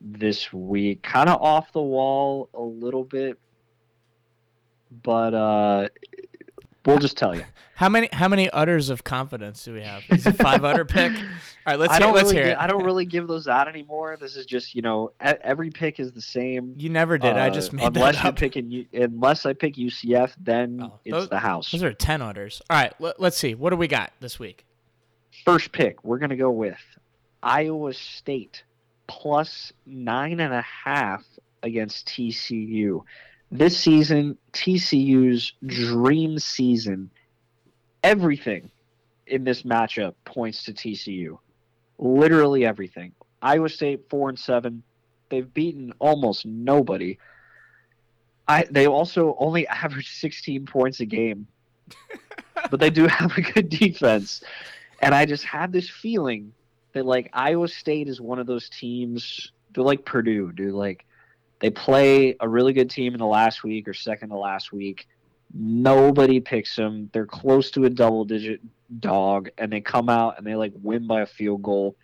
this 0.00 0.52
week. 0.52 1.02
Kind 1.02 1.28
of 1.28 1.40
off 1.42 1.72
the 1.72 1.82
wall 1.82 2.48
a 2.54 2.62
little 2.62 3.04
bit, 3.04 3.38
but 5.02 5.34
uh, 5.34 5.88
we'll 6.86 6.98
just 6.98 7.16
tell 7.16 7.34
you. 7.34 7.44
How 7.80 7.88
many 7.88 8.10
how 8.12 8.28
many 8.28 8.50
utters 8.50 8.90
of 8.90 9.04
confidence 9.04 9.64
do 9.64 9.72
we 9.72 9.80
have? 9.80 10.02
Is 10.10 10.26
it 10.26 10.32
five 10.36 10.64
utter 10.66 10.84
pick? 10.84 11.12
All 11.16 11.22
right, 11.66 11.78
let's 11.78 11.92
I 11.92 11.96
hear, 11.96 12.00
don't 12.00 12.14
let's 12.14 12.24
really. 12.24 12.36
hear 12.36 12.44
gi- 12.44 12.50
it. 12.50 12.58
I 12.58 12.66
don't 12.66 12.84
really 12.84 13.06
give 13.06 13.26
those 13.26 13.48
out 13.48 13.68
anymore. 13.68 14.18
This 14.20 14.36
is 14.36 14.44
just 14.44 14.74
you 14.74 14.82
know 14.82 15.12
e- 15.26 15.32
every 15.42 15.70
pick 15.70 15.98
is 15.98 16.12
the 16.12 16.20
same. 16.20 16.74
You 16.76 16.90
never 16.90 17.16
did. 17.16 17.38
I 17.38 17.46
Uh, 17.48 17.50
just 17.50 17.72
made 17.72 17.86
unless 17.86 18.16
that 18.16 18.24
up. 18.26 18.36
picking 18.36 18.70
U- 18.70 18.84
unless 18.92 19.46
I 19.46 19.54
pick 19.54 19.76
UCF, 19.76 20.34
then 20.38 20.80
Oh, 20.82 20.98
it's 21.06 21.10
those- 21.14 21.28
the 21.30 21.38
house. 21.38 21.70
Those 21.72 21.82
are 21.82 21.94
ten 21.94 22.20
utters. 22.20 22.60
All 22.68 22.76
right, 22.76 22.92
let, 23.00 23.18
let's 23.18 23.38
see. 23.38 23.54
What 23.54 23.70
do 23.70 23.76
we 23.76 23.88
got 23.88 24.12
this 24.20 24.38
week? 24.38 24.66
First 25.46 25.72
pick, 25.72 26.04
we're 26.04 26.18
gonna 26.18 26.36
go 26.36 26.50
with 26.50 26.76
Iowa 27.42 27.94
State 27.94 28.62
plus 29.06 29.72
nine 29.86 30.38
and 30.40 30.52
a 30.52 30.60
half 30.84 31.24
against 31.62 32.08
TCU. 32.08 33.04
This 33.50 33.76
season, 33.76 34.38
TCU's 34.52 35.52
dream 35.66 36.38
season. 36.38 37.10
Everything 38.02 38.70
in 39.26 39.44
this 39.44 39.62
matchup 39.62 40.14
points 40.24 40.64
to 40.64 40.72
TCU. 40.72 41.38
Literally 41.98 42.64
everything. 42.64 43.12
Iowa 43.42 43.68
State 43.68 44.08
four 44.08 44.28
and 44.28 44.38
seven. 44.38 44.82
They've 45.30 45.52
beaten 45.52 45.92
almost 45.98 46.46
nobody. 46.46 47.18
I 48.46 48.66
they 48.70 48.86
also 48.86 49.36
only 49.38 49.66
average 49.68 50.12
16 50.20 50.66
points 50.66 51.00
a 51.00 51.06
game, 51.06 51.46
but 52.70 52.78
they 52.78 52.90
do 52.90 53.06
have 53.08 53.36
a 53.36 53.40
good 53.40 53.68
defense. 53.68 54.42
And 55.00 55.14
I 55.14 55.26
just 55.26 55.44
had 55.44 55.72
this 55.72 55.88
feeling 55.88 56.52
that 56.92 57.04
like 57.04 57.30
Iowa 57.32 57.68
State 57.68 58.08
is 58.08 58.20
one 58.20 58.38
of 58.38 58.46
those 58.46 58.68
teams. 58.68 59.52
They're 59.72 59.84
like 59.84 60.04
Purdue, 60.04 60.52
dude. 60.52 60.74
Like 60.74 61.04
they 61.60 61.70
play 61.70 62.36
a 62.40 62.48
really 62.48 62.72
good 62.72 62.90
team 62.90 63.12
in 63.14 63.18
the 63.18 63.26
last 63.26 63.62
week 63.62 63.86
or 63.86 63.94
second 63.94 64.30
to 64.30 64.36
last 64.36 64.72
week. 64.72 65.06
Nobody 65.52 66.40
picks 66.40 66.74
them. 66.76 67.10
They're 67.12 67.26
close 67.26 67.70
to 67.72 67.84
a 67.84 67.90
double 67.90 68.24
digit 68.24 68.60
dog, 69.00 69.50
and 69.58 69.72
they 69.72 69.80
come 69.80 70.08
out 70.08 70.38
and 70.38 70.46
they 70.46 70.54
like 70.54 70.72
win 70.82 71.06
by 71.06 71.22
a 71.22 71.26
field 71.26 71.62
goal. 71.62 71.96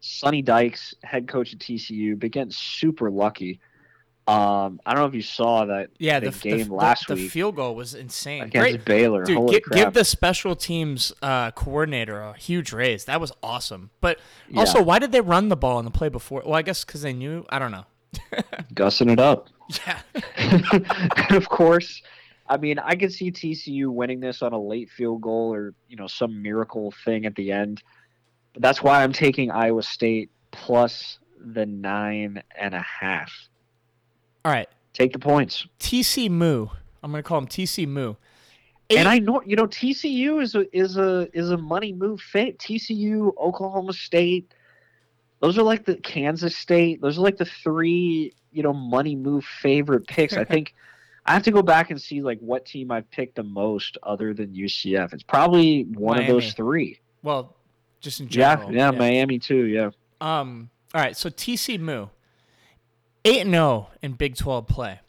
Sonny 0.00 0.42
Dykes, 0.42 0.94
head 1.02 1.28
coach 1.28 1.52
at 1.52 1.58
TCU, 1.60 2.18
getting 2.18 2.50
super 2.50 3.10
lucky. 3.10 3.60
Um, 4.26 4.80
I 4.86 4.92
don't 4.92 5.02
know 5.02 5.06
if 5.08 5.14
you 5.14 5.22
saw 5.22 5.64
that 5.66 5.90
Yeah, 5.98 6.20
the 6.20 6.30
the, 6.30 6.38
game 6.38 6.68
the, 6.68 6.74
last 6.74 7.08
the, 7.08 7.14
week 7.14 7.24
the 7.24 7.28
field 7.30 7.56
goal 7.56 7.74
was 7.74 7.94
insane. 7.94 8.42
against 8.44 8.70
Great, 8.70 8.84
Baylor. 8.84 9.24
dude. 9.24 9.36
Holy 9.36 9.54
Give, 9.54 9.62
crap! 9.62 9.78
give 9.78 9.92
the 9.94 10.04
special 10.04 10.54
teams 10.54 11.12
uh, 11.20 11.50
coordinator 11.52 12.20
a 12.20 12.36
huge 12.36 12.72
raise. 12.72 13.06
That 13.06 13.20
was 13.20 13.32
awesome. 13.42 13.90
But 14.00 14.18
Yeah. 14.48 14.60
also, 14.60 14.82
why 14.82 14.98
did 15.00 15.10
they 15.12 15.20
run 15.20 15.48
the 15.48 15.56
ball 15.56 15.78
in 15.80 15.84
the 15.84 15.90
play 15.90 16.08
before? 16.10 16.42
Well, 16.44 16.54
I 16.54 16.62
guess 16.62 16.84
because 16.84 17.02
they 17.02 17.12
knew. 17.12 17.44
I 17.50 17.58
don't 17.58 17.72
know. 17.72 17.86
gussing 18.74 19.10
it 19.10 19.20
up. 19.20 19.48
Yeah. 19.86 19.98
and 20.36 21.32
of 21.32 21.48
course, 21.48 22.02
I 22.48 22.56
mean, 22.56 22.78
I 22.78 22.96
could 22.96 23.12
see 23.12 23.30
TCU 23.30 23.88
winning 23.88 24.20
this 24.20 24.42
on 24.42 24.52
a 24.52 24.60
late 24.60 24.90
field 24.90 25.20
goal 25.20 25.54
or 25.54 25.74
you 25.88 25.96
know 25.96 26.06
some 26.06 26.42
miracle 26.42 26.92
thing 27.04 27.26
at 27.26 27.34
the 27.36 27.52
end. 27.52 27.82
But 28.52 28.62
that's 28.62 28.82
why 28.82 29.02
I'm 29.02 29.12
taking 29.12 29.50
Iowa 29.50 29.82
State 29.82 30.30
plus 30.50 31.18
the 31.38 31.66
nine 31.66 32.42
and 32.58 32.74
a 32.74 32.84
half. 33.00 33.32
All 34.44 34.52
right. 34.52 34.68
Take 34.92 35.12
the 35.12 35.18
points. 35.18 35.66
TC 35.78 36.30
Moo. 36.30 36.66
I'm 37.02 37.10
gonna 37.10 37.22
call 37.22 37.38
him 37.38 37.46
TC 37.46 37.86
Moo. 37.86 38.14
And 38.90 39.08
I 39.08 39.20
know 39.20 39.40
you 39.46 39.54
know 39.54 39.66
TCU 39.66 40.42
is 40.42 40.54
a 40.54 40.76
is 40.76 40.96
a 40.96 41.28
is 41.32 41.50
a 41.50 41.56
money 41.56 41.92
move 41.92 42.20
fit. 42.20 42.58
TCU, 42.58 43.32
Oklahoma 43.38 43.92
State, 43.92 44.52
those 45.40 45.58
are 45.58 45.62
like 45.62 45.84
the 45.84 45.96
Kansas 45.96 46.56
State. 46.56 47.00
Those 47.00 47.18
are 47.18 47.22
like 47.22 47.36
the 47.36 47.44
three 47.44 48.32
you 48.52 48.62
know 48.62 48.72
money 48.72 49.14
move 49.16 49.44
favorite 49.44 50.06
picks. 50.06 50.34
I 50.34 50.44
think 50.52 50.74
I 51.26 51.32
have 51.34 51.42
to 51.44 51.50
go 51.50 51.62
back 51.62 51.90
and 51.90 52.00
see 52.00 52.22
like 52.22 52.38
what 52.40 52.64
team 52.66 52.90
I've 52.90 53.10
picked 53.10 53.36
the 53.36 53.42
most 53.42 53.98
other 54.02 54.32
than 54.34 54.52
UCF. 54.54 55.12
It's 55.12 55.22
probably 55.22 55.82
one 55.84 56.18
of 56.18 56.26
those 56.26 56.52
three. 56.54 56.98
Well, 57.22 57.54
just 58.00 58.20
in 58.20 58.28
Yeah, 58.30 58.56
general. 58.56 58.74
yeah, 58.74 58.90
Miami 58.92 59.38
too. 59.38 59.64
Yeah, 59.66 59.90
Um. 60.20 60.70
All 60.94 61.00
right. 61.00 61.16
So 61.16 61.28
TC 61.30 61.78
Moo, 61.78 62.06
eight 63.24 63.42
and 63.42 63.50
zero 63.52 63.90
in 64.02 64.12
Big 64.12 64.36
Twelve 64.36 64.66
play. 64.66 65.00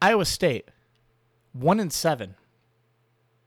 Iowa 0.00 0.24
State, 0.24 0.68
one 1.52 1.80
and 1.80 1.92
seven. 1.92 2.36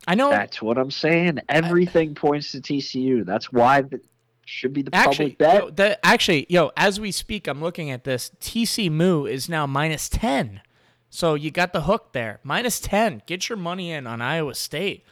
I 0.07 0.15
know. 0.15 0.31
that's 0.31 0.61
what 0.61 0.77
I'm 0.77 0.91
saying. 0.91 1.39
Everything 1.47 2.15
points 2.15 2.51
to 2.53 2.59
TCU. 2.59 3.23
That's 3.25 3.51
why 3.53 3.79
it 3.91 4.03
should 4.45 4.73
be 4.73 4.81
the 4.81 4.93
actually, 4.93 5.31
public 5.31 5.37
bet. 5.37 5.63
yo, 5.63 5.69
the, 5.69 6.05
actually, 6.05 6.45
yo, 6.49 6.71
as 6.75 6.99
we 6.99 7.11
speak, 7.11 7.47
I'm 7.47 7.61
looking 7.61 7.89
at 7.91 8.03
this. 8.03 8.31
TC 8.41 8.91
Moo 8.91 9.25
is 9.25 9.47
now 9.47 9.65
minus 9.65 10.09
ten. 10.09 10.61
So 11.09 11.35
you 11.35 11.51
got 11.51 11.73
the 11.73 11.81
hook 11.81 12.13
there, 12.13 12.39
minus 12.43 12.79
ten. 12.79 13.21
Get 13.25 13.49
your 13.49 13.57
money 13.57 13.91
in 13.91 14.07
on 14.07 14.21
Iowa 14.21 14.55
State. 14.55 15.03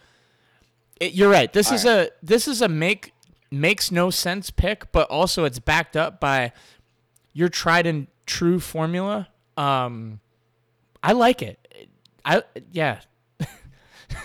It, 1.00 1.14
you're 1.14 1.30
right. 1.30 1.52
This 1.52 1.72
is 1.72 1.86
a 1.86 2.10
this 2.22 2.48
is 2.48 2.62
a 2.62 2.68
make 2.68 3.14
makes 3.52 3.92
no 3.92 4.10
sense 4.10 4.50
pick, 4.50 4.92
but 4.92 5.10
also 5.10 5.46
it's 5.46 5.60
backed 5.60 5.98
up 5.98 6.20
by 6.20 6.52
your 7.34 7.50
tried 7.50 7.86
and 7.86 8.08
true 8.26 8.60
formula. 8.60 9.28
Um, 9.58 10.20
I 11.02 11.14
like 11.14 11.42
it. 11.42 11.90
I 12.26 12.44
yeah. 12.72 13.02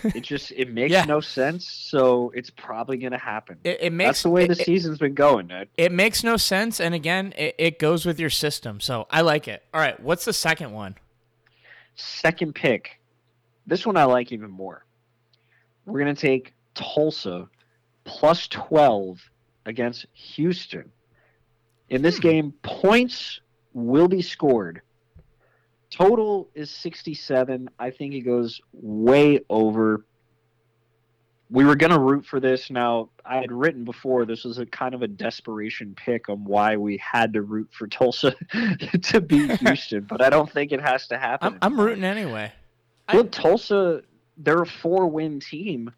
It 0.05 0.21
just 0.23 0.53
it 0.53 0.73
makes 0.73 0.93
Yeah. 0.93 1.05
no 1.05 1.21
sense. 1.21 1.67
So 1.69 2.31
it's 2.35 2.51
probably 2.51 2.97
gonna 2.99 3.19
happen. 3.19 3.59
It, 3.65 3.79
it 3.81 3.93
makes 3.93 4.09
That's 4.09 4.23
the 4.25 4.31
way 4.31 4.45
it, 4.45 4.49
the 4.49 4.61
it- 4.61 4.65
season's 4.65 4.99
been 4.99 5.15
going, 5.15 5.49
Ned. 5.49 5.69
it 5.77 5.93
makes 5.93 6.23
no 6.25 6.37
sense, 6.37 6.81
and 6.81 6.95
again, 6.95 7.33
it, 7.37 7.55
it 7.59 7.79
goes 7.79 8.05
with 8.07 8.19
your 8.21 8.31
system. 8.31 8.81
So 8.81 9.07
I 9.11 9.21
like 9.23 9.49
it. 9.49 9.63
All 9.75 9.81
right, 9.81 9.99
what's 10.01 10.25
the 10.25 10.33
second 10.33 10.73
one? 10.73 10.97
Second 11.97 12.55
pick. 12.55 13.01
This 13.67 13.87
one 13.87 13.97
I 13.97 14.05
like 14.05 14.33
even 14.33 14.51
more. 14.51 14.85
We're 15.87 16.01
going 16.01 16.15
to 16.15 16.21
take 16.21 16.53
Tulsa 16.75 17.49
plus 18.05 18.49
12 18.49 19.21
against 19.67 20.07
Houston. 20.13 20.91
In 21.91 22.03
this 22.03 22.17
Hmm. 22.17 22.23
game, 22.23 22.53
points 22.63 23.41
will 23.73 24.09
be 24.09 24.23
scored. 24.23 24.81
Total 25.95 26.49
is 26.55 26.71
67. 26.71 27.69
I 27.79 27.91
think 27.91 28.15
it 28.15 28.23
goes 28.23 28.61
way 28.73 29.41
over. 29.49 30.05
We 31.51 31.65
were 31.65 31.77
going 31.77 31.93
to 31.93 32.01
root 32.01 32.27
for 32.27 32.41
this. 32.41 32.69
Now, 32.71 33.11
I 33.25 33.37
had 33.37 33.53
written 33.53 33.85
before 33.85 34.25
this 34.25 34.43
was 34.45 34.59
a 34.59 34.67
kind 34.67 34.95
of 34.95 35.03
a 35.03 35.09
desperation 35.09 35.95
pick 35.95 36.29
on 36.29 36.45
why 36.45 36.77
we 36.77 36.97
had 36.97 37.33
to 37.35 37.43
root 37.43 37.69
for 37.73 37.87
Tulsa 37.87 38.35
to 39.03 39.21
beat 39.21 39.53
Houston, 39.61 40.01
but 40.09 40.21
I 40.23 40.31
don't 40.31 40.51
think 40.51 40.73
it 40.73 40.81
has 40.81 41.07
to 41.09 41.19
happen. 41.19 41.59
I'm, 41.63 41.75
I'm 41.75 41.81
rooting 41.81 42.03
anyway. 42.05 42.51
I- 43.07 43.17
Look, 43.17 43.31
Tulsa, 43.31 44.03
they're 44.39 44.63
a 44.63 44.67
four 44.67 45.07
win 45.07 45.39
team, 45.39 45.93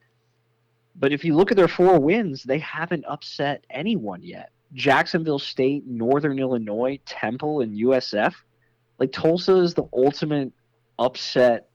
but 0.97 1.13
if 1.13 1.25
you 1.25 1.35
look 1.35 1.51
at 1.51 1.57
their 1.57 1.69
four 1.69 1.99
wins, 1.99 2.43
they 2.43 2.59
haven't 2.59 3.05
upset 3.09 3.65
anyone 3.71 4.23
yet. 4.23 4.51
Jacksonville 4.75 5.39
State, 5.39 5.87
Northern 5.87 6.39
Illinois, 6.39 6.99
Temple, 7.07 7.61
and 7.63 7.73
USF. 7.79 8.35
Like 8.99 9.13
Tulsa 9.13 9.57
is 9.57 9.75
the 9.75 9.85
ultimate 9.93 10.53
upset 10.99 11.69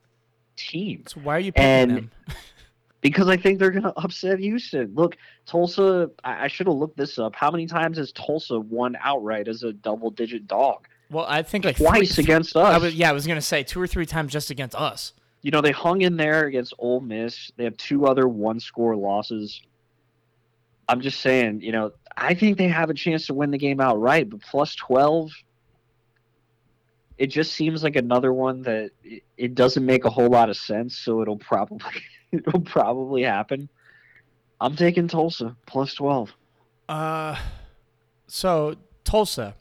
team 0.55 1.03
So 1.07 1.19
why 1.21 1.35
are 1.35 1.39
you 1.39 1.51
picking 1.51 1.65
And- 1.69 1.91
them? 1.91 2.11
because 3.01 3.27
I 3.27 3.37
think 3.37 3.59
they're 3.59 3.71
going 3.71 3.83
to 3.91 3.93
upset 3.97 4.39
Houston. 4.39 4.93
Look, 4.95 5.17
Tulsa, 5.45 6.09
I, 6.23 6.45
I 6.45 6.47
should 6.47 6.67
have 6.67 6.75
looked 6.75 6.97
this 6.97 7.17
up. 7.19 7.35
How 7.35 7.49
many 7.51 7.65
times 7.67 7.97
has 7.97 8.11
Tulsa 8.11 8.59
won 8.59 8.95
outright 9.01 9.47
as 9.47 9.63
a 9.63 9.73
double 9.73 10.09
digit 10.11 10.47
dog? 10.47 10.87
Well, 11.09 11.25
I 11.27 11.41
think 11.43 11.65
like 11.65 11.77
Twice 11.77 12.15
three, 12.15 12.23
against 12.23 12.55
us. 12.55 12.63
I 12.63 12.77
was, 12.77 12.95
yeah, 12.95 13.09
I 13.09 13.13
was 13.13 13.27
gonna 13.27 13.41
say 13.41 13.63
two 13.63 13.81
or 13.81 13.87
three 13.87 14.05
times 14.05 14.31
just 14.31 14.49
against 14.49 14.75
us. 14.75 15.13
you 15.41 15.51
know, 15.51 15.59
they 15.61 15.71
hung 15.71 16.01
in 16.01 16.15
there 16.15 16.45
against 16.45 16.73
Ole 16.77 17.01
Miss. 17.01 17.51
They 17.57 17.63
have 17.65 17.75
two 17.77 18.05
other 18.05 18.27
one 18.27 18.59
score 18.59 18.95
losses. 18.95 19.61
I'm 20.87 21.01
just 21.01 21.19
saying, 21.21 21.61
you 21.61 21.71
know, 21.71 21.91
I 22.15 22.33
think 22.33 22.57
they 22.57 22.67
have 22.67 22.89
a 22.89 22.93
chance 22.93 23.25
to 23.27 23.33
win 23.33 23.51
the 23.51 23.57
game 23.57 23.79
outright, 23.81 24.29
but 24.29 24.41
plus 24.41 24.75
12, 24.75 25.31
it 27.21 27.27
just 27.27 27.51
seems 27.53 27.83
like 27.83 27.95
another 27.95 28.33
one 28.33 28.63
that 28.63 28.89
it, 29.03 29.23
it 29.37 29.53
doesn't 29.53 29.85
make 29.85 30.05
a 30.05 30.09
whole 30.09 30.27
lot 30.29 30.49
of 30.49 30.57
sense, 30.57 30.97
so 30.97 31.21
it'll 31.21 31.37
probably 31.37 32.01
it'll 32.31 32.61
probably 32.61 33.21
happen. 33.21 33.69
I'm 34.59 34.75
taking 34.75 35.07
Tulsa 35.07 35.55
plus 35.67 35.93
12. 35.93 36.31
Uh, 36.89 37.39
so 38.27 38.75
Tulsa, 39.03 39.55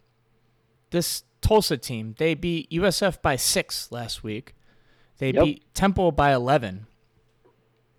this 0.90 1.24
Tulsa 1.42 1.76
team, 1.76 2.14
they 2.18 2.34
beat 2.34 2.70
USF 2.70 3.20
by 3.20 3.36
six 3.36 3.92
last 3.92 4.24
week. 4.24 4.54
They 5.18 5.32
Yep. 5.32 5.44
beat 5.44 5.74
Temple 5.74 6.12
by 6.12 6.32
eleven, 6.32 6.86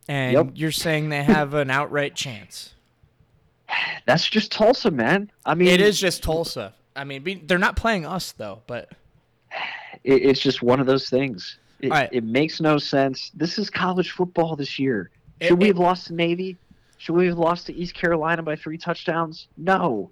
and 0.07 0.33
Yep. 0.33 0.47
you're 0.55 0.71
saying 0.71 1.09
they 1.09 1.23
have 1.23 1.53
an 1.53 1.69
outright 1.69 2.15
chance. 2.15 2.73
That's 4.07 4.27
just 4.27 4.51
Tulsa, 4.51 4.89
man. 4.89 5.31
I 5.45 5.53
mean, 5.53 5.67
It 5.67 5.81
is 5.81 5.99
just 5.99 6.23
Tulsa. 6.23 6.73
I 6.95 7.03
mean, 7.03 7.43
they're 7.45 7.59
not 7.59 7.75
playing 7.75 8.07
us 8.07 8.31
though, 8.31 8.63
but 8.65 8.89
it, 10.03 10.23
it's 10.23 10.39
just 10.39 10.61
one 10.61 10.79
of 10.79 10.85
those 10.87 11.09
things. 11.09 11.57
It, 11.79 11.89
right. 11.89 12.09
it 12.11 12.23
makes 12.23 12.61
no 12.61 12.77
sense. 12.77 13.31
This 13.33 13.57
is 13.57 13.69
college 13.69 14.11
football 14.11 14.55
this 14.55 14.77
year. 14.79 15.09
It- 15.39 15.47
Should 15.47 15.59
we 15.59 15.65
it- 15.65 15.69
have 15.69 15.77
lost 15.79 16.07
to 16.07 16.13
Navy? 16.13 16.57
Should 16.97 17.13
we 17.15 17.25
have 17.27 17.39
lost 17.39 17.65
to 17.67 17.73
East 17.73 17.95
Carolina 17.95 18.43
by 18.43 18.55
three 18.55 18.77
touchdowns? 18.77 19.47
No. 19.57 20.11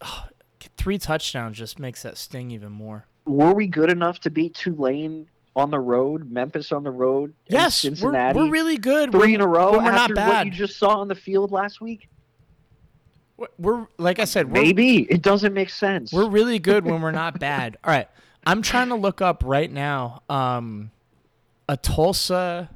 three 0.76 0.96
touchdowns 0.98 1.58
just 1.58 1.78
makes 1.78 2.02
that 2.02 2.16
sting 2.16 2.50
even 2.50 2.72
more. 2.72 3.04
Were 3.26 3.52
we 3.52 3.66
good 3.66 3.90
enough 3.90 4.20
to 4.20 4.30
beat 4.30 4.54
Tulane 4.54 5.26
on 5.54 5.70
the 5.70 5.78
road, 5.78 6.30
Memphis 6.30 6.72
on 6.72 6.82
the 6.84 6.90
road, 6.90 7.34
Yes, 7.48 7.84
we're, 7.84 7.90
Cincinnati 7.90 8.38
we're 8.38 8.48
really 8.50 8.78
good. 8.78 9.10
3 9.10 9.18
We're- 9.20 9.34
in 9.34 9.40
a 9.42 9.46
row 9.46 9.72
we're 9.72 9.82
not 9.82 9.94
after 10.10 10.14
what 10.14 10.26
bad. 10.26 10.46
you 10.46 10.52
just 10.52 10.78
saw 10.78 11.00
on 11.00 11.08
the 11.08 11.14
field 11.14 11.50
last 11.50 11.80
week? 11.82 12.08
We're- 13.36 13.52
We're 13.58 13.86
like 13.98 14.18
I 14.18 14.24
said, 14.24 14.46
we're, 14.50 14.62
Maybe 14.62 15.02
it 15.10 15.20
doesn't 15.22 15.52
make 15.52 15.70
sense. 15.70 16.12
We're 16.12 16.28
really 16.28 16.58
good 16.58 16.84
when 16.86 17.02
we're 17.02 17.10
not 17.10 17.38
bad. 17.38 17.76
All 17.84 17.92
right. 17.92 18.08
I'm 18.50 18.62
trying 18.62 18.88
to 18.88 18.96
look 18.96 19.20
up 19.20 19.44
right 19.46 19.70
now 19.70 20.22
um, 20.28 20.90
a 21.68 21.76
Tulsa 21.76 22.68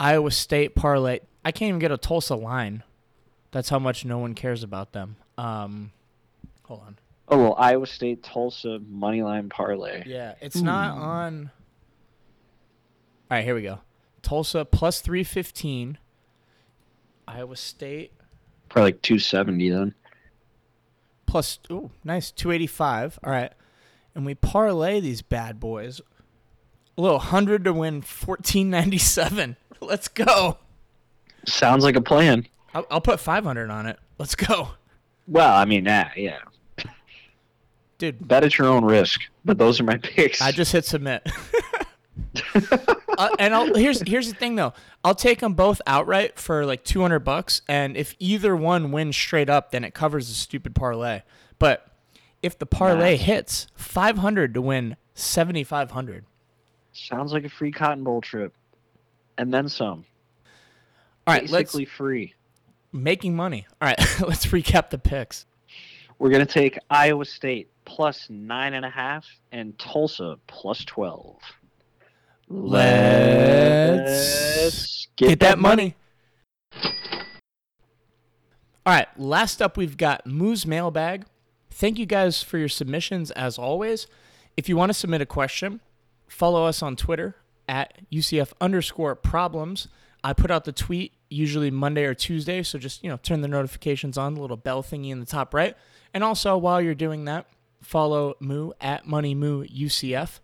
Iowa 0.00 0.32
State 0.32 0.74
parlay. 0.74 1.20
I 1.44 1.52
can't 1.52 1.68
even 1.68 1.78
get 1.78 1.92
a 1.92 1.96
Tulsa 1.96 2.34
line. 2.34 2.82
That's 3.52 3.68
how 3.68 3.78
much 3.78 4.04
no 4.04 4.18
one 4.18 4.34
cares 4.34 4.64
about 4.64 4.90
them. 4.92 5.14
Um, 5.38 5.92
hold 6.64 6.80
on. 6.80 6.98
oh 7.28 7.38
well, 7.38 7.54
Iowa 7.56 7.86
State 7.86 8.24
Tulsa 8.24 8.80
moneyline 8.80 9.48
parlay. 9.48 10.02
Yeah, 10.06 10.34
it's 10.40 10.56
not 10.56 10.98
on. 10.98 11.52
All 13.30 13.36
right, 13.36 13.44
here 13.44 13.54
we 13.54 13.62
go. 13.62 13.78
Tulsa 14.22 14.64
plus 14.64 15.00
315. 15.00 15.98
Iowa 17.28 17.54
State 17.54 18.12
Probably 18.68 18.88
like 18.90 19.02
two 19.02 19.20
seventy 19.20 19.70
then. 19.70 19.94
plus 21.26 21.60
ooh, 21.70 21.92
nice 22.02 22.32
285. 22.32 23.20
All 23.22 23.30
right. 23.30 23.52
And 24.18 24.26
we 24.26 24.34
parlay 24.34 24.98
these 24.98 25.22
bad 25.22 25.60
boys. 25.60 26.00
A 26.96 27.00
little 27.00 27.18
100 27.18 27.62
to 27.62 27.72
win 27.72 27.98
1497. 27.98 29.56
Let's 29.80 30.08
go. 30.08 30.58
Sounds 31.46 31.84
like 31.84 31.94
a 31.94 32.00
plan. 32.00 32.44
I'll, 32.74 32.84
I'll 32.90 33.00
put 33.00 33.20
500 33.20 33.70
on 33.70 33.86
it. 33.86 33.96
Let's 34.18 34.34
go. 34.34 34.70
Well, 35.28 35.54
I 35.54 35.64
mean, 35.66 35.86
ah, 35.86 36.10
yeah. 36.16 36.40
Dude, 37.98 38.26
Bet 38.26 38.42
at 38.42 38.58
your 38.58 38.66
own 38.66 38.84
risk. 38.84 39.20
But 39.44 39.56
those 39.56 39.78
are 39.78 39.84
my 39.84 39.98
picks. 40.02 40.42
I 40.42 40.50
just 40.50 40.72
hit 40.72 40.84
submit. 40.84 41.24
uh, 42.56 43.28
and 43.38 43.54
I'll, 43.54 43.72
here's 43.72 44.00
here's 44.00 44.28
the 44.28 44.34
thing 44.34 44.56
though. 44.56 44.72
I'll 45.04 45.14
take 45.14 45.38
them 45.38 45.54
both 45.54 45.80
outright 45.86 46.40
for 46.40 46.66
like 46.66 46.82
200 46.82 47.20
bucks 47.20 47.62
and 47.68 47.96
if 47.96 48.16
either 48.18 48.56
one 48.56 48.90
wins 48.90 49.16
straight 49.16 49.48
up 49.48 49.70
then 49.70 49.84
it 49.84 49.94
covers 49.94 50.26
the 50.26 50.34
stupid 50.34 50.74
parlay. 50.74 51.22
But 51.60 51.87
if 52.42 52.58
the 52.58 52.66
parlay 52.66 53.16
hits 53.16 53.66
500 53.74 54.54
to 54.54 54.62
win 54.62 54.96
7500. 55.14 56.24
Sounds 56.92 57.32
like 57.32 57.44
a 57.44 57.48
free 57.48 57.72
Cotton 57.72 58.04
Bowl 58.04 58.20
trip, 58.20 58.54
and 59.36 59.52
then 59.52 59.68
some. 59.68 60.04
All 61.26 61.34
right, 61.34 61.42
Basically 61.50 61.84
free. 61.84 62.34
making 62.92 63.36
money. 63.36 63.66
All 63.80 63.88
right, 63.88 63.98
let's 64.26 64.46
recap 64.46 64.90
the 64.90 64.98
picks. 64.98 65.46
We're 66.18 66.30
gonna 66.30 66.46
take 66.46 66.78
Iowa 66.90 67.24
State 67.24 67.70
plus 67.84 68.28
nine 68.28 68.74
and 68.74 68.84
a 68.84 68.90
half 68.90 69.24
and 69.52 69.78
Tulsa 69.78 70.36
plus 70.46 70.84
twelve. 70.84 71.36
Let's 73.68 75.08
get, 75.16 75.40
that 75.40 75.58
money. 75.58 75.94
All 78.86 78.94
right, 78.94 79.06
last 79.18 79.60
up 79.60 79.76
we've 79.76 79.96
got 79.98 80.26
Moo's 80.26 80.66
mailbag. 80.66 81.26
Thank 81.78 82.00
you 82.00 82.06
guys 82.06 82.42
for 82.42 82.58
your 82.58 82.68
submissions 82.68 83.30
as 83.30 83.56
always. 83.56 84.08
If 84.56 84.68
you 84.68 84.76
want 84.76 84.90
to 84.90 84.94
submit 84.94 85.20
a 85.20 85.26
question, 85.26 85.80
follow 86.26 86.64
us 86.64 86.82
on 86.82 86.96
Twitter 86.96 87.36
at 87.68 88.00
UCF 88.10 88.52
underscore 88.60 89.14
problems. 89.14 89.86
I 90.24 90.32
put 90.32 90.50
out 90.50 90.64
the 90.64 90.72
tweet 90.72 91.12
usually 91.30 91.70
Monday 91.70 92.02
or 92.02 92.14
Tuesday, 92.14 92.64
so 92.64 92.80
just 92.80 93.04
you 93.04 93.08
know 93.08 93.16
turn 93.22 93.42
the 93.42 93.48
notifications 93.48 94.18
on, 94.18 94.34
the 94.34 94.40
little 94.40 94.56
bell 94.56 94.82
thingy 94.82 95.10
in 95.10 95.20
the 95.20 95.24
top 95.24 95.54
right. 95.54 95.76
And 96.12 96.24
also 96.24 96.58
while 96.58 96.80
you're 96.80 96.96
doing 96.96 97.26
that, 97.26 97.46
follow 97.80 98.34
Moo 98.40 98.72
at 98.80 99.06
Money 99.06 99.36
Moo 99.36 99.64
UCF. 99.64 100.40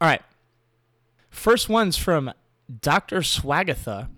All 0.00 0.08
right. 0.08 0.22
First 1.28 1.68
one's 1.68 1.98
from 1.98 2.32
Dr. 2.80 3.18
Swagatha. 3.18 4.08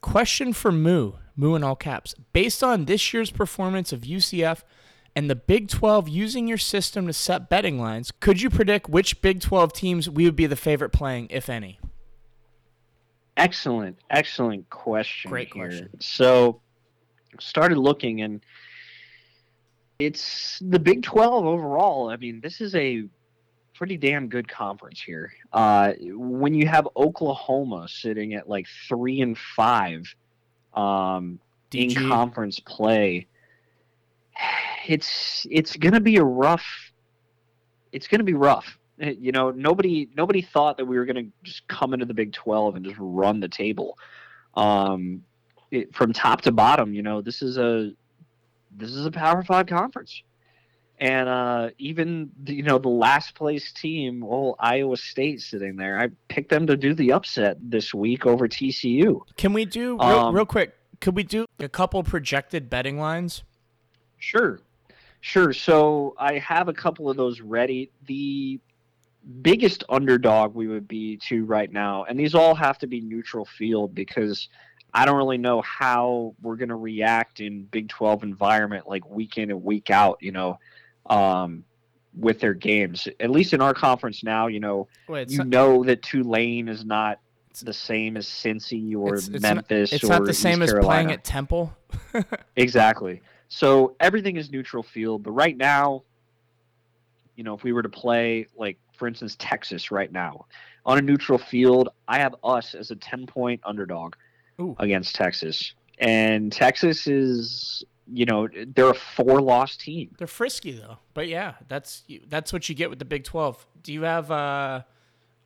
Question 0.00 0.54
for 0.54 0.72
Moo, 0.72 1.12
Moo 1.36 1.54
in 1.54 1.62
all 1.62 1.76
caps. 1.76 2.14
Based 2.32 2.64
on 2.64 2.86
this 2.86 3.12
year's 3.12 3.30
performance 3.30 3.92
of 3.92 4.00
UCF 4.00 4.62
and 5.16 5.30
the 5.30 5.34
Big 5.34 5.68
12 5.68 6.08
using 6.08 6.46
your 6.46 6.58
system 6.58 7.06
to 7.06 7.12
set 7.12 7.48
betting 7.48 7.80
lines, 7.80 8.12
could 8.20 8.42
you 8.42 8.50
predict 8.50 8.90
which 8.90 9.22
Big 9.22 9.40
12 9.40 9.72
teams 9.72 10.10
we 10.10 10.26
would 10.26 10.36
be 10.36 10.46
the 10.46 10.56
favorite 10.56 10.90
playing, 10.90 11.26
if 11.30 11.48
any? 11.48 11.80
Excellent, 13.38 13.98
excellent 14.10 14.68
question. 14.68 15.30
Great 15.30 15.52
here. 15.52 15.68
question. 15.68 16.00
So, 16.00 16.60
started 17.40 17.78
looking, 17.78 18.20
and 18.20 18.42
it's 19.98 20.58
the 20.60 20.78
Big 20.78 21.02
Twelve 21.02 21.44
overall. 21.44 22.08
I 22.08 22.16
mean, 22.16 22.40
this 22.40 22.60
is 22.60 22.74
a 22.74 23.04
pretty 23.74 23.96
damn 23.98 24.28
good 24.28 24.48
conference 24.48 25.02
here. 25.02 25.32
Uh, 25.52 25.92
when 26.00 26.54
you 26.54 26.66
have 26.66 26.88
Oklahoma 26.96 27.88
sitting 27.88 28.34
at 28.34 28.48
like 28.48 28.66
three 28.88 29.20
and 29.20 29.36
five 29.36 30.02
um, 30.74 31.38
in 31.72 31.94
conference 31.94 32.58
play, 32.58 33.26
it's 34.86 35.46
it's 35.50 35.76
gonna 35.76 36.00
be 36.00 36.16
a 36.16 36.24
rough. 36.24 36.66
It's 37.92 38.06
gonna 38.08 38.24
be 38.24 38.34
rough. 38.34 38.78
Eh, 39.00 39.14
You 39.18 39.32
know, 39.32 39.50
nobody 39.50 40.08
nobody 40.16 40.42
thought 40.42 40.76
that 40.78 40.84
we 40.84 40.96
were 40.96 41.04
gonna 41.04 41.26
just 41.42 41.66
come 41.68 41.94
into 41.94 42.06
the 42.06 42.14
Big 42.14 42.32
Twelve 42.32 42.76
and 42.76 42.84
just 42.84 42.96
run 42.98 43.40
the 43.40 43.48
table. 43.48 43.98
Um, 44.54 45.22
it, 45.70 45.94
from 45.94 46.12
top 46.12 46.42
to 46.42 46.52
bottom, 46.52 46.94
you 46.94 47.02
know, 47.02 47.20
this 47.20 47.42
is 47.42 47.58
a 47.58 47.92
this 48.70 48.90
is 48.90 49.06
a 49.06 49.10
Power 49.10 49.42
Five 49.42 49.66
conference, 49.66 50.22
and 50.98 51.28
uh, 51.28 51.70
even 51.78 52.30
the, 52.44 52.54
you 52.54 52.62
know 52.62 52.78
the 52.78 52.88
last 52.88 53.34
place 53.34 53.72
team, 53.72 54.20
well, 54.20 54.56
Iowa 54.58 54.96
State 54.96 55.40
sitting 55.40 55.76
there. 55.76 55.98
I 55.98 56.08
picked 56.28 56.50
them 56.50 56.66
to 56.68 56.76
do 56.76 56.94
the 56.94 57.12
upset 57.12 57.56
this 57.60 57.92
week 57.92 58.26
over 58.26 58.48
TCU. 58.48 59.20
Can 59.36 59.52
we 59.52 59.64
do, 59.64 59.98
real, 59.98 60.02
Um, 60.02 60.34
real 60.34 60.46
quick, 60.46 60.74
could 61.00 61.16
we 61.16 61.22
do 61.22 61.46
a 61.58 61.68
couple 61.68 62.02
projected 62.02 62.70
betting 62.70 62.98
lines? 62.98 63.42
Sure, 64.18 64.60
sure. 65.20 65.52
So 65.52 66.14
I 66.18 66.38
have 66.38 66.68
a 66.68 66.72
couple 66.72 67.10
of 67.10 67.16
those 67.16 67.40
ready. 67.40 67.90
The 68.06 68.60
biggest 69.42 69.84
underdog 69.88 70.54
we 70.54 70.68
would 70.68 70.86
be 70.86 71.16
to 71.28 71.44
right 71.44 71.70
now, 71.70 72.04
and 72.04 72.18
these 72.18 72.34
all 72.34 72.54
have 72.54 72.78
to 72.78 72.86
be 72.86 73.00
neutral 73.00 73.44
field 73.44 73.94
because 73.94 74.48
I 74.94 75.04
don't 75.04 75.16
really 75.16 75.38
know 75.38 75.60
how 75.62 76.34
we're 76.40 76.56
going 76.56 76.70
to 76.70 76.76
react 76.76 77.40
in 77.40 77.64
Big 77.64 77.88
12 77.88 78.22
environment, 78.22 78.88
like 78.88 79.08
week 79.10 79.36
in 79.36 79.50
and 79.50 79.62
week 79.62 79.90
out, 79.90 80.18
you 80.22 80.32
know, 80.32 80.58
um, 81.06 81.64
with 82.16 82.40
their 82.40 82.54
games. 82.54 83.06
At 83.20 83.30
least 83.30 83.52
in 83.52 83.60
our 83.60 83.74
conference 83.74 84.24
now, 84.24 84.46
you 84.46 84.58
know, 84.58 84.88
Wait, 85.06 85.28
you 85.28 85.44
know 85.44 85.84
that 85.84 86.02
Tulane 86.02 86.68
is 86.68 86.84
not 86.84 87.20
the 87.62 87.72
same 87.72 88.16
as 88.16 88.26
Cincy 88.26 88.96
or 88.96 89.14
it's, 89.14 89.28
it's 89.28 89.42
not, 89.42 89.56
Memphis 89.56 89.92
it's 89.92 90.04
or 90.04 90.08
not 90.08 90.24
the 90.24 90.32
same 90.32 90.62
East 90.62 90.74
as 90.74 90.84
playing 90.84 91.12
at 91.12 91.24
Temple. 91.24 91.76
Exactly. 92.56 93.20
So 93.48 93.94
everything 94.00 94.36
is 94.36 94.50
neutral 94.50 94.82
field, 94.82 95.22
but 95.22 95.32
right 95.32 95.56
now, 95.56 96.02
you 97.36 97.44
know, 97.44 97.54
if 97.54 97.62
we 97.62 97.72
were 97.72 97.82
to 97.82 97.88
play 97.88 98.46
like 98.56 98.78
for 98.94 99.06
instance 99.06 99.36
Texas 99.38 99.90
right 99.90 100.10
now 100.10 100.46
on 100.84 100.98
a 100.98 101.02
neutral 101.02 101.38
field, 101.38 101.90
I 102.08 102.18
have 102.18 102.34
us 102.42 102.74
as 102.74 102.90
a 102.90 102.96
10 102.96 103.26
point 103.26 103.60
underdog 103.64 104.14
Ooh. 104.60 104.74
against 104.78 105.14
Texas. 105.14 105.74
And 105.98 106.52
Texas 106.52 107.06
is, 107.06 107.84
you 108.12 108.26
know, 108.26 108.48
they're 108.74 108.90
a 108.90 108.94
four 108.94 109.40
loss 109.40 109.76
team. 109.76 110.14
They're 110.18 110.26
frisky 110.26 110.72
though, 110.72 110.98
but 111.14 111.28
yeah, 111.28 111.54
that's 111.68 112.04
that's 112.28 112.52
what 112.52 112.68
you 112.68 112.74
get 112.74 112.90
with 112.90 112.98
the 112.98 113.04
Big 113.04 113.24
Twelve. 113.24 113.66
Do 113.82 113.92
you 113.92 114.02
have 114.02 114.30
uh, 114.30 114.82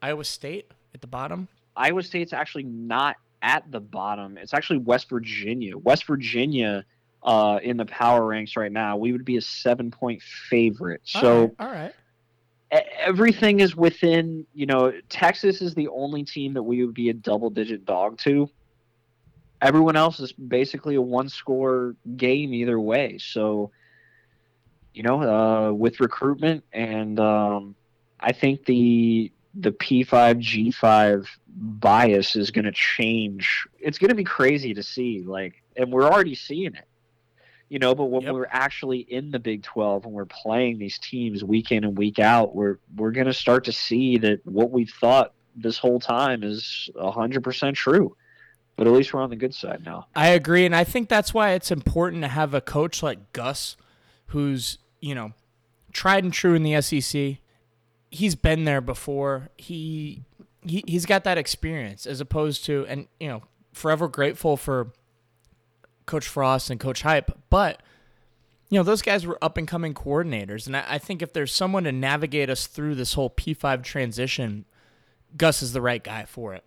Iowa 0.03 0.25
State 0.25 0.73
at 0.93 1.01
the 1.01 1.07
bottom? 1.07 1.49
Iowa 1.77 2.03
State's 2.03 2.33
actually 2.33 2.65
not 2.65 3.17
at 3.43 3.71
the 3.71 3.81
bottom. 3.81 4.37
It's 4.37 4.53
actually 4.53 4.81
West 4.81 5.09
Virginia. 5.09 5.79
West 5.79 6.05
Virginia 6.07 6.85
uh, 7.23 7.61
in 7.63 7.77
the 7.77 7.87
power 7.87 8.27
ranks 8.27 8.57
right 8.57 8.73
now, 8.73 8.97
we 8.97 9.13
would 9.13 9.25
be 9.25 9.37
a 9.37 9.43
seven 9.43 9.91
point 9.91 10.23
favorite. 10.23 11.03
So 11.05 11.53
all 11.59 11.67
right, 11.67 11.93
all 12.73 12.79
right. 12.79 12.87
everything 12.99 13.61
is 13.61 13.77
within 13.77 14.47
you 14.55 14.67
know 14.67 14.93
texas 15.09 15.61
is 15.61 15.75
the 15.75 15.89
only 15.89 16.25
team 16.25 16.55
that 16.55 16.63
we 16.63 16.85
would 16.85 16.95
be 16.95 17.11
a 17.11 17.15
double 17.15 17.51
digit 17.51 17.85
dog 17.85 18.19
to 18.19 18.49
everyone 19.61 19.97
else 19.97 20.21
is 20.21 20.33
basically 20.33 20.95
a 20.95 21.03
one 21.03 21.29
score 21.29 21.95
game 22.17 22.55
either 22.55 22.81
way 22.81 23.19
so 23.19 23.71
you 24.95 25.03
know 25.03 25.23
uh, 25.23 25.73
with 25.73 26.01
recruitment 26.01 26.65
and 26.73 27.21
um, 27.21 27.75
i 28.21 28.33
think 28.33 28.65
the 28.65 29.31
the 29.55 29.73
p5 29.73 30.41
g5 30.41 31.27
bias 31.49 32.37
is 32.37 32.51
going 32.51 32.65
to 32.65 32.73
change 32.73 33.67
it's 33.81 33.99
going 33.99 34.09
to 34.09 34.15
be 34.15 34.25
crazy 34.25 34.73
to 34.73 34.83
see 34.83 35.23
like 35.23 35.63
and 35.77 35.93
we're 35.93 36.05
already 36.05 36.35
seeing 36.35 36.75
it 36.75 36.87
you 37.71 37.79
know 37.79 37.95
but 37.95 38.07
when 38.07 38.23
Yep. 38.23 38.35
we're 38.35 38.47
actually 38.51 38.99
in 38.99 39.31
the 39.31 39.39
big 39.39 39.63
12 39.63 40.05
and 40.05 40.13
we're 40.13 40.27
playing 40.27 40.77
these 40.79 40.99
teams 40.99 41.43
week 41.43 41.73
in 41.73 41.85
and 41.85 41.97
week 41.97 42.19
out 42.19 42.55
we're 42.55 42.79
we're 42.97 43.13
going 43.13 43.27
to 43.27 43.33
start 43.33 43.65
to 43.65 43.73
see 43.73 44.19
that 44.19 44.45
what 44.45 44.71
we've 44.71 44.93
thought 45.01 45.33
this 45.57 45.79
whole 45.79 45.99
time 46.01 46.43
is 46.43 46.91
100% 46.97 47.75
true 47.75 48.15
but 48.77 48.87
at 48.87 48.93
least 48.93 49.15
we're 49.15 49.23
on 49.23 49.31
the 49.31 49.37
good 49.37 49.55
side 49.55 49.83
now 49.85 50.07
I 50.15 50.29
agree, 50.29 50.65
and 50.67 50.75
I 50.75 50.85
think 50.85 51.09
that's 51.09 51.33
why 51.33 51.51
it's 51.53 51.71
important 51.71 52.23
to 52.23 52.29
have 52.29 52.55
a 52.55 52.61
coach 52.61 53.03
like 53.03 53.33
Gus, 53.33 53.77
who's 54.27 54.79
you 55.01 55.15
know 55.15 55.33
tried 55.93 56.25
and 56.25 56.33
true 56.33 56.55
in 56.55 56.63
the 56.63 56.81
SEC. 56.81 57.37
He's 58.11 58.35
been 58.35 58.65
there 58.65 58.81
before. 58.81 59.51
He, 59.59 60.23
he 60.63 60.83
he's 60.87 61.05
got 61.05 61.25
that 61.25 61.37
experience 61.37 62.07
as 62.07 62.21
opposed 62.23 62.65
to, 62.67 62.87
and 62.89 63.07
you 63.19 63.29
know, 63.29 63.43
forever 63.75 64.09
grateful 64.09 64.57
for 64.57 64.93
Coach 66.11 66.27
Frost 66.27 66.69
and 66.71 66.79
Coach 66.81 67.03
Heupel, 67.03 67.37
but. 67.49 67.83
You 68.73 68.79
know, 68.79 68.85
those 68.85 69.03
guys 69.03 69.27
were 69.27 69.37
up 69.43 69.57
and 69.57 69.67
coming 69.67 69.95
coordinators. 69.95 70.69
And 70.69 70.77
I, 70.77 70.85
I 70.91 70.99
think 70.99 71.23
if 71.23 71.33
there's 71.33 71.53
someone 71.53 71.83
to 71.83 71.91
navigate 71.91 72.49
us 72.49 72.69
through 72.69 72.95
this 72.95 73.15
whole 73.15 73.29
P5 73.29 73.83
transition, 73.83 74.65
Gus 75.37 75.61
is 75.61 75.73
the 75.73 75.81
right 75.81 76.05
guy 76.05 76.25
for 76.25 76.55
it. 76.55 76.63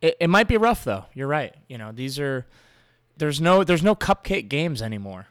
It, 0.00 0.16
it 0.18 0.28
might 0.30 0.48
be 0.48 0.56
rough 0.56 0.82
though. 0.82 1.04
You're 1.12 1.26
right. 1.28 1.54
You 1.68 1.76
know, 1.76 1.92
these 1.92 2.18
are 2.18 2.46
there's 3.18 3.38
no 3.38 3.64
there's 3.64 3.82
no 3.82 3.94
cupcake 3.94 4.48
games 4.48 4.80
anymore. 4.80 5.26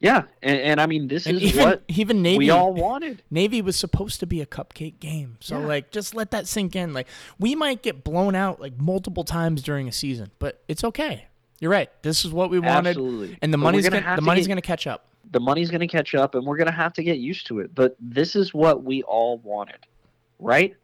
yeah 0.00 0.22
and, 0.42 0.58
and 0.60 0.80
i 0.80 0.86
mean 0.86 1.08
this 1.08 1.26
And 1.26 1.36
is 1.36 1.42
even 1.52 1.64
what 1.64 1.82
even 1.88 2.22
Navy 2.22 2.38
we 2.38 2.48
all 2.50 2.72
wanted 2.72 3.22
Navy 3.30 3.60
was 3.60 3.76
supposed 3.76 4.18
to 4.20 4.26
be 4.26 4.40
a 4.40 4.46
cupcake 4.46 4.98
game. 4.98 5.36
So 5.40 5.60
Yeah. 5.60 5.66
like 5.66 5.90
just 5.90 6.14
let 6.14 6.30
that 6.30 6.46
sink 6.48 6.74
in. 6.74 6.94
Like 6.94 7.06
we 7.38 7.54
might 7.54 7.82
get 7.82 8.02
blown 8.02 8.34
out 8.34 8.62
like 8.62 8.78
multiple 8.80 9.24
times 9.24 9.62
during 9.62 9.88
a 9.88 9.92
season, 9.92 10.30
but 10.38 10.62
it's 10.68 10.84
okay. 10.84 11.26
You're 11.60 11.70
right. 11.70 11.90
This 12.02 12.24
is 12.24 12.32
what 12.32 12.50
we 12.50 12.58
wanted 12.60 12.90
Absolutely. 12.90 13.38
and 13.42 13.52
the 13.52 13.58
But 13.58 13.62
money's 13.64 13.88
gonna 13.88 14.00
gonna, 14.02 14.16
the 14.16 14.20
to 14.20 14.26
money's 14.26 14.46
get- 14.46 14.54
to 14.54 14.60
catch 14.60 14.86
up. 14.86 15.06
the 15.30 15.40
money's 15.40 15.70
going 15.70 15.80
to 15.80 15.86
catch 15.88 16.14
up 16.14 16.34
and 16.34 16.46
we're 16.46 16.56
going 16.56 16.66
to 16.68 16.72
have 16.72 16.92
to 16.94 17.02
get 17.02 17.18
used 17.18 17.46
to 17.48 17.58
it 17.60 17.74
but 17.74 17.96
this 18.00 18.34
is 18.36 18.54
what 18.54 18.82
we 18.84 19.02
all 19.02 19.38
wanted 19.38 19.84
right 20.38 20.74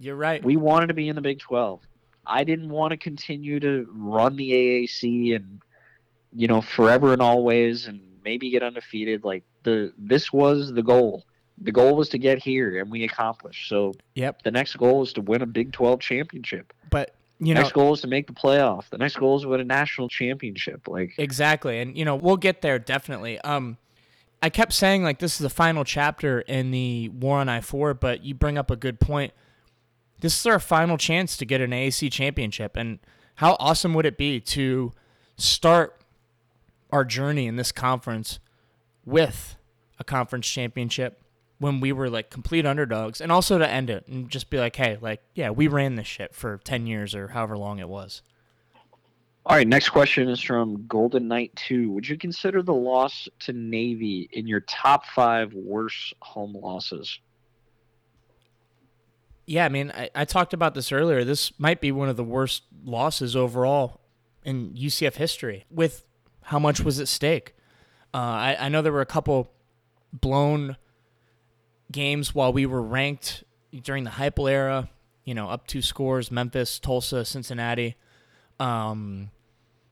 You're 0.00 0.16
right. 0.16 0.42
we 0.42 0.56
wanted 0.56 0.86
to 0.88 0.94
be 0.94 1.08
in 1.08 1.14
the 1.16 1.22
Big 1.22 1.38
12. 1.38 1.80
I 2.26 2.44
didn't 2.44 2.68
want 2.70 2.92
to 2.92 2.96
continue 2.96 3.60
to 3.60 3.86
run 3.92 4.36
the 4.36 4.50
AAC 4.52 5.36
and 5.36 5.60
you 6.34 6.48
know 6.48 6.60
forever 6.62 7.12
and 7.12 7.20
always 7.22 7.86
and 7.86 8.00
maybe 8.24 8.48
get 8.50 8.62
undefeated 8.62 9.24
like 9.24 9.42
the 9.64 9.92
this 9.98 10.32
was 10.32 10.72
the 10.72 10.82
goal. 10.82 11.24
The 11.58 11.72
goal 11.72 11.94
was 11.96 12.08
to 12.10 12.18
get 12.18 12.38
here 12.42 12.80
and 12.80 12.90
we 12.90 13.04
accomplished. 13.04 13.68
So 13.68 13.92
yep. 14.14 14.42
the 14.42 14.50
next 14.50 14.76
goal 14.76 15.02
is 15.02 15.12
to 15.14 15.20
win 15.20 15.42
a 15.42 15.46
Big 15.46 15.72
12 15.72 16.00
championship. 16.00 16.72
But 16.90 17.14
you 17.44 17.54
know 17.54 17.60
next 17.60 17.72
goal 17.72 17.92
is 17.92 18.00
to 18.02 18.06
make 18.06 18.26
the 18.26 18.32
playoff. 18.32 18.88
The 18.90 18.98
next 18.98 19.16
goal 19.16 19.36
is 19.36 19.42
to 19.42 19.48
win 19.48 19.60
a 19.60 19.64
national 19.64 20.08
championship. 20.08 20.86
Like 20.86 21.14
Exactly. 21.18 21.80
And 21.80 21.96
you 21.96 22.04
know, 22.04 22.14
we'll 22.16 22.36
get 22.36 22.62
there 22.62 22.78
definitely. 22.78 23.38
Um 23.40 23.78
I 24.40 24.50
kept 24.50 24.72
saying 24.72 25.02
like 25.02 25.18
this 25.18 25.34
is 25.34 25.38
the 25.38 25.50
final 25.50 25.84
chapter 25.84 26.40
in 26.40 26.70
the 26.70 27.08
war 27.08 27.38
on 27.38 27.48
I-4, 27.48 27.98
but 27.98 28.24
you 28.24 28.34
bring 28.34 28.58
up 28.58 28.70
a 28.70 28.76
good 28.76 29.00
point. 29.00 29.32
This 30.20 30.38
is 30.38 30.46
our 30.46 30.58
final 30.58 30.96
chance 30.98 31.36
to 31.36 31.44
get 31.44 31.60
an 31.60 31.70
AAC 31.70 32.10
championship 32.12 32.76
and 32.76 32.98
how 33.36 33.56
awesome 33.58 33.94
would 33.94 34.06
it 34.06 34.16
be 34.16 34.40
to 34.40 34.92
start 35.36 36.00
our 36.90 37.04
journey 37.04 37.46
in 37.46 37.56
this 37.56 37.72
conference 37.72 38.38
with 39.04 39.56
a 39.98 40.04
conference 40.04 40.46
championship 40.46 41.21
when 41.62 41.78
we 41.78 41.92
were 41.92 42.10
like 42.10 42.28
complete 42.28 42.66
underdogs 42.66 43.20
and 43.20 43.30
also 43.30 43.56
to 43.56 43.68
end 43.68 43.88
it 43.88 44.06
and 44.08 44.28
just 44.28 44.50
be 44.50 44.58
like, 44.58 44.74
"Hey, 44.74 44.98
like 45.00 45.22
yeah, 45.34 45.50
we 45.50 45.68
ran 45.68 45.94
this 45.94 46.08
shit 46.08 46.34
for 46.34 46.58
10 46.58 46.88
years 46.88 47.14
or 47.14 47.28
however 47.28 47.56
long 47.56 47.78
it 47.78 47.88
was." 47.88 48.22
All 49.46 49.56
right, 49.56 49.66
next 49.66 49.90
question 49.90 50.28
is 50.28 50.40
from 50.40 50.86
Golden 50.86 51.28
Knight 51.28 51.54
2. 51.56 51.90
Would 51.92 52.08
you 52.08 52.18
consider 52.18 52.62
the 52.62 52.74
loss 52.74 53.28
to 53.40 53.52
Navy 53.52 54.28
in 54.32 54.46
your 54.46 54.60
top 54.60 55.04
5 55.06 55.52
worst 55.54 56.14
home 56.20 56.54
losses? 56.54 57.18
Yeah, 59.46 59.64
I 59.64 59.68
mean, 59.68 59.90
I, 59.92 60.10
I 60.14 60.24
talked 60.24 60.52
about 60.52 60.74
this 60.74 60.92
earlier. 60.92 61.24
This 61.24 61.58
might 61.58 61.80
be 61.80 61.90
one 61.90 62.08
of 62.08 62.16
the 62.16 62.24
worst 62.24 62.64
losses 62.84 63.34
overall 63.34 64.00
in 64.44 64.74
UCF 64.74 65.14
history 65.14 65.64
with 65.70 66.04
how 66.42 66.58
much 66.58 66.80
was 66.80 67.00
at 67.00 67.08
stake. 67.08 67.54
Uh, 68.14 68.18
I, 68.18 68.56
I 68.60 68.68
know 68.68 68.82
there 68.82 68.92
were 68.92 69.00
a 69.00 69.06
couple 69.06 69.52
blown 70.12 70.76
games 71.92 72.34
while 72.34 72.52
we 72.52 72.66
were 72.66 72.82
ranked 72.82 73.44
during 73.82 74.04
the 74.04 74.10
Heupel 74.10 74.50
era, 74.50 74.88
you 75.24 75.34
know, 75.34 75.48
up 75.48 75.66
two 75.66 75.82
scores 75.82 76.30
Memphis, 76.30 76.78
Tulsa, 76.78 77.24
Cincinnati. 77.24 77.96
Um, 78.58 79.30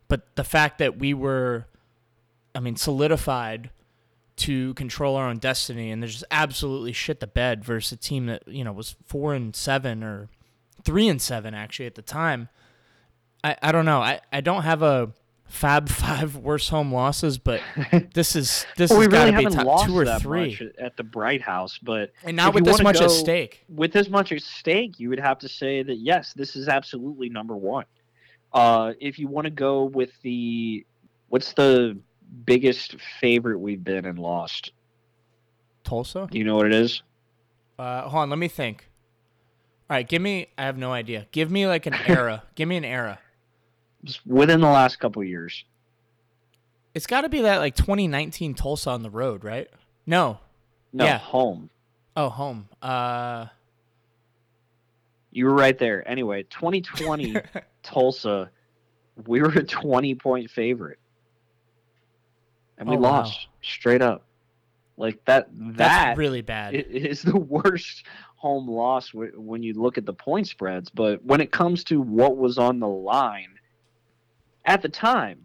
but 0.09 0.35
the 0.37 0.45
fact 0.45 0.79
that 0.79 0.99
we 0.99 1.15
were, 1.15 1.67
I 2.55 2.61
mean, 2.61 2.77
solidified 2.77 3.71
to 4.37 4.73
control 4.75 5.17
our 5.17 5.29
own 5.29 5.37
destiny 5.37 5.91
and 5.91 6.03
there's 6.03 6.15
just 6.15 6.25
absolutely 6.31 6.93
shit 6.93 7.21
the 7.21 7.27
bed 7.27 7.63
versus 7.63 7.93
a 7.93 7.97
team 7.97 8.25
that 8.25 8.43
you 8.49 8.65
know 8.65 8.73
was 8.73 8.97
four 9.05 9.35
and 9.35 9.55
seven 9.55 10.03
or 10.03 10.31
three 10.83 11.09
and 11.09 11.21
seven 11.21 11.53
actually 11.55 11.87
at 11.87 11.95
the 11.95 12.03
time. 12.03 12.49
I, 13.45 13.57
I 13.63 13.73
don't 13.73 13.85
know. 13.85 14.01
I, 14.01 14.21
I 14.33 14.41
don't 14.41 14.63
have 14.63 14.83
a 14.83 15.13
Fab 15.51 15.89
Five 15.91 16.37
worst 16.37 16.71
home 16.71 16.95
losses, 16.95 17.37
but 17.37 17.61
this 18.15 18.37
is 18.37 18.65
this 18.77 18.91
Well, 18.91 19.01
we 19.01 19.05
has 19.07 19.13
gotta 19.13 19.37
be 19.37 19.45
top 19.45 19.85
two 19.85 19.99
or 19.99 20.19
three, 20.19 20.73
at 20.79 20.97
the 20.97 21.03
Bright 21.03 21.43
House, 21.43 21.77
but 21.79 22.13
and 22.25 22.37
not 22.37 22.55
with 22.55 22.65
this 22.65 22.81
much 22.81 23.01
at 23.01 23.11
stake. 23.11 23.65
with 23.69 23.93
this 23.93 24.09
much 24.09 24.33
at 24.33 24.43
stake, 24.43 25.01
you 25.01 25.09
would 25.09 25.21
have 25.21 25.39
to 25.41 25.49
say 25.49 25.83
that 25.83 25.97
yes, 25.97 26.33
this 26.35 26.57
is 26.57 26.69
absolutely 26.69 27.29
number 27.29 27.57
one. 27.57 27.85
Uh, 28.53 28.93
if 29.01 29.19
you 29.19 29.29
want 29.29 29.45
to 29.45 29.51
go 29.51 29.85
with 29.85 30.11
the, 30.23 30.85
what's 31.29 31.53
the 31.53 31.99
biggest 32.45 32.97
favorite 33.21 33.59
we've 33.59 33.85
been 33.85 34.05
and 34.07 34.19
lost? 34.19 34.73
Tulsa. 35.85 36.29
Do 36.31 36.39
you 36.39 36.45
know 36.45 36.57
what 36.57 36.67
it 36.67 36.75
is? 36.75 37.03
Uh, 37.79 38.03
hold 38.03 38.23
on, 38.23 38.31
let 38.31 38.39
me 38.39 38.49
think. 38.49 38.89
All 39.89 39.97
right, 39.97 40.09
give 40.09 40.23
me. 40.23 40.49
I 40.57 40.65
have 40.65 40.79
no 40.79 40.93
idea. 40.93 41.27
Give 41.33 41.51
me 41.51 41.67
like 41.67 41.87
an 41.87 41.95
era. 42.07 42.45
give 42.55 42.69
me 42.69 42.77
an 42.77 42.85
era. 42.85 43.19
Within 44.27 44.61
the 44.61 44.69
last 44.69 44.97
couple 44.99 45.23
of 45.23 45.29
years. 45.29 45.65
It's 46.95 47.07
got 47.07 47.21
to 47.23 47.29
be 47.29 47.43
that 47.43 47.59
like 47.59 47.77
2019 47.77 48.55
Tulsa 48.55 48.91
on 48.91 49.03
the 49.03 49.11
road, 49.11 49.45
right? 49.45 49.69
No. 50.07 50.39
No, 50.93 51.05
Yeah. 51.05 51.19
home. 51.19 51.71
Oh, 52.17 52.29
home. 52.29 52.69
Uh, 52.83 53.47
You 55.31 55.45
were 55.47 55.55
right 55.55 55.79
there. 55.79 56.07
Anyway, 56.09 56.43
2020 56.45 57.37
Tulsa, 57.83 58.51
we 59.27 59.41
were 59.41 59.51
a 59.51 59.63
20 59.63 60.15
point 60.17 60.51
favorite, 60.51 60.99
and 62.79 62.89
we 62.89 62.97
Oh, 62.97 62.99
wow. 63.01 63.11
lost 63.21 63.47
straight 63.63 64.03
up. 64.03 64.25
Like 64.97 65.25
that. 65.27 65.49
that's 65.53 65.79
That 65.79 66.17
really 66.19 66.43
bad. 66.43 66.75
It 66.75 66.89
is 66.91 67.23
the 67.23 67.37
worst 67.39 68.05
home 68.37 68.67
loss 68.69 69.13
when 69.15 69.63
you 69.63 69.75
look 69.75 69.97
at 69.97 70.05
the 70.07 70.13
point 70.13 70.49
spreads, 70.49 70.91
but 70.91 71.25
when 71.25 71.41
it 71.41 71.53
comes 71.53 71.85
to 71.85 72.01
what 72.01 72.37
was 72.37 72.59
on 72.59 72.81
the 72.81 72.89
line 72.89 73.55
at 74.71 74.83
the 74.83 74.89
time, 74.89 75.45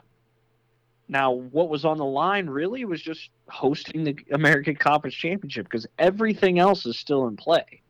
now 1.08 1.32
what 1.32 1.68
was 1.68 1.84
on 1.84 1.98
the 1.98 2.06
line 2.06 2.48
really 2.48 2.86
was 2.86 3.02
just 3.02 3.32
hosting 3.50 4.04
the 4.04 4.16
American 4.32 4.76
Conference 4.76 5.16
Championship 5.16 5.66
because 5.66 5.88
everything 5.98 6.60
else 6.60 6.86
is 6.86 7.00
still 7.00 7.28
in 7.28 7.36
play. 7.36 7.82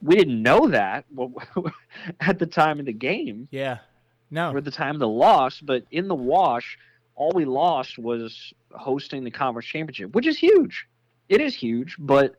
We 0.00 0.14
didn't 0.14 0.40
know 0.40 0.68
that 0.68 1.04
at 2.20 2.38
the 2.38 2.46
time 2.46 2.78
of 2.78 2.86
the 2.86 2.92
game 2.92 3.48
Yeah. 3.50 3.78
No. 4.30 4.52
or 4.52 4.60
the 4.60 4.70
time 4.70 4.94
of 4.94 5.00
the 5.00 5.08
loss, 5.08 5.60
but 5.60 5.84
in 5.90 6.06
the 6.06 6.14
wash, 6.14 6.78
all 7.16 7.32
we 7.34 7.44
lost 7.44 7.98
was 7.98 8.52
hosting 8.70 9.24
the 9.24 9.30
conference 9.32 9.66
championship, 9.66 10.14
which 10.14 10.28
is 10.28 10.38
huge. 10.38 10.86
It 11.28 11.40
is 11.40 11.54
huge, 11.54 11.96
but 11.98 12.36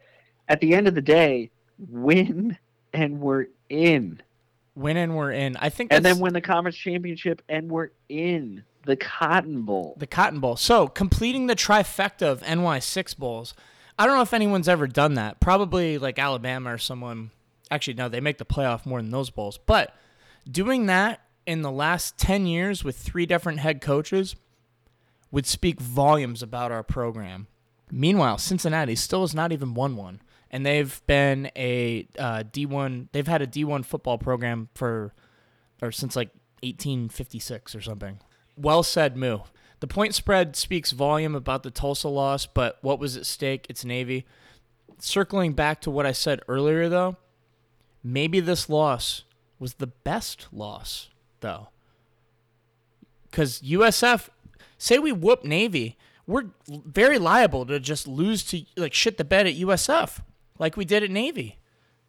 at 0.48 0.62
the 0.62 0.74
end 0.76 0.88
of 0.88 0.96
the 0.96 1.02
day, 1.02 1.50
win 1.90 2.58
and 2.94 3.20
we're 3.20 3.48
in. 3.68 4.22
Win 4.76 4.98
and 4.98 5.16
we're 5.16 5.32
in. 5.32 5.56
I 5.58 5.70
think 5.70 5.92
And 5.94 6.04
then 6.04 6.20
win 6.20 6.34
the 6.34 6.42
conference 6.42 6.76
championship 6.78 7.42
and 7.48 7.70
we're 7.72 7.90
in 8.10 8.64
the 8.86 8.96
Cotton 8.96 9.64
Bowl. 9.64 9.96
the 9.98 10.06
Cotton 10.08 10.40
Bowl. 10.40 10.56
So 10.58 10.88
completing 10.88 11.48
the 11.48 11.56
trifecta 11.56 12.24
of 12.24 12.42
NY 12.42 12.80
six 12.80 13.14
bowls. 13.14 13.54
I 13.98 14.06
don't 14.06 14.16
know 14.16 14.22
if 14.22 14.34
anyone's 14.34 14.68
ever 14.68 14.88
done 14.88 15.14
that. 15.14 15.40
Probably 15.40 15.98
like 15.98 16.20
Alabama 16.20 16.74
or 16.74 16.78
someone. 16.78 17.32
Actually, 17.72 17.94
no, 17.96 18.10
they 18.10 18.20
make 18.20 18.38
the 18.38 18.46
playoff 18.46 18.86
more 18.86 19.02
than 19.02 19.10
those 19.12 19.30
bowls. 19.30 19.58
But 19.58 19.96
doing 20.50 20.86
that 20.88 21.22
in 21.46 21.62
the 21.62 21.72
last 21.72 22.18
ten 22.18 22.46
years 22.46 22.84
with 22.84 22.98
three 22.98 23.26
different 23.26 23.60
head 23.60 23.80
coaches 23.82 24.36
would 25.32 25.46
speak 25.48 25.80
volumes 25.80 26.44
about 26.44 26.72
our 26.72 26.84
program. 26.84 27.48
Meanwhile, 27.92 28.38
Cincinnati 28.40 28.96
still 28.96 29.22
has 29.22 29.34
not 29.34 29.52
even 29.52 29.74
won 29.74 29.96
one, 29.96 30.22
and 30.56 30.66
they've 30.66 31.02
been 31.06 31.52
a 31.58 32.08
uh, 32.18 32.44
D1. 32.50 33.10
They've 33.12 33.28
had 33.28 33.42
a 33.42 33.48
D1 33.48 33.84
football 33.84 34.18
program 34.18 34.70
for, 34.74 35.14
or 35.82 35.92
since 35.92 36.16
like 36.16 36.30
1856 36.64 37.76
or 37.76 37.82
something. 37.82 38.20
Well 38.56 38.82
said, 38.82 39.18
Moo. 39.18 39.40
The 39.82 39.88
point 39.88 40.16
spread 40.16 40.56
speaks 40.56 40.92
volume 40.92 41.36
about 41.36 41.64
the 41.64 41.72
Tulsa 41.72 42.08
loss, 42.08 42.46
but 42.46 42.78
what 42.80 43.00
was 43.00 43.18
at 43.18 43.26
stake? 43.26 43.66
It's 43.68 43.84
Navy. 43.84 44.26
Circling 44.98 45.52
back 45.52 45.82
to 45.82 45.92
what 45.92 46.06
I 46.06 46.14
said 46.14 46.40
earlier, 46.48 46.88
though, 46.88 47.18
maybe 48.02 48.40
this 48.40 48.70
loss 48.70 49.26
was 49.60 49.74
the 49.74 49.88
best 49.88 50.48
loss, 50.54 51.10
though. 51.42 51.68
Because 53.30 53.62
USF, 53.62 54.30
say 54.78 55.00
we 55.00 55.12
whoop 55.12 55.44
Navy, 55.44 55.98
we're 56.26 56.46
very 56.70 57.20
liable 57.20 57.66
to 57.66 57.78
just 57.78 58.08
lose 58.08 58.46
to, 58.46 58.62
like, 58.78 58.94
shit 58.94 59.18
the 59.18 59.26
bed 59.26 59.48
at 59.48 59.56
USF, 59.56 60.22
like 60.58 60.78
we 60.78 60.86
did 60.86 61.04
at 61.04 61.12
Navy. 61.12 61.58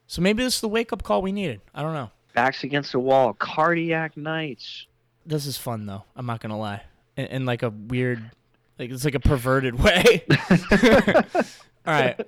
So 0.06 0.22
maybe 0.22 0.42
this 0.42 0.56
is 0.56 0.60
the 0.60 0.68
wake 0.68 0.92
up 0.92 1.02
call 1.02 1.22
we 1.22 1.32
needed. 1.32 1.60
I 1.74 1.82
don't 1.82 1.94
know. 1.94 2.10
Backs 2.34 2.64
against 2.64 2.92
the 2.92 3.00
wall, 3.00 3.32
cardiac 3.34 4.16
Knights. 4.16 4.86
This 5.24 5.46
is 5.46 5.56
fun 5.56 5.86
though. 5.86 6.04
I'm 6.14 6.26
not 6.26 6.40
gonna 6.40 6.58
lie, 6.58 6.82
in, 7.16 7.26
in 7.26 7.46
like 7.46 7.62
a 7.62 7.70
weird, 7.70 8.30
like 8.78 8.90
it's 8.90 9.04
like 9.04 9.14
a 9.14 9.20
perverted 9.20 9.74
way. 9.82 10.24
All 11.86 11.92
right. 11.92 12.20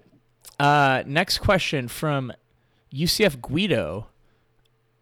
Uh, 0.58 1.02
next 1.06 1.38
question 1.38 1.88
from 1.88 2.32
UCF 2.92 3.40
Guido. 3.40 4.08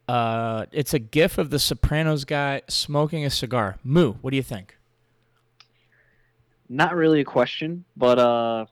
Uh, 0.09 0.67
it's 0.73 0.93
a 0.95 0.99
gif 0.99 1.39
of 1.39 1.51
the 1.51 1.59
Sopranos 1.59 2.25
guy 2.25 2.62
smoking 2.69 3.25
a 3.25 3.31
cigar. 3.31 3.77
Moo, 3.83 4.12
what 4.21 4.31
do 4.31 4.37
you 4.37 4.43
think? 4.43 4.77
Not 6.69 6.95
really 6.95 7.21
a 7.21 7.25
question, 7.25 7.85
but 7.97 8.19
uh 8.19 8.67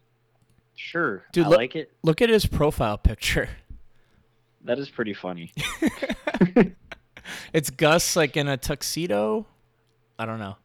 sure. 0.75 1.25
Dude, 1.33 1.47
I 1.47 1.49
look- 1.49 1.59
like 1.59 1.77
it. 1.77 1.93
Look 2.03 2.23
at 2.23 2.29
his 2.29 2.47
profile 2.47 2.99
picture. 2.99 3.49
That 4.67 4.79
is 4.79 4.89
pretty 4.89 5.13
funny. 5.13 5.53
It's 7.53 7.71
Gus 7.71 8.17
like 8.17 8.37
in 8.37 8.49
a 8.49 8.57
tuxedo. 8.57 9.47
I 10.19 10.27
don't 10.27 10.39
know. 10.39 10.57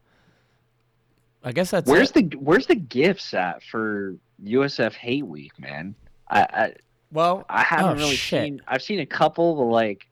I 1.43 1.51
guess 1.53 1.71
that's 1.71 1.89
Where's 1.89 2.11
it. 2.11 2.31
the 2.31 2.37
where's 2.37 2.65
the 2.65 2.75
gifts 2.75 3.33
at 3.33 3.63
for 3.63 4.15
USF 4.43 4.93
Hate 4.93 5.25
Week, 5.25 5.57
man? 5.57 5.95
I 6.29 6.41
I, 6.41 6.73
well. 7.11 7.45
I 7.49 7.63
haven't 7.63 7.97
oh, 7.97 8.01
really 8.01 8.15
shit. 8.15 8.43
seen. 8.43 8.61
I've 8.67 8.81
seen 8.81 8.99
a 8.99 9.05
couple, 9.05 9.55
but 9.55 9.63
like, 9.65 10.07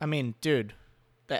I 0.00 0.06
mean, 0.06 0.34
dude, 0.40 0.72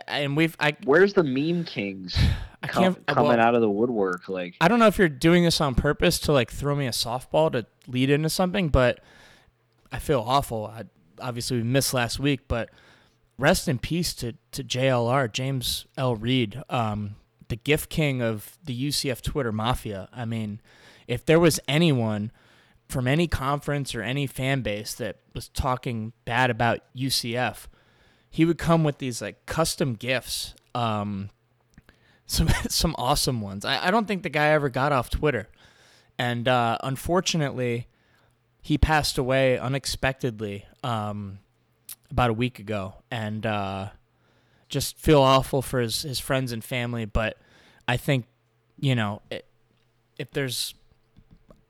and 0.07 0.37
we've 0.37 0.57
I 0.61 0.77
where's 0.85 1.15
the 1.15 1.25
meme 1.25 1.65
kings 1.65 2.17
I 2.63 2.69
com- 2.69 2.83
can't 2.95 3.07
coming 3.07 3.29
well, 3.29 3.41
out 3.41 3.55
of 3.55 3.61
the 3.61 3.71
woodwork? 3.71 4.29
Like, 4.29 4.57
I 4.61 4.69
don't 4.69 4.79
know 4.79 4.87
if 4.87 4.99
you're 4.99 5.09
doing 5.09 5.45
this 5.45 5.61
on 5.61 5.75
purpose 5.75 6.19
to 6.21 6.33
like 6.33 6.51
throw 6.51 6.75
me 6.75 6.87
a 6.87 6.91
softball 6.91 7.51
to 7.53 7.67
lead 7.87 8.11
into 8.11 8.31
something, 8.31 8.69
but 8.69 9.01
I 9.91 9.99
feel 9.99 10.25
awful. 10.27 10.67
I, 10.67 10.85
obviously, 11.21 11.59
we 11.59 11.63
missed 11.65 11.93
last 11.93 12.19
week, 12.19 12.41
but 12.49 12.71
rest 13.39 13.69
in 13.69 13.79
peace 13.79 14.15
to, 14.15 14.35
to 14.53 14.63
JLR, 14.63 15.33
James 15.33 15.87
L. 15.97 16.17
Reed, 16.17 16.63
um, 16.71 17.17
the 17.49 17.57
gift 17.57 17.91
king 17.91 18.23
of 18.23 18.57
the 18.65 18.89
UCF 18.89 19.21
Twitter 19.21 19.53
mafia. 19.53 20.09
I 20.13 20.25
mean, 20.25 20.61
if 21.07 21.27
there 21.27 21.41
was 21.41 21.61
anyone 21.69 22.31
from 22.89 23.07
any 23.09 23.27
conference 23.27 23.95
or 23.95 24.03
any 24.03 24.27
fan 24.27 24.63
base 24.63 24.95
that 24.95 25.17
was 25.35 25.49
talking 25.49 26.13
bad 26.25 26.51
about 26.51 26.81
UCF, 26.97 27.67
he 28.31 28.45
would 28.45 28.59
come 28.59 28.85
with 28.85 28.99
these 28.99 29.21
like 29.21 29.45
custom 29.47 29.95
gifts. 29.95 30.55
Um, 30.75 31.31
some 32.33 32.49
some 32.69 32.95
awesome 32.99 33.41
ones. 33.41 33.65
I, 33.65 33.89
I 33.89 33.91
don't 33.91 34.07
think 34.07 34.23
the 34.23 34.31
guy 34.31 34.49
ever 34.49 34.69
got 34.69 34.93
off 34.93 35.11
Twitter, 35.11 35.49
and 36.19 36.49
uh, 36.49 36.79
unfortunately, 36.83 37.89
he 38.61 38.79
passed 38.79 39.19
away 39.19 39.59
unexpectedly 39.59 40.65
um, 40.83 41.39
about 42.11 42.31
a 42.31 42.35
week 42.35 42.59
ago, 42.59 42.95
and 43.11 43.45
uh, 43.47 43.89
just 44.69 44.99
feel 44.99 45.21
awful 45.21 45.63
for 45.63 45.81
his 45.81 46.03
his 46.03 46.19
friends 46.19 46.53
and 46.53 46.65
family. 46.65 47.05
But 47.05 47.37
I 47.87 47.97
think 47.97 48.27
you 48.79 48.95
know 48.95 49.23
it, 49.31 49.47
if 50.19 50.31
there's 50.31 50.75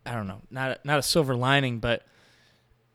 I 0.06 0.12
don't 0.14 0.26
know 0.26 0.40
not 0.50 0.84
not 0.84 0.98
a 0.98 1.02
silver 1.02 1.34
lining, 1.34 1.78
but 1.78 2.04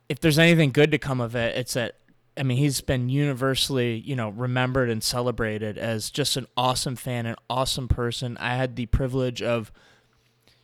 if 0.09 0.19
there's 0.19 0.39
anything 0.39 0.71
good 0.71 0.91
to 0.91 0.97
come 0.97 1.19
of 1.19 1.35
it, 1.35 1.57
it's 1.57 1.73
that 1.73 1.95
I 2.37 2.43
mean, 2.43 2.57
he's 2.57 2.81
been 2.81 3.09
universally, 3.09 3.95
you 4.05 4.15
know, 4.15 4.29
remembered 4.29 4.89
and 4.89 5.03
celebrated 5.03 5.77
as 5.77 6.09
just 6.09 6.37
an 6.37 6.47
awesome 6.55 6.95
fan, 6.95 7.25
an 7.25 7.35
awesome 7.49 7.87
person. 7.87 8.37
I 8.39 8.55
had 8.55 8.75
the 8.75 8.85
privilege 8.87 9.41
of 9.41 9.71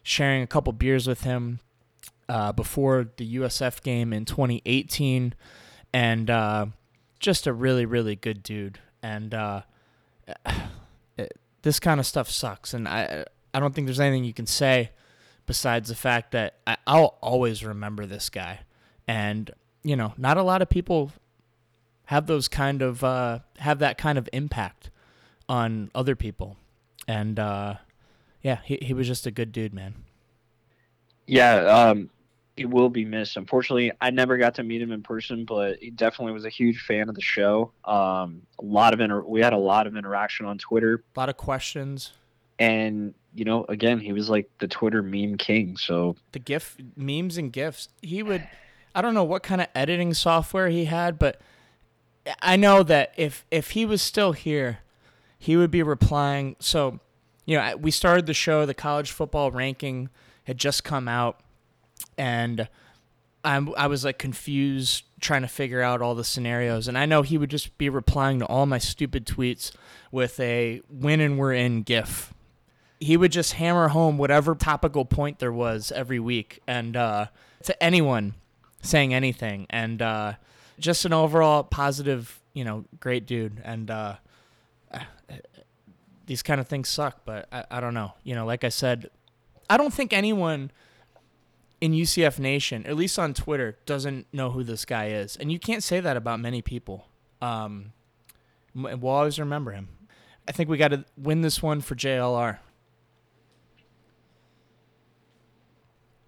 sharing 0.03 0.43
a 0.43 0.47
couple 0.47 0.73
beers 0.73 1.07
with 1.07 1.21
him 1.23 1.59
uh, 2.29 2.51
before 2.51 3.09
the 3.17 3.35
USF 3.35 3.81
game 3.81 4.13
in 4.13 4.25
2018, 4.25 5.33
and 5.93 6.29
uh, 6.29 6.67
just 7.19 7.47
a 7.47 7.53
really, 7.53 7.85
really 7.85 8.15
good 8.15 8.43
dude. 8.43 8.79
And 9.01 9.33
uh, 9.33 9.61
it, 11.17 11.37
this 11.63 11.79
kind 11.79 11.99
of 11.99 12.05
stuff 12.05 12.29
sucks, 12.29 12.73
and 12.73 12.87
I, 12.87 13.25
I 13.53 13.59
don't 13.59 13.73
think 13.73 13.87
there's 13.87 13.99
anything 13.99 14.23
you 14.23 14.33
can 14.33 14.47
say 14.47 14.91
besides 15.45 15.89
the 15.89 15.95
fact 15.95 16.31
that 16.31 16.55
I, 16.65 16.77
I'll 16.87 17.17
always 17.21 17.63
remember 17.63 18.05
this 18.05 18.29
guy. 18.29 18.61
And 19.07 19.51
you 19.83 19.95
know, 19.95 20.13
not 20.17 20.37
a 20.37 20.43
lot 20.43 20.61
of 20.61 20.69
people 20.69 21.11
have 22.05 22.27
those 22.27 22.47
kind 22.47 22.81
of 22.81 23.03
uh, 23.03 23.39
have 23.59 23.79
that 23.79 23.97
kind 23.97 24.17
of 24.17 24.27
impact 24.33 24.89
on 25.49 25.91
other 25.95 26.15
people. 26.15 26.57
And 27.07 27.39
uh, 27.39 27.75
yeah, 28.41 28.59
he 28.63 28.77
he 28.81 28.93
was 28.93 29.07
just 29.07 29.25
a 29.25 29.31
good 29.31 29.51
dude, 29.51 29.73
man. 29.73 29.95
yeah, 31.27 31.55
um, 31.89 32.09
he 32.55 32.65
will 32.65 32.89
be 32.89 33.05
missed. 33.05 33.37
Unfortunately, 33.37 33.91
I 33.99 34.09
never 34.11 34.37
got 34.37 34.55
to 34.55 34.63
meet 34.63 34.81
him 34.81 34.91
in 34.91 35.01
person, 35.01 35.45
but 35.45 35.77
he 35.79 35.89
definitely 35.89 36.33
was 36.33 36.45
a 36.45 36.49
huge 36.49 36.81
fan 36.81 37.09
of 37.09 37.15
the 37.15 37.21
show. 37.21 37.71
Um, 37.85 38.43
a 38.59 38.63
lot 38.65 38.93
of 38.93 38.99
inter- 38.99 39.23
we 39.23 39.41
had 39.41 39.53
a 39.53 39.57
lot 39.57 39.87
of 39.87 39.95
interaction 39.97 40.45
on 40.45 40.57
Twitter, 40.57 41.03
A 41.15 41.19
lot 41.19 41.29
of 41.29 41.37
questions. 41.37 42.11
and 42.59 43.13
you 43.35 43.45
know, 43.45 43.65
again, 43.67 43.99
he 43.99 44.13
was 44.13 44.29
like 44.29 44.47
the 44.59 44.67
Twitter 44.67 45.01
meme 45.01 45.37
king. 45.37 45.75
So 45.77 46.15
The 46.33 46.39
gif 46.39 46.77
memes 46.95 47.37
and 47.37 47.51
gifs. 47.51 47.89
He 48.03 48.21
would 48.21 48.47
I 48.93 49.01
don't 49.01 49.15
know 49.15 49.23
what 49.23 49.41
kind 49.41 49.59
of 49.59 49.67
editing 49.73 50.13
software 50.13 50.69
he 50.69 50.85
had, 50.85 51.17
but 51.17 51.41
I 52.41 52.55
know 52.55 52.83
that 52.83 53.13
if 53.17 53.45
if 53.51 53.71
he 53.71 53.85
was 53.85 54.01
still 54.01 54.31
here, 54.31 54.79
he 55.37 55.57
would 55.57 55.71
be 55.71 55.83
replying. 55.83 56.55
So, 56.59 56.99
you 57.45 57.57
know, 57.57 57.77
we 57.77 57.91
started 57.91 58.25
the 58.25 58.33
show. 58.33 58.65
The 58.65 58.73
college 58.73 59.11
football 59.11 59.51
ranking 59.51 60.09
had 60.45 60.57
just 60.57 60.83
come 60.83 61.07
out, 61.07 61.41
and 62.17 62.67
I'm 63.43 63.73
I 63.75 63.87
was 63.87 64.05
like 64.05 64.17
confused 64.17 65.03
trying 65.19 65.41
to 65.41 65.47
figure 65.47 65.81
out 65.81 66.01
all 66.01 66.15
the 66.15 66.23
scenarios. 66.23 66.87
And 66.87 66.97
I 66.97 67.05
know 67.05 67.21
he 67.21 67.37
would 67.37 67.49
just 67.49 67.77
be 67.77 67.89
replying 67.89 68.39
to 68.39 68.45
all 68.45 68.65
my 68.65 68.77
stupid 68.77 69.25
tweets 69.25 69.71
with 70.11 70.39
a 70.39 70.81
"win 70.89 71.19
and 71.19 71.37
we're 71.37 71.53
in" 71.53 71.83
gif. 71.83 72.33
He 72.99 73.17
would 73.17 73.33
just 73.33 73.53
hammer 73.53 73.89
home 73.89 74.17
whatever 74.17 74.55
topical 74.55 75.03
point 75.03 75.39
there 75.39 75.51
was 75.51 75.91
every 75.91 76.19
week, 76.19 76.61
and 76.67 76.95
uh, 76.95 77.25
to 77.63 77.83
anyone 77.83 78.35
saying 78.81 79.13
anything, 79.13 79.65
and 79.69 80.01
uh, 80.01 80.33
just 80.79 81.05
an 81.05 81.13
overall 81.13 81.63
positive, 81.63 82.39
you 82.53 82.63
know, 82.63 82.85
great 82.99 83.25
dude. 83.25 83.61
And 83.63 83.89
uh, 83.89 84.15
these 86.25 86.43
kind 86.43 86.59
of 86.59 86.67
things 86.67 86.89
suck, 86.89 87.21
but 87.25 87.47
I, 87.51 87.65
I 87.71 87.79
don't 87.79 87.93
know. 87.93 88.13
You 88.23 88.35
know, 88.35 88.45
like 88.45 88.63
I 88.63 88.69
said, 88.69 89.09
I 89.69 89.77
don't 89.77 89.93
think 89.93 90.13
anyone 90.13 90.71
in 91.81 91.91
UCF 91.91 92.39
Nation, 92.39 92.85
at 92.85 92.95
least 92.95 93.19
on 93.19 93.33
Twitter, 93.33 93.77
doesn't 93.85 94.27
know 94.31 94.51
who 94.51 94.63
this 94.63 94.85
guy 94.85 95.07
is, 95.07 95.35
and 95.35 95.51
you 95.51 95.59
can't 95.59 95.83
say 95.83 95.99
that 95.99 96.15
about 96.15 96.39
many 96.39 96.61
people. 96.61 97.07
Um, 97.41 97.91
we'll 98.73 99.07
always 99.07 99.39
remember 99.39 99.71
him. 99.71 99.89
I 100.47 100.51
think 100.51 100.69
we 100.69 100.77
got 100.77 100.89
to 100.89 101.05
win 101.17 101.41
this 101.41 101.61
one 101.61 101.81
for 101.81 101.95
JLR. 101.95 102.59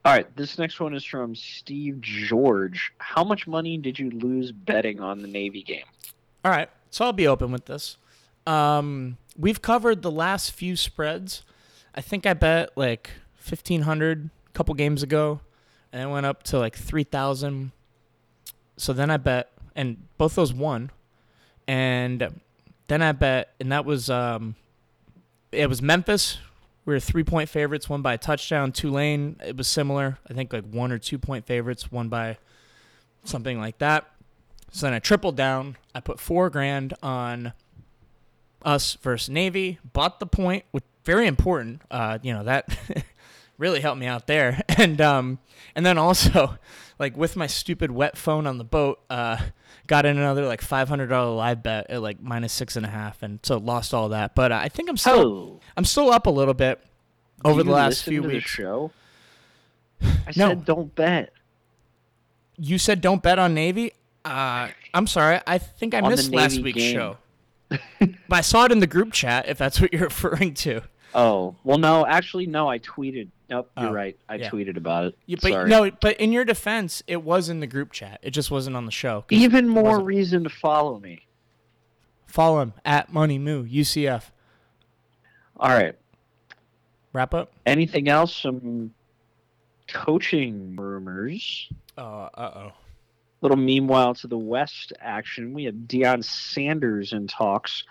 All 0.06 0.12
right, 0.12 0.36
this 0.36 0.60
next 0.60 0.80
one 0.80 0.94
is 0.94 1.04
from 1.04 1.34
Steve 1.34 2.00
George. 2.00 2.94
How 3.00 3.24
much 3.24 3.48
money 3.48 3.76
did 3.80 3.98
you 3.98 4.12
lose 4.12 4.52
betting 4.52 5.00
on 5.00 5.24
the 5.24 5.28
Navy 5.28 5.64
game? 5.64 5.86
All 6.44 6.52
right, 6.52 6.70
so 6.92 7.06
I'll 7.06 7.12
be 7.12 7.26
open 7.26 7.52
with 7.52 7.66
this. 7.66 7.98
Um, 8.46 9.18
we've 9.36 9.64
covered 9.64 10.04
the 10.04 10.12
last 10.12 10.52
few 10.52 10.76
spreads. 10.76 11.42
I 11.96 12.02
think 12.02 12.28
I 12.28 12.36
bet 12.36 12.70
like 12.76 13.10
fifteen 13.34 13.82
hundred 13.82 14.30
a 14.48 14.52
couple 14.52 14.76
games 14.76 15.02
ago, 15.02 15.40
and 15.92 16.04
it 16.04 16.06
went 16.06 16.28
up 16.28 16.44
to 16.44 16.60
like 16.60 16.76
three 16.76 17.04
thousand. 17.04 17.72
So 18.78 18.94
then 18.94 19.10
I 19.10 19.18
bet, 19.18 19.50
and 19.76 20.06
both 20.20 20.36
those 20.36 20.54
won, 20.54 20.92
and 21.68 22.42
then 22.88 23.02
I 23.02 23.12
bet, 23.12 23.56
and 23.60 23.72
that 23.72 23.86
was 23.86 24.08
um, 24.12 24.54
it 25.52 25.68
was 25.68 25.82
Memphis. 25.82 26.38
We 26.86 26.94
were 26.94 27.00
three 27.00 27.24
point 27.24 27.50
favorites, 27.50 27.90
won 27.90 28.02
by 28.02 28.14
a 28.14 28.18
touchdown. 28.18 28.72
Tulane, 28.72 29.38
it 29.46 29.58
was 29.58 29.68
similar. 29.68 30.20
I 30.30 30.34
think 30.34 30.54
like 30.54 30.66
one 30.66 30.92
or 30.92 31.00
two 31.00 31.18
point 31.18 31.46
favorites, 31.46 31.92
won 31.92 32.10
by 32.10 32.38
something 33.24 33.60
like 33.60 33.80
that. 33.80 34.10
So 34.72 34.86
then 34.86 34.94
I 34.94 35.00
tripled 35.00 35.36
down. 35.36 35.78
I 35.94 36.00
put 36.00 36.20
four 36.20 36.50
grand 36.50 36.94
on 37.02 37.54
us 38.64 38.98
versus 39.02 39.30
Navy. 39.30 39.80
Bought 39.94 40.20
the 40.20 40.26
point, 40.28 40.66
which 40.72 40.84
very 41.06 41.28
important. 41.28 41.82
Uh, 41.90 42.18
you 42.22 42.34
know 42.34 42.44
that 42.44 42.78
really 43.58 43.80
helped 43.80 44.00
me 44.00 44.08
out 44.08 44.28
there. 44.28 44.62
And 44.78 45.00
um, 45.00 45.40
and 45.74 45.86
then 45.86 45.98
also, 45.98 46.58
like 47.00 47.16
with 47.18 47.36
my 47.36 47.48
stupid 47.48 47.92
wet 47.92 48.18
phone 48.18 48.48
on 48.48 48.58
the 48.58 48.64
boat, 48.64 49.00
uh, 49.10 49.38
got 49.88 50.06
in 50.06 50.18
another 50.18 50.46
like 50.46 50.62
five 50.62 50.88
hundred 50.90 51.08
dollar 51.08 51.36
live 51.36 51.62
bet 51.64 51.90
at 51.90 52.02
like 52.02 52.22
minus 52.22 52.54
six 52.54 52.76
and 52.76 52.86
a 52.86 52.90
half, 52.90 53.22
and 53.24 53.40
so 53.44 53.58
lost 53.58 53.94
all 53.94 54.10
that. 54.10 54.36
But 54.36 54.52
uh, 54.52 54.60
I 54.62 54.70
think 54.70 54.90
I'm 54.90 54.98
still 54.98 55.20
Oh, 55.20 55.60
I'm 55.78 55.86
still 55.86 56.10
up 56.12 56.26
a 56.28 56.32
little 56.32 56.54
bit 56.54 56.82
over 57.44 57.60
do 57.60 57.64
the 57.66 57.70
you 57.70 57.76
last 57.76 58.04
few 58.04 58.22
to 58.22 58.28
the 58.28 58.34
weeks. 58.36 58.50
show? 58.50 58.92
I 60.02 60.08
No. 60.36 60.50
said 60.50 60.66
don't 60.66 60.94
bet. 60.96 61.32
You 62.58 62.78
said 62.78 63.02
don't 63.02 63.22
bet 63.22 63.38
on 63.40 63.54
Navy. 63.54 63.92
Uh, 64.24 64.70
I'm 64.94 65.08
sorry. 65.08 65.40
I 65.46 65.58
think 65.58 65.94
I 65.94 66.00
On 66.00 66.10
missed 66.10 66.32
last 66.34 66.62
week's 66.62 66.78
game. 66.80 66.94
show. 66.96 67.18
but 68.00 68.10
I 68.32 68.42
saw 68.42 68.66
it 68.66 68.72
in 68.72 68.80
the 68.80 68.88
group 68.88 69.12
chat. 69.12 69.48
If 69.50 69.58
that's 69.58 69.82
what 69.82 69.92
you're 69.92 70.04
referring 70.06 70.54
to. 70.56 70.82
Oh, 71.14 71.56
well, 71.64 71.78
no, 71.78 72.06
actually, 72.06 72.46
no, 72.46 72.68
I 72.70 72.80
tweeted. 72.80 73.28
Nope, 73.50 73.70
you're 73.78 73.90
Oh, 73.90 73.94
right. 73.94 74.18
I 74.28 74.36
yeah. 74.36 74.50
tweeted 74.50 74.76
about 74.78 75.06
it. 75.06 75.18
Yeah, 75.28 75.38
but 75.42 75.52
Sorry. 75.52 75.70
no, 75.70 75.92
but 76.02 76.18
in 76.20 76.32
your 76.32 76.46
defense, 76.46 77.04
it 77.08 77.22
was 77.24 77.48
in 77.50 77.60
the 77.60 77.68
group 77.68 77.92
chat. 77.92 78.20
It 78.24 78.32
just 78.32 78.50
wasn't 78.50 78.76
on 78.76 78.86
the 78.86 78.92
show. 78.92 79.24
Even 79.30 79.70
more 79.70 80.02
reason 80.02 80.44
to 80.44 80.50
follow 80.50 81.00
me. 81.00 81.26
Follow 82.26 82.62
him 82.62 82.74
at 82.84 83.14
Money 83.14 83.38
Moo 83.38 83.66
UCF. 83.68 84.32
All 85.58 85.70
right. 85.70 85.96
Wrap 87.14 87.34
up. 87.34 87.52
Anything 87.66 88.10
else? 88.10 88.36
Some 88.36 88.92
coaching 89.88 90.76
rumors. 90.76 91.70
Uh 91.98 92.30
oh. 92.38 92.72
Little 93.42 93.58
meanwhile 93.58 94.16
to 94.16 94.28
the 94.28 94.38
West 94.38 94.92
action. 95.00 95.54
We 95.54 95.66
have 95.66 95.76
Deion 95.76 96.24
Sanders 96.24 97.14
in 97.14 97.28
talks. 97.28 97.84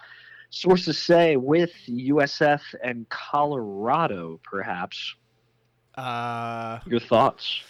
Sources 0.51 0.99
say 0.99 1.37
with 1.37 1.73
USF 1.89 2.61
and 2.83 3.09
Colorado, 3.09 4.41
perhaps. 4.43 5.15
Uh 5.97 6.81
Your 6.87 7.01
thoughts? 7.01 7.61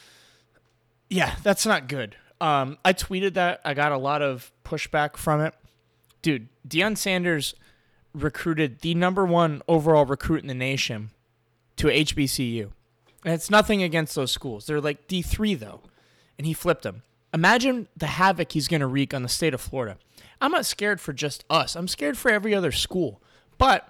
yeah, 1.11 1.35
that's 1.43 1.67
not 1.67 1.89
good. 1.89 2.17
Um, 2.41 2.79
I 2.85 2.93
tweeted 2.93 3.35
that. 3.35 3.61
I 3.65 3.75
got 3.75 3.93
a 3.93 3.99
lot 3.99 4.23
of 4.23 4.51
pushback 4.65 5.17
from 5.17 5.41
it. 5.41 5.55
Dude, 6.23 6.49
Deion 6.67 6.97
Sanders 6.97 7.55
recruited 8.13 8.81
the 8.81 8.95
number 8.95 9.25
one 9.25 9.63
overall 9.69 10.05
recruit 10.07 10.41
in 10.43 10.49
the 10.49 10.55
nation 10.55 11.11
to 11.77 11.89
HBCU. 11.89 12.71
And 13.25 13.35
it's 13.35 13.51
nothing 13.51 13.83
against 13.83 14.15
those 14.15 14.31
schools. 14.31 14.67
They're 14.67 14.81
like 14.81 15.07
D3 15.09 15.59
though. 15.59 15.81
And 16.39 16.47
he 16.47 16.53
flipped 16.53 16.83
them. 16.83 17.03
Imagine 17.33 17.89
the 17.97 18.07
havoc 18.07 18.53
he's 18.53 18.69
going 18.69 18.81
to 18.81 18.87
wreak 18.87 19.13
on 19.15 19.23
the 19.23 19.29
state 19.29 19.55
of 19.55 19.61
Florida. 19.61 19.99
I'm 20.41 20.53
not 20.53 20.67
scared 20.67 21.01
for 21.01 21.13
just 21.13 21.45
us. 21.51 21.75
I'm 21.77 21.89
scared 21.89 22.17
for 22.19 22.31
every 22.31 22.55
other 22.55 22.73
school. 22.73 23.21
But 23.59 23.89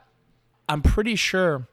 I'm 0.68 0.82
pretty 0.82 1.16
sure 1.16 1.66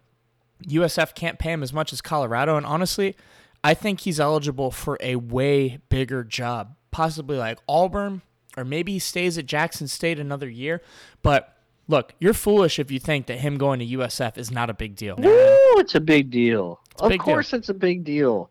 USF 0.68 1.16
can't 1.16 1.40
pay 1.40 1.52
him 1.52 1.64
as 1.64 1.74
much 1.74 1.92
as 1.94 2.02
Colorado. 2.02 2.58
And 2.58 2.66
honestly, 2.66 3.16
I 3.64 3.74
think 3.74 4.02
he's 4.02 4.20
eligible 4.20 4.72
for 4.72 4.98
a 5.02 5.16
way 5.18 5.80
bigger 5.90 6.24
job, 6.24 6.76
possibly 6.92 7.38
like 7.38 7.60
Auburn, 7.68 8.22
or 8.58 8.66
maybe 8.66 8.94
he 8.94 9.00
stays 9.00 9.38
at 9.38 9.46
Jackson 9.46 9.88
State 9.88 10.20
another 10.20 10.50
year. 10.50 10.82
But 11.22 11.56
look, 11.88 12.14
you're 12.20 12.34
foolish 12.34 12.80
if 12.80 12.92
you 12.92 13.00
think 13.00 13.28
that 13.28 13.40
him 13.40 13.58
going 13.58 13.80
to 13.80 13.86
USF 13.86 14.38
is 14.38 14.52
not 14.52 14.70
a 14.70 14.74
big 14.74 14.96
deal. 14.96 15.16
Woo, 15.18 15.80
it's 15.80 15.96
a 15.96 16.00
big 16.02 16.30
deal. 16.32 16.80
of 17.00 17.10
big 17.10 17.20
deal. 17.20 17.26
course, 17.26 17.54
it's 17.54 17.70
a 17.70 17.74
big 17.74 18.04
deal. 18.04 18.50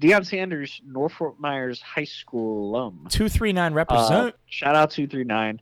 Deion 0.00 0.26
Sanders, 0.26 0.80
North 0.86 1.12
Fort 1.12 1.38
Myers 1.38 1.80
High 1.80 2.04
School 2.04 2.70
alum. 2.70 3.06
239 3.10 3.72
Uh, 3.72 3.74
represent. 3.74 4.34
shout 4.46 4.74
out 4.74 4.90
two 4.90 5.06
three 5.06 5.24
nine. 5.24 5.60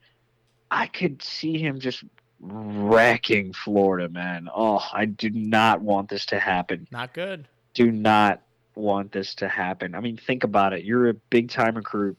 I 0.70 0.86
could 0.86 1.20
see 1.22 1.59
him 1.59 1.80
just 1.80 2.05
wrecking 2.41 3.53
Florida, 3.53 4.09
man. 4.09 4.49
Oh, 4.55 4.82
I 4.93 5.05
do 5.05 5.30
not 5.30 5.80
want 5.82 6.09
this 6.09 6.26
to 6.26 6.38
happen. 6.38 6.86
not 6.91 7.12
good. 7.12 7.47
Do 7.74 7.91
not 7.93 8.43
want 8.74 9.12
this 9.12 9.34
to 9.36 9.49
happen. 9.49 9.95
I 9.95 10.01
mean, 10.01 10.16
think 10.16 10.43
about 10.45 10.72
it. 10.72 10.84
You're 10.84 11.09
a 11.11 11.14
big 11.14 11.51
time 11.51 11.76
recruit. 11.76 12.16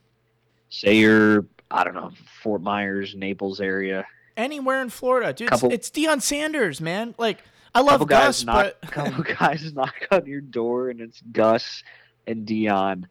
Say 0.70 0.98
you're, 0.98 1.46
I 1.70 1.84
don't 1.84 1.94
know, 1.96 2.12
Fort 2.42 2.62
Myers, 2.62 3.16
Naples 3.16 3.60
area. 3.60 4.06
Anywhere 4.38 4.82
in 4.82 4.90
Florida, 4.90 5.34
dude. 5.34 5.50
Couple- 5.50 5.72
it's, 5.72 5.90
it's 5.90 5.98
Deion 5.98 6.22
Sanders, 6.22 6.80
man. 6.80 7.14
Like 7.18 7.40
I 7.76 7.82
love 7.82 8.08
Gus, 8.08 8.46
knock, 8.46 8.76
but 8.82 8.82
couple 8.92 9.24
guys 9.24 9.74
knock 9.74 9.96
on 10.12 10.26
your 10.26 10.42
door, 10.42 10.90
and 10.90 11.02
it's 11.02 11.22
Gus 11.32 11.84
and 12.28 12.48
Deion. 12.48 13.06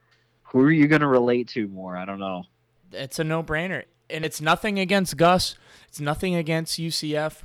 Who 0.45 0.61
are 0.61 0.71
you 0.71 0.87
gonna 0.89 1.09
relate 1.09 1.49
to 1.49 1.69
more? 1.69 1.97
I 1.97 2.05
don't 2.05 2.19
know. 2.19 2.45
it's 2.93 3.19
a 3.19 3.25
no-brainer. 3.25 3.85
And 4.11 4.25
it's 4.25 4.41
nothing 4.41 4.79
against 4.79 5.17
Gus. 5.17 5.57
It's 5.89 6.01
nothing 6.01 6.35
against 6.35 6.79
UCF. 6.79 7.43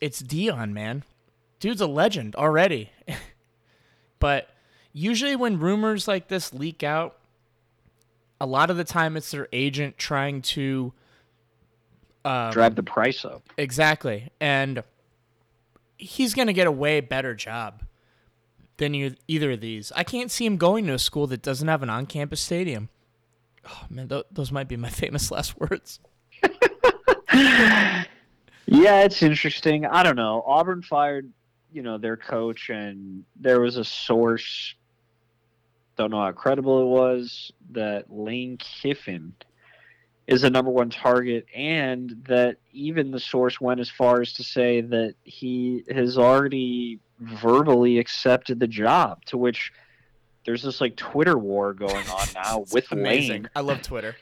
It's 0.00 0.22
Deion, 0.22 0.72
man. 0.72 1.04
Dude's 1.60 1.80
a 1.80 1.86
legend 1.86 2.34
already. 2.36 2.90
but 4.18 4.48
usually 4.92 5.36
when 5.36 5.58
rumors 5.58 6.08
like 6.08 6.28
this 6.28 6.52
leak 6.52 6.82
out, 6.82 7.18
a 8.40 8.46
lot 8.46 8.70
of 8.70 8.76
the 8.76 8.84
time 8.84 9.16
it's 9.16 9.30
their 9.30 9.48
agent 9.52 9.96
trying 9.98 10.42
to 10.42 10.92
um, 12.24 12.52
Drive 12.52 12.76
the 12.76 12.82
price 12.82 13.24
up. 13.24 13.42
Exactly. 13.56 14.30
And 14.40 14.82
he's 15.96 16.34
going 16.34 16.46
to 16.46 16.52
get 16.52 16.66
a 16.66 16.72
way 16.72 17.00
better 17.00 17.34
job 17.34 17.82
than 18.76 18.94
you, 18.94 19.14
either 19.28 19.52
of 19.52 19.60
these. 19.60 19.92
I 19.96 20.04
can't 20.04 20.30
see 20.30 20.46
him 20.46 20.56
going 20.56 20.86
to 20.86 20.94
a 20.94 20.98
school 20.98 21.26
that 21.28 21.42
doesn't 21.42 21.68
have 21.68 21.82
an 21.82 21.90
on 21.90 22.06
campus 22.06 22.40
stadium. 22.40 22.88
Oh, 23.68 23.86
man, 23.90 24.08
th- 24.08 24.24
those 24.30 24.50
might 24.52 24.68
be 24.68 24.76
my 24.76 24.88
famous 25.02 25.30
last 25.30 25.58
words. 25.58 26.00
Yeah, 28.66 29.02
it's 29.02 29.22
interesting. 29.22 29.84
I 29.86 30.02
don't 30.02 30.16
know. 30.16 30.42
Auburn 30.46 30.82
fired, 30.82 31.30
you 31.72 31.82
know, 31.82 31.98
their 31.98 32.16
coach, 32.16 32.70
and 32.70 33.24
there 33.36 33.60
was 33.60 33.76
a 33.76 33.84
source. 33.84 34.74
Don't 35.96 36.10
know 36.10 36.22
how 36.22 36.32
credible 36.32 36.82
it 36.82 36.86
was 36.86 37.52
that 37.72 38.10
Lane 38.10 38.56
Kiffin 38.56 39.34
is 40.26 40.44
a 40.44 40.50
number 40.50 40.70
one 40.70 40.90
target, 40.90 41.46
and 41.54 42.24
that 42.28 42.56
even 42.72 43.10
the 43.10 43.20
source 43.20 43.60
went 43.60 43.80
as 43.80 43.90
far 43.90 44.20
as 44.20 44.32
to 44.34 44.44
say 44.44 44.80
that 44.80 45.16
he 45.24 45.84
has 45.90 46.16
already 46.16 47.00
verbally 47.18 47.98
accepted 47.98 48.60
the 48.60 48.68
job. 48.68 49.24
To 49.26 49.36
which 49.36 49.72
there's 50.44 50.62
this 50.62 50.80
like 50.80 50.96
Twitter 50.96 51.38
war 51.38 51.72
going 51.74 52.06
on 52.08 52.26
now 52.34 52.64
with 52.72 52.90
amazing. 52.92 53.42
Lane 53.42 53.50
I 53.54 53.60
love 53.60 53.82
Twitter. 53.82 54.16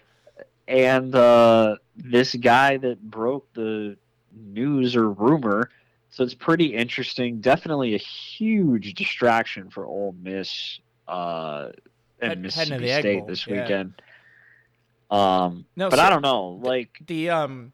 and 0.69 1.15
uh, 1.15 1.77
this 1.97 2.35
guy 2.35 2.77
that 2.79 3.01
broke 3.03 3.53
the 3.55 3.97
news 4.35 4.97
or 4.97 5.11
rumor. 5.11 5.71
So 6.11 6.25
it's 6.25 6.35
pretty 6.35 6.75
interesting. 6.75 7.41
Definitely 7.41 7.95
a 7.95 7.99
huge 7.99 8.95
distraction 8.95 9.71
for 9.71 9.87
Ole 9.87 10.15
Miss 10.21 10.81
uh, 11.07 11.67
Head- 11.67 11.73
and 12.21 12.33
to 12.33 12.37
Mississippi 12.41 12.89
State 12.89 13.27
this 13.29 13.47
yeah. 13.47 13.63
weekend. 13.63 14.03
Um, 15.11 15.67
No, 15.77 15.89
but 15.91 15.99
so- 15.99 16.03
I 16.05 16.11
don't 16.11 16.23
know. 16.23 16.59
Like, 16.63 16.99
The 17.07 17.31
um, 17.31 17.73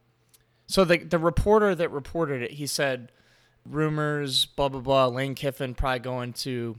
so 0.66 0.84
the 0.84 0.98
the 0.98 1.18
reporter 1.18 1.74
that 1.74 1.90
reported 1.90 2.42
it, 2.42 2.52
he 2.52 2.66
said 2.66 3.10
rumors, 3.64 4.46
blah 4.46 4.68
blah 4.68 4.80
blah. 4.80 5.06
Lane 5.06 5.34
Kiffin 5.34 5.74
probably 5.74 6.00
going 6.00 6.32
to 6.34 6.76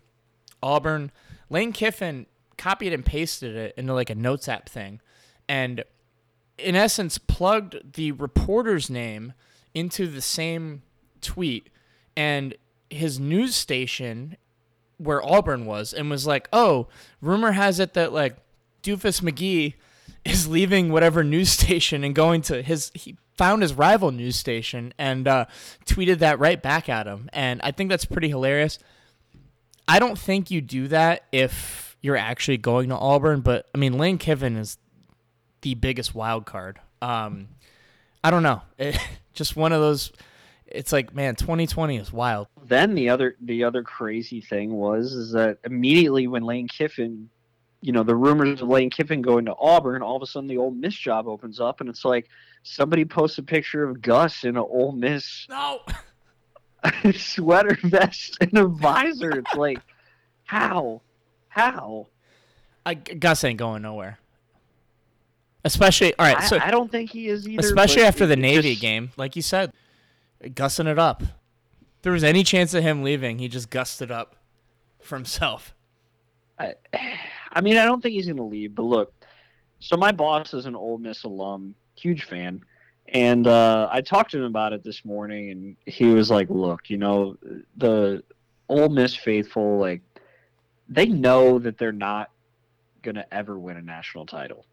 Auburn. 0.61 1.11
Lane 1.49 1.71
Kiffin 1.71 2.25
copied 2.57 2.93
and 2.93 3.05
pasted 3.05 3.55
it 3.55 3.73
into 3.77 3.93
like 3.93 4.09
a 4.09 4.15
notes 4.15 4.47
app 4.47 4.69
thing, 4.69 5.01
and 5.47 5.83
in 6.57 6.75
essence 6.75 7.17
plugged 7.17 7.93
the 7.93 8.11
reporter's 8.13 8.89
name 8.89 9.33
into 9.73 10.07
the 10.07 10.21
same 10.21 10.81
tweet, 11.21 11.69
and 12.15 12.55
his 12.89 13.19
news 13.19 13.55
station 13.55 14.37
where 14.97 15.23
Auburn 15.23 15.65
was 15.65 15.93
and 15.93 16.09
was 16.09 16.25
like, 16.25 16.49
"Oh, 16.51 16.87
rumor 17.21 17.51
has 17.51 17.79
it 17.79 17.93
that 17.93 18.13
like 18.13 18.37
Doofus 18.83 19.21
McGee 19.21 19.75
is 20.25 20.47
leaving 20.47 20.91
whatever 20.91 21.23
news 21.23 21.49
station 21.51 22.03
and 22.03 22.15
going 22.15 22.41
to 22.43 22.61
his 22.61 22.91
he 22.93 23.17
found 23.37 23.61
his 23.61 23.73
rival 23.73 24.11
news 24.11 24.35
station 24.35 24.93
and 24.97 25.27
uh, 25.27 25.45
tweeted 25.85 26.19
that 26.19 26.39
right 26.39 26.61
back 26.61 26.89
at 26.89 27.05
him. 27.05 27.29
And 27.31 27.61
I 27.63 27.71
think 27.71 27.89
that's 27.89 28.05
pretty 28.05 28.29
hilarious. 28.29 28.79
I 29.88 29.99
don't 29.99 30.17
think 30.17 30.51
you 30.51 30.61
do 30.61 30.88
that 30.89 31.23
if 31.31 31.97
you're 32.01 32.17
actually 32.17 32.57
going 32.57 32.89
to 32.89 32.95
Auburn, 32.95 33.41
but 33.41 33.67
I 33.73 33.77
mean 33.77 33.97
Lane 33.97 34.17
Kiffin 34.17 34.57
is 34.57 34.77
the 35.61 35.75
biggest 35.75 36.13
wild 36.13 36.45
card. 36.45 36.79
Um, 37.01 37.47
I 38.23 38.31
don't 38.31 38.43
know. 38.43 38.61
It, 38.77 38.97
just 39.33 39.55
one 39.55 39.71
of 39.71 39.81
those. 39.81 40.11
It's 40.65 40.91
like 40.91 41.13
man, 41.13 41.35
2020 41.35 41.97
is 41.97 42.11
wild. 42.11 42.47
Then 42.65 42.95
the 42.95 43.09
other 43.09 43.35
the 43.41 43.63
other 43.63 43.83
crazy 43.83 44.41
thing 44.41 44.73
was 44.73 45.13
is 45.13 45.31
that 45.31 45.59
immediately 45.63 46.27
when 46.27 46.43
Lane 46.43 46.67
Kiffin, 46.67 47.29
you 47.81 47.91
know, 47.93 48.03
the 48.03 48.15
rumors 48.15 48.61
of 48.61 48.67
Lane 48.67 48.89
Kiffin 48.89 49.21
going 49.21 49.45
to 49.45 49.55
Auburn, 49.55 50.01
all 50.01 50.17
of 50.17 50.23
a 50.23 50.25
sudden 50.25 50.47
the 50.47 50.57
Ole 50.57 50.71
Miss 50.71 50.95
job 50.95 51.27
opens 51.27 51.59
up, 51.59 51.79
and 51.81 51.89
it's 51.89 52.03
like 52.03 52.27
somebody 52.63 53.05
posts 53.05 53.38
a 53.38 53.43
picture 53.43 53.83
of 53.83 54.01
Gus 54.01 54.43
in 54.43 54.57
an 54.57 54.57
Ole 54.57 54.91
Miss 54.91 55.45
No. 55.49 55.81
sweater 57.15 57.78
vest 57.84 58.38
and 58.41 58.57
a 58.57 58.65
visor. 58.67 59.32
It's 59.39 59.53
like, 59.55 59.80
how, 60.45 61.01
how? 61.49 62.07
I, 62.86 62.93
Gus 62.93 63.43
ain't 63.43 63.59
going 63.59 63.82
nowhere. 63.82 64.19
Especially, 65.65 66.13
all 66.17 66.25
right. 66.25 66.38
I, 66.38 66.45
So, 66.45 66.59
I 66.59 66.71
don't 66.71 66.91
think 66.91 67.09
he 67.11 67.28
is 67.28 67.47
either. 67.47 67.59
especially 67.65 68.03
after 68.03 68.25
the 68.25 68.36
Navy 68.38 68.71
just- 68.71 68.82
game, 68.82 69.11
like 69.17 69.36
you 69.36 69.41
said, 69.41 69.73
gussing 70.55 70.88
it 70.88 70.97
up. 70.99 71.21
If 71.23 72.03
there 72.03 72.13
was 72.13 72.23
any 72.23 72.43
chance 72.43 72.73
of 72.73 72.84
him 72.84 73.03
leaving, 73.03 73.39
he 73.39 73.47
just 73.47 73.69
gussed 73.69 74.01
it 74.01 74.11
up 74.11 74.36
for 75.01 75.15
himself. 75.15 75.73
I, 76.59 76.75
I 77.51 77.61
mean, 77.61 77.78
I 77.78 77.86
don't 77.86 78.01
think 78.01 78.13
he's 78.13 78.28
going 78.28 78.38
to 78.38 78.43
leave. 78.43 78.75
But 78.75 78.84
look, 78.84 79.13
so 79.80 79.97
my 79.97 80.11
boss 80.11 80.53
is 80.53 80.65
an 80.67 80.75
Ole 80.75 80.99
Miss 80.99 81.23
alum, 81.23 81.75
huge 81.95 82.23
fan, 82.23 82.63
and 83.09 83.47
uh, 83.47 83.87
I 83.91 84.01
talked 84.01 84.31
to 84.31 84.39
him 84.39 84.45
about 84.45 84.73
it 84.73 84.83
this 84.83 85.05
morning, 85.05 85.51
and 85.51 85.75
he 85.85 86.05
was 86.05 86.29
like, 86.29 86.49
"Look, 86.49 86.89
you 86.89 86.97
know, 86.97 87.37
the 87.77 88.23
Ole 88.69 88.89
Miss 88.89 89.15
faithful, 89.15 89.77
like, 89.77 90.01
they 90.89 91.05
know 91.05 91.59
that 91.59 91.77
they're 91.77 91.91
not 91.91 92.31
going 93.03 93.15
to 93.15 93.33
ever 93.33 93.57
win 93.57 93.77
a 93.77 93.81
national 93.81 94.25
title. 94.25 94.65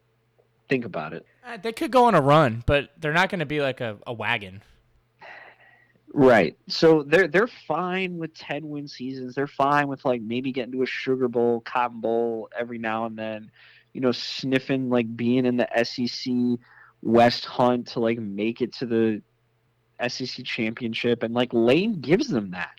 Think 0.69 0.85
about 0.85 1.13
it." 1.13 1.25
Uh, 1.47 1.59
they 1.59 1.73
could 1.73 1.91
go 1.91 2.07
on 2.07 2.15
a 2.15 2.21
run, 2.21 2.65
but 2.67 2.91
they're 2.99 3.13
not 3.13 3.29
going 3.29 3.41
to 3.41 3.47
be 3.47 3.61
like 3.61 3.81
a, 3.81 3.99
a 4.07 4.13
wagon. 4.13 4.63
Right. 6.13 6.57
So 6.69 7.03
they're 7.03 7.29
they're 7.29 7.49
fine 7.49 8.19
with 8.19 8.35
ten 8.35 8.69
win 8.69 8.87
seasons. 8.87 9.35
They're 9.35 9.47
fine 9.47 9.89
with 9.89 10.05
like 10.05 10.23
maybe 10.23 10.53
getting 10.53 10.73
to 10.73 10.83
a 10.83 10.87
Sugar 10.87 11.29
Bowl, 11.29 11.61
Cotton 11.61 12.01
Bowl 12.01 12.49
every 12.57 12.79
now 12.79 13.07
and 13.07 13.17
then. 13.17 13.51
You 13.93 14.01
know, 14.01 14.13
sniffing 14.13 14.91
like 14.91 15.17
being 15.17 15.47
in 15.47 15.57
the 15.57 15.69
SEC 15.85 16.33
West 17.05 17.45
hunt 17.45 17.87
to 17.89 18.01
like 18.01 18.19
make 18.19 18.61
it 18.63 18.73
to 18.75 18.87
the 18.87 19.23
SEC 20.09 20.45
championship, 20.45 21.23
and 21.23 21.35
like 21.35 21.53
Lane 21.53 22.01
gives 22.01 22.29
them 22.29 22.51
that. 22.53 22.73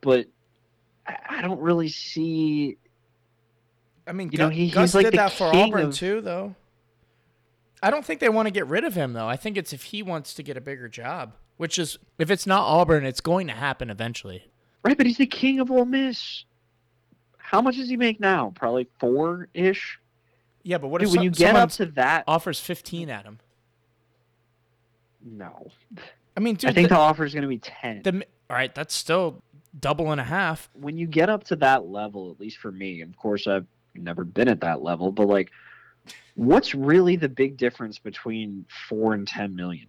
But 0.00 0.26
I, 1.06 1.16
I 1.30 1.42
don't 1.42 1.60
really 1.60 1.88
see. 1.88 2.76
I 4.06 4.12
mean, 4.12 4.30
You 4.32 4.38
know, 4.38 4.48
he- 4.48 4.66
he's 4.68 4.94
like 4.94 5.10
the 5.10 5.48
king 5.52 5.74
of- 5.74 5.94
too, 5.94 6.20
though. 6.20 6.54
I 7.80 7.90
don't 7.90 8.04
think 8.04 8.18
they 8.18 8.28
want 8.28 8.46
to 8.46 8.50
get 8.50 8.66
rid 8.66 8.82
of 8.82 8.94
him, 8.94 9.12
though. 9.12 9.28
I 9.28 9.36
think 9.36 9.56
it's 9.56 9.72
if 9.72 9.84
he 9.84 10.02
wants 10.02 10.34
to 10.34 10.42
get 10.42 10.56
a 10.56 10.60
bigger 10.60 10.88
job, 10.88 11.34
which 11.58 11.78
is 11.78 11.96
if 12.18 12.28
it's 12.28 12.44
not 12.46 12.62
Auburn, 12.62 13.04
it's 13.04 13.20
going 13.20 13.46
to 13.46 13.52
happen 13.52 13.88
eventually. 13.88 14.50
Right, 14.84 14.96
but 14.96 15.06
he's 15.06 15.18
the 15.18 15.26
king 15.26 15.60
of 15.60 15.70
Ole 15.70 15.84
Miss. 15.84 16.44
How 17.36 17.62
much 17.62 17.76
does 17.76 17.88
he 17.88 17.96
make 17.96 18.18
now? 18.18 18.52
Probably 18.56 18.88
four 18.98 19.48
ish. 19.54 20.00
Yeah, 20.68 20.76
but 20.76 20.88
what 20.88 21.00
Dude, 21.00 21.08
if 21.08 21.14
when 21.14 21.22
you 21.22 21.30
get 21.30 21.56
up 21.56 21.70
to 21.72 21.86
that, 21.86 22.24
offers 22.26 22.60
15 22.60 23.08
at 23.08 23.24
him? 23.24 23.38
no. 25.24 25.70
I 26.36 26.40
mean, 26.40 26.56
dude, 26.56 26.70
I 26.70 26.74
think 26.74 26.90
the, 26.90 26.94
the 26.94 27.00
offer 27.00 27.24
is 27.24 27.32
going 27.32 27.42
to 27.42 27.48
be 27.48 27.58
ten. 27.58 28.02
the, 28.02 28.24
all 28.50 28.56
right, 28.56 28.72
that's 28.74 28.94
still 28.94 29.42
double 29.80 30.12
and 30.12 30.20
a 30.20 30.24
half. 30.24 30.68
when 30.74 30.98
you 30.98 31.06
get 31.06 31.30
up 31.30 31.44
to 31.44 31.56
that 31.56 31.86
level, 31.86 32.30
at 32.30 32.38
least 32.38 32.58
for 32.58 32.70
me, 32.70 33.00
of 33.00 33.16
course 33.16 33.46
I've 33.46 33.66
never 33.94 34.24
been 34.24 34.46
at 34.46 34.60
that 34.60 34.82
level, 34.82 35.10
but 35.10 35.26
like, 35.26 35.50
what's 36.34 36.74
really 36.74 37.16
the 37.16 37.30
big 37.30 37.56
difference 37.56 37.98
between 37.98 38.66
four 38.90 39.14
and 39.14 39.26
ten 39.26 39.56
million? 39.56 39.86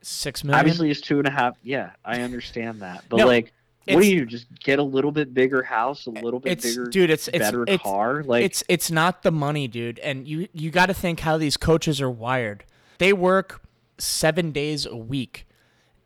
Six 0.00 0.44
million. 0.44 0.60
Obviously, 0.60 0.92
it's 0.92 1.00
two 1.00 1.18
and 1.18 1.26
a 1.26 1.32
half. 1.32 1.58
Yeah, 1.62 1.90
I 2.04 2.20
understand 2.20 2.82
that, 2.82 3.04
but 3.08 3.16
No, 3.16 3.26
like, 3.26 3.52
what 3.86 4.02
do 4.02 4.14
you 4.14 4.24
just 4.24 4.46
get 4.60 4.78
a 4.78 4.82
little 4.82 5.12
bit 5.12 5.34
bigger 5.34 5.62
house, 5.62 6.06
a 6.06 6.10
little 6.10 6.40
bit 6.40 6.62
bigger, 6.62 6.86
dude, 6.86 7.10
it's 7.10 7.28
it's 7.28 7.38
better 7.38 7.64
it's, 7.66 7.82
car? 7.82 8.22
Like, 8.22 8.44
it's 8.44 8.64
it's 8.68 8.90
not 8.90 9.22
the 9.22 9.30
money, 9.30 9.68
dude. 9.68 9.98
And 9.98 10.26
you 10.26 10.48
you 10.52 10.70
got 10.70 10.86
to 10.86 10.94
think 10.94 11.20
how 11.20 11.36
these 11.36 11.56
coaches 11.56 12.00
are 12.00 12.10
wired. 12.10 12.64
They 12.98 13.12
work 13.12 13.60
seven 13.98 14.52
days 14.52 14.86
a 14.86 14.96
week. 14.96 15.46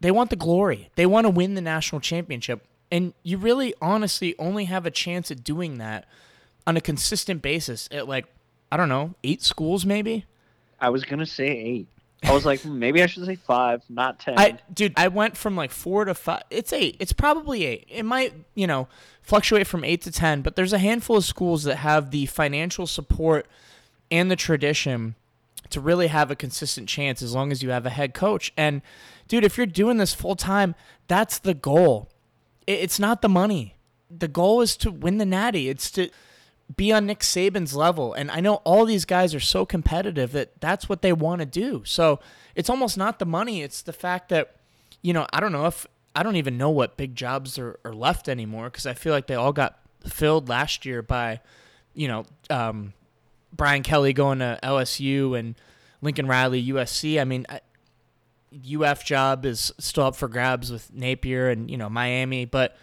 They 0.01 0.11
want 0.11 0.31
the 0.31 0.37
glory. 0.37 0.91
They 0.97 1.07
want 1.07 1.27
to 1.27 1.31
win 1.31 1.55
the 1.55 1.61
national 1.61 2.01
championship. 2.01 2.65
And 2.91 3.15
you 3.23 3.39
really, 3.39 3.75
honestly, 3.81 4.35
only 4.39 4.65
have 4.65 4.87
a 4.87 4.91
chance 4.91 5.31
at 5.31 5.45
doing 5.45 5.79
that 5.79 6.07
on 6.67 6.77
a 6.77 6.81
consistent 6.81 7.43
basis 7.43 7.89
at 7.93 8.09
like 8.09 8.27
I 8.71 8.77
don't 8.77 8.89
know, 8.89 9.15
eight 9.23 9.43
schools 9.43 9.87
maybe. 9.87 10.27
I 10.81 10.91
was 10.91 11.05
gonna 11.05 11.27
say 11.27 11.47
eight. 11.47 11.89
I 12.23 12.33
was 12.33 12.45
like, 12.45 12.61
hmm, 12.61 12.79
maybe 12.79 13.03
I 13.03 13.07
should 13.07 13.25
say 13.25 13.37
five, 13.37 13.83
not 13.89 14.19
ten. 14.19 14.39
I 14.39 14.59
dude, 14.73 14.93
I 14.97 15.09
went 15.09 15.37
from 15.37 15.57
like 15.57 15.71
four 15.71 16.05
to 16.05 16.15
five. 16.15 16.43
It's 16.51 16.73
eight. 16.73 16.97
It's 16.99 17.13
probably 17.13 17.65
eight. 17.65 17.87
It 17.89 18.05
might, 18.05 18.35
you 18.55 18.67
know, 18.67 18.89
fluctuate 19.23 19.67
from 19.67 19.85
eight 19.85 20.03
to 20.03 20.11
ten, 20.11 20.43
but 20.43 20.57
there's 20.57 20.73
a 20.73 20.79
handful 20.79 21.17
of 21.17 21.25
schools 21.25 21.63
that 21.65 21.77
have 21.77 22.11
the 22.11 22.27
financial 22.27 22.87
support 22.87 23.47
and 24.11 24.31
the 24.31 24.37
tradition 24.37 25.15
to 25.71 25.81
really 25.81 26.09
have 26.09 26.31
a 26.31 26.37
consistent 26.37 26.89
chance 26.89 27.23
as 27.23 27.35
long 27.35 27.53
as 27.53 27.63
you 27.63 27.71
have 27.71 27.87
a 27.87 27.91
head 27.91 28.15
coach. 28.15 28.53
And 28.57 28.83
dude, 29.29 29.45
if 29.45 29.57
you're 29.57 29.67
doing 29.67 29.99
this 29.99 30.15
full 30.15 30.37
time, 30.37 30.75
that's 31.07 31.39
the 31.39 31.55
goal. 31.55 32.09
It's 32.67 32.99
not 32.99 33.23
the 33.23 33.29
money. 33.29 33.77
The 34.11 34.29
goal 34.29 34.61
is 34.61 34.77
to 34.79 34.91
win 34.91 35.19
the 35.19 35.27
natty. 35.27 35.69
It's 35.69 35.91
to 35.93 36.11
be 36.75 36.93
on 36.93 37.07
Nick 37.07 37.21
Saban's 37.21 37.75
level. 37.75 38.13
And 38.13 38.31
I 38.31 38.41
know 38.41 38.57
all 38.57 38.85
these 38.85 39.05
guys 39.05 39.35
are 39.35 39.41
so 39.41 39.65
competitive 39.65 40.33
that 40.33 40.61
that's 40.61 40.89
what 40.89 41.03
they 41.03 41.13
want 41.13 41.41
to 41.41 41.47
do. 41.47 41.83
So 41.85 42.21
it's 42.55 42.69
almost 42.69 42.97
not 42.97 43.19
the 43.19 43.27
money. 43.27 43.63
It's 43.63 43.83
the 43.83 43.93
fact 43.93 44.29
that, 44.29 44.57
you 45.03 45.13
know, 45.13 45.27
I 45.33 45.41
don't 45.41 45.53
know 45.53 45.67
if, 45.67 45.87
I 46.15 46.23
don't 46.23 46.37
even 46.37 46.59
know 46.59 46.71
what 46.71 46.97
big 46.97 47.15
jobs 47.15 47.59
are, 47.59 47.79
are 47.85 47.93
left 47.93 48.29
anymore 48.29 48.67
because 48.71 48.87
I 48.87 48.95
feel 48.95 49.13
like 49.13 49.27
they 49.27 49.35
all 49.35 49.53
got 49.53 49.79
filled 50.07 50.49
last 50.49 50.85
year 50.85 51.03
by, 51.03 51.41
you 51.95 52.09
know, 52.09 52.27
um, 52.51 52.93
Brian 53.53 53.83
Kelly 53.83 54.13
going 54.13 54.41
to 54.41 54.59
LSU 54.63 55.39
and 55.39 55.55
Lincoln 56.03 56.27
Riley 56.27 56.65
USC. 56.67 57.21
I 57.21 57.25
mean, 57.25 57.47
I, 57.49 57.61
UF 58.53 59.05
job 59.05 59.45
is 59.45 59.73
still 59.79 60.05
up 60.05 60.17
for 60.17 60.29
grabs 60.29 60.73
with 60.73 60.93
Napier 60.93 61.51
and 61.51 61.71
you 61.71 61.77
know 61.77 61.89
Miami, 61.89 62.45
but 62.45 62.77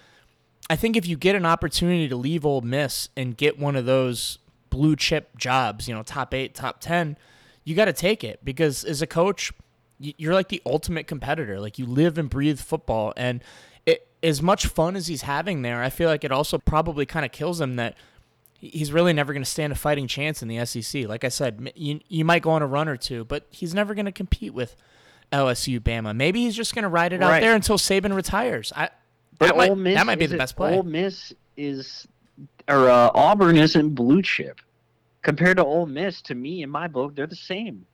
I 0.70 0.76
think 0.76 0.98
if 0.98 1.08
you 1.08 1.16
get 1.18 1.36
an 1.36 1.46
opportunity 1.46 2.08
to 2.08 2.16
leave 2.16 2.46
Ole 2.46 2.62
Miss 2.62 3.10
and 3.16 3.38
get 3.38 3.60
one 3.60 3.76
of 3.76 3.86
those 3.86 4.40
blue 4.70 4.96
chip 4.96 5.38
jobs, 5.38 5.88
you 5.88 5.94
know, 5.94 6.04
top 6.04 6.34
eight, 6.34 6.56
top 6.56 6.80
ten, 6.80 7.18
you 7.64 7.76
got 7.76 7.86
to 7.86 7.94
take 7.94 8.24
it 8.24 8.40
because 8.44 8.84
as 8.84 9.02
a 9.02 9.08
coach, 9.08 9.52
you're 10.00 10.34
like 10.34 10.50
the 10.50 10.62
ultimate 10.66 11.08
competitor. 11.08 11.60
Like 11.60 11.78
you 11.80 11.86
live 11.86 12.18
and 12.18 12.30
breathe 12.30 12.60
football, 12.60 13.14
and 13.16 13.44
it, 13.86 14.08
as 14.24 14.42
much 14.42 14.68
fun 14.68 14.96
as 14.96 15.08
he's 15.08 15.22
having 15.22 15.62
there, 15.62 15.82
I 15.82 15.90
feel 15.90 16.10
like 16.10 16.24
it 16.24 16.32
also 16.32 16.58
probably 16.58 17.06
kind 17.06 17.26
of 17.26 17.32
kills 17.32 17.62
him 17.62 17.76
that 17.76 17.96
he's 18.60 18.92
really 18.92 19.14
never 19.14 19.34
going 19.34 19.44
to 19.44 19.50
stand 19.50 19.72
a 19.72 19.76
fighting 19.76 20.08
chance 20.08 20.42
in 20.42 20.48
the 20.48 20.66
SEC. 20.66 21.08
Like 21.08 21.24
I 21.24 21.30
said, 21.30 21.72
you, 21.76 22.00
you 22.08 22.26
might 22.26 22.42
go 22.42 22.52
on 22.52 22.62
a 22.62 22.68
run 22.68 22.88
or 22.88 22.98
two, 22.98 23.24
but 23.24 23.46
he's 23.52 23.74
never 23.74 23.94
going 23.94 24.06
to 24.06 24.12
compete 24.12 24.54
with 24.54 24.76
LSU, 25.32 25.80
Bama. 25.80 26.16
Maybe 26.16 26.42
he's 26.42 26.56
just 26.56 26.74
going 26.74 26.84
to 26.84 26.90
ride 26.90 27.14
it 27.14 27.22
out 27.22 27.42
there 27.42 27.56
until 27.56 27.78
Saban 27.78 28.16
retires. 28.16 28.74
I 28.76 28.90
But 29.38 29.48
that 29.48 29.58
might, 29.58 29.70
Ole 29.70 29.76
Miss 29.76 29.96
that 29.96 30.06
might 30.06 30.20
be 30.20 30.26
the 30.26 30.38
best 30.38 30.56
play. 30.56 30.76
Ole 30.76 30.84
Miss 30.84 31.34
is, 31.58 32.08
or 32.68 32.90
uh, 32.90 33.12
Auburn 33.14 33.58
isn't 33.58 33.96
blue 33.96 34.22
chip 34.22 34.62
compared 35.22 35.58
to 35.58 35.66
Ole 35.66 35.86
Miss. 35.86 36.22
To 36.24 36.36
me, 36.36 36.64
in 36.64 36.70
my 36.70 36.88
book, 36.88 37.16
they're 37.16 37.28
the 37.28 37.36
same. 37.36 37.86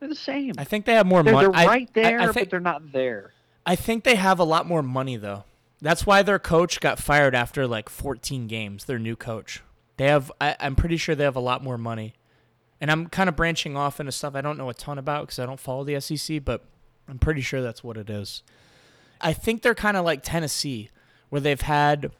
They're 0.00 0.08
the 0.08 0.14
same. 0.14 0.54
I 0.58 0.64
think 0.64 0.84
they 0.84 0.94
have 0.94 1.06
more 1.06 1.22
They're, 1.22 1.32
money. 1.32 1.44
they're 1.52 1.66
right 1.66 1.94
there, 1.94 2.20
I, 2.20 2.26
but 2.26 2.34
think, 2.34 2.50
they're 2.50 2.58
not 2.58 2.92
there. 2.92 3.32
I 3.64 3.76
think 3.76 4.02
they 4.02 4.16
have 4.16 4.40
a 4.40 4.44
lot 4.44 4.66
more 4.66 4.82
money 4.82 5.16
though. 5.16 5.44
That's 5.80 6.04
why 6.06 6.22
their 6.22 6.38
coach 6.38 6.80
got 6.80 6.98
fired 6.98 7.34
after 7.34 7.66
like 7.66 7.88
14 7.88 8.46
games. 8.46 8.84
Their 8.84 8.98
new 8.98 9.16
coach. 9.16 9.62
They 9.98 10.06
have. 10.06 10.32
I, 10.40 10.56
I'm 10.58 10.74
pretty 10.74 10.96
sure 10.96 11.14
they 11.14 11.24
have 11.24 11.36
a 11.36 11.40
lot 11.40 11.62
more 11.62 11.78
money. 11.78 12.14
And 12.80 12.90
I'm 12.90 13.06
kind 13.06 13.28
of 13.28 13.36
branching 13.36 13.76
off 13.76 14.00
into 14.00 14.10
stuff 14.10 14.34
I 14.34 14.40
don't 14.40 14.58
know 14.58 14.68
a 14.68 14.74
ton 14.74 14.98
about 14.98 15.26
because 15.26 15.38
I 15.38 15.46
don't 15.46 15.60
follow 15.60 15.84
the 15.84 16.00
SEC, 16.00 16.44
but 16.44 16.64
I'm 17.08 17.20
pretty 17.20 17.40
sure 17.40 17.62
that's 17.62 17.84
what 17.84 17.96
it 17.96 18.10
is. 18.10 18.42
I 19.22 19.32
think 19.32 19.62
they're 19.62 19.74
kind 19.74 19.96
of 19.96 20.04
like 20.04 20.22
Tennessee, 20.22 20.90
where 21.28 21.40
they've 21.40 21.60
had 21.60 22.10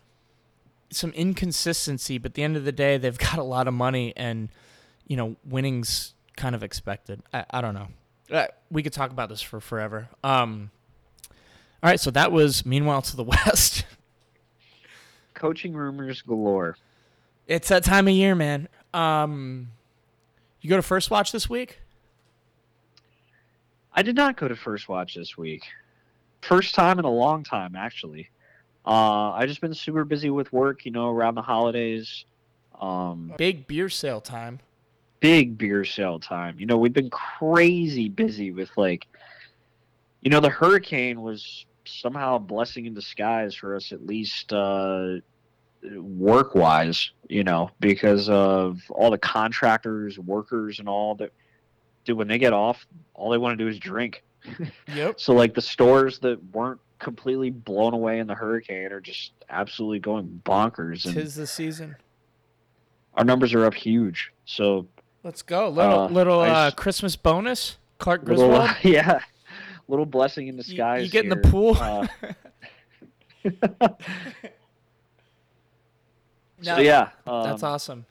some 0.90 1.10
inconsistency, 1.12 2.18
but 2.18 2.30
at 2.30 2.34
the 2.34 2.42
end 2.42 2.56
of 2.56 2.64
the 2.64 2.72
day, 2.72 2.96
they've 2.98 3.18
got 3.30 3.38
a 3.38 3.42
lot 3.42 3.66
of 3.68 3.74
money 3.74 4.12
and, 4.16 4.48
you 5.06 5.16
know, 5.16 5.36
winnings 5.44 6.14
kind 6.36 6.54
of 6.54 6.62
expected. 6.62 7.22
I, 7.32 7.44
I 7.50 7.60
don't 7.60 7.74
know. 7.74 7.88
Uh, 8.30 8.46
we 8.70 8.82
could 8.82 8.92
talk 8.92 9.10
about 9.10 9.28
this 9.28 9.42
for 9.42 9.60
forever. 9.60 10.08
Um, 10.24 10.70
all 11.82 11.90
right, 11.90 12.00
so 12.00 12.10
that 12.12 12.30
was 12.32 12.64
Meanwhile 12.64 13.02
to 13.02 13.16
the 13.16 13.24
West. 13.24 13.84
coaching 15.34 15.74
rumors 15.74 16.22
galore. 16.22 16.76
It's 17.46 17.68
that 17.68 17.84
time 17.84 18.06
of 18.06 18.14
year, 18.14 18.34
man. 18.34 18.68
Um, 18.94 19.68
you 20.60 20.70
go 20.70 20.76
to 20.76 20.82
first 20.82 21.10
watch 21.10 21.32
this 21.32 21.50
week? 21.50 21.80
I 23.92 24.02
did 24.02 24.14
not 24.16 24.36
go 24.36 24.48
to 24.48 24.56
first 24.56 24.88
watch 24.88 25.14
this 25.14 25.36
week. 25.36 25.64
First 26.42 26.74
time 26.74 26.98
in 26.98 27.04
a 27.04 27.10
long 27.10 27.44
time, 27.44 27.74
actually. 27.76 28.28
Uh, 28.84 29.30
I 29.30 29.46
just 29.46 29.60
been 29.60 29.74
super 29.74 30.04
busy 30.04 30.28
with 30.30 30.52
work, 30.52 30.84
you 30.84 30.90
know, 30.90 31.08
around 31.08 31.36
the 31.36 31.42
holidays. 31.42 32.24
Um, 32.80 33.32
Big 33.38 33.66
beer 33.68 33.88
sale 33.88 34.20
time. 34.20 34.58
big 35.20 35.56
beer 35.56 35.84
sale 35.84 36.18
time. 36.18 36.58
You 36.58 36.66
know, 36.66 36.76
we've 36.76 36.92
been 36.92 37.10
crazy 37.10 38.08
busy 38.08 38.50
with 38.50 38.70
like, 38.76 39.06
you 40.20 40.30
know, 40.30 40.40
the 40.40 40.48
hurricane 40.50 41.22
was 41.22 41.64
somehow 41.84 42.36
a 42.36 42.38
blessing 42.40 42.86
in 42.86 42.94
disguise 42.94 43.54
for 43.54 43.76
us, 43.76 43.92
at 43.92 44.04
least 44.04 44.52
uh, 44.52 45.16
work 45.94 46.56
wise. 46.56 47.10
You 47.28 47.44
know, 47.44 47.70
because 47.78 48.28
of 48.28 48.80
all 48.90 49.12
the 49.12 49.18
contractors, 49.18 50.18
workers, 50.18 50.80
and 50.80 50.88
all 50.88 51.14
that. 51.16 51.32
Dude, 52.04 52.18
when 52.18 52.26
they 52.26 52.38
get 52.38 52.52
off, 52.52 52.84
all 53.14 53.30
they 53.30 53.38
want 53.38 53.56
to 53.56 53.64
do 53.64 53.68
is 53.70 53.78
drink. 53.78 54.24
Yep. 54.94 55.20
So 55.20 55.32
like 55.34 55.54
the 55.54 55.62
stores 55.62 56.18
that 56.20 56.38
weren't 56.52 56.80
completely 56.98 57.50
blown 57.50 57.94
away 57.94 58.18
in 58.18 58.26
the 58.26 58.34
hurricane 58.34 58.92
are 58.92 59.00
just 59.00 59.32
absolutely 59.50 59.98
going 60.00 60.40
bonkers, 60.44 61.04
and 61.04 61.14
Tis 61.14 61.34
the 61.34 61.46
season. 61.46 61.96
our 63.14 63.24
numbers 63.24 63.54
are 63.54 63.64
up 63.64 63.74
huge. 63.74 64.32
So 64.44 64.86
Let's 65.24 65.42
go. 65.42 65.68
Little 65.68 66.00
Uh, 66.00 66.08
little 66.08 66.40
uh, 66.40 66.66
s- 66.68 66.74
Christmas 66.74 67.14
bonus. 67.16 67.76
Clark 67.98 68.22
little, 68.24 68.48
Griswold. 68.58 68.70
yeah, 68.82 69.20
little 69.86 70.06
blessing 70.06 70.48
in 70.48 70.56
You, 70.56 70.62
disguise. 70.62 71.04
you 71.04 71.10
get 71.10 71.24
in 71.24 71.30
the 71.30 71.36
pool. 71.36 71.76
Uh, 71.76 72.06
No, 73.44 73.50
so 76.62 76.78
yeah, 76.78 77.10
um, 77.26 77.44
that's 77.44 77.62
awesome. 77.62 78.06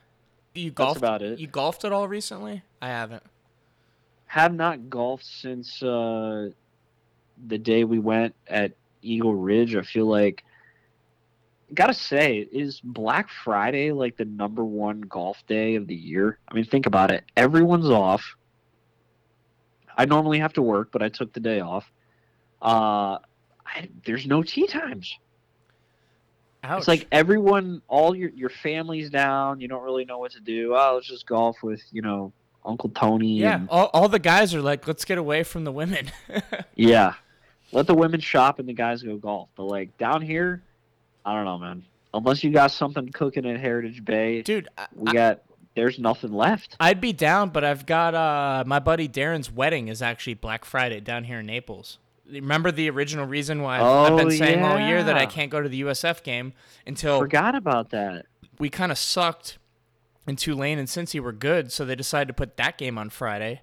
You 0.53 0.65
That's 0.71 0.75
golfed 0.75 0.97
about 0.97 1.21
it. 1.21 1.39
You 1.39 1.47
golfed 1.47 1.85
at 1.85 1.91
all 1.93 2.07
recently? 2.07 2.63
I 2.81 2.87
haven't. 2.89 3.23
Have 4.31 4.53
not 4.53 4.89
golfed 4.89 5.25
since 5.25 5.83
uh, 5.83 6.51
the 7.47 7.57
day 7.57 7.83
we 7.83 7.99
went 7.99 8.33
at 8.47 8.71
Eagle 9.01 9.35
Ridge. 9.35 9.75
I 9.75 9.81
feel 9.81 10.05
like, 10.05 10.45
gotta 11.73 11.93
say, 11.93 12.47
is 12.49 12.79
Black 12.79 13.27
Friday 13.43 13.91
like 13.91 14.15
the 14.15 14.23
number 14.23 14.63
one 14.63 15.01
golf 15.01 15.45
day 15.47 15.75
of 15.75 15.85
the 15.85 15.95
year? 15.95 16.39
I 16.47 16.53
mean, 16.53 16.63
think 16.63 16.85
about 16.85 17.11
it. 17.11 17.25
Everyone's 17.35 17.89
off. 17.89 18.23
I 19.97 20.05
normally 20.05 20.39
have 20.39 20.53
to 20.53 20.61
work, 20.61 20.93
but 20.93 21.03
I 21.03 21.09
took 21.09 21.33
the 21.33 21.41
day 21.41 21.59
off. 21.59 21.91
Uh, 22.61 23.17
I, 23.65 23.89
there's 24.05 24.25
no 24.25 24.43
tee 24.43 24.67
times. 24.67 25.13
Ouch. 26.63 26.77
It's 26.79 26.87
like 26.87 27.05
everyone, 27.11 27.81
all 27.89 28.15
your 28.15 28.29
your 28.29 28.49
family's 28.49 29.09
down. 29.09 29.59
You 29.59 29.67
don't 29.67 29.83
really 29.83 30.05
know 30.05 30.19
what 30.19 30.31
to 30.31 30.39
do. 30.39 30.73
Oh, 30.73 30.93
let's 30.95 31.07
just 31.07 31.25
golf 31.25 31.57
with 31.61 31.81
you 31.91 32.01
know 32.01 32.31
Uncle 32.65 32.89
Tony. 32.89 33.39
yeah, 33.39 33.55
and, 33.55 33.69
all, 33.69 33.89
all 33.93 34.07
the 34.07 34.19
guys 34.19 34.53
are 34.53 34.61
like, 34.61 34.87
let's 34.87 35.05
get 35.05 35.17
away 35.17 35.43
from 35.43 35.63
the 35.63 35.71
women. 35.71 36.11
yeah. 36.75 37.13
Let 37.71 37.87
the 37.87 37.93
women 37.95 38.19
shop 38.19 38.59
and 38.59 38.67
the 38.67 38.73
guys 38.73 39.01
go 39.01 39.15
golf. 39.17 39.49
But 39.55 39.63
like 39.63 39.97
down 39.97 40.21
here, 40.21 40.61
I 41.25 41.33
don't 41.33 41.45
know, 41.45 41.57
man. 41.57 41.83
Unless 42.13 42.43
you 42.43 42.51
got 42.51 42.71
something 42.71 43.07
cooking 43.09 43.45
at 43.49 43.59
Heritage 43.59 44.03
Bay, 44.03 44.41
Dude, 44.41 44.67
I, 44.77 44.87
we 44.93 45.13
got 45.13 45.41
there's 45.75 45.97
nothing 45.97 46.33
left. 46.33 46.75
I'd 46.81 46.99
be 46.99 47.13
down, 47.13 47.49
but 47.49 47.63
I've 47.63 47.85
got 47.85 48.13
uh 48.13 48.65
my 48.67 48.79
buddy 48.79 49.07
Darren's 49.07 49.49
wedding 49.49 49.87
is 49.87 50.01
actually 50.01 50.33
Black 50.33 50.65
Friday 50.65 50.99
down 50.99 51.23
here 51.23 51.39
in 51.39 51.45
Naples. 51.45 51.97
Remember 52.29 52.71
the 52.71 52.89
original 52.89 53.25
reason 53.25 53.61
why 53.61 53.77
I've, 53.79 54.11
I've 54.11 54.17
been 54.17 54.27
Oh, 54.27 54.29
saying 54.29 54.63
all 54.63 54.79
year 54.79 55.03
that 55.03 55.17
I 55.17 55.25
can't 55.25 55.49
go 55.49 55.61
to 55.61 55.67
the 55.69 55.81
USF 55.81 56.23
game 56.23 56.53
until 56.85 57.19
Forgot 57.19 57.55
about 57.55 57.89
that. 57.91 58.25
we 58.59 58.69
kind 58.69 58.91
of 58.91 58.97
sucked 58.97 59.57
and 60.31 60.39
Tulane 60.39 60.79
and 60.79 60.87
Cincy 60.87 61.19
were 61.19 61.33
good, 61.33 61.73
so 61.73 61.83
they 61.83 61.93
decided 61.93 62.29
to 62.29 62.33
put 62.33 62.55
that 62.55 62.77
game 62.77 62.97
on 62.97 63.09
Friday. 63.09 63.61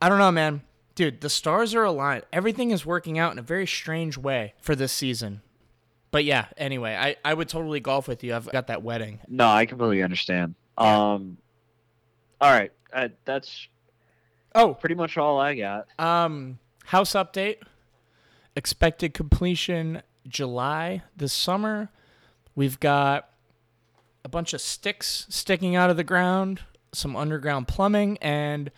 I 0.00 0.08
don't 0.08 0.18
know, 0.18 0.30
man. 0.30 0.62
Dude, 0.94 1.20
the 1.20 1.28
stars 1.28 1.74
are 1.74 1.82
aligned. 1.82 2.22
Everything 2.32 2.70
is 2.70 2.86
working 2.86 3.18
out 3.18 3.32
in 3.32 3.40
a 3.40 3.42
very 3.42 3.66
strange 3.66 4.16
way 4.16 4.54
for 4.62 4.76
this 4.76 4.92
season. 4.92 5.42
But 6.12 6.24
yeah, 6.24 6.46
anyway, 6.56 6.94
I, 6.94 7.16
I 7.24 7.34
would 7.34 7.48
totally 7.48 7.80
golf 7.80 8.06
with 8.06 8.22
you. 8.22 8.36
I've 8.36 8.50
got 8.52 8.68
that 8.68 8.84
wedding. 8.84 9.18
No, 9.26 9.48
I 9.48 9.66
completely 9.66 10.04
understand. 10.04 10.54
Um, 10.78 11.38
all 12.40 12.52
right, 12.52 12.70
uh, 12.92 13.08
that's 13.24 13.66
Oh, 14.54 14.72
pretty 14.74 14.94
much 14.94 15.18
all 15.18 15.40
I 15.40 15.54
got. 15.56 15.86
Um, 15.98 16.60
house 16.84 17.14
update. 17.14 17.56
Expected 18.54 19.12
completion 19.12 20.02
July 20.28 21.02
this 21.16 21.32
summer. 21.32 21.90
We've 22.54 22.78
got 22.80 23.28
a 24.26 24.28
bunch 24.28 24.52
of 24.52 24.60
sticks 24.60 25.24
sticking 25.28 25.76
out 25.76 25.88
of 25.88 25.96
the 25.96 26.02
ground, 26.02 26.62
some 26.92 27.14
underground 27.14 27.68
plumbing, 27.68 28.18
and 28.20 28.72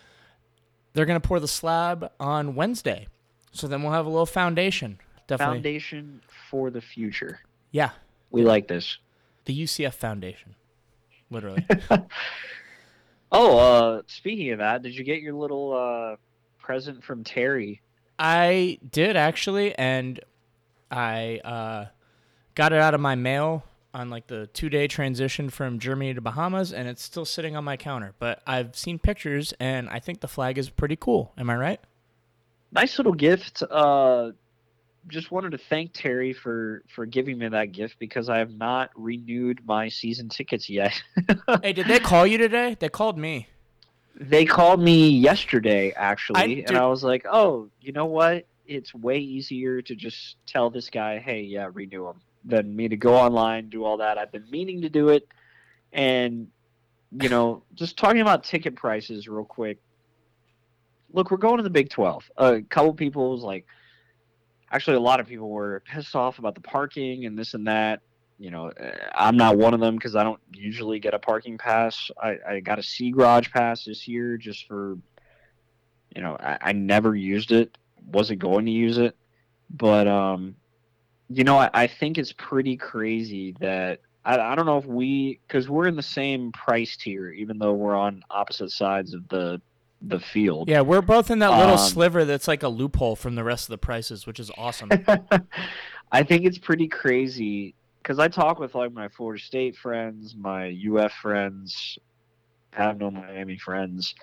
they're 0.93 1.07
gonna 1.07 1.19
pour 1.19 1.39
the 1.39 1.47
slab 1.47 2.11
on 2.19 2.53
Wednesday. 2.53 3.07
So 3.51 3.67
then 3.67 3.81
we'll 3.81 3.93
have 3.93 4.05
a 4.05 4.09
little 4.09 4.27
foundation. 4.27 4.99
Definitely. 5.25 5.55
Foundation 5.55 6.21
for 6.51 6.69
the 6.69 6.81
future. 6.81 7.39
Yeah. 7.71 7.89
We 8.29 8.43
like 8.43 8.67
this. 8.67 8.99
The 9.45 9.63
UCF 9.63 9.95
Foundation. 9.95 10.55
Literally. 11.31 11.65
Oh, 13.31 13.59
uh, 13.59 14.01
speaking 14.07 14.49
of 14.53 14.57
that, 14.57 14.81
did 14.81 14.95
you 14.95 15.03
get 15.03 15.21
your 15.21 15.35
little 15.35 15.71
uh, 15.71 16.15
present 16.57 17.03
from 17.03 17.23
Terry? 17.23 17.79
I 18.17 18.79
did 18.89 19.15
actually, 19.15 19.75
and 19.75 20.19
I 20.89 21.39
uh, 21.45 21.85
got 22.55 22.73
it 22.73 22.81
out 22.81 22.95
of 22.95 23.01
my 23.01 23.13
mail 23.13 23.63
on 23.93 24.09
like 24.09 24.27
the 24.27 24.47
two 24.47 24.69
day 24.69 24.87
transition 24.87 25.49
from 25.49 25.79
Germany 25.79 26.13
to 26.13 26.21
Bahamas, 26.21 26.71
and 26.73 26.87
it's 26.87 27.03
still 27.03 27.25
sitting 27.25 27.55
on 27.55 27.63
my 27.63 27.77
counter. 27.77 28.13
But 28.19 28.41
I've 28.45 28.75
seen 28.75 28.99
pictures, 28.99 29.53
and 29.59 29.89
I 29.89 29.99
think 29.99 30.21
the 30.21 30.27
flag 30.27 30.57
is 30.57 30.69
pretty 30.69 30.95
cool. 30.95 31.33
Am 31.37 31.49
I 31.49 31.55
right? 31.55 31.79
Nice 32.71 32.99
little 32.99 33.13
gift. 33.13 33.63
Uh, 33.63 34.31
just 35.07 35.31
wanted 35.31 35.51
to 35.53 35.57
thank 35.57 35.91
Terry 35.93 36.33
for 36.33 36.83
for 36.93 37.05
giving 37.05 37.37
me 37.39 37.47
that 37.47 37.71
gift 37.71 37.95
because 37.99 38.29
I 38.29 38.37
have 38.37 38.51
not 38.51 38.91
renewed 38.95 39.61
my 39.65 39.89
season 39.89 40.29
tickets 40.29 40.69
yet. 40.69 41.01
hey, 41.63 41.73
did 41.73 41.87
they 41.87 41.99
call 41.99 42.27
you 42.27 42.37
today? 42.37 42.75
They 42.79 42.89
called 42.89 43.17
me. 43.17 43.47
they 44.19 44.45
called 44.45 44.81
me 44.81 45.09
yesterday 45.09 45.93
actually, 45.95 46.39
I- 46.63 46.65
and 46.67 46.77
I 46.77 46.85
was 46.87 47.03
like, 47.03 47.25
"Oh, 47.31 47.69
you 47.81 47.91
know 47.93 48.05
what? 48.05 48.45
It's 48.67 48.93
way 48.93 49.17
easier 49.17 49.81
to 49.81 49.95
just 49.95 50.35
tell 50.45 50.69
this 50.69 50.91
guy, 50.91 51.17
hey, 51.17 51.41
yeah, 51.41 51.69
renew 51.73 52.03
them, 52.05 52.21
than 52.45 52.75
me 52.75 52.87
to 52.87 52.97
go 52.97 53.15
online 53.15 53.69
do 53.69 53.83
all 53.83 53.97
that. 53.97 54.17
I've 54.17 54.31
been 54.31 54.49
meaning 54.49 54.81
to 54.81 54.89
do 54.89 55.09
it, 55.09 55.27
and 55.93 56.47
you 57.21 57.29
know, 57.29 57.63
just 57.73 57.97
talking 57.97 58.21
about 58.21 58.43
ticket 58.43 58.75
prices 58.75 59.27
real 59.27 59.45
quick. 59.45 59.79
Look, 61.11 61.31
we're 61.31 61.37
going 61.37 61.57
to 61.57 61.63
the 61.63 61.69
Big 61.69 61.89
Twelve. 61.89 62.29
A 62.37 62.61
couple 62.61 62.93
people 62.93 63.31
was 63.31 63.41
like, 63.41 63.65
actually, 64.71 64.97
a 64.97 65.01
lot 65.01 65.19
of 65.19 65.27
people 65.27 65.49
were 65.49 65.81
pissed 65.85 66.15
off 66.15 66.39
about 66.39 66.55
the 66.55 66.61
parking 66.61 67.25
and 67.25 67.37
this 67.37 67.55
and 67.55 67.67
that. 67.67 68.01
You 68.37 68.51
know, 68.51 68.67
uh, 68.67 68.91
I'm 69.15 69.35
not 69.35 69.57
one 69.57 69.73
of 69.73 69.79
them 69.79 69.95
because 69.95 70.15
I 70.15 70.23
don't 70.23 70.39
usually 70.53 70.99
get 70.99 71.13
a 71.13 71.19
parking 71.19 71.57
pass. 71.57 72.09
I, 72.21 72.37
I 72.47 72.59
got 72.61 72.79
a 72.79 72.83
C 72.83 73.11
garage 73.11 73.49
pass 73.49 73.83
this 73.83 74.07
year 74.07 74.37
just 74.37 74.65
for, 74.65 74.97
you 76.15 76.21
know, 76.21 76.37
I, 76.39 76.57
I 76.61 76.71
never 76.71 77.15
used 77.15 77.51
it. 77.51 77.77
Wasn't 78.05 78.39
going 78.39 78.65
to 78.65 78.71
use 78.71 78.97
it, 78.97 79.17
but 79.69 80.07
um, 80.07 80.55
you 81.29 81.43
know, 81.43 81.57
I, 81.57 81.69
I 81.73 81.87
think 81.87 82.17
it's 82.17 82.33
pretty 82.33 82.75
crazy 82.75 83.55
that 83.59 83.99
I, 84.25 84.39
I 84.39 84.55
don't 84.55 84.65
know 84.65 84.77
if 84.77 84.85
we 84.85 85.39
because 85.47 85.69
we're 85.69 85.87
in 85.87 85.95
the 85.95 86.03
same 86.03 86.51
price 86.51 86.97
tier, 86.97 87.29
even 87.31 87.57
though 87.59 87.73
we're 87.73 87.95
on 87.95 88.23
opposite 88.29 88.71
sides 88.71 89.13
of 89.13 89.27
the 89.29 89.61
the 90.01 90.19
field. 90.19 90.69
Yeah, 90.69 90.81
we're 90.81 91.01
both 91.01 91.29
in 91.29 91.39
that 91.39 91.51
little 91.51 91.73
Um, 91.73 91.77
sliver 91.77 92.25
that's 92.25 92.47
like 92.47 92.63
a 92.63 92.69
loophole 92.69 93.15
from 93.15 93.35
the 93.35 93.43
rest 93.43 93.67
of 93.67 93.71
the 93.71 93.77
prices, 93.77 94.25
which 94.25 94.39
is 94.39 94.49
awesome. 94.57 94.89
I 96.11 96.23
think 96.23 96.45
it's 96.45 96.57
pretty 96.57 96.87
crazy 96.87 97.75
because 98.01 98.17
I 98.17 98.27
talk 98.27 98.59
with 98.59 98.75
like 98.75 98.93
my 98.93 99.09
Florida 99.09 99.43
State 99.43 99.75
friends, 99.75 100.35
my 100.35 100.75
UF 100.89 101.11
friends, 101.13 101.99
have 102.71 102.97
no 102.97 103.11
Miami 103.11 103.57
friends, 103.57 104.15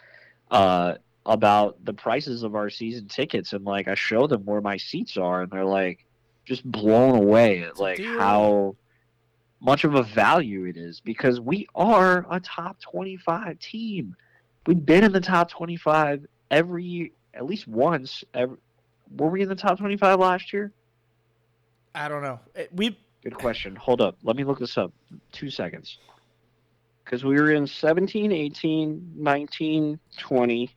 uh, 0.51 0.95
about 1.27 1.85
the 1.85 1.93
prices 1.93 2.43
of 2.43 2.55
our 2.55 2.71
season 2.71 3.07
tickets, 3.07 3.53
and 3.53 3.65
like 3.65 3.87
I 3.87 3.95
show 3.95 4.27
them 4.27 4.45
where 4.45 4.61
my 4.61 4.77
seats 4.77 5.17
are, 5.17 5.43
and 5.43 5.51
they're 5.51 5.65
like 5.65 6.05
just 6.47 6.65
blown 6.65 7.17
away 7.17 7.63
at 7.63 7.77
a 7.77 7.81
like 7.83 7.99
deal. 7.99 8.19
how 8.19 8.77
much 9.61 9.85
of 9.85 9.95
a 9.95 10.03
value 10.03 10.65
it 10.65 10.79
is 10.79 11.01
because 11.01 11.41
we 11.41 11.67
are 11.75 12.27
a 12.31 12.41
top 12.41 12.81
twenty-five 12.81 13.59
team. 13.59 14.17
We've 14.67 14.85
been 14.85 15.05
in 15.05 15.13
the 15.13 15.21
top 15.21 15.51
twenty-five 15.51 16.25
every 16.51 17.13
at 17.35 17.45
least 17.45 17.69
once. 17.69 18.25
Every, 18.33 18.57
were 19.15 19.29
we 19.29 19.43
in 19.43 19.49
the 19.51 19.55
top 19.55 19.79
twenty-five 19.79 20.19
last 20.19 20.53
year? 20.53 20.73
I 21.95 22.09
don't 22.09 22.23
know. 22.23 22.41
We 22.73 22.97
Good 23.27 23.35
question. 23.39 23.75
Hold 23.75 24.01
up. 24.01 24.17
Let 24.23 24.37
me 24.37 24.45
look 24.45 24.61
this 24.61 24.79
up. 24.79 24.93
Two 25.33 25.51
seconds. 25.51 25.99
Because 27.05 27.25
we 27.25 27.35
were 27.35 27.51
in 27.51 27.67
17, 27.67 28.31
18, 28.31 29.15
19, 29.17 29.99
20. 30.17 30.77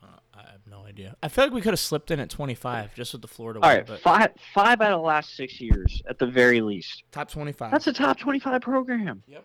uh, 0.00 0.06
I 0.32 0.38
have 0.38 0.60
no 0.70 0.81
idea. 0.92 1.16
I 1.22 1.28
feel 1.28 1.44
like 1.44 1.52
we 1.52 1.60
could 1.60 1.72
have 1.72 1.80
slipped 1.80 2.10
in 2.10 2.20
at 2.20 2.30
25 2.30 2.94
just 2.94 3.12
with 3.12 3.22
the 3.22 3.28
Florida 3.28 3.60
All 3.60 3.68
one, 3.68 3.76
right, 3.78 3.86
but 3.86 4.00
five 4.00 4.30
five 4.54 4.80
out 4.80 4.92
of 4.92 5.00
the 5.00 5.06
last 5.06 5.34
six 5.36 5.60
years 5.60 6.02
at 6.08 6.18
the 6.18 6.26
very 6.26 6.60
least. 6.60 7.04
top 7.12 7.30
25. 7.30 7.70
That's 7.70 7.86
a 7.86 7.92
top 7.92 8.18
twenty-five 8.18 8.60
program. 8.60 9.22
Yep. 9.26 9.44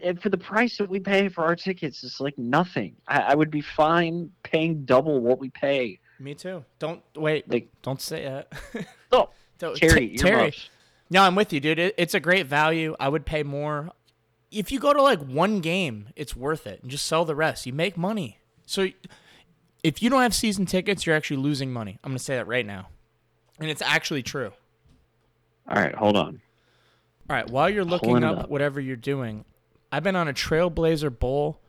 And 0.00 0.20
for 0.22 0.28
the 0.28 0.36
price 0.38 0.76
that 0.76 0.88
we 0.90 1.00
pay 1.00 1.28
for 1.30 1.44
our 1.44 1.56
tickets, 1.56 2.04
it's 2.04 2.20
like 2.20 2.36
nothing. 2.36 2.96
I, 3.08 3.20
I 3.20 3.34
would 3.34 3.50
be 3.50 3.62
fine 3.62 4.30
paying 4.42 4.84
double 4.84 5.20
what 5.20 5.38
we 5.38 5.48
pay. 5.50 5.98
Me 6.20 6.34
too. 6.34 6.64
Don't 6.78 7.02
wait. 7.14 7.50
Like- 7.50 7.68
don't 7.82 8.00
say 8.00 8.24
that. 8.24 8.52
Oh, 9.12 9.30
Terry, 9.58 10.08
T- 10.08 10.16
Terry. 10.18 10.52
No, 11.08 11.22
I'm 11.22 11.34
with 11.36 11.52
you, 11.52 11.60
dude. 11.60 11.78
It, 11.78 11.94
it's 11.96 12.12
a 12.12 12.20
great 12.20 12.46
value. 12.46 12.94
I 13.00 13.08
would 13.08 13.24
pay 13.24 13.42
more. 13.42 13.90
If 14.50 14.70
you 14.72 14.78
go 14.80 14.92
to 14.92 15.00
like 15.00 15.20
one 15.20 15.60
game, 15.60 16.08
it's 16.16 16.36
worth 16.36 16.66
it, 16.66 16.82
and 16.82 16.90
just 16.90 17.06
sell 17.06 17.24
the 17.24 17.34
rest. 17.36 17.64
You 17.66 17.72
make 17.72 17.96
money. 17.96 18.38
So, 18.66 18.88
if 19.86 20.02
you 20.02 20.10
don't 20.10 20.22
have 20.22 20.34
season 20.34 20.66
tickets, 20.66 21.06
you're 21.06 21.14
actually 21.14 21.36
losing 21.36 21.72
money. 21.72 21.96
I'm 22.02 22.10
gonna 22.10 22.18
say 22.18 22.34
that 22.34 22.48
right 22.48 22.66
now, 22.66 22.88
and 23.60 23.70
it's 23.70 23.82
actually 23.82 24.24
true. 24.24 24.50
All 25.68 25.76
right, 25.76 25.94
hold 25.94 26.16
on. 26.16 26.40
All 27.30 27.36
right, 27.36 27.48
while 27.48 27.70
you're 27.70 27.84
looking 27.84 28.24
up, 28.24 28.38
up. 28.38 28.50
whatever 28.50 28.80
you're 28.80 28.96
doing, 28.96 29.44
I've 29.92 30.02
been 30.02 30.16
on 30.16 30.26
a 30.26 30.32
Trailblazer 30.32 31.16
Bowl 31.16 31.60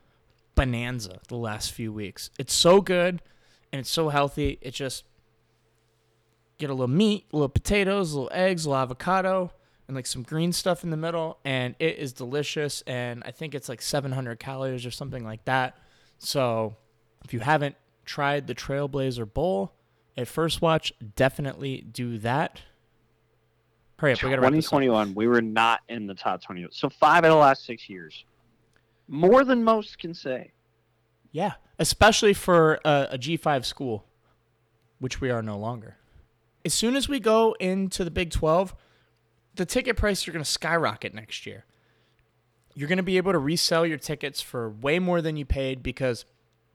bonanza 0.55 1.19
the 1.27 1.35
last 1.35 1.71
few 1.71 1.93
weeks. 1.93 2.31
It's 2.39 2.55
so 2.55 2.81
good 2.81 3.21
and 3.71 3.79
it's 3.79 3.91
so 3.91 4.09
healthy. 4.09 4.57
It 4.61 4.71
just 4.71 5.03
get 6.57 6.71
a 6.71 6.73
little 6.73 6.87
meat, 6.87 7.25
a 7.31 7.35
little 7.35 7.49
potatoes, 7.49 8.13
a 8.13 8.19
little 8.19 8.31
eggs, 8.33 8.65
a 8.65 8.69
little 8.69 8.81
avocado, 8.81 9.51
and 9.87 9.95
like 9.95 10.07
some 10.07 10.23
green 10.23 10.53
stuff 10.53 10.83
in 10.83 10.89
the 10.89 10.97
middle, 10.97 11.37
and 11.45 11.75
it 11.77 11.99
is 11.99 12.13
delicious. 12.13 12.81
And 12.87 13.21
I 13.27 13.31
think 13.31 13.53
it's 13.53 13.69
like 13.69 13.81
700 13.81 14.39
calories 14.39 14.87
or 14.87 14.91
something 14.91 15.23
like 15.23 15.45
that. 15.45 15.77
So 16.17 16.77
if 17.23 17.31
you 17.31 17.41
haven't 17.41 17.75
tried 18.07 18.47
the 18.47 18.55
Trailblazer 18.55 19.31
Bowl 19.31 19.73
at 20.17 20.27
first 20.27 20.61
watch, 20.61 20.91
definitely 21.15 21.81
do 21.81 22.17
that. 22.19 22.61
Hurry 23.99 24.13
up, 24.13 24.23
we 24.23 24.29
gotta 24.29 24.41
wrap 24.41 24.51
this 24.51 24.65
up. 24.65 24.79
2021, 24.81 25.13
we 25.13 25.27
were 25.27 25.41
not 25.41 25.81
in 25.89 26.07
the 26.07 26.15
top 26.15 26.41
20. 26.41 26.67
So 26.71 26.89
five 26.89 27.23
out 27.23 27.25
of 27.25 27.33
the 27.33 27.39
last 27.39 27.65
six 27.65 27.87
years. 27.87 28.25
More 29.07 29.43
than 29.43 29.63
most 29.63 29.99
can 29.99 30.13
say. 30.13 30.51
Yeah, 31.31 31.53
especially 31.77 32.33
for 32.33 32.79
a, 32.83 33.09
a 33.11 33.17
G5 33.17 33.63
school, 33.63 34.05
which 34.99 35.21
we 35.21 35.29
are 35.29 35.43
no 35.43 35.57
longer. 35.57 35.97
As 36.65 36.73
soon 36.73 36.95
as 36.95 37.07
we 37.07 37.19
go 37.19 37.55
into 37.59 38.03
the 38.03 38.11
Big 38.11 38.31
12, 38.31 38.75
the 39.55 39.65
ticket 39.65 39.97
prices 39.97 40.27
are 40.27 40.31
going 40.31 40.43
to 40.43 40.49
skyrocket 40.49 41.13
next 41.13 41.45
year. 41.45 41.65
You're 42.73 42.89
going 42.89 42.97
to 42.97 43.03
be 43.03 43.17
able 43.17 43.31
to 43.31 43.39
resell 43.39 43.85
your 43.85 43.97
tickets 43.97 44.41
for 44.41 44.69
way 44.69 44.99
more 44.99 45.21
than 45.21 45.37
you 45.37 45.45
paid 45.45 45.81
because 45.81 46.25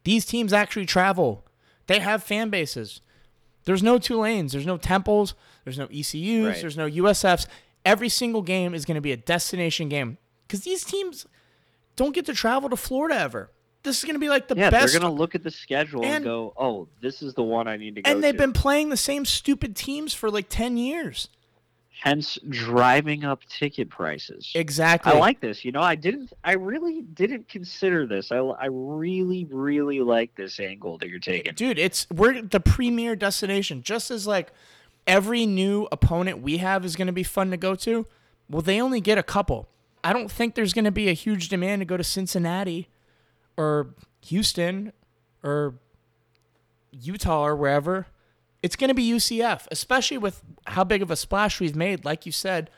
these 0.05 0.25
teams 0.25 0.53
actually 0.53 0.87
travel. 0.87 1.45
They 1.87 1.99
have 2.01 2.23
fan 2.23 2.51
bases. 2.51 3.01
There's 3.65 3.83
no 3.83 3.99
Tulanes, 3.99 4.53
there's 4.53 4.67
no 4.67 4.77
Temples, 4.77 5.35
there's 5.65 5.79
no 5.79 5.87
ECUs, 5.91 6.47
Right. 6.47 6.61
there's 6.61 6.77
no 6.77 6.87
USFs. 6.89 7.47
Every 7.85 8.09
single 8.09 8.43
game 8.43 8.75
is 8.75 8.85
going 8.85 8.95
to 8.97 9.01
be 9.01 9.13
a 9.13 9.17
destination 9.17 9.89
game 9.89 10.19
because 10.47 10.63
these 10.63 10.85
teams 10.85 11.27
don't 11.97 12.15
get 12.15 12.27
to 12.27 12.33
travel 12.35 12.69
to 12.71 12.77
Florida 12.77 13.19
ever. 13.21 13.51
This 13.85 13.99
is 13.99 14.05
going 14.05 14.15
to 14.15 14.21
be 14.21 14.29
like 14.29 14.47
the 14.49 14.55
yeah, 14.57 14.71
best. 14.71 14.93
they're 14.93 15.01
gonna 15.01 15.13
look 15.13 15.35
at 15.35 15.43
the 15.43 15.51
schedule 15.51 16.05
and, 16.05 16.15
And- 16.15 16.25
go, 16.25 16.53
"Oh, 16.57 16.87
this 17.01 17.21
is 17.21 17.35
the 17.35 17.43
one 17.43 17.67
I 17.67 17.77
need 17.77 17.97
to 17.97 18.03
go." 18.03 18.09
and 18.11 18.23
they've 18.23 18.33
to." 18.33 18.39
been 18.39 18.53
playing 18.53 18.91
the 18.91 18.97
same 18.97 19.25
stupid 19.25 19.75
teams 19.75 20.15
for 20.15 20.31
like 20.31 20.47
10 20.49 20.77
years. 20.77 21.29
Hence 22.03 22.37
driving 22.49 23.25
up 23.25 23.45
ticket 23.45 23.89
prices. 23.89 24.51
Exactly. 24.57 25.13
I 25.13 25.19
like 25.19 25.39
this. 25.39 25.65
You 25.65 25.71
know, 25.71 25.83
I 25.83 25.95
didn't. 25.95 26.33
I 26.43 26.55
really 26.55 27.03
didn't 27.03 27.49
consider 27.49 28.09
this. 28.09 28.33
I, 28.33 28.39
I 28.39 28.67
really, 28.73 29.47
really 29.49 30.01
like 30.01 30.35
this 30.35 30.59
angle 30.59 30.99
that 30.99 31.09
you're 31.09 31.21
taking. 31.21 31.55
Dude, 31.55 31.79
it's 31.79 32.09
we're 32.11 32.43
the 32.43 32.59
premier 32.59 33.15
destination. 33.15 33.85
Just 33.85 34.11
as 34.11 34.27
like 34.27 34.53
every 35.07 35.47
new 35.47 35.87
opponent 35.93 36.43
we 36.43 36.57
have 36.59 36.85
is 36.85 36.97
going 36.97 37.07
to 37.07 37.13
be 37.13 37.23
fun 37.23 37.53
to 37.53 37.57
go 37.57 37.77
to. 37.77 38.05
Well, 38.51 38.63
they 38.63 38.81
only 38.81 39.01
get 39.01 39.17
a 39.17 39.23
couple. 39.23 39.69
I 40.03 40.13
don't 40.13 40.29
think 40.29 40.57
there's 40.57 40.73
going 40.73 40.87
to 40.87 40.91
be 40.91 41.09
a 41.09 41.13
huge 41.13 41.49
demand 41.49 41.83
to 41.83 41.87
go 41.87 41.97
to 41.97 42.03
Cincinnati 42.03 42.89
or 43.57 43.95
Houston 44.23 44.93
or 45.45 45.75
Utah 46.91 47.47
or 47.47 47.55
wherever. 47.55 48.09
It's 48.63 48.77
going 48.77 48.89
to 48.89 48.95
be 48.95 49.11
UCF, 49.11 49.67
especially 49.71 50.19
with 50.19 50.43
how 50.67 50.85
big 50.85 51.03
of 51.03 51.11
a 51.11 51.17
splash 51.17 51.59
we've 51.61 51.75
made, 51.75 52.05
like 52.05 52.27
you 52.27 52.33
said, 52.33 52.71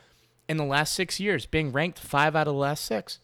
in 0.49 0.57
the 0.57 0.65
last 0.65 0.95
six 0.95 1.21
years, 1.21 1.45
being 1.47 1.73
ranked 1.73 1.99
five 1.99 2.35
out 2.35 2.49
of 2.49 2.55
the 2.55 2.59
last 2.61 2.85
six. 2.85 3.19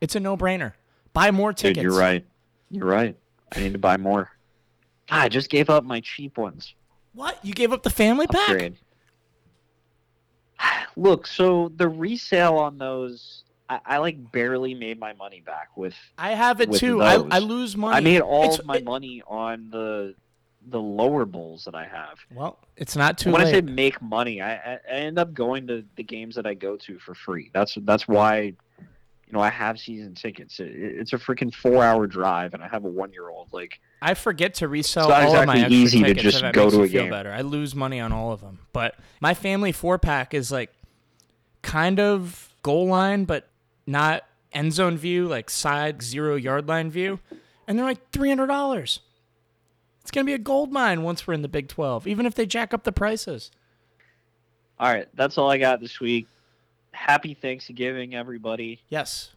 It's 0.00 0.14
a 0.16 0.20
no 0.20 0.36
brainer. 0.36 0.72
Buy 1.12 1.30
more 1.30 1.52
tickets. 1.52 1.76
Dude, 1.76 1.84
you're 1.84 1.98
right. 1.98 2.24
You're 2.70 2.86
right. 2.86 3.16
I 3.54 3.60
need 3.60 3.72
to 3.74 3.78
buy 3.78 3.96
more. 3.96 4.30
God, 5.08 5.18
I 5.22 5.28
just 5.28 5.48
gave 5.48 5.70
up 5.70 5.84
my 5.84 6.00
cheap 6.00 6.36
ones. 6.36 6.74
What? 7.14 7.38
You 7.44 7.54
gave 7.54 7.72
up 7.72 7.82
the 7.84 7.90
family 7.90 8.26
pack? 8.26 8.72
Look, 10.96 11.26
so 11.26 11.70
the 11.76 11.88
resale 11.88 12.56
on 12.56 12.78
those, 12.78 13.44
I, 13.68 13.80
I 13.86 13.98
like 13.98 14.32
barely 14.32 14.74
made 14.74 14.98
my 14.98 15.12
money 15.12 15.40
back 15.40 15.68
with. 15.76 15.94
I 16.18 16.32
have 16.32 16.60
it 16.60 16.72
too. 16.72 17.02
I. 17.02 17.14
I 17.30 17.38
lose 17.38 17.76
money. 17.76 17.96
I 17.96 18.00
made 18.00 18.20
all 18.22 18.44
It's- 18.44 18.58
of 18.58 18.66
my 18.66 18.76
it- 18.78 18.84
money 18.84 19.22
on 19.26 19.68
the 19.70 20.14
the 20.68 20.80
lower 20.80 21.24
bowls 21.24 21.64
that 21.64 21.74
I 21.74 21.84
have. 21.86 22.18
Well, 22.34 22.58
it's 22.76 22.96
not 22.96 23.18
too 23.18 23.30
when 23.32 23.42
late. 23.42 23.48
I 23.48 23.52
say 23.52 23.60
make 23.60 24.02
money, 24.02 24.42
I, 24.42 24.54
I 24.54 24.78
I 24.90 24.94
end 24.94 25.18
up 25.18 25.32
going 25.32 25.66
to 25.68 25.84
the 25.96 26.02
games 26.02 26.34
that 26.34 26.46
I 26.46 26.54
go 26.54 26.76
to 26.76 26.98
for 26.98 27.14
free. 27.14 27.50
That's 27.54 27.76
that's 27.82 28.08
why, 28.08 28.40
you 28.40 29.32
know, 29.32 29.40
I 29.40 29.48
have 29.50 29.78
season 29.78 30.14
tickets. 30.14 30.58
It, 30.60 30.70
it's 30.74 31.12
a 31.12 31.18
freaking 31.18 31.54
four 31.54 31.84
hour 31.84 32.06
drive, 32.06 32.54
and 32.54 32.62
I 32.62 32.68
have 32.68 32.84
a 32.84 32.88
one 32.88 33.12
year 33.12 33.28
old. 33.28 33.52
Like, 33.52 33.80
I 34.02 34.14
forget 34.14 34.54
to 34.54 34.68
resell 34.68 35.04
It's 35.04 35.10
not 35.10 35.22
all 35.22 35.36
of 35.36 35.46
my 35.46 35.54
exactly 35.54 35.82
extra 35.82 35.98
easy 36.00 36.14
to 36.14 36.14
just 36.14 36.36
if 36.38 36.42
that 36.42 36.54
go 36.54 36.64
makes 36.64 36.74
to 36.74 36.82
a 36.82 36.88
feel 36.88 37.02
game. 37.02 37.10
better. 37.10 37.32
I 37.32 37.42
lose 37.42 37.74
money 37.74 38.00
on 38.00 38.12
all 38.12 38.32
of 38.32 38.40
them, 38.40 38.58
but 38.72 38.96
my 39.20 39.34
family 39.34 39.72
four 39.72 39.98
pack 39.98 40.34
is 40.34 40.50
like 40.50 40.72
kind 41.62 42.00
of 42.00 42.54
goal 42.62 42.88
line, 42.88 43.24
but 43.24 43.48
not 43.86 44.24
end 44.52 44.72
zone 44.72 44.96
view, 44.96 45.28
like 45.28 45.48
side 45.50 46.02
zero 46.02 46.34
yard 46.34 46.66
line 46.66 46.90
view, 46.90 47.20
and 47.68 47.78
they're 47.78 47.86
like 47.86 48.10
three 48.10 48.28
hundred 48.28 48.48
dollars. 48.48 49.00
It's 50.06 50.12
gonna 50.12 50.24
be 50.24 50.34
a 50.34 50.38
gold 50.38 50.70
mine 50.70 51.02
once 51.02 51.26
we're 51.26 51.34
in 51.34 51.42
the 51.42 51.48
Big 51.48 51.66
Twelve, 51.66 52.06
even 52.06 52.26
if 52.26 52.36
they 52.36 52.46
jack 52.46 52.72
up 52.72 52.84
the 52.84 52.92
prices. 52.92 53.50
all 54.78 54.88
right, 54.88 55.08
that's 55.14 55.36
all 55.36 55.50
I 55.50 55.58
got 55.58 55.80
this 55.80 55.98
week. 55.98 56.28
Happy 56.92 57.34
Thanksgiving, 57.34 58.14
everybody. 58.14 58.80
Yes, 58.88 59.30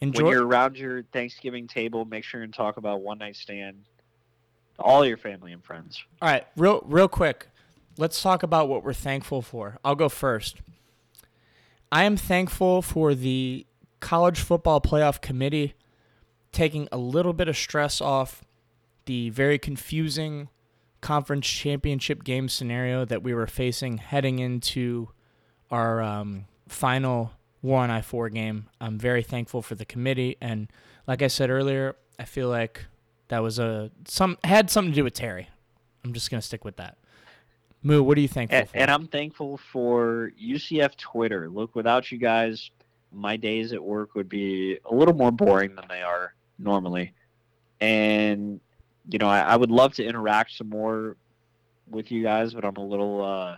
Enjoy. 0.00 0.24
When 0.24 0.32
you're 0.32 0.46
around 0.46 0.78
your 0.78 1.02
Thanksgiving 1.12 1.68
table, 1.68 2.06
make 2.06 2.24
sure 2.24 2.40
and 2.40 2.54
talk 2.54 2.78
about 2.78 3.02
one 3.02 3.18
night 3.18 3.36
stand. 3.36 3.84
to 4.76 4.82
All 4.82 5.04
your 5.04 5.18
family 5.18 5.52
and 5.52 5.62
friends. 5.62 6.02
All 6.22 6.28
right, 6.30 6.46
real 6.56 6.82
real 6.86 7.06
quick. 7.06 7.48
Let's 7.98 8.22
talk 8.22 8.42
about 8.42 8.70
what 8.70 8.82
we're 8.82 8.94
thankful 8.94 9.42
for. 9.42 9.76
I'll 9.84 9.94
go 9.94 10.08
first. 10.08 10.62
I 11.92 12.04
am 12.04 12.16
thankful 12.16 12.80
for 12.80 13.14
the 13.14 13.66
college 14.00 14.40
football 14.40 14.80
playoff 14.80 15.20
committee 15.20 15.74
taking 16.50 16.88
a 16.90 16.96
little 16.96 17.34
bit 17.34 17.46
of 17.46 17.58
stress 17.58 18.00
off 18.00 18.42
the 19.06 19.30
very 19.30 19.58
confusing 19.58 20.48
conference 21.00 21.46
championship 21.46 22.22
game 22.24 22.48
scenario 22.48 23.04
that 23.04 23.22
we 23.22 23.34
were 23.34 23.46
facing 23.46 23.98
heading 23.98 24.38
into 24.38 25.08
our 25.70 26.00
um, 26.02 26.44
final 26.68 27.32
War 27.62 27.80
on 27.82 27.90
I 27.90 28.02
4 28.02 28.28
game. 28.30 28.68
I'm 28.80 28.98
very 28.98 29.22
thankful 29.22 29.62
for 29.62 29.74
the 29.76 29.84
committee. 29.84 30.36
And 30.40 30.68
like 31.06 31.22
I 31.22 31.28
said 31.28 31.48
earlier, 31.48 31.94
I 32.18 32.24
feel 32.24 32.48
like 32.48 32.86
that 33.28 33.40
was 33.40 33.58
a 33.60 33.90
some 34.06 34.36
had 34.42 34.68
something 34.68 34.92
to 34.92 34.96
do 34.96 35.04
with 35.04 35.14
Terry. 35.14 35.48
I'm 36.04 36.12
just 36.12 36.28
gonna 36.30 36.42
stick 36.42 36.64
with 36.64 36.76
that. 36.76 36.98
Moo, 37.84 38.02
what 38.02 38.18
are 38.18 38.20
you 38.20 38.28
thankful 38.28 38.58
And, 38.58 38.68
for? 38.68 38.76
and 38.76 38.90
I'm 38.90 39.06
thankful 39.06 39.58
for 39.58 40.32
UCF 40.40 40.96
Twitter. 40.96 41.48
Look, 41.48 41.74
without 41.74 42.10
you 42.12 42.18
guys, 42.18 42.70
my 43.12 43.36
days 43.36 43.72
at 43.72 43.82
work 43.82 44.14
would 44.14 44.28
be 44.28 44.78
a 44.84 44.94
little 44.94 45.14
more 45.14 45.30
boring 45.32 45.74
than 45.74 45.84
they 45.88 46.02
are 46.02 46.34
normally. 46.58 47.12
And, 47.80 48.60
you 49.08 49.18
know, 49.18 49.28
I, 49.28 49.40
I 49.40 49.56
would 49.56 49.70
love 49.70 49.94
to 49.94 50.04
interact 50.04 50.52
some 50.52 50.68
more 50.68 51.16
with 51.90 52.10
you 52.10 52.22
guys, 52.22 52.54
but 52.54 52.64
I'm 52.64 52.76
a 52.76 52.84
little, 52.84 53.22
uh, 53.24 53.56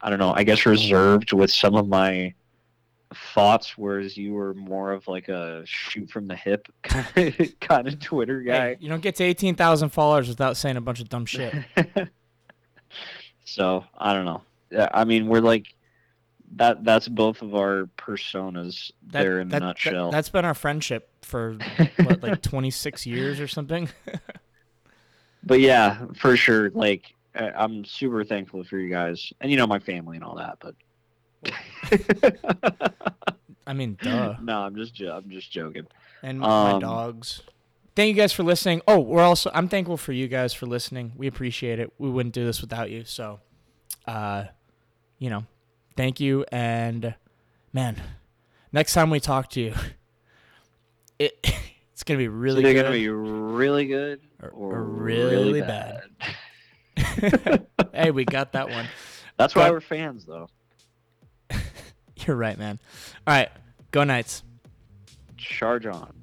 I 0.00 0.10
don't 0.10 0.18
know, 0.18 0.32
I 0.34 0.44
guess 0.44 0.64
reserved 0.66 1.32
with 1.32 1.50
some 1.50 1.74
of 1.74 1.88
my 1.88 2.34
thoughts, 3.34 3.76
whereas 3.76 4.16
you 4.16 4.32
were 4.34 4.54
more 4.54 4.92
of 4.92 5.08
like 5.08 5.28
a 5.28 5.62
shoot 5.66 6.08
from 6.10 6.28
the 6.28 6.36
hip 6.36 6.68
kind 6.84 7.88
of 7.88 7.98
Twitter 8.00 8.40
guy. 8.40 8.52
Hey, 8.70 8.76
you 8.80 8.88
don't 8.88 9.02
get 9.02 9.16
to 9.16 9.24
18,000 9.24 9.88
followers 9.90 10.28
without 10.28 10.56
saying 10.56 10.76
a 10.76 10.80
bunch 10.80 11.00
of 11.00 11.08
dumb 11.08 11.26
shit. 11.26 11.52
so 13.44 13.84
I 13.98 14.14
don't 14.14 14.24
know. 14.24 14.42
I 14.94 15.04
mean, 15.04 15.26
we're 15.26 15.40
like 15.40 15.66
that. 16.56 16.84
That's 16.84 17.08
both 17.08 17.42
of 17.42 17.54
our 17.56 17.88
personas 17.98 18.92
That- 19.08 19.22
there 19.22 19.40
in 19.40 19.48
that- 19.48 19.62
a 19.62 19.66
nutshell. 19.66 20.10
That, 20.12 20.16
has 20.18 20.28
been 20.28 20.44
our 20.44 20.54
friendship 20.54 21.08
for 21.22 21.58
what, 21.96 22.22
like 22.22 22.42
26 22.42 23.06
years 23.06 23.40
or 23.40 23.48
something. 23.48 23.88
But 25.44 25.60
yeah, 25.60 26.04
for 26.16 26.36
sure. 26.36 26.70
Like 26.70 27.14
I- 27.34 27.50
I'm 27.52 27.84
super 27.84 28.24
thankful 28.24 28.64
for 28.64 28.78
you 28.78 28.90
guys, 28.90 29.32
and 29.40 29.50
you 29.50 29.56
know 29.56 29.66
my 29.66 29.78
family 29.78 30.16
and 30.16 30.24
all 30.24 30.36
that. 30.36 30.58
But 30.60 30.74
I 33.66 33.72
mean, 33.72 33.96
duh. 34.02 34.34
no, 34.42 34.60
I'm 34.62 34.74
just 34.76 35.00
I'm 35.00 35.30
just 35.30 35.50
joking. 35.52 35.86
And 36.22 36.40
my 36.40 36.72
Um, 36.74 36.80
dogs. 36.80 37.42
thank 37.96 38.08
you 38.08 38.14
guys 38.20 38.32
for 38.32 38.42
listening. 38.42 38.82
Oh, 38.88 38.98
we're 39.00 39.22
also 39.22 39.50
I'm 39.54 39.68
thankful 39.68 39.96
for 39.96 40.12
you 40.12 40.28
guys 40.28 40.52
for 40.52 40.66
listening. 40.66 41.12
We 41.16 41.26
appreciate 41.26 41.78
it. 41.78 41.92
We 41.98 42.10
wouldn't 42.10 42.34
do 42.34 42.44
this 42.44 42.60
without 42.60 42.90
you. 42.90 43.04
So, 43.04 43.40
uh, 44.06 44.44
you 45.18 45.30
know, 45.30 45.44
thank 45.96 46.20
you. 46.20 46.44
And 46.52 47.14
man, 47.72 47.96
next 48.72 48.92
time 48.94 49.10
we 49.10 49.20
talk 49.20 49.48
to 49.50 49.60
you, 49.60 49.74
it 51.18 51.46
it's 52.00 52.04
gonna 52.08 52.16
be 52.16 52.28
really 52.28 52.64
It's 52.64 52.72
good. 52.72 52.82
gonna 52.84 52.94
be 52.94 53.08
really 53.10 53.84
good 53.84 54.22
Or- 54.42 54.48
or, 54.48 54.74
or 54.76 54.84
really 54.84 55.60
bad. 55.60 56.04
hey, 57.92 58.10
we 58.10 58.24
got 58.24 58.52
that 58.52 58.70
one. 58.70 58.86
That's 59.36 59.54
why 59.54 59.64
But- 59.64 59.72
we're 59.74 59.80
fans, 59.82 60.24
though. 60.24 60.48
You're 62.26 62.36
right, 62.36 62.58
man. 62.58 62.80
All 63.26 63.34
right, 63.34 63.50
go 63.90 64.02
Knights. 64.04 64.42
Charge 65.36 65.84
on. 65.84 66.14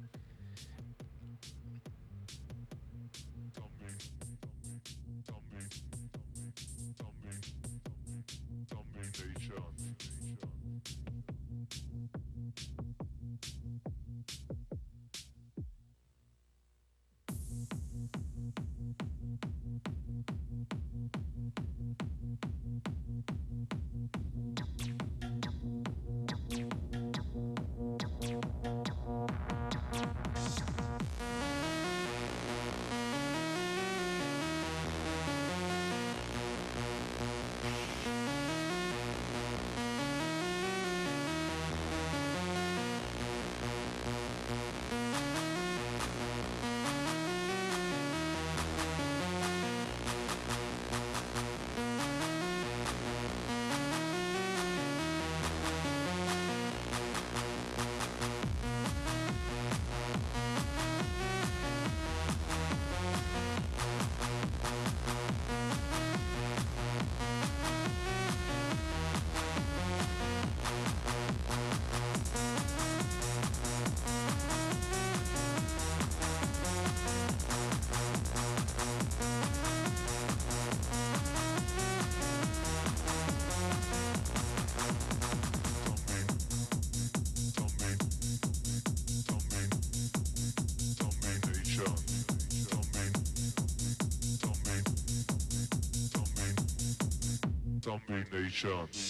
Domination. 98.62 99.07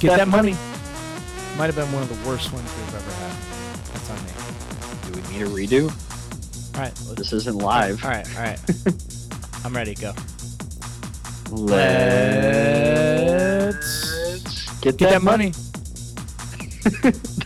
Get, 0.00 0.08
Get 0.08 0.08
that, 0.10 0.16
that 0.24 0.28
money. 0.28 0.52
Might 1.58 1.66
have 1.66 1.76
been 1.76 1.90
one 1.92 2.02
of 2.02 2.08
the 2.08 2.28
worst 2.28 2.52
ones 2.52 2.68
we've 2.76 2.94
ever 2.94 3.12
had. 3.12 3.32
That's 3.92 4.10
on 4.10 4.18
me. 4.24 4.32
Do 5.06 5.12
we 5.12 5.20
need 5.38 5.70
a 5.70 5.86
redo? 5.88 5.90
All 6.76 6.82
right, 6.82 6.94
This 7.16 7.32
isn't 7.32 7.58
live. 7.58 8.02
all 8.04 8.10
right, 8.10 8.26
all 8.36 8.42
right. 8.42 8.60
I'm 9.64 9.74
ready 9.76 9.94
to 9.94 10.00
go. 10.00 10.14
Let's 13.60 14.80
get, 14.80 14.96
Get 14.96 15.10
that, 15.10 15.10
that 15.10 15.22
money. 15.22 15.50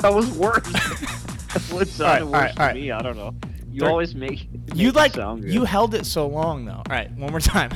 that 0.01 0.13
was 0.15 0.31
worse. 0.33 0.67
what 1.73 1.89
sounded 1.89 2.25
all 2.27 2.31
worse 2.33 2.43
right, 2.43 2.55
to 2.55 2.61
all 2.61 2.67
right. 2.69 2.77
me? 2.77 2.91
I 2.93 3.03
don't 3.03 3.17
know. 3.17 3.35
You 3.73 3.81
Thir- 3.81 3.89
always 3.89 4.15
make, 4.15 4.49
make 4.53 4.75
You 4.75 4.93
like 4.93 5.15
sound 5.15 5.43
good. 5.43 5.53
you 5.53 5.65
held 5.65 5.95
it 5.95 6.07
so 6.07 6.27
long 6.29 6.65
though. 6.67 6.75
All 6.75 6.85
right, 6.91 7.11
one 7.13 7.31
more 7.31 7.41
time. 7.41 7.71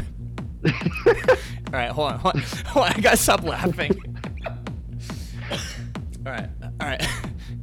all 0.65 0.73
right, 1.73 1.91
hold 1.91 2.13
on, 2.13 2.19
hold 2.21 2.35
on, 2.37 2.41
hold 2.67 2.87
on. 2.87 2.93
I 2.93 3.01
gotta 3.01 3.17
stop 3.17 3.43
laughing. 3.43 3.98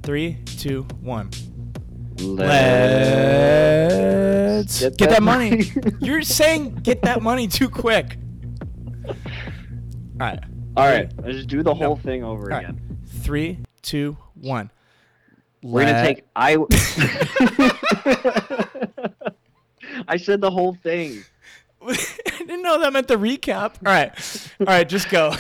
Three, 0.06 0.38
two, 0.46 0.84
one. 1.02 1.30
Let's 4.66 4.80
get 4.80 4.98
get, 4.98 5.10
that 5.10 5.16
that 5.16 5.24
money. 5.24 5.64
You're 6.00 6.22
saying 6.22 6.76
get 6.76 7.02
that 7.02 7.22
money 7.24 7.48
too 7.48 7.70
quick. 7.70 8.18
All 9.08 9.16
right, 10.20 10.40
All 10.78 10.86
right, 10.88 11.12
let's 11.24 11.36
just 11.38 11.48
do 11.50 11.58
the 11.64 11.74
No. 11.74 11.80
whole 11.88 11.96
thing 11.98 12.24
over 12.24 12.44
All 12.44 12.50
right. 12.60 12.70
again. 12.70 13.00
three, 13.22 13.60
two, 13.82 14.16
one. 14.36 14.70
We're 15.64 15.82
gonna 15.86 15.94
Let- 15.94 16.06
take 16.06 16.24
I. 16.36 16.58
I 20.08 20.18
said 20.18 20.40
the 20.42 20.52
whole 20.52 20.74
thing. 20.76 21.24
I 21.82 21.96
didn't 22.40 22.62
know 22.64 22.80
that 22.80 22.94
meant 22.94 23.08
the 23.08 23.16
recap. 23.16 23.76
All 23.86 23.92
right, 23.92 24.12
all 24.60 24.68
right, 24.68 24.88
just 24.88 25.10
go. 25.10 25.34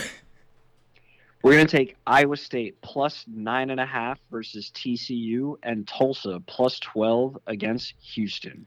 We're 1.45 1.51
gonna 1.51 1.67
take 1.67 1.95
Iowa 2.07 2.37
State 2.37 2.81
plus 2.81 3.23
nine 3.27 3.69
and 3.69 3.79
a 3.79 3.85
half 3.85 4.17
versus 4.31 4.71
TCU 4.73 5.57
and 5.61 5.87
Tulsa 5.87 6.41
plus 6.47 6.79
twelve 6.79 7.37
against 7.45 7.93
Houston. 8.15 8.65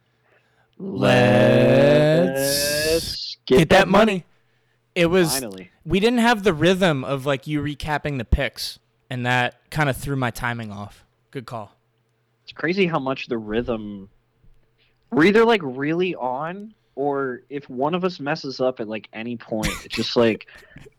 Let's 0.78 2.36
get, 3.46 3.70
that 3.70 3.88
money. 3.88 4.26
It 4.94 5.06
was 5.06 5.32
Finally, 5.32 5.72
we 5.84 5.98
didn't 5.98 6.20
have 6.20 6.44
the 6.44 6.52
rhythm 6.52 7.02
of 7.02 7.26
like 7.26 7.48
you 7.48 7.60
recapping 7.60 8.18
the 8.18 8.24
picks, 8.24 8.78
and 9.10 9.26
that 9.26 9.56
kind 9.70 9.90
of 9.90 9.96
threw 9.96 10.14
my 10.14 10.30
timing 10.30 10.70
off. 10.70 11.04
Good 11.32 11.46
call. 11.46 11.72
it's 12.44 12.52
crazy 12.52 12.86
how 12.86 13.00
much 13.00 13.26
the 13.26 13.38
rhythm. 13.38 14.08
We're 15.10 15.24
either 15.24 15.44
like 15.44 15.62
really 15.64 16.14
on, 16.14 16.74
or 16.94 17.42
if 17.50 17.68
one 17.68 17.96
of 17.96 18.04
us 18.04 18.20
messes 18.20 18.60
up 18.60 18.78
at 18.78 18.86
like 18.86 19.08
any 19.12 19.36
point, 19.36 19.72
it's 19.84 19.96
just 19.96 20.14
like 20.14 20.46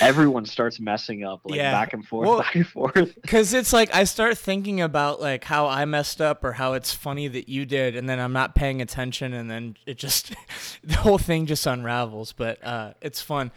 everyone 0.00 0.44
starts 0.46 0.78
messing 0.80 1.24
up, 1.24 1.40
like 1.44 1.56
Yeah. 1.56 1.72
back 1.72 1.92
and 1.92 2.06
forth, 2.06 2.28
Well- 2.28 2.38
back 2.40 2.54
and 2.54 2.66
forth. 2.66 3.16
Cause 3.26 3.52
it's 3.54 3.72
like 3.72 3.94
I 3.94 4.04
start 4.04 4.38
thinking 4.38 4.80
about 4.80 5.20
like 5.20 5.44
how 5.44 5.66
I 5.66 5.84
messed 5.84 6.20
up 6.20 6.44
or 6.44 6.52
how 6.52 6.74
it's 6.74 6.92
funny 6.92 7.28
that 7.28 7.48
you 7.48 7.64
did, 7.66 7.96
and 7.96 8.08
then 8.08 8.18
I'm 8.20 8.32
not 8.32 8.54
paying 8.54 8.80
attention, 8.82 9.32
and 9.32 9.50
then 9.50 9.76
it 9.86 9.98
just 9.98 10.34
the 10.84 10.96
whole 10.96 11.18
thing 11.18 11.46
just 11.46 11.66
unravels. 11.66 12.32
But 12.32 12.62
uh, 12.64 12.92
it's 13.00 13.20
fun. 13.20 13.50